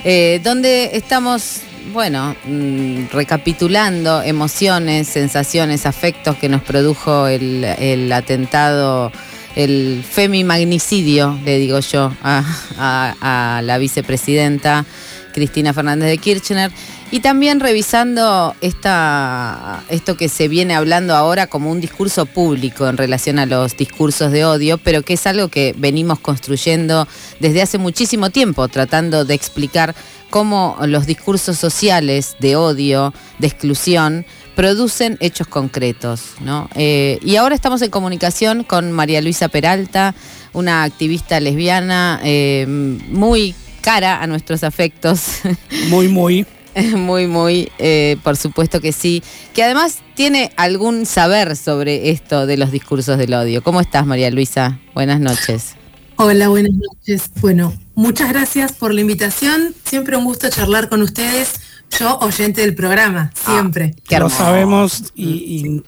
eh, 0.04 0.40
donde 0.44 0.90
estamos, 0.94 1.60
bueno, 1.92 2.36
mm, 2.44 3.06
recapitulando 3.12 4.22
emociones, 4.22 5.08
sensaciones, 5.08 5.86
afectos 5.86 6.36
que 6.36 6.48
nos 6.48 6.62
produjo 6.62 7.26
el, 7.26 8.10
atentado, 8.12 9.10
el 9.56 10.04
femimagnicidio, 10.08 11.38
le 11.44 11.58
digo 11.58 11.80
yo, 11.80 12.12
a- 12.22 12.44
a 12.78 13.62
la 13.62 13.78
vicepresidenta 13.78 14.84
Cristina 15.32 15.72
Fernández 15.72 16.08
de 16.10 16.18
Kirchner. 16.18 16.70
Y 17.12 17.20
también 17.20 17.60
revisando 17.60 18.56
esta, 18.62 19.84
esto 19.90 20.16
que 20.16 20.30
se 20.30 20.48
viene 20.48 20.74
hablando 20.74 21.14
ahora 21.14 21.46
como 21.46 21.70
un 21.70 21.78
discurso 21.78 22.24
público 22.24 22.88
en 22.88 22.96
relación 22.96 23.38
a 23.38 23.44
los 23.44 23.76
discursos 23.76 24.32
de 24.32 24.46
odio, 24.46 24.78
pero 24.78 25.02
que 25.02 25.12
es 25.12 25.26
algo 25.26 25.48
que 25.48 25.74
venimos 25.76 26.20
construyendo 26.20 27.06
desde 27.38 27.60
hace 27.60 27.76
muchísimo 27.76 28.30
tiempo, 28.30 28.66
tratando 28.68 29.26
de 29.26 29.34
explicar 29.34 29.94
cómo 30.30 30.78
los 30.86 31.04
discursos 31.04 31.58
sociales 31.58 32.34
de 32.40 32.56
odio, 32.56 33.12
de 33.38 33.46
exclusión, 33.46 34.24
producen 34.56 35.18
hechos 35.20 35.48
concretos. 35.48 36.22
¿no? 36.40 36.70
Eh, 36.74 37.18
y 37.22 37.36
ahora 37.36 37.54
estamos 37.54 37.82
en 37.82 37.90
comunicación 37.90 38.64
con 38.64 38.90
María 38.90 39.20
Luisa 39.20 39.48
Peralta, 39.48 40.14
una 40.54 40.82
activista 40.82 41.40
lesbiana 41.40 42.22
eh, 42.24 42.64
muy 42.66 43.54
cara 43.82 44.22
a 44.22 44.26
nuestros 44.26 44.64
afectos. 44.64 45.40
Muy, 45.90 46.08
muy. 46.08 46.46
Muy, 46.96 47.26
muy, 47.26 47.70
eh, 47.78 48.16
por 48.22 48.36
supuesto 48.36 48.80
que 48.80 48.92
sí. 48.92 49.22
Que 49.54 49.62
además 49.62 49.98
tiene 50.14 50.52
algún 50.56 51.06
saber 51.06 51.56
sobre 51.56 52.10
esto 52.10 52.46
de 52.46 52.56
los 52.56 52.70
discursos 52.70 53.18
del 53.18 53.34
odio. 53.34 53.62
¿Cómo 53.62 53.80
estás, 53.80 54.06
María 54.06 54.30
Luisa? 54.30 54.78
Buenas 54.94 55.20
noches. 55.20 55.74
Hola, 56.16 56.48
buenas 56.48 56.72
noches. 56.72 57.30
Bueno, 57.40 57.74
muchas 57.94 58.28
gracias 58.30 58.72
por 58.72 58.94
la 58.94 59.00
invitación. 59.00 59.74
Siempre 59.84 60.16
un 60.16 60.24
gusto 60.24 60.48
charlar 60.48 60.88
con 60.88 61.02
ustedes. 61.02 61.60
Yo, 61.98 62.18
oyente 62.20 62.62
del 62.62 62.74
programa, 62.74 63.32
siempre. 63.34 63.94
Qué 64.08 64.18
Lo 64.18 64.30
sabemos 64.30 65.12
y, 65.14 65.26
y 65.26 65.82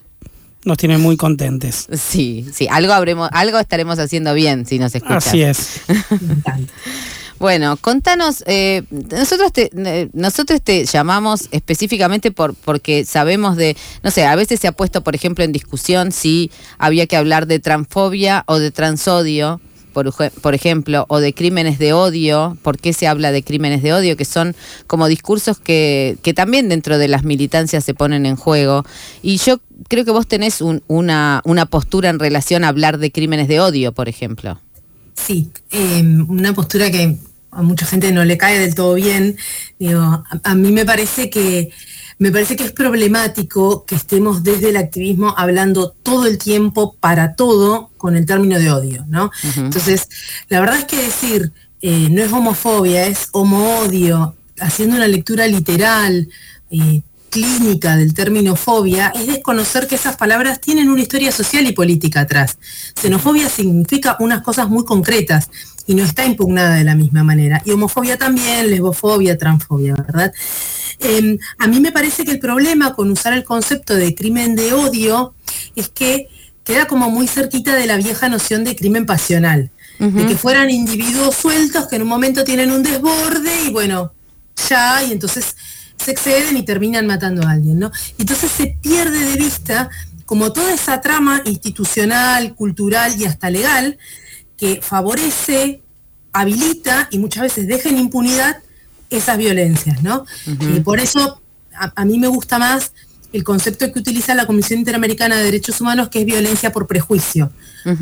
nos 0.65 0.77
tiene 0.77 0.97
muy 0.97 1.17
contentes. 1.17 1.87
Sí, 1.93 2.45
sí, 2.53 2.67
algo 2.69 2.93
habremos, 2.93 3.29
algo 3.31 3.59
estaremos 3.59 3.97
haciendo 3.97 4.33
bien 4.33 4.65
si 4.65 4.77
nos 4.77 4.93
escuchas. 4.93 5.27
Así 5.27 5.41
es. 5.41 5.81
Bueno, 7.37 7.75
contanos, 7.77 8.43
eh, 8.47 8.83
nosotros 8.89 9.51
te, 9.51 9.69
eh, 9.75 10.09
nosotros 10.13 10.61
te 10.61 10.85
llamamos 10.85 11.49
específicamente 11.51 12.31
por, 12.31 12.55
porque 12.55 13.03
sabemos 13.03 13.57
de, 13.57 13.75
no 14.03 14.11
sé, 14.11 14.25
a 14.25 14.35
veces 14.37 14.61
se 14.61 14.67
ha 14.67 14.71
puesto, 14.71 15.03
por 15.03 15.15
ejemplo, 15.15 15.43
en 15.43 15.51
discusión 15.51 16.13
si 16.13 16.49
había 16.77 17.07
que 17.07 17.17
hablar 17.17 17.45
de 17.45 17.59
transfobia 17.59 18.43
o 18.47 18.57
de 18.57 18.71
transodio, 18.71 19.59
por, 19.91 20.13
por 20.13 20.55
ejemplo, 20.55 21.05
o 21.09 21.19
de 21.19 21.33
crímenes 21.33 21.77
de 21.77 21.91
odio, 21.93 22.57
¿por 22.61 22.77
qué 22.77 22.93
se 22.93 23.05
habla 23.07 23.31
de 23.33 23.43
crímenes 23.43 23.83
de 23.83 23.93
odio? 23.93 24.15
Que 24.15 24.25
son 24.25 24.55
como 24.87 25.07
discursos 25.07 25.59
que, 25.59 26.17
que 26.21 26.33
también 26.33 26.69
dentro 26.69 26.97
de 26.97 27.09
las 27.09 27.23
militancias 27.23 27.83
se 27.83 27.93
ponen 27.93 28.25
en 28.25 28.37
juego. 28.37 28.83
Y 29.21 29.37
yo 29.37 29.59
creo 29.89 30.05
que 30.05 30.11
vos 30.11 30.25
tenés 30.27 30.61
un- 30.61 30.83
una, 30.87 31.41
una 31.45 31.65
postura 31.65 32.09
en 32.09 32.19
relación 32.19 32.63
a 32.63 32.69
hablar 32.69 32.97
de 32.97 33.11
crímenes 33.11 33.47
de 33.49 33.59
odio, 33.59 33.91
por 33.93 34.07
ejemplo. 34.09 34.59
Sí, 35.15 35.49
eh, 35.71 36.01
una 36.27 36.53
postura 36.53 36.91
que 36.91 37.17
a 37.51 37.61
mucha 37.61 37.85
gente 37.85 38.11
no 38.11 38.25
le 38.25 38.37
cae 38.37 38.59
del 38.59 38.75
todo 38.75 38.93
bien. 38.95 39.37
Digo, 39.79 40.01
a, 40.01 40.25
a 40.43 40.55
mí 40.55 40.71
me 40.71 40.85
parece 40.85 41.29
que 41.29 41.71
me 42.17 42.31
parece 42.31 42.55
que 42.55 42.63
es 42.63 42.71
problemático 42.71 43.85
que 43.85 43.95
estemos 43.95 44.43
desde 44.43 44.69
el 44.69 44.77
activismo 44.77 45.33
hablando 45.37 45.93
todo 46.01 46.27
el 46.27 46.37
tiempo 46.37 46.95
para 46.99 47.35
todo 47.35 47.89
con 47.97 48.15
el 48.15 48.25
término 48.25 48.57
de 48.57 48.71
odio, 48.71 49.05
¿no? 49.09 49.31
Entonces, 49.57 50.07
la 50.47 50.61
verdad 50.61 50.79
es 50.79 50.85
que 50.85 50.97
decir 50.97 51.51
eh, 51.81 52.07
no 52.09 52.21
es 52.21 52.31
homofobia, 52.31 53.05
es 53.05 53.27
homo-odio, 53.31 54.35
haciendo 54.59 54.95
una 54.95 55.07
lectura 55.07 55.45
literal, 55.47 56.29
eh, 56.71 57.01
clínica 57.35 57.97
del 57.97 58.13
término 58.13 58.55
fobia, 58.55 59.11
es 59.13 59.27
desconocer 59.27 59.87
que 59.87 59.95
esas 59.95 60.15
palabras 60.15 60.61
tienen 60.61 60.89
una 60.89 61.01
historia 61.01 61.33
social 61.33 61.67
y 61.67 61.73
política 61.73 62.21
atrás. 62.21 62.57
Xenofobia 62.95 63.49
significa 63.49 64.15
unas 64.21 64.41
cosas 64.41 64.69
muy 64.69 64.85
concretas 64.85 65.49
y 65.85 65.95
no 65.95 66.03
está 66.05 66.25
impugnada 66.25 66.75
de 66.75 66.85
la 66.85 66.95
misma 66.95 67.25
manera. 67.25 67.61
Y 67.65 67.71
homofobia 67.71 68.17
también, 68.17 68.69
lesbofobia, 68.69 69.37
transfobia, 69.37 69.95
¿verdad? 69.95 70.31
Em, 70.99 71.37
a 71.57 71.67
mí 71.67 71.81
me 71.81 71.91
parece 71.91 72.23
que 72.23 72.31
el 72.31 72.39
problema 72.39 72.93
con 72.93 73.11
usar 73.11 73.33
el 73.33 73.43
concepto 73.43 73.95
de 73.95 74.15
crimen 74.15 74.55
de 74.55 74.71
odio 74.71 75.33
es 75.75 75.89
que 75.89 76.29
queda 76.63 76.87
como 76.87 77.09
muy 77.09 77.27
cerquita 77.27 77.75
de 77.75 77.85
la 77.85 77.97
vieja 77.97 78.29
noción 78.29 78.63
de 78.63 78.77
crimen 78.77 79.05
pasional, 79.05 79.71
de 79.99 80.25
que 80.25 80.37
fueran 80.37 80.69
individuos 80.69 81.35
sueltos 81.35 81.87
que 81.87 81.97
en 81.97 82.03
un 82.03 82.07
momento 82.07 82.45
tienen 82.45 82.71
un 82.71 82.81
desborde 82.81 83.51
y 83.67 83.71
bueno, 83.71 84.13
ya, 84.69 85.03
y 85.03 85.11
entonces 85.11 85.55
se 85.97 86.11
exceden 86.11 86.57
y 86.57 86.63
terminan 86.63 87.07
matando 87.07 87.47
a 87.47 87.51
alguien, 87.51 87.79
¿no? 87.79 87.91
Entonces 88.17 88.51
se 88.51 88.77
pierde 88.81 89.19
de 89.19 89.37
vista 89.37 89.89
como 90.25 90.51
toda 90.51 90.73
esa 90.73 91.01
trama 91.01 91.41
institucional, 91.45 92.55
cultural 92.55 93.13
y 93.19 93.25
hasta 93.25 93.49
legal 93.49 93.97
que 94.57 94.81
favorece, 94.81 95.81
habilita 96.33 97.07
y 97.11 97.19
muchas 97.19 97.43
veces 97.43 97.67
deja 97.67 97.89
en 97.89 97.97
impunidad 97.97 98.57
esas 99.09 99.37
violencias, 99.37 100.01
¿no? 100.03 100.25
Y 100.45 100.79
por 100.81 100.99
eso 100.99 101.41
a, 101.73 102.05
mí 102.05 102.17
me 102.17 102.27
gusta 102.27 102.57
más 102.57 102.93
el 103.33 103.43
concepto 103.43 103.91
que 103.91 103.99
utiliza 103.99 104.33
la 104.33 104.45
Comisión 104.45 104.79
Interamericana 104.79 105.35
de 105.35 105.43
Derechos 105.43 105.81
Humanos, 105.81 106.09
que 106.09 106.19
es 106.19 106.25
violencia 106.25 106.71
por 106.71 106.87
prejuicio, 106.87 107.51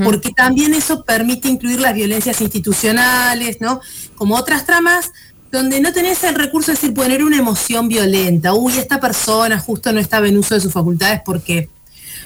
porque 0.04 0.32
también 0.32 0.74
eso 0.74 1.04
permite 1.04 1.50
incluir 1.50 1.82
las 1.82 1.94
violencias 1.94 2.40
institucionales, 2.42 3.58
¿no? 3.60 3.82
Como 4.16 4.36
otras 4.36 4.66
tramas 4.66 5.12
donde 5.54 5.80
no 5.80 5.94
tenés 5.94 6.24
el 6.24 6.34
recurso 6.34 6.72
de 6.72 6.78
decir 6.78 6.96
poner 6.96 7.24
una 7.24 7.38
emoción 7.38 7.88
violenta, 7.88 8.56
uy, 8.56 8.74
esta 8.74 9.00
persona 9.00 9.60
justo 9.60 9.94
no 9.94 10.00
estaba 10.00 10.28
en 10.28 10.36
uso 10.36 10.56
de 10.56 10.62
sus 10.62 10.74
facultades 10.74 11.22
porque 11.24 11.70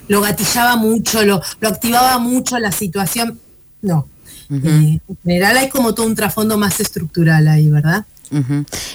lo 0.07 0.21
gatillaba 0.21 0.77
mucho, 0.77 1.25
lo, 1.25 1.41
lo 1.59 1.67
activaba 1.67 2.19
mucho 2.19 2.57
la 2.57 2.71
situación. 2.71 3.37
No. 3.81 4.07
Eh, 4.49 5.01
en 5.09 5.17
general 5.25 5.57
hay 5.57 5.67
como 5.67 5.93
todo 5.93 6.05
un 6.05 6.15
trasfondo 6.15 6.57
más 6.57 6.79
estructural 6.79 7.49
ahí, 7.49 7.69
¿verdad? 7.69 8.05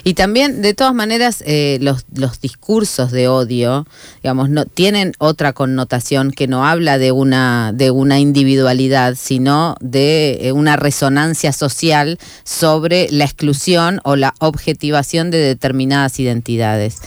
Y 0.04 0.14
también, 0.14 0.62
de 0.62 0.74
todas 0.74 0.94
maneras, 0.94 1.42
eh, 1.46 1.78
los, 1.80 2.04
los, 2.14 2.40
discursos 2.40 3.10
de 3.12 3.28
odio, 3.28 3.86
digamos, 4.22 4.50
no 4.50 4.64
tienen 4.66 5.12
otra 5.18 5.52
connotación 5.52 6.30
que 6.30 6.48
no 6.48 6.66
habla 6.66 6.98
de 6.98 7.12
una, 7.12 7.72
de 7.72 7.90
una 7.90 8.18
individualidad, 8.18 9.14
sino 9.16 9.76
de 9.80 10.38
eh, 10.42 10.52
una 10.52 10.76
resonancia 10.76 11.52
social 11.52 12.18
sobre 12.44 13.08
la 13.10 13.24
exclusión 13.24 14.00
o 14.04 14.16
la 14.16 14.34
objetivación 14.40 15.30
de 15.30 15.38
determinadas 15.38 16.18
identidades. 16.18 17.00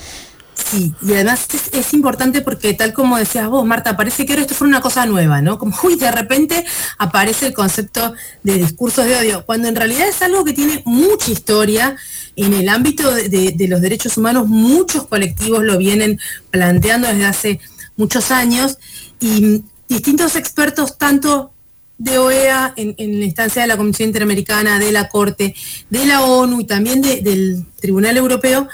Sí, 0.69 0.91
y 1.03 1.13
además 1.13 1.45
es, 1.73 1.93
importante 1.93 2.41
porque 2.41 2.73
tal 2.73 2.91
como 2.91 3.17
decías 3.17 3.47
vos, 3.47 3.63
Marta, 3.65 3.95
parece 3.95 4.25
que 4.25 4.33
ahora 4.33 4.41
esto 4.41 4.55
fue 4.55 4.67
una 4.67 4.81
cosa 4.81 5.05
nueva, 5.05 5.39
¿no? 5.39 5.59
Como, 5.59 5.75
uy, 5.83 5.95
de 5.95 6.11
repente 6.11 6.65
aparece 6.97 7.47
el 7.47 7.53
concepto 7.53 8.15
de 8.41 8.55
discursos 8.55 9.05
de 9.05 9.15
odio, 9.15 9.45
cuando 9.45 9.67
en 9.67 9.75
realidad 9.75 10.07
es 10.07 10.23
algo 10.23 10.43
que 10.43 10.53
tiene 10.53 10.81
mucha 10.85 11.31
historia 11.31 11.95
en 12.35 12.53
el 12.53 12.67
ámbito 12.67 13.13
de, 13.13 13.67
los 13.69 13.79
derechos 13.79 14.17
humanos, 14.17 14.47
muchos 14.47 15.05
colectivos 15.05 15.63
lo 15.63 15.77
vienen 15.77 16.19
planteando 16.49 17.07
desde 17.07 17.25
hace 17.25 17.59
muchos 17.95 18.31
años 18.31 18.79
y 19.19 19.63
distintos 19.87 20.35
expertos, 20.35 20.97
tanto 20.97 21.51
de 21.99 22.17
OEA 22.17 22.73
en, 22.75 23.19
la 23.19 23.25
instancia 23.25 23.61
de 23.61 23.67
la 23.67 23.77
Comisión 23.77 24.09
Interamericana, 24.09 24.79
de 24.79 24.91
la 24.91 25.09
Corte, 25.09 25.55
de 25.91 26.05
la 26.07 26.23
ONU 26.23 26.61
y 26.61 26.65
también 26.65 27.01
del 27.01 27.65
Tribunal 27.79 28.17
Europeo, 28.17 28.67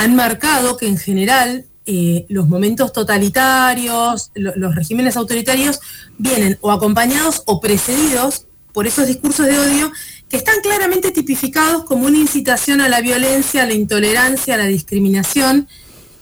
han 0.00 0.16
marcado 0.16 0.78
que 0.78 0.86
en 0.86 0.96
general 0.96 1.66
eh, 1.84 2.24
los 2.30 2.48
momentos 2.48 2.90
totalitarios, 2.90 4.30
los 4.34 4.74
regímenes 4.74 5.14
autoritarios, 5.18 5.80
vienen 6.16 6.56
o 6.62 6.70
acompañados 6.70 7.42
o 7.44 7.60
precedidos 7.60 8.46
por 8.72 8.86
esos 8.86 9.06
discursos 9.06 9.46
de 9.46 9.58
odio 9.58 9.92
que 10.30 10.38
están 10.38 10.60
claramente 10.62 11.10
tipificados 11.10 11.84
como 11.84 12.06
una 12.06 12.16
incitación 12.16 12.80
a 12.80 12.88
la 12.88 13.02
violencia, 13.02 13.64
a 13.64 13.66
la 13.66 13.74
intolerancia, 13.74 14.54
a 14.54 14.56
la 14.56 14.64
discriminación, 14.64 15.68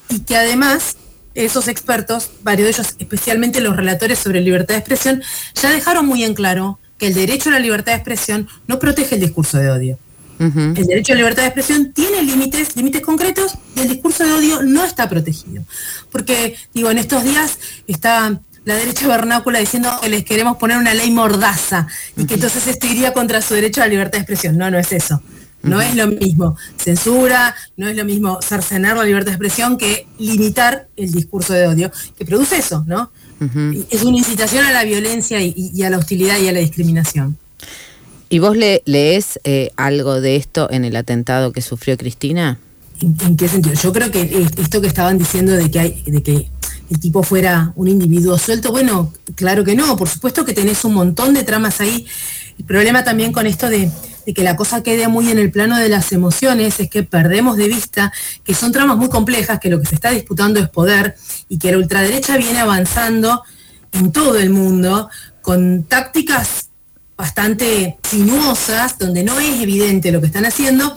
y 0.09 0.21
que 0.21 0.37
además 0.37 0.97
esos 1.37 1.69
expertos, 1.69 2.31
varios 2.43 2.67
de 2.67 2.71
ellos, 2.73 2.97
especialmente 2.99 3.61
los 3.61 3.77
relatores 3.77 4.19
sobre 4.19 4.41
libertad 4.41 4.75
de 4.75 4.79
expresión, 4.79 5.23
ya 5.55 5.71
dejaron 5.71 6.05
muy 6.05 6.25
en 6.25 6.35
claro 6.35 6.81
que 6.99 7.07
el 7.07 7.15
derecho 7.15 7.51
a 7.51 7.53
la 7.53 7.61
libertad 7.61 7.93
de 7.93 7.99
expresión 7.99 8.49
no 8.67 8.81
protege 8.81 9.15
el 9.15 9.21
discurso 9.21 9.59
de 9.59 9.71
odio. 9.71 9.99
El 10.39 10.75
derecho 10.75 11.13
a 11.13 11.17
la 11.17 11.21
libertad 11.23 11.43
de 11.43 11.49
expresión 11.49 11.93
tiene 11.93 12.23
límites, 12.23 12.77
límites 12.77 13.03
concretos, 13.03 13.55
y 13.75 13.81
el 13.81 13.89
discurso 13.89 14.25
de 14.25 14.33
odio 14.33 14.63
no 14.63 14.85
está 14.85 15.09
protegido. 15.09 15.65
Porque, 16.13 16.57
digo, 16.75 16.91
en 16.91 16.99
estos 16.99 17.25
días 17.25 17.59
está 17.87 18.41
la 18.65 18.75
derecha 18.75 19.09
vernácula 19.09 19.59
diciendo 19.59 19.91
que 20.01 20.09
les 20.09 20.25
queremos 20.25 20.59
poner 20.59 20.77
una 20.77 20.95
ley 20.95 21.11
mordaza 21.11 21.87
y 22.17 22.27
que 22.27 22.35
entonces 22.35 22.67
esto 22.67 22.87
iría 22.87 23.13
contra 23.13 23.41
su 23.41 23.55
derecho 23.55 23.81
a 23.81 23.87
la 23.87 23.91
libertad 23.91 24.13
de 24.13 24.19
expresión. 24.19 24.59
No, 24.59 24.71
no 24.71 24.79
es 24.79 24.93
eso. 24.93 25.23
No 25.63 25.81
es 25.81 25.97
lo 25.97 26.07
mismo 26.07 26.57
censura, 26.77 27.55
no 27.77 27.89
es 27.89 27.97
lo 27.97 28.05
mismo 28.05 28.41
cercenar 28.41 28.97
la 28.97 29.05
libertad 29.05 29.33
de 29.33 29.33
expresión 29.33 29.77
que 29.77 30.07
limitar 30.19 30.89
el 30.97 31.11
discurso 31.11 31.53
de 31.53 31.67
odio, 31.67 31.91
que 32.17 32.25
produce 32.25 32.59
eso, 32.59 32.85
¿no? 32.87 33.11
Es 33.91 34.03
una 34.03 34.19
incitación 34.19 34.65
a 34.65 34.73
la 34.73 34.85
violencia 34.85 35.41
y, 35.41 35.83
a 35.83 35.91
la 35.91 35.99
hostilidad 35.99 36.39
y 36.39 36.49
a 36.49 36.53
la 36.53 36.61
discriminación. 36.61 37.37
¿Y 38.31 38.41
vos 38.41 38.57
le, 38.57 38.83
lees 38.85 39.41
eh, 39.45 39.71
algo 39.77 40.21
de 40.21 40.37
esto 40.37 40.69
en 40.71 40.85
el 40.85 40.97
atentado 40.97 41.53
que 41.53 41.63
sufrió 41.63 41.97
Cristina? 41.97 42.59
¿En, 43.01 43.37
qué 43.37 43.49
sentido? 43.49 43.75
Yo 43.75 43.93
creo 43.93 44.11
que 44.11 44.47
esto 44.59 44.81
que 44.81 44.87
estaban 44.87 45.19
diciendo 45.19 45.53
de 45.53 45.71
que 45.71 45.79
hay, 45.79 46.03
de 46.07 46.23
que 46.23 46.51
el 46.91 47.01
tipo 47.01 47.23
fuera 47.23 47.73
un 47.77 47.89
individuo 47.89 48.37
suelto, 48.39 48.71
bueno, 48.71 49.13
claro 49.35 49.65
que 49.65 49.75
no, 49.75 49.97
por 49.97 50.09
supuesto 50.09 50.45
que 50.45 50.53
tenés 50.53 50.85
un 50.85 50.95
montón 50.95 51.33
de 51.33 51.43
tramas 51.43 51.81
ahí. 51.81 52.07
El 52.59 52.65
problema 52.65 53.05
también 53.05 53.33
con 53.33 53.47
esto 53.47 53.69
de, 53.69 53.91
de 54.27 54.35
que 54.35 54.43
la 54.43 54.57
cosa 54.57 54.83
quede 54.83 55.09
muy 55.09 55.31
en 55.31 55.39
el 55.39 55.51
plano 55.51 55.79
de 55.79 55.89
las 55.89 56.13
emociones 56.13 56.81
es 56.81 56.91
que 56.91 57.05
perdemos 57.05 57.57
de 57.57 57.69
vista 57.69 58.13
que 58.45 58.53
son 58.55 58.73
tramas 58.73 58.99
muy 58.99 59.09
complejas, 59.09 59.59
que 59.61 59.71
lo 59.71 59.81
que 59.81 59.87
se 59.87 59.95
está 59.95 60.11
disputando 60.11 60.61
es 60.61 60.69
poder 60.69 61.15
y 61.49 61.59
que 61.59 61.71
la 61.71 61.79
ultraderecha 61.79 62.37
viene 62.37 62.59
avanzando 62.59 63.43
en 63.93 64.13
todo 64.13 64.39
el 64.39 64.51
mundo 64.51 65.09
con 65.41 65.85
tácticas 65.85 66.68
bastante 67.19 67.99
sinuosas, 68.09 68.97
donde 68.97 69.25
no 69.25 69.39
es 69.41 69.61
evidente 69.61 70.13
lo 70.13 70.21
que 70.21 70.29
están 70.29 70.47
haciendo, 70.47 70.97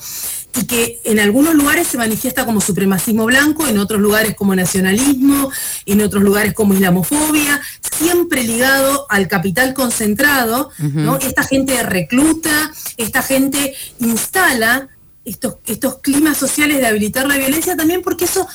y 0.55 0.65
que 0.65 1.01
en 1.03 1.19
algunos 1.19 1.55
lugares 1.55 1.87
se 1.87 1.97
manifiesta 1.97 2.45
como 2.45 2.61
supremacismo 2.61 3.25
blanco, 3.25 3.67
en 3.67 3.79
otros 3.79 3.99
lugares 3.99 4.35
como 4.35 4.55
nacionalismo, 4.55 5.49
en 5.85 6.01
otros 6.01 6.21
lugares 6.21 6.53
como 6.53 6.75
islamofobia, 6.75 7.59
siempre 7.97 8.43
ligado 8.43 9.07
al 9.09 9.27
capital 9.27 9.73
concentrado, 9.73 10.69
¿no? 10.77 11.17
Esta 11.17 11.43
gente 11.43 11.81
recluta, 11.83 12.71
esta 12.97 13.23
gente 13.23 13.73
instala 13.99 14.89
estos, 15.25 15.55
estos 15.65 15.99
climas 15.99 16.37
sociales 16.37 16.79
de 16.79 16.87
habilitar 16.87 17.27
la 17.27 17.37
violencia 17.37 17.75
también 17.75 18.01
porque 18.01 18.25
eso 18.25 18.47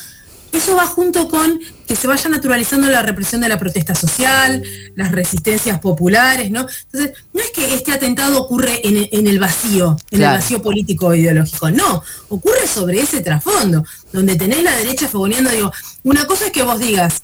eso 0.51 0.75
va 0.75 0.85
junto 0.87 1.27
con 1.27 1.59
que 1.87 1.95
se 1.95 2.07
vaya 2.07 2.29
naturalizando 2.29 2.87
la 2.89 3.01
represión 3.01 3.41
de 3.41 3.49
la 3.49 3.57
protesta 3.57 3.95
social, 3.95 4.63
las 4.95 5.11
resistencias 5.11 5.79
populares, 5.79 6.51
¿no? 6.51 6.65
Entonces, 6.91 7.17
no 7.33 7.41
es 7.41 7.51
que 7.51 7.73
este 7.73 7.91
atentado 7.91 8.41
ocurre 8.41 8.81
en, 8.83 9.27
el 9.27 9.39
vacío, 9.39 9.95
en 10.11 10.21
el 10.21 10.29
vacío 10.29 10.61
político 10.61 11.13
e 11.13 11.19
ideológico, 11.19 11.69
no, 11.71 12.03
ocurre 12.29 12.67
sobre 12.67 13.01
ese 13.01 13.21
trasfondo, 13.21 13.85
donde 14.11 14.35
tenés 14.35 14.63
la 14.63 14.75
derecha 14.75 15.07
fogoneando, 15.07 15.49
digo, 15.51 15.71
una 16.03 16.25
cosa 16.25 16.47
es 16.47 16.51
que 16.51 16.63
vos 16.63 16.79
digas, 16.79 17.21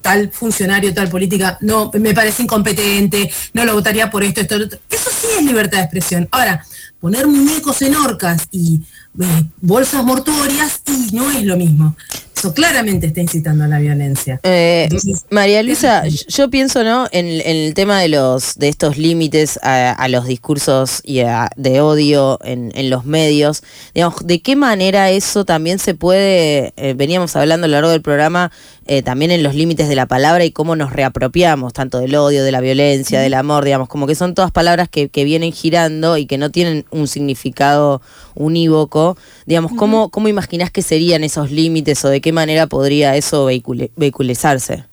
tal 0.00 0.30
funcionario, 0.30 0.94
tal 0.94 1.08
política, 1.08 1.58
no, 1.60 1.90
me 1.94 2.14
parece 2.14 2.42
incompetente, 2.42 3.30
no 3.52 3.64
lo 3.64 3.74
votaría 3.74 4.10
por 4.10 4.24
esto, 4.24 4.40
esto, 4.40 4.56
esto. 4.56 4.78
Eso 4.88 5.10
sí 5.10 5.26
es 5.38 5.44
libertad 5.44 5.78
de 5.78 5.84
expresión. 5.84 6.28
Ahora, 6.30 6.64
poner 7.00 7.26
muñecos 7.26 7.82
en 7.82 7.96
orcas 7.96 8.48
y 8.50 8.80
eh, 9.20 9.44
bolsas 9.60 10.04
mortuorias, 10.04 10.82
y 10.86 11.14
no 11.14 11.30
es 11.30 11.42
lo 11.44 11.56
mismo. 11.56 11.96
Eso 12.38 12.54
claramente 12.54 13.08
está 13.08 13.20
incitando 13.20 13.64
a 13.64 13.66
la 13.66 13.80
violencia. 13.80 14.38
Eh, 14.44 14.88
María 15.28 15.60
Luisa, 15.64 16.04
yo 16.06 16.48
pienso 16.48 16.84
¿no? 16.84 17.08
En, 17.10 17.26
el 17.26 17.74
tema 17.74 18.00
de 18.00 18.08
los 18.08 18.54
de 18.54 18.68
estos 18.68 18.96
límites 18.96 19.58
a, 19.60 20.06
los 20.08 20.26
discursos 20.26 21.00
y 21.02 21.22
de 21.56 21.80
odio 21.80 22.38
en, 22.44 22.90
los 22.90 23.04
medios. 23.04 23.64
Digamos, 23.92 24.24
¿de 24.24 24.40
qué 24.40 24.54
manera 24.54 25.10
eso 25.10 25.44
también 25.44 25.80
se 25.80 25.94
puede, 25.94 26.72
eh, 26.76 26.94
veníamos 26.94 27.34
hablando 27.34 27.64
a 27.64 27.68
lo 27.68 27.72
largo 27.72 27.90
del 27.90 28.02
programa, 28.02 28.52
eh, 28.88 29.02
también 29.02 29.30
en 29.30 29.42
los 29.42 29.54
límites 29.54 29.88
de 29.88 29.94
la 29.94 30.06
palabra 30.06 30.44
y 30.44 30.50
cómo 30.50 30.74
nos 30.74 30.92
reapropiamos, 30.92 31.72
tanto 31.72 32.00
del 32.00 32.14
odio, 32.16 32.42
de 32.42 32.50
la 32.50 32.60
violencia, 32.60 33.20
del 33.20 33.34
amor, 33.34 33.64
digamos, 33.64 33.88
como 33.88 34.06
que 34.06 34.14
son 34.16 34.34
todas 34.34 34.50
palabras 34.50 34.88
que, 34.88 35.08
que 35.10 35.22
vienen 35.22 35.52
girando 35.52 36.16
y 36.16 36.26
que 36.26 36.38
no 36.38 36.50
tienen 36.50 36.84
un 36.90 37.06
significado 37.06 38.02
unívoco. 38.34 39.16
Digamos, 39.46 39.72
¿cómo, 39.76 40.08
cómo 40.08 40.26
imaginás 40.28 40.70
que 40.70 40.82
serían 40.82 41.22
esos 41.22 41.50
límites 41.50 42.04
o 42.04 42.08
de 42.08 42.20
qué 42.20 42.32
manera 42.32 42.66
podría 42.66 43.14
eso 43.14 43.48
vehicule- 43.48 43.90
vehiculizarse. 43.94 44.84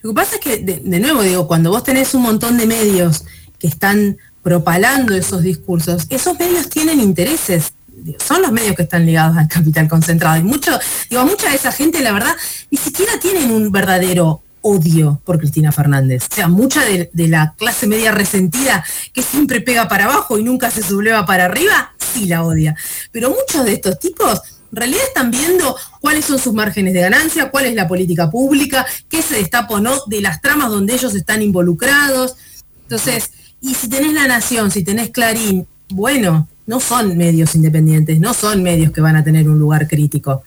Lo 0.00 0.10
que 0.10 0.14
pasa 0.14 0.36
es 0.36 0.40
que, 0.40 0.58
de, 0.58 0.80
de 0.84 1.00
nuevo 1.00 1.22
digo, 1.22 1.46
cuando 1.46 1.70
vos 1.70 1.84
tenés 1.84 2.14
un 2.14 2.22
montón 2.22 2.56
de 2.58 2.66
medios 2.66 3.24
que 3.58 3.66
están 3.66 4.18
propalando 4.42 5.14
esos 5.14 5.42
discursos, 5.42 6.06
esos 6.10 6.38
medios 6.38 6.68
tienen 6.68 7.00
intereses. 7.00 7.72
Son 8.18 8.42
los 8.42 8.52
medios 8.52 8.74
que 8.76 8.82
están 8.82 9.06
ligados 9.06 9.36
al 9.36 9.48
capital 9.48 9.88
concentrado. 9.88 10.38
Y 10.38 10.42
mucho, 10.42 10.78
digo, 11.08 11.24
mucha 11.24 11.50
de 11.50 11.56
esa 11.56 11.72
gente, 11.72 12.00
la 12.00 12.12
verdad, 12.12 12.34
ni 12.70 12.78
siquiera 12.78 13.12
tienen 13.20 13.50
un 13.50 13.70
verdadero 13.70 14.42
odio 14.62 15.20
por 15.24 15.38
Cristina 15.38 15.72
Fernández. 15.72 16.28
O 16.30 16.34
sea, 16.34 16.48
mucha 16.48 16.84
de, 16.84 17.10
de 17.12 17.28
la 17.28 17.54
clase 17.58 17.86
media 17.86 18.12
resentida 18.12 18.84
que 19.12 19.22
siempre 19.22 19.60
pega 19.60 19.88
para 19.88 20.04
abajo 20.04 20.38
y 20.38 20.42
nunca 20.44 20.70
se 20.70 20.82
subleva 20.82 21.26
para 21.26 21.46
arriba, 21.46 21.94
sí 21.98 22.26
la 22.26 22.44
odia. 22.44 22.76
Pero 23.10 23.30
muchos 23.30 23.64
de 23.64 23.74
estos 23.74 23.98
tipos 23.98 24.40
en 24.72 24.76
realidad 24.76 25.02
están 25.06 25.30
viendo 25.30 25.76
cuáles 26.00 26.24
son 26.24 26.38
sus 26.38 26.54
márgenes 26.54 26.94
de 26.94 27.00
ganancia, 27.00 27.50
cuál 27.50 27.66
es 27.66 27.74
la 27.74 27.86
política 27.86 28.30
pública, 28.30 28.86
qué 29.08 29.20
se 29.20 29.36
destapa 29.36 29.74
o 29.74 29.80
no 29.80 29.94
de 30.06 30.22
las 30.22 30.40
tramas 30.40 30.70
donde 30.70 30.94
ellos 30.94 31.14
están 31.14 31.42
involucrados. 31.42 32.36
Entonces, 32.84 33.32
y 33.60 33.74
si 33.74 33.88
tenés 33.88 34.14
La 34.14 34.26
Nación, 34.26 34.70
si 34.70 34.82
tenés 34.82 35.10
Clarín, 35.10 35.68
bueno, 35.90 36.48
no 36.66 36.80
son 36.80 37.16
medios 37.16 37.54
independientes, 37.54 38.20
no 38.20 38.34
son 38.34 38.62
medios 38.62 38.92
que 38.92 39.00
van 39.00 39.16
a 39.16 39.24
tener 39.24 39.48
un 39.48 39.58
lugar 39.58 39.88
crítico. 39.88 40.42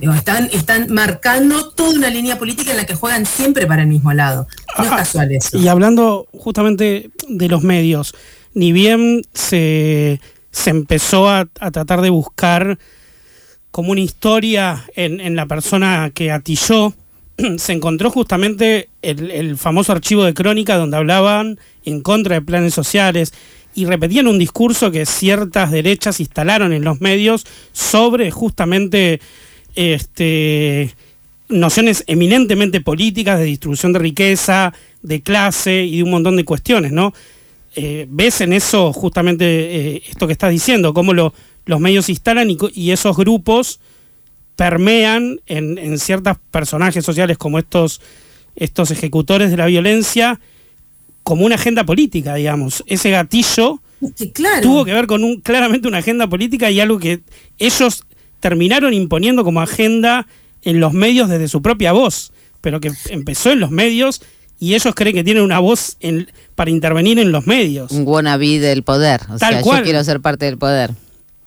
Están, 0.00 0.48
están 0.52 0.92
marcando 0.92 1.70
toda 1.70 1.90
una 1.90 2.08
línea 2.08 2.38
política 2.38 2.70
en 2.70 2.78
la 2.78 2.86
que 2.86 2.94
juegan 2.94 3.26
siempre 3.26 3.66
para 3.66 3.82
el 3.82 3.88
mismo 3.88 4.12
lado. 4.12 4.46
No 4.78 4.84
es 4.84 4.90
casual 4.90 5.32
eso. 5.32 5.58
Y 5.58 5.68
hablando 5.68 6.26
justamente 6.32 7.10
de 7.28 7.48
los 7.48 7.62
medios, 7.62 8.14
ni 8.54 8.72
bien 8.72 9.22
se, 9.34 10.20
se 10.50 10.70
empezó 10.70 11.28
a, 11.28 11.48
a 11.60 11.70
tratar 11.70 12.00
de 12.00 12.10
buscar 12.10 12.78
como 13.70 13.92
una 13.92 14.00
historia 14.00 14.84
en, 14.96 15.20
en 15.20 15.36
la 15.36 15.46
persona 15.46 16.10
que 16.14 16.32
atilló, 16.32 16.94
se 17.58 17.72
encontró 17.72 18.10
justamente 18.10 18.88
el, 19.02 19.30
el 19.30 19.56
famoso 19.58 19.92
archivo 19.92 20.24
de 20.24 20.34
crónica 20.34 20.76
donde 20.76 20.96
hablaban 20.96 21.58
en 21.84 22.00
contra 22.00 22.36
de 22.36 22.42
planes 22.42 22.74
sociales 22.74 23.32
y 23.74 23.84
repetían 23.84 24.26
un 24.26 24.38
discurso 24.38 24.90
que 24.90 25.06
ciertas 25.06 25.70
derechas 25.70 26.20
instalaron 26.20 26.72
en 26.72 26.84
los 26.84 27.00
medios 27.00 27.46
sobre 27.72 28.30
justamente 28.30 29.20
este, 29.74 30.94
nociones 31.48 32.04
eminentemente 32.06 32.80
políticas 32.80 33.38
de 33.38 33.44
distribución 33.44 33.92
de 33.92 33.98
riqueza, 33.98 34.72
de 35.02 35.20
clase 35.22 35.84
y 35.84 35.98
de 35.98 36.02
un 36.02 36.10
montón 36.10 36.36
de 36.36 36.44
cuestiones, 36.44 36.92
¿no? 36.92 37.12
Eh, 37.76 38.06
ves 38.08 38.40
en 38.40 38.52
eso 38.52 38.92
justamente 38.92 39.44
eh, 39.46 40.02
esto 40.08 40.26
que 40.26 40.32
estás 40.32 40.50
diciendo, 40.50 40.92
cómo 40.92 41.12
lo- 41.14 41.32
los 41.66 41.78
medios 41.78 42.06
se 42.06 42.12
instalan 42.12 42.50
y, 42.50 42.90
esos 42.90 43.16
grupos 43.16 43.78
permean 44.56 45.40
en, 45.46 45.78
en 45.78 45.98
ciertos 45.98 46.36
personajes 46.50 47.04
sociales 47.04 47.38
como 47.38 47.58
estos, 47.58 48.00
estos 48.56 48.90
ejecutores 48.90 49.50
de 49.50 49.56
la 49.56 49.66
violencia 49.66 50.40
como 51.30 51.46
una 51.46 51.54
agenda 51.54 51.84
política, 51.84 52.34
digamos. 52.34 52.82
Ese 52.86 53.10
gatillo 53.10 53.80
claro. 54.34 54.60
tuvo 54.62 54.84
que 54.84 54.92
ver 54.92 55.06
con 55.06 55.22
un, 55.22 55.40
claramente 55.40 55.86
una 55.86 55.98
agenda 55.98 56.26
política 56.26 56.70
y 56.70 56.80
algo 56.80 56.98
que 56.98 57.20
ellos 57.58 58.02
terminaron 58.40 58.92
imponiendo 58.94 59.44
como 59.44 59.60
agenda 59.60 60.26
en 60.62 60.80
los 60.80 60.92
medios 60.92 61.28
desde 61.28 61.46
su 61.46 61.62
propia 61.62 61.92
voz, 61.92 62.32
pero 62.60 62.80
que 62.80 62.90
empezó 63.10 63.52
en 63.52 63.60
los 63.60 63.70
medios 63.70 64.22
y 64.58 64.74
ellos 64.74 64.92
creen 64.94 65.14
que 65.14 65.22
tienen 65.24 65.42
una 65.44 65.60
voz 65.60 65.96
en- 66.00 66.28
para 66.56 66.70
intervenir 66.70 67.18
en 67.20 67.30
los 67.32 67.46
medios. 67.46 67.92
Un 67.92 68.06
wannabe 68.06 68.58
del 68.58 68.82
poder. 68.82 69.20
O 69.30 69.36
Tal 69.38 69.52
sea, 69.54 69.62
cual. 69.62 69.78
yo 69.78 69.84
quiero 69.84 70.02
ser 70.04 70.20
parte 70.20 70.46
del 70.46 70.58
poder. 70.58 70.90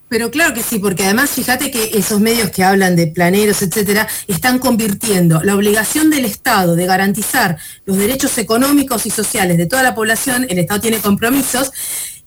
Pero 0.10 0.30
claro 0.30 0.54
que 0.54 0.62
sí, 0.62 0.78
porque 0.78 1.06
además 1.06 1.32
fíjate 1.32 1.72
que 1.72 1.92
esos 1.96 2.20
medios 2.20 2.52
que 2.52 2.64
hablan 2.64 2.96
de 2.96 3.08
planeros, 3.08 3.62
etcétera, 3.64 4.08
están 4.28 4.60
convirtiendo 4.60 5.42
la 5.44 5.56
obligación 5.56 6.12
del 6.12 6.26
Estado 6.26 6.76
de 6.76 6.86
garantizar 6.86 7.58
los 7.86 7.98
derechos 7.98 8.38
económicos 8.38 9.08
y 9.08 9.10
sociales 9.10 9.58
de 9.58 9.66
toda 9.66 9.82
la 9.82 9.96
población, 9.96 10.46
el 10.50 10.60
Estado 10.60 10.82
tiene 10.82 11.00
compromisos, 11.00 11.72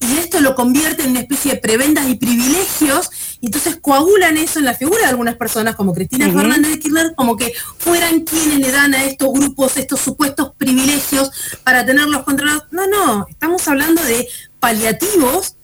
y 0.00 0.18
esto 0.18 0.40
lo 0.40 0.54
convierte 0.54 1.04
en 1.04 1.10
una 1.10 1.20
especie 1.20 1.52
de 1.52 1.58
prebendas 1.58 2.08
y 2.08 2.16
privilegios, 2.16 3.08
y 3.40 3.46
entonces 3.46 3.78
coagulan 3.80 4.36
eso 4.36 4.58
en 4.58 4.64
la 4.64 4.74
figura 4.74 5.02
de 5.02 5.08
algunas 5.08 5.36
personas 5.36 5.76
como 5.76 5.94
Cristina. 5.94 6.26
Fernández 6.26 6.72
de 6.72 6.78
Kirchner, 6.80 7.14
como 7.14 7.36
que 7.36 7.52
fueran 7.78 8.22
quienes 8.22 8.58
le 8.58 8.72
dan 8.72 8.94
a 8.94 9.04
estos 9.04 9.32
grupos 9.32 9.76
estos 9.76 10.00
supuestos 10.00 10.52
privilegios 10.58 11.30
para 11.62 11.86
tenerlos 11.86 12.24
controlados. 12.24 12.64
No, 12.72 12.86
no, 12.88 13.26
estamos 13.30 13.66
hablando 13.68 14.02
de 14.02 14.26
paliativos 14.58 15.56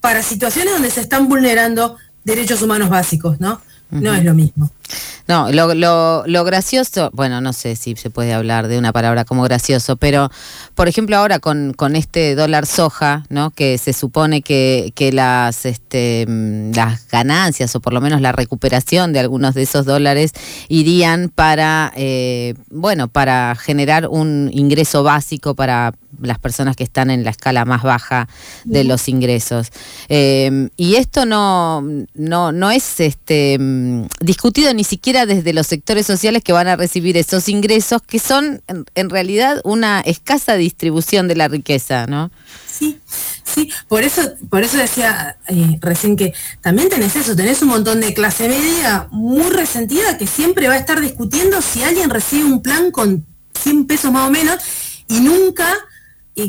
para 0.00 0.22
situaciones 0.22 0.72
donde 0.72 0.90
se 0.90 1.00
están 1.00 1.28
vulnerando 1.28 1.96
derechos 2.24 2.62
humanos 2.62 2.88
básicos, 2.88 3.40
¿no? 3.40 3.60
No 3.90 4.14
es 4.14 4.24
lo 4.24 4.34
mismo. 4.34 4.70
No, 5.28 5.50
lo, 5.52 5.74
lo, 5.74 6.24
lo 6.26 6.44
gracioso, 6.44 7.10
bueno, 7.12 7.40
no 7.40 7.52
sé 7.52 7.76
si 7.76 7.94
se 7.96 8.10
puede 8.10 8.34
hablar 8.34 8.68
de 8.68 8.78
una 8.78 8.92
palabra 8.92 9.24
como 9.24 9.42
gracioso, 9.42 9.96
pero 9.96 10.30
por 10.74 10.88
ejemplo 10.88 11.16
ahora 11.16 11.38
con, 11.38 11.72
con 11.74 11.94
este 11.94 12.34
dólar 12.34 12.66
soja, 12.66 13.24
¿no? 13.28 13.50
Que 13.50 13.78
se 13.78 13.92
supone 13.92 14.42
que, 14.42 14.92
que 14.94 15.12
las, 15.12 15.66
este, 15.66 16.26
mm, 16.28 16.72
las 16.74 17.06
ganancias 17.08 17.74
o 17.76 17.80
por 17.80 17.92
lo 17.92 18.00
menos 18.00 18.20
la 18.20 18.32
recuperación 18.32 19.12
de 19.12 19.20
algunos 19.20 19.54
de 19.54 19.62
esos 19.62 19.86
dólares 19.86 20.32
irían 20.68 21.28
para, 21.28 21.92
eh, 21.96 22.54
bueno, 22.70 23.08
para 23.08 23.54
generar 23.54 24.08
un 24.08 24.50
ingreso 24.52 25.02
básico 25.02 25.54
para 25.54 25.92
las 26.20 26.38
personas 26.38 26.76
que 26.76 26.84
están 26.84 27.10
en 27.10 27.24
la 27.24 27.30
escala 27.30 27.64
más 27.64 27.82
baja 27.82 28.28
de 28.64 28.84
los 28.84 29.08
ingresos. 29.08 29.70
Eh, 30.08 30.68
y 30.76 30.96
esto 30.96 31.24
no, 31.24 31.82
no, 32.14 32.52
no 32.52 32.70
es 32.70 33.00
este, 33.00 33.58
mm, 33.58 34.06
discutido 34.20 34.72
ni 34.74 34.79
siquiera 34.84 35.26
desde 35.26 35.52
los 35.52 35.66
sectores 35.66 36.06
sociales 36.06 36.42
que 36.42 36.52
van 36.52 36.68
a 36.68 36.76
recibir 36.76 37.16
esos 37.16 37.48
ingresos, 37.48 38.02
que 38.02 38.18
son 38.18 38.62
en, 38.66 38.84
en 38.94 39.10
realidad 39.10 39.60
una 39.64 40.00
escasa 40.00 40.54
distribución 40.54 41.28
de 41.28 41.36
la 41.36 41.48
riqueza, 41.48 42.06
¿no? 42.06 42.30
Sí, 42.66 42.98
sí, 43.44 43.70
por 43.88 44.02
eso, 44.02 44.22
por 44.48 44.62
eso 44.62 44.78
decía 44.78 45.36
eh, 45.48 45.78
recién 45.80 46.16
que 46.16 46.32
también 46.62 46.88
tenés 46.88 47.14
eso, 47.16 47.36
tenés 47.36 47.60
un 47.62 47.68
montón 47.68 48.00
de 48.00 48.14
clase 48.14 48.48
media 48.48 49.08
muy 49.10 49.50
resentida 49.50 50.16
que 50.16 50.26
siempre 50.26 50.68
va 50.68 50.74
a 50.74 50.78
estar 50.78 51.00
discutiendo 51.00 51.60
si 51.60 51.82
alguien 51.82 52.08
recibe 52.08 52.44
un 52.44 52.62
plan 52.62 52.90
con 52.90 53.26
100 53.60 53.86
pesos 53.86 54.10
más 54.12 54.28
o 54.28 54.30
menos 54.30 54.56
y 55.08 55.20
nunca 55.20 55.76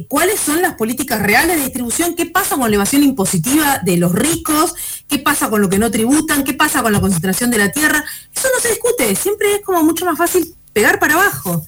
cuáles 0.07 0.39
son 0.39 0.61
las 0.61 0.75
políticas 0.75 1.21
reales 1.21 1.57
de 1.57 1.63
distribución, 1.63 2.15
qué 2.15 2.25
pasa 2.25 2.55
con 2.55 2.69
la 2.69 2.75
evasión 2.75 3.03
impositiva 3.03 3.79
de 3.83 3.97
los 3.97 4.11
ricos, 4.11 4.73
qué 5.07 5.19
pasa 5.19 5.49
con 5.49 5.61
lo 5.61 5.69
que 5.69 5.79
no 5.79 5.91
tributan, 5.91 6.43
qué 6.43 6.53
pasa 6.53 6.81
con 6.81 6.91
la 6.91 7.01
concentración 7.01 7.51
de 7.51 7.57
la 7.57 7.71
tierra. 7.71 8.03
Eso 8.35 8.47
no 8.53 8.61
se 8.61 8.69
discute, 8.69 9.15
siempre 9.15 9.55
es 9.55 9.61
como 9.61 9.83
mucho 9.83 10.05
más 10.05 10.17
fácil 10.17 10.55
pegar 10.73 10.99
para 10.99 11.15
abajo. 11.15 11.65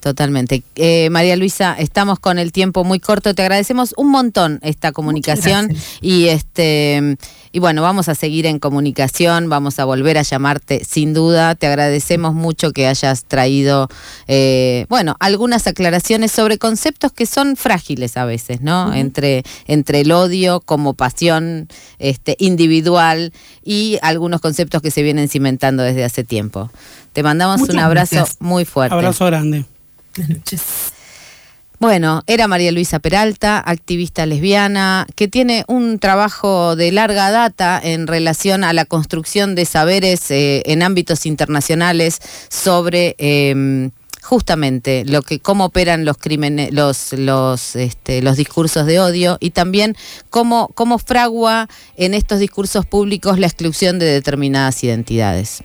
Totalmente. 0.00 0.62
Eh, 0.76 1.10
María 1.10 1.36
Luisa, 1.36 1.74
estamos 1.78 2.18
con 2.18 2.38
el 2.38 2.52
tiempo 2.52 2.84
muy 2.84 3.00
corto. 3.00 3.34
Te 3.34 3.42
agradecemos 3.42 3.94
un 3.96 4.10
montón 4.10 4.60
esta 4.62 4.92
comunicación 4.92 5.74
y 6.00 6.26
este 6.26 7.16
y 7.50 7.60
bueno, 7.60 7.82
vamos 7.82 8.08
a 8.08 8.14
seguir 8.14 8.46
en 8.46 8.58
comunicación, 8.58 9.48
vamos 9.48 9.78
a 9.78 9.84
volver 9.84 10.18
a 10.18 10.22
llamarte 10.22 10.84
sin 10.84 11.14
duda. 11.14 11.54
Te 11.54 11.66
agradecemos 11.66 12.34
mucho 12.34 12.72
que 12.72 12.86
hayas 12.86 13.24
traído 13.24 13.88
eh, 14.26 14.86
bueno 14.88 15.16
algunas 15.20 15.66
aclaraciones 15.66 16.32
sobre 16.32 16.58
conceptos 16.58 17.12
que 17.12 17.26
son 17.26 17.56
frágiles 17.56 18.16
a 18.16 18.24
veces, 18.24 18.60
¿no? 18.60 18.94
Entre 18.94 19.44
entre 19.66 20.00
el 20.00 20.12
odio 20.12 20.60
como 20.60 20.94
pasión 20.94 21.68
este 21.98 22.36
individual 22.38 23.32
y 23.64 23.98
algunos 24.02 24.40
conceptos 24.40 24.82
que 24.82 24.90
se 24.90 25.02
vienen 25.02 25.28
cimentando 25.28 25.82
desde 25.82 26.04
hace 26.04 26.24
tiempo. 26.24 26.70
Te 27.18 27.24
mandamos 27.24 27.58
Muchas 27.58 27.74
un 27.74 27.80
abrazo 27.80 28.14
gracias. 28.14 28.36
muy 28.38 28.64
fuerte. 28.64 28.94
Abrazo 28.94 29.26
grande. 29.26 29.64
Bueno, 31.80 32.22
era 32.28 32.46
María 32.46 32.70
Luisa 32.70 33.00
Peralta, 33.00 33.58
activista 33.58 34.24
lesbiana, 34.24 35.04
que 35.16 35.26
tiene 35.26 35.64
un 35.66 35.98
trabajo 35.98 36.76
de 36.76 36.92
larga 36.92 37.32
data 37.32 37.80
en 37.82 38.06
relación 38.06 38.62
a 38.62 38.72
la 38.72 38.84
construcción 38.84 39.56
de 39.56 39.64
saberes 39.64 40.30
eh, 40.30 40.62
en 40.66 40.80
ámbitos 40.84 41.26
internacionales 41.26 42.20
sobre 42.50 43.16
eh, 43.18 43.90
justamente 44.22 45.04
lo 45.04 45.22
que 45.22 45.40
cómo 45.40 45.64
operan 45.64 46.04
los 46.04 46.18
crímenes, 46.18 46.72
los 46.72 47.14
los 47.14 47.74
este, 47.74 48.22
los 48.22 48.36
discursos 48.36 48.86
de 48.86 49.00
odio 49.00 49.38
y 49.40 49.50
también 49.50 49.96
cómo 50.30 50.68
cómo 50.72 51.00
fragua 51.00 51.68
en 51.96 52.14
estos 52.14 52.38
discursos 52.38 52.86
públicos 52.86 53.40
la 53.40 53.48
exclusión 53.48 53.98
de 53.98 54.06
determinadas 54.06 54.84
identidades. 54.84 55.64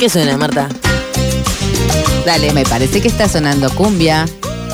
¿Qué 0.00 0.08
suena, 0.08 0.38
Marta? 0.38 0.66
Dale, 2.24 2.54
me 2.54 2.64
parece 2.64 3.02
que 3.02 3.08
está 3.08 3.28
sonando 3.28 3.68
cumbia. 3.74 4.24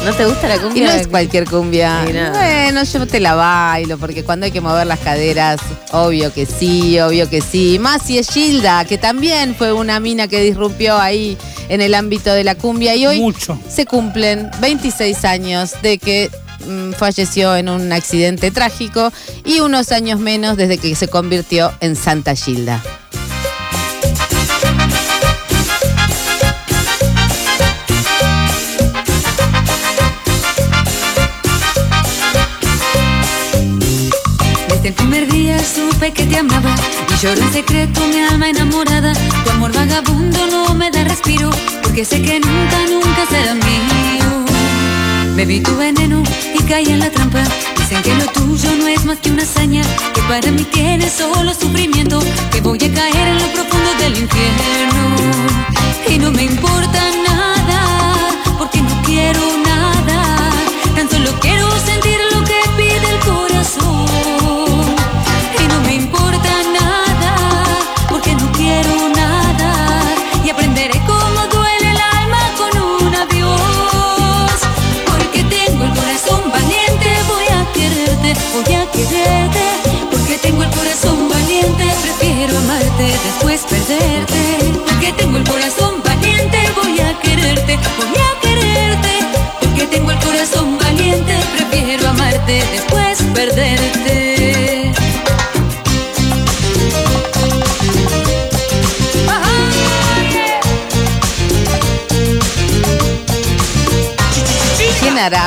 ¿No 0.05 0.13
te 0.13 0.25
gusta 0.25 0.47
la 0.47 0.57
cumbia? 0.57 0.85
Y 0.85 0.87
no 0.87 0.93
es 0.93 1.09
cualquier 1.09 1.47
cumbia. 1.47 2.05
Sí, 2.07 2.13
no. 2.13 2.31
Bueno, 2.31 2.85
yo 2.85 3.07
te 3.09 3.19
la 3.19 3.35
bailo, 3.35 3.99
porque 3.99 4.23
cuando 4.23 4.47
hay 4.47 4.53
que 4.53 4.61
mover 4.61 4.87
las 4.87 5.01
caderas, 5.01 5.59
obvio 5.91 6.33
que 6.33 6.47
sí, 6.47 7.01
obvio 7.01 7.29
que 7.29 7.41
sí. 7.41 7.79
Más 7.81 8.03
si 8.03 8.19
es 8.19 8.29
Gilda, 8.29 8.85
que 8.85 8.99
también 8.99 9.57
fue 9.57 9.73
una 9.73 9.99
mina 9.99 10.29
que 10.29 10.41
disrumpió 10.41 10.97
ahí 10.97 11.37
en 11.69 11.81
el 11.81 11.95
ámbito 11.95 12.33
de 12.33 12.45
la 12.45 12.55
cumbia. 12.55 12.95
Y 12.95 13.09
hoy 13.09 13.35
se 13.69 13.85
cumplen 13.85 14.49
26 14.61 15.25
años 15.25 15.73
de 15.83 15.99
que 15.99 16.31
mm, 16.69 16.93
falleció 16.93 17.57
en 17.57 17.69
un 17.69 17.93
accidente 17.93 18.53
trágico 18.53 19.13
y 19.45 19.59
unos 19.59 19.91
años 19.91 20.21
menos 20.21 20.57
desde 20.57 20.79
que 20.79 20.95
se 20.95 21.09
convirtió 21.09 21.73
en 21.81 21.97
Santa 21.97 22.37
Gilda. 22.37 22.81
Y 36.09 37.17
lloro 37.21 37.41
en 37.43 37.53
secreto 37.53 38.01
mi 38.07 38.21
alma 38.21 38.49
enamorada. 38.49 39.13
Tu 39.45 39.51
amor 39.51 39.73
vagabundo 39.73 40.47
no 40.47 40.73
me 40.73 40.89
da 40.89 41.03
respiro, 41.03 41.51
porque 41.83 42.05
sé 42.05 42.23
que 42.23 42.39
nunca, 42.39 42.79
nunca 42.89 43.27
será 43.29 43.55
mío. 43.55 44.45
Bebí 45.35 45.59
tu 45.59 45.77
veneno 45.77 46.23
y 46.55 46.63
caí 46.63 46.87
en 46.91 47.01
la 47.01 47.11
trampa. 47.11 47.43
Dicen 47.77 48.03
que 48.05 48.15
lo 48.15 48.27
tuyo 48.27 48.71
no 48.79 48.87
es 48.87 49.05
más 49.05 49.19
que 49.19 49.33
una 49.33 49.43
hazaña, 49.43 49.83
que 50.15 50.23
para 50.23 50.53
mí 50.53 50.63
tiene 50.71 51.11
solo 51.11 51.53
sufrimiento, 51.53 52.21
que 52.53 52.61
voy 52.61 52.79
a 52.79 52.95
caer 52.95 53.27
en 53.27 53.39
lo 53.41 53.49
profundo 53.53 53.91
del 53.99 54.17
infierno. 54.17 55.17
Y 56.09 56.19
no 56.19 56.31
me 56.31 56.45
importa 56.45 57.16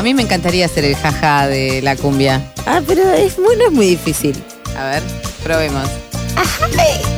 mí 0.10 0.14
me 0.16 0.24
encantaría 0.24 0.66
hacer 0.66 0.86
el 0.86 0.96
jaja 0.96 1.48
de 1.48 1.82
la 1.84 1.96
cumbia. 1.96 2.42
Ah, 2.66 2.82
pero 2.88 3.12
es 3.14 3.38
muy, 3.38 3.56
no 3.58 3.66
es 3.68 3.72
muy 3.72 3.86
difícil. 3.86 4.36
A 4.76 4.86
ver, 4.86 5.04
probemos. 5.44 5.88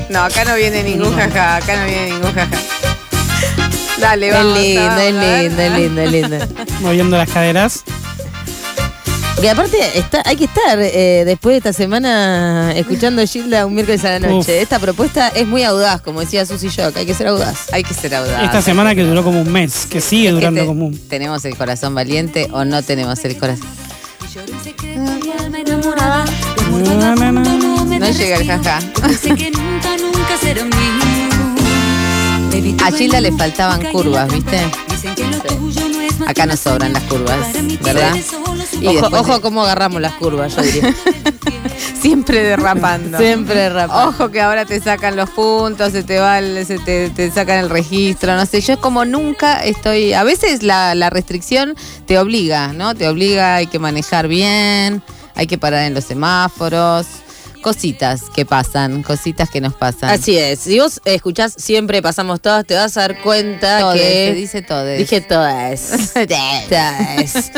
No, 0.10 0.24
acá 0.26 0.44
no 0.44 0.56
viene 0.56 0.84
ningún 0.84 1.16
jaja, 1.16 1.56
acá 1.56 1.78
no 1.78 1.86
viene 1.86 2.10
ningún 2.12 2.34
jaja. 2.34 2.50
Dale, 4.00 4.28
Es 4.28 4.34
vamos. 4.34 4.60
lindo, 4.60 4.82
es 4.82 4.92
a 4.92 4.96
ver. 4.96 5.14
lindo, 5.14 5.62
es 5.62 5.72
lindo, 5.72 6.02
es 6.02 6.12
lindo. 6.12 6.38
Moviendo 6.82 7.18
las 7.18 7.30
caderas. 7.30 7.84
Y 9.42 9.48
aparte 9.48 9.98
está, 9.98 10.22
hay 10.26 10.36
que 10.36 10.44
estar 10.46 10.78
eh, 10.80 11.24
después 11.26 11.54
de 11.54 11.58
esta 11.58 11.74
semana 11.74 12.74
escuchando 12.76 13.26
Gilda 13.26 13.66
un 13.66 13.74
miércoles 13.74 14.04
a 14.06 14.12
la 14.12 14.20
noche. 14.20 14.58
Uf. 14.58 14.62
Esta 14.62 14.78
propuesta 14.78 15.30
es 15.30 15.48
muy 15.48 15.64
audaz, 15.64 16.02
como 16.02 16.20
decía 16.20 16.46
Susy 16.46 16.70
Shock, 16.70 16.96
hay 16.98 17.08
que 17.08 17.16
ser 17.16 17.28
audaz. 17.28 17.74
Hay 17.74 17.84
que 17.84 17.94
ser 17.96 18.14
audaz. 18.14 18.44
Esta 18.44 18.62
semana 18.62 18.94
que 18.94 19.04
duró 19.04 19.24
como 19.24 19.42
un 19.42 19.52
mes, 19.52 19.88
que 19.88 20.00
sigue 20.00 20.28
Es 20.28 20.30
que 20.30 20.34
durando 20.36 20.62
te- 20.62 20.68
como 20.68 20.86
un. 20.88 20.98
¿Tenemos 21.10 21.44
el 21.46 21.58
corazón 21.58 21.96
valiente 21.96 22.50
o 22.52 22.64
no 22.66 22.84
tenemos 22.84 23.24
el 23.26 23.36
corazón? 23.38 23.66
No 28.00 28.10
llega 28.12 28.38
el 28.38 28.48
jaja. 28.48 28.80
porque 28.94 29.36
que 29.36 29.52
A 32.84 32.92
Gilda 32.92 33.22
le 33.22 33.32
faltaban 33.32 33.82
curvas, 33.92 34.32
¿viste? 34.32 34.58
trampa. 34.58 34.78
Dicen 34.90 35.16
que 35.16 35.24
lo 35.28 35.38
tuyo 35.40 35.90
no 35.90 36.02
es 36.02 36.20
más 36.20 36.30
Acá 36.30 36.34
que 36.34 36.42
no 36.42 36.46
una 36.54 36.58
sobran 36.58 36.94
las 36.94 37.04
curvas, 37.04 37.38
¿verdad? 37.82 38.16
Y 38.80 38.88
ojo, 38.88 39.02
después 39.02 39.22
ojo 39.22 39.42
cómo 39.42 39.64
agarramos 39.64 40.02
las 40.02 40.14
curvas, 40.14 40.56
yo 40.56 40.62
diría. 40.62 40.96
Siempre 42.02 42.42
derrapando. 42.44 43.18
Siempre 43.18 43.70
rapando. 43.70 44.10
Ojo 44.10 44.32
que 44.32 44.42
ahora 44.42 44.66
te 44.66 44.80
sacan 44.80 45.16
los 45.16 45.30
puntos, 45.30 45.92
se 45.92 46.04
te 46.04 46.20
va 46.20 46.40
el- 46.40 46.66
se 46.66 46.80
te, 46.80 47.10
te 47.10 47.30
sacan 47.32 47.60
el 47.60 47.70
registro, 47.70 48.36
no 48.36 48.46
sé, 48.46 48.62
yo 48.62 48.80
como 48.82 49.06
nunca 49.06 49.64
estoy, 49.64 50.14
a 50.14 50.24
veces 50.24 50.64
la, 50.64 50.96
la 50.96 51.10
restricción 51.10 51.76
te 52.08 52.18
obliga, 52.18 52.74
¿no? 52.74 52.96
Te 52.96 53.08
obliga, 53.08 53.56
hay 53.56 53.68
que 53.68 53.78
manejar 53.80 54.28
bien, 54.28 55.04
hay 55.36 55.46
que 55.48 55.58
parar 55.60 55.84
en 55.86 55.94
los 55.94 56.06
semáforos, 56.06 57.06
cositas 57.62 58.24
que 58.34 58.46
pasan, 58.46 59.04
cositas 59.04 59.50
que 59.50 59.62
nos 59.62 59.74
pasan. 59.74 60.10
Así 60.10 60.38
es. 60.38 60.60
Si 60.60 60.80
vos 60.80 61.02
escuchás 61.06 61.54
siempre 61.58 62.02
pasamos 62.02 62.42
todas, 62.42 62.66
te 62.66 62.76
vas 62.76 62.98
a 62.98 63.02
dar 63.02 63.22
cuenta 63.22 63.80
Todes, 63.80 64.02
que. 64.02 64.34
dice 64.34 64.62
todes. 64.62 65.00
Dije 65.00 65.22
todas. 65.22 66.14
Todas. 66.14 67.52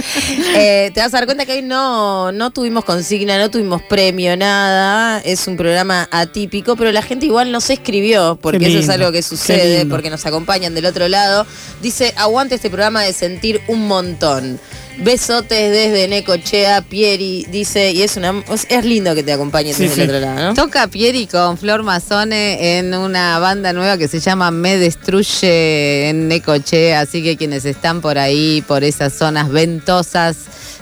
Eh, 0.55 0.91
te 0.93 0.99
vas 0.99 1.13
a 1.13 1.17
dar 1.17 1.25
cuenta 1.25 1.45
que 1.45 1.53
hoy 1.53 1.61
no, 1.61 2.31
no 2.31 2.51
tuvimos 2.51 2.85
consigna, 2.85 3.37
no 3.37 3.49
tuvimos 3.49 3.81
premio, 3.81 4.37
nada. 4.37 5.19
Es 5.19 5.47
un 5.47 5.57
programa 5.57 6.07
atípico, 6.11 6.75
pero 6.75 6.91
la 6.91 7.01
gente 7.01 7.25
igual 7.25 7.51
nos 7.51 7.69
escribió, 7.69 8.37
porque 8.41 8.67
eso 8.67 8.79
es 8.79 8.89
algo 8.89 9.11
que 9.11 9.23
sucede, 9.23 9.85
porque 9.85 10.09
nos 10.09 10.25
acompañan 10.25 10.73
del 10.75 10.85
otro 10.85 11.07
lado. 11.07 11.45
Dice, 11.81 12.13
aguante 12.17 12.55
este 12.55 12.69
programa 12.69 13.01
de 13.03 13.13
sentir 13.13 13.61
un 13.67 13.87
montón. 13.87 14.59
Besotes 14.97 15.71
desde 15.71 16.07
Necochea, 16.07 16.81
Pieri, 16.81 17.45
dice, 17.49 17.91
y 17.91 18.03
es 18.03 18.15
una 18.15 18.43
es 18.69 18.85
lindo 18.85 19.15
que 19.15 19.23
te 19.23 19.33
acompañen 19.33 19.73
Sí, 19.73 19.83
desde 19.83 19.95
sí. 19.95 20.01
el 20.01 20.09
otro 20.09 20.19
lado, 20.21 20.47
¿no? 20.49 20.53
Toca 20.53 20.87
Pieri 20.87 21.25
con 21.27 21.57
Flor 21.57 21.83
Mazone 21.83 22.77
en 22.77 22.93
una 22.93 23.39
banda 23.39 23.73
nueva 23.73 23.97
que 23.97 24.07
se 24.07 24.19
llama 24.19 24.51
Me 24.51 24.77
Destruye 24.77 26.09
en 26.09 26.27
Necoche, 26.27 26.95
así 26.95 27.23
que 27.23 27.37
quienes 27.37 27.65
están 27.65 28.01
por 28.01 28.17
ahí, 28.17 28.63
por 28.67 28.83
esas 28.83 29.13
zonas 29.13 29.49
ventosas 29.49 30.37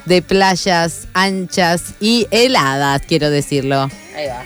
de 0.05 0.21
playas 0.21 1.07
anchas 1.13 1.81
y 1.99 2.27
heladas, 2.31 3.01
quiero 3.07 3.29
decirlo. 3.29 3.89
Ahí 4.15 4.27
va. 4.27 4.43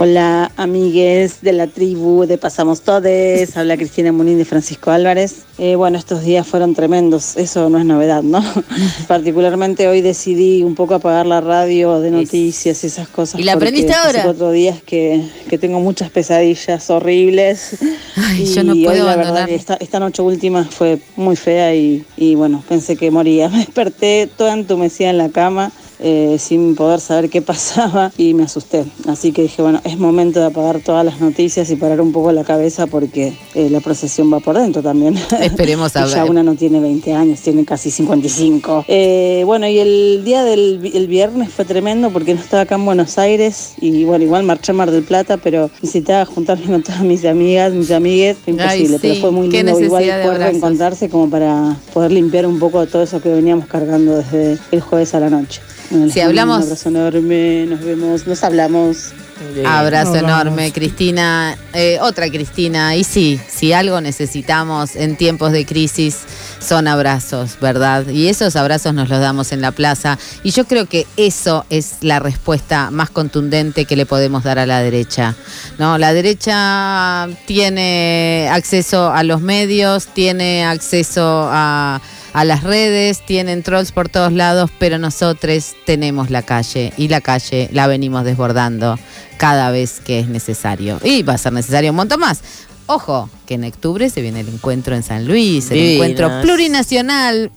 Hola, 0.00 0.52
amigues 0.56 1.42
de 1.42 1.52
la 1.52 1.66
tribu 1.66 2.24
de 2.24 2.38
Pasamos 2.38 2.82
Todes. 2.82 3.56
Habla 3.56 3.76
Cristina 3.76 4.12
Munín 4.12 4.38
de 4.38 4.44
Francisco 4.44 4.92
Álvarez. 4.92 5.38
Eh, 5.58 5.74
bueno, 5.74 5.98
estos 5.98 6.22
días 6.22 6.46
fueron 6.46 6.76
tremendos, 6.76 7.36
eso 7.36 7.68
no 7.68 7.78
es 7.78 7.84
novedad, 7.84 8.22
¿no? 8.22 8.40
Particularmente 9.08 9.88
hoy 9.88 10.00
decidí 10.00 10.62
un 10.62 10.76
poco 10.76 10.94
apagar 10.94 11.26
la 11.26 11.40
radio 11.40 11.98
de 11.98 12.12
noticias 12.12 12.84
y 12.84 12.86
esas 12.86 13.08
cosas. 13.08 13.40
¿Y 13.40 13.42
la 13.42 13.54
aprendiste 13.54 13.90
hace 13.90 14.06
ahora? 14.06 14.22
cuatro 14.22 14.52
días 14.52 14.80
que, 14.84 15.20
que 15.50 15.58
tengo 15.58 15.80
muchas 15.80 16.10
pesadillas 16.10 16.88
horribles. 16.90 17.76
Ay, 18.14 18.42
y 18.42 18.54
yo 18.54 18.62
no 18.62 18.74
hoy 18.74 18.84
puedo 18.84 19.04
la 19.04 19.16
verdad 19.16 19.48
esta, 19.48 19.74
esta 19.80 19.98
noche 19.98 20.22
última 20.22 20.64
fue 20.64 21.00
muy 21.16 21.34
fea 21.34 21.74
y, 21.74 22.04
y 22.16 22.36
bueno, 22.36 22.62
pensé 22.68 22.94
que 22.94 23.10
moría. 23.10 23.48
Me 23.48 23.58
desperté 23.58 24.28
toda 24.36 24.52
entumecida 24.52 25.10
en 25.10 25.18
la 25.18 25.30
cama. 25.30 25.72
Eh, 26.00 26.36
sin 26.38 26.74
poder 26.74 27.00
saber 27.00 27.28
qué 27.30 27.42
pasaba 27.42 28.12
y 28.16 28.34
me 28.34 28.44
asusté. 28.44 28.84
Así 29.06 29.32
que 29.32 29.42
dije, 29.42 29.62
bueno, 29.62 29.80
es 29.84 29.98
momento 29.98 30.40
de 30.40 30.46
apagar 30.46 30.80
todas 30.80 31.04
las 31.04 31.20
noticias 31.20 31.70
y 31.70 31.76
parar 31.76 32.00
un 32.00 32.12
poco 32.12 32.32
la 32.32 32.44
cabeza 32.44 32.86
porque 32.86 33.32
eh, 33.54 33.68
la 33.70 33.80
procesión 33.80 34.32
va 34.32 34.40
por 34.40 34.56
dentro 34.58 34.82
también. 34.82 35.16
Esperemos 35.40 35.96
a 35.96 36.06
ya 36.06 36.22
ver. 36.22 36.30
una 36.30 36.42
no 36.42 36.54
tiene 36.54 36.80
20 36.80 37.12
años, 37.14 37.40
tiene 37.40 37.64
casi 37.64 37.90
55. 37.90 38.84
Eh, 38.88 39.42
bueno, 39.46 39.66
y 39.68 39.78
el 39.78 40.22
día 40.24 40.44
del 40.44 40.78
vi- 40.78 40.92
el 40.96 41.06
viernes 41.06 41.50
fue 41.50 41.64
tremendo 41.64 42.10
porque 42.10 42.34
no 42.34 42.40
estaba 42.40 42.62
acá 42.62 42.76
en 42.76 42.84
Buenos 42.84 43.18
Aires 43.18 43.74
y 43.80 44.04
bueno, 44.04 44.24
igual 44.24 44.44
marché 44.44 44.72
a 44.72 44.74
Mar 44.74 44.90
del 44.90 45.02
Plata, 45.04 45.36
pero 45.36 45.70
necesitaba 45.82 46.24
juntarme 46.24 46.66
con 46.66 46.82
todas 46.82 47.00
mis 47.02 47.24
amigas, 47.24 47.72
mis 47.72 47.90
amigues, 47.90 48.36
fue 48.44 48.54
Ay, 48.58 48.82
imposible, 48.82 48.98
pero 49.00 49.14
fue 49.20 49.30
muy 49.32 49.48
lindo 49.48 49.80
igual 49.80 50.04
poder 50.22 50.38
reencontrarse 50.38 51.08
como 51.08 51.28
para 51.30 51.76
poder 51.92 52.12
limpiar 52.12 52.46
un 52.46 52.58
poco 52.58 52.86
todo 52.86 53.02
eso 53.02 53.20
que 53.20 53.28
veníamos 53.30 53.66
cargando 53.66 54.16
desde 54.18 54.58
el 54.72 54.80
jueves 54.80 55.14
a 55.14 55.20
la 55.20 55.30
noche. 55.30 55.60
Bueno, 55.90 56.12
Si 56.12 56.20
hablamos- 56.20 56.58
Un 56.58 56.62
abrazo 56.64 56.88
enorme, 56.90 57.66
nos 57.66 57.80
vemos, 57.80 58.26
nos 58.26 58.44
hablamos. 58.44 59.12
Abrazo 59.64 60.14
Nos 60.14 60.22
vamos. 60.22 60.40
enorme, 60.42 60.72
Cristina. 60.72 61.56
Eh, 61.72 61.98
otra 62.02 62.28
Cristina. 62.28 62.96
Y 62.96 63.04
sí, 63.04 63.40
si 63.48 63.72
algo 63.72 64.00
necesitamos 64.00 64.96
en 64.96 65.16
tiempos 65.16 65.52
de 65.52 65.64
crisis 65.64 66.16
son 66.58 66.88
abrazos, 66.88 67.56
¿verdad? 67.60 68.08
Y 68.08 68.26
esos 68.26 68.56
abrazos 68.56 68.94
nos 68.94 69.08
los 69.08 69.20
damos 69.20 69.52
en 69.52 69.60
la 69.60 69.70
plaza. 69.70 70.18
Y 70.42 70.50
yo 70.50 70.64
creo 70.66 70.86
que 70.86 71.06
eso 71.16 71.64
es 71.70 71.98
la 72.00 72.18
respuesta 72.18 72.90
más 72.90 73.10
contundente 73.10 73.84
que 73.84 73.94
le 73.94 74.06
podemos 74.06 74.42
dar 74.42 74.58
a 74.58 74.66
la 74.66 74.80
derecha. 74.80 75.36
¿no? 75.78 75.98
La 75.98 76.12
derecha 76.12 77.28
tiene 77.46 78.48
acceso 78.50 79.12
a 79.12 79.22
los 79.22 79.40
medios, 79.40 80.06
tiene 80.06 80.64
acceso 80.64 81.48
a 81.48 82.00
a 82.32 82.44
las 82.44 82.62
redes, 82.62 83.24
tienen 83.24 83.62
trolls 83.62 83.92
por 83.92 84.08
todos 84.08 84.32
lados, 84.32 84.70
pero 84.78 84.98
nosotros 84.98 85.74
tenemos 85.86 86.30
la 86.30 86.42
calle 86.42 86.92
y 86.96 87.08
la 87.08 87.20
calle 87.20 87.68
la 87.72 87.86
venimos 87.86 88.24
desbordando 88.24 88.98
cada 89.38 89.70
vez 89.70 90.00
que 90.00 90.20
es 90.20 90.28
necesario. 90.28 90.98
Y 91.02 91.22
va 91.22 91.34
a 91.34 91.38
ser 91.38 91.52
necesario 91.52 91.90
un 91.90 91.96
montón 91.96 92.20
más. 92.20 92.40
Ojo, 92.86 93.28
que 93.46 93.54
en 93.54 93.64
octubre 93.64 94.08
se 94.08 94.22
viene 94.22 94.40
el 94.40 94.48
encuentro 94.48 94.94
en 94.94 95.02
San 95.02 95.26
Luis, 95.26 95.70
el 95.70 95.76
Divinas. 95.76 95.94
encuentro 95.94 96.40
plurinacional. 96.40 97.50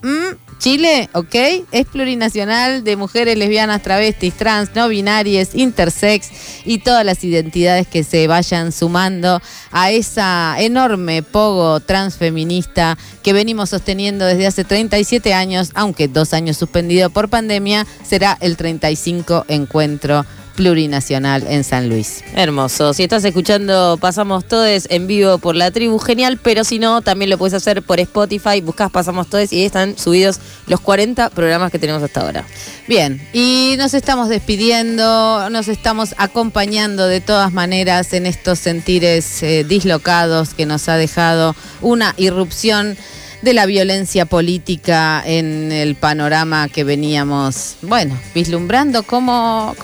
Chile, 0.61 1.09
¿ok? 1.13 1.33
Es 1.71 1.87
plurinacional 1.87 2.83
de 2.83 2.95
mujeres 2.95 3.35
lesbianas, 3.35 3.81
travestis, 3.81 4.35
trans, 4.35 4.69
no 4.75 4.89
binarias, 4.89 5.55
intersex 5.55 6.29
y 6.65 6.77
todas 6.77 7.03
las 7.03 7.23
identidades 7.23 7.87
que 7.87 8.03
se 8.03 8.27
vayan 8.27 8.71
sumando 8.71 9.41
a 9.71 9.89
esa 9.89 10.55
enorme 10.59 11.23
pogo 11.23 11.79
transfeminista 11.79 12.95
que 13.23 13.33
venimos 13.33 13.71
sosteniendo 13.71 14.23
desde 14.23 14.45
hace 14.45 14.63
37 14.63 15.33
años, 15.33 15.71
aunque 15.73 16.07
dos 16.07 16.31
años 16.31 16.57
suspendido 16.57 17.09
por 17.09 17.27
pandemia, 17.27 17.87
será 18.03 18.37
el 18.39 18.55
35 18.55 19.45
encuentro 19.47 20.27
plurinacional 20.55 21.45
en 21.47 21.63
San 21.63 21.89
Luis. 21.89 22.23
Hermoso. 22.35 22.93
Si 22.93 23.03
estás 23.03 23.23
escuchando 23.23 23.97
Pasamos 23.99 24.45
Todes 24.45 24.87
en 24.89 25.07
vivo 25.07 25.37
por 25.37 25.55
la 25.55 25.71
tribu, 25.71 25.99
genial, 25.99 26.39
pero 26.41 26.63
si 26.63 26.79
no, 26.79 27.01
también 27.01 27.29
lo 27.29 27.37
puedes 27.37 27.53
hacer 27.53 27.81
por 27.81 27.99
Spotify, 27.99 28.61
buscas 28.61 28.91
Pasamos 28.91 29.27
Todes 29.27 29.51
y 29.53 29.57
ahí 29.57 29.65
están 29.65 29.97
subidos 29.97 30.39
los 30.67 30.79
40 30.79 31.29
programas 31.31 31.71
que 31.71 31.79
tenemos 31.79 32.03
hasta 32.03 32.21
ahora. 32.21 32.45
Bien, 32.87 33.21
y 33.33 33.75
nos 33.77 33.93
estamos 33.93 34.29
despidiendo, 34.29 35.49
nos 35.49 35.67
estamos 35.67 36.15
acompañando 36.17 37.07
de 37.07 37.21
todas 37.21 37.53
maneras 37.53 38.13
en 38.13 38.25
estos 38.25 38.59
sentires 38.59 39.43
eh, 39.43 39.63
dislocados 39.63 40.53
que 40.53 40.65
nos 40.65 40.89
ha 40.89 40.97
dejado 40.97 41.55
una 41.81 42.13
irrupción 42.17 42.97
de 43.41 43.53
la 43.53 43.65
violencia 43.65 44.25
política 44.25 45.21
en 45.25 45.71
el 45.71 45.95
panorama 45.95 46.69
que 46.69 46.83
veníamos, 46.83 47.77
bueno, 47.81 48.17
vislumbrando 48.35 49.03
como, 49.03 49.75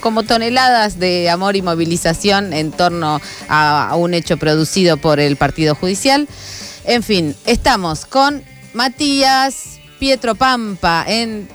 como, 0.00 0.22
toneladas 0.24 0.98
de 0.98 1.30
amor 1.30 1.56
y 1.56 1.62
movilización 1.62 2.52
en 2.52 2.72
torno 2.72 3.20
a, 3.48 3.88
a 3.88 3.96
un 3.96 4.14
hecho 4.14 4.36
producido 4.36 4.96
por 4.96 5.20
el 5.20 5.36
Partido 5.36 5.74
Judicial. 5.74 6.26
En 6.84 7.02
fin, 7.02 7.34
estamos 7.46 8.06
con 8.06 8.42
Matías 8.72 9.78
Pietro 9.98 10.34
Pampa 10.34 11.04
en 11.06 11.48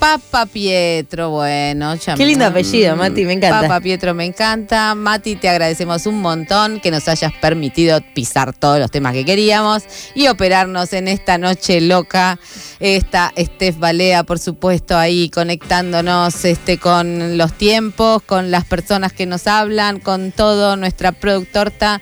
Papa 0.00 0.46
Pietro, 0.46 1.28
bueno. 1.28 1.94
Qué 2.16 2.24
lindo 2.24 2.46
apellido, 2.46 2.96
Mati, 2.96 3.26
me 3.26 3.34
encanta. 3.34 3.60
Papa 3.60 3.80
Pietro, 3.82 4.14
me 4.14 4.24
encanta. 4.24 4.94
Mati, 4.94 5.36
te 5.36 5.46
agradecemos 5.46 6.06
un 6.06 6.22
montón 6.22 6.80
que 6.80 6.90
nos 6.90 7.06
hayas 7.06 7.34
permitido 7.34 8.00
pisar 8.14 8.54
todos 8.54 8.78
los 8.78 8.90
temas 8.90 9.12
que 9.12 9.26
queríamos 9.26 9.82
y 10.14 10.28
operarnos 10.28 10.94
en 10.94 11.06
esta 11.06 11.36
noche 11.36 11.82
loca. 11.82 12.40
Esta 12.80 13.30
Steph 13.38 13.78
Balea, 13.78 14.24
por 14.24 14.38
supuesto, 14.38 14.96
ahí 14.96 15.28
conectándonos 15.28 16.46
este, 16.46 16.78
con 16.78 17.36
los 17.36 17.52
tiempos, 17.52 18.22
con 18.22 18.50
las 18.50 18.64
personas 18.64 19.12
que 19.12 19.26
nos 19.26 19.46
hablan, 19.46 20.00
con 20.00 20.32
todo, 20.32 20.76
nuestra 20.76 21.12
productorta. 21.12 22.00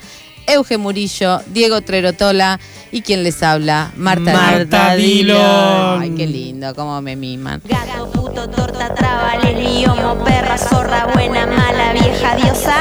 Euge 0.48 0.78
Murillo, 0.78 1.40
Diego 1.46 1.82
Trerotola 1.82 2.58
y 2.90 3.02
quien 3.02 3.22
les 3.22 3.42
habla, 3.42 3.92
Marta, 3.96 4.32
Marta 4.32 4.94
Dillon. 4.94 6.00
Ay, 6.00 6.10
qué 6.16 6.26
lindo, 6.26 6.74
cómo 6.74 7.00
me 7.02 7.16
miman. 7.16 7.60
Gato, 7.64 8.10
puto, 8.10 8.48
torta, 8.48 8.94
traba, 8.94 9.36
leli, 9.42 9.84
homo, 9.84 10.24
perra, 10.24 10.56
zorra, 10.56 11.06
buena, 11.12 11.46
mala, 11.46 11.92
vieja, 11.92 12.34
diosa. 12.36 12.76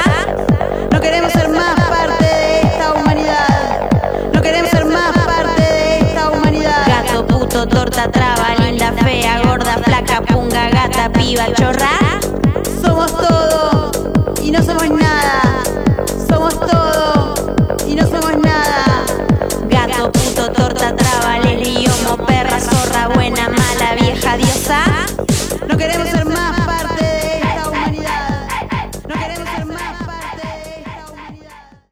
No 0.90 1.00
queremos 1.00 1.30
ser 1.32 1.48
más 1.50 1.74
parte 1.74 2.24
de 2.24 2.60
esta 2.62 2.94
humanidad. 2.94 3.90
No 4.32 4.40
queremos 4.40 4.70
ser 4.70 4.84
más 4.86 5.12
parte 5.12 5.62
de 5.62 5.98
esta 5.98 6.30
humanidad. 6.30 6.86
Gato, 6.86 7.26
puto, 7.26 7.66
torta, 7.68 8.10
traba, 8.10 8.54
linda, 8.64 8.92
fea, 8.92 9.42
gorda, 9.44 9.76
flaca, 9.84 10.22
punga, 10.22 10.70
gata, 10.70 11.12
piba, 11.12 11.52
chorra. 11.54 12.07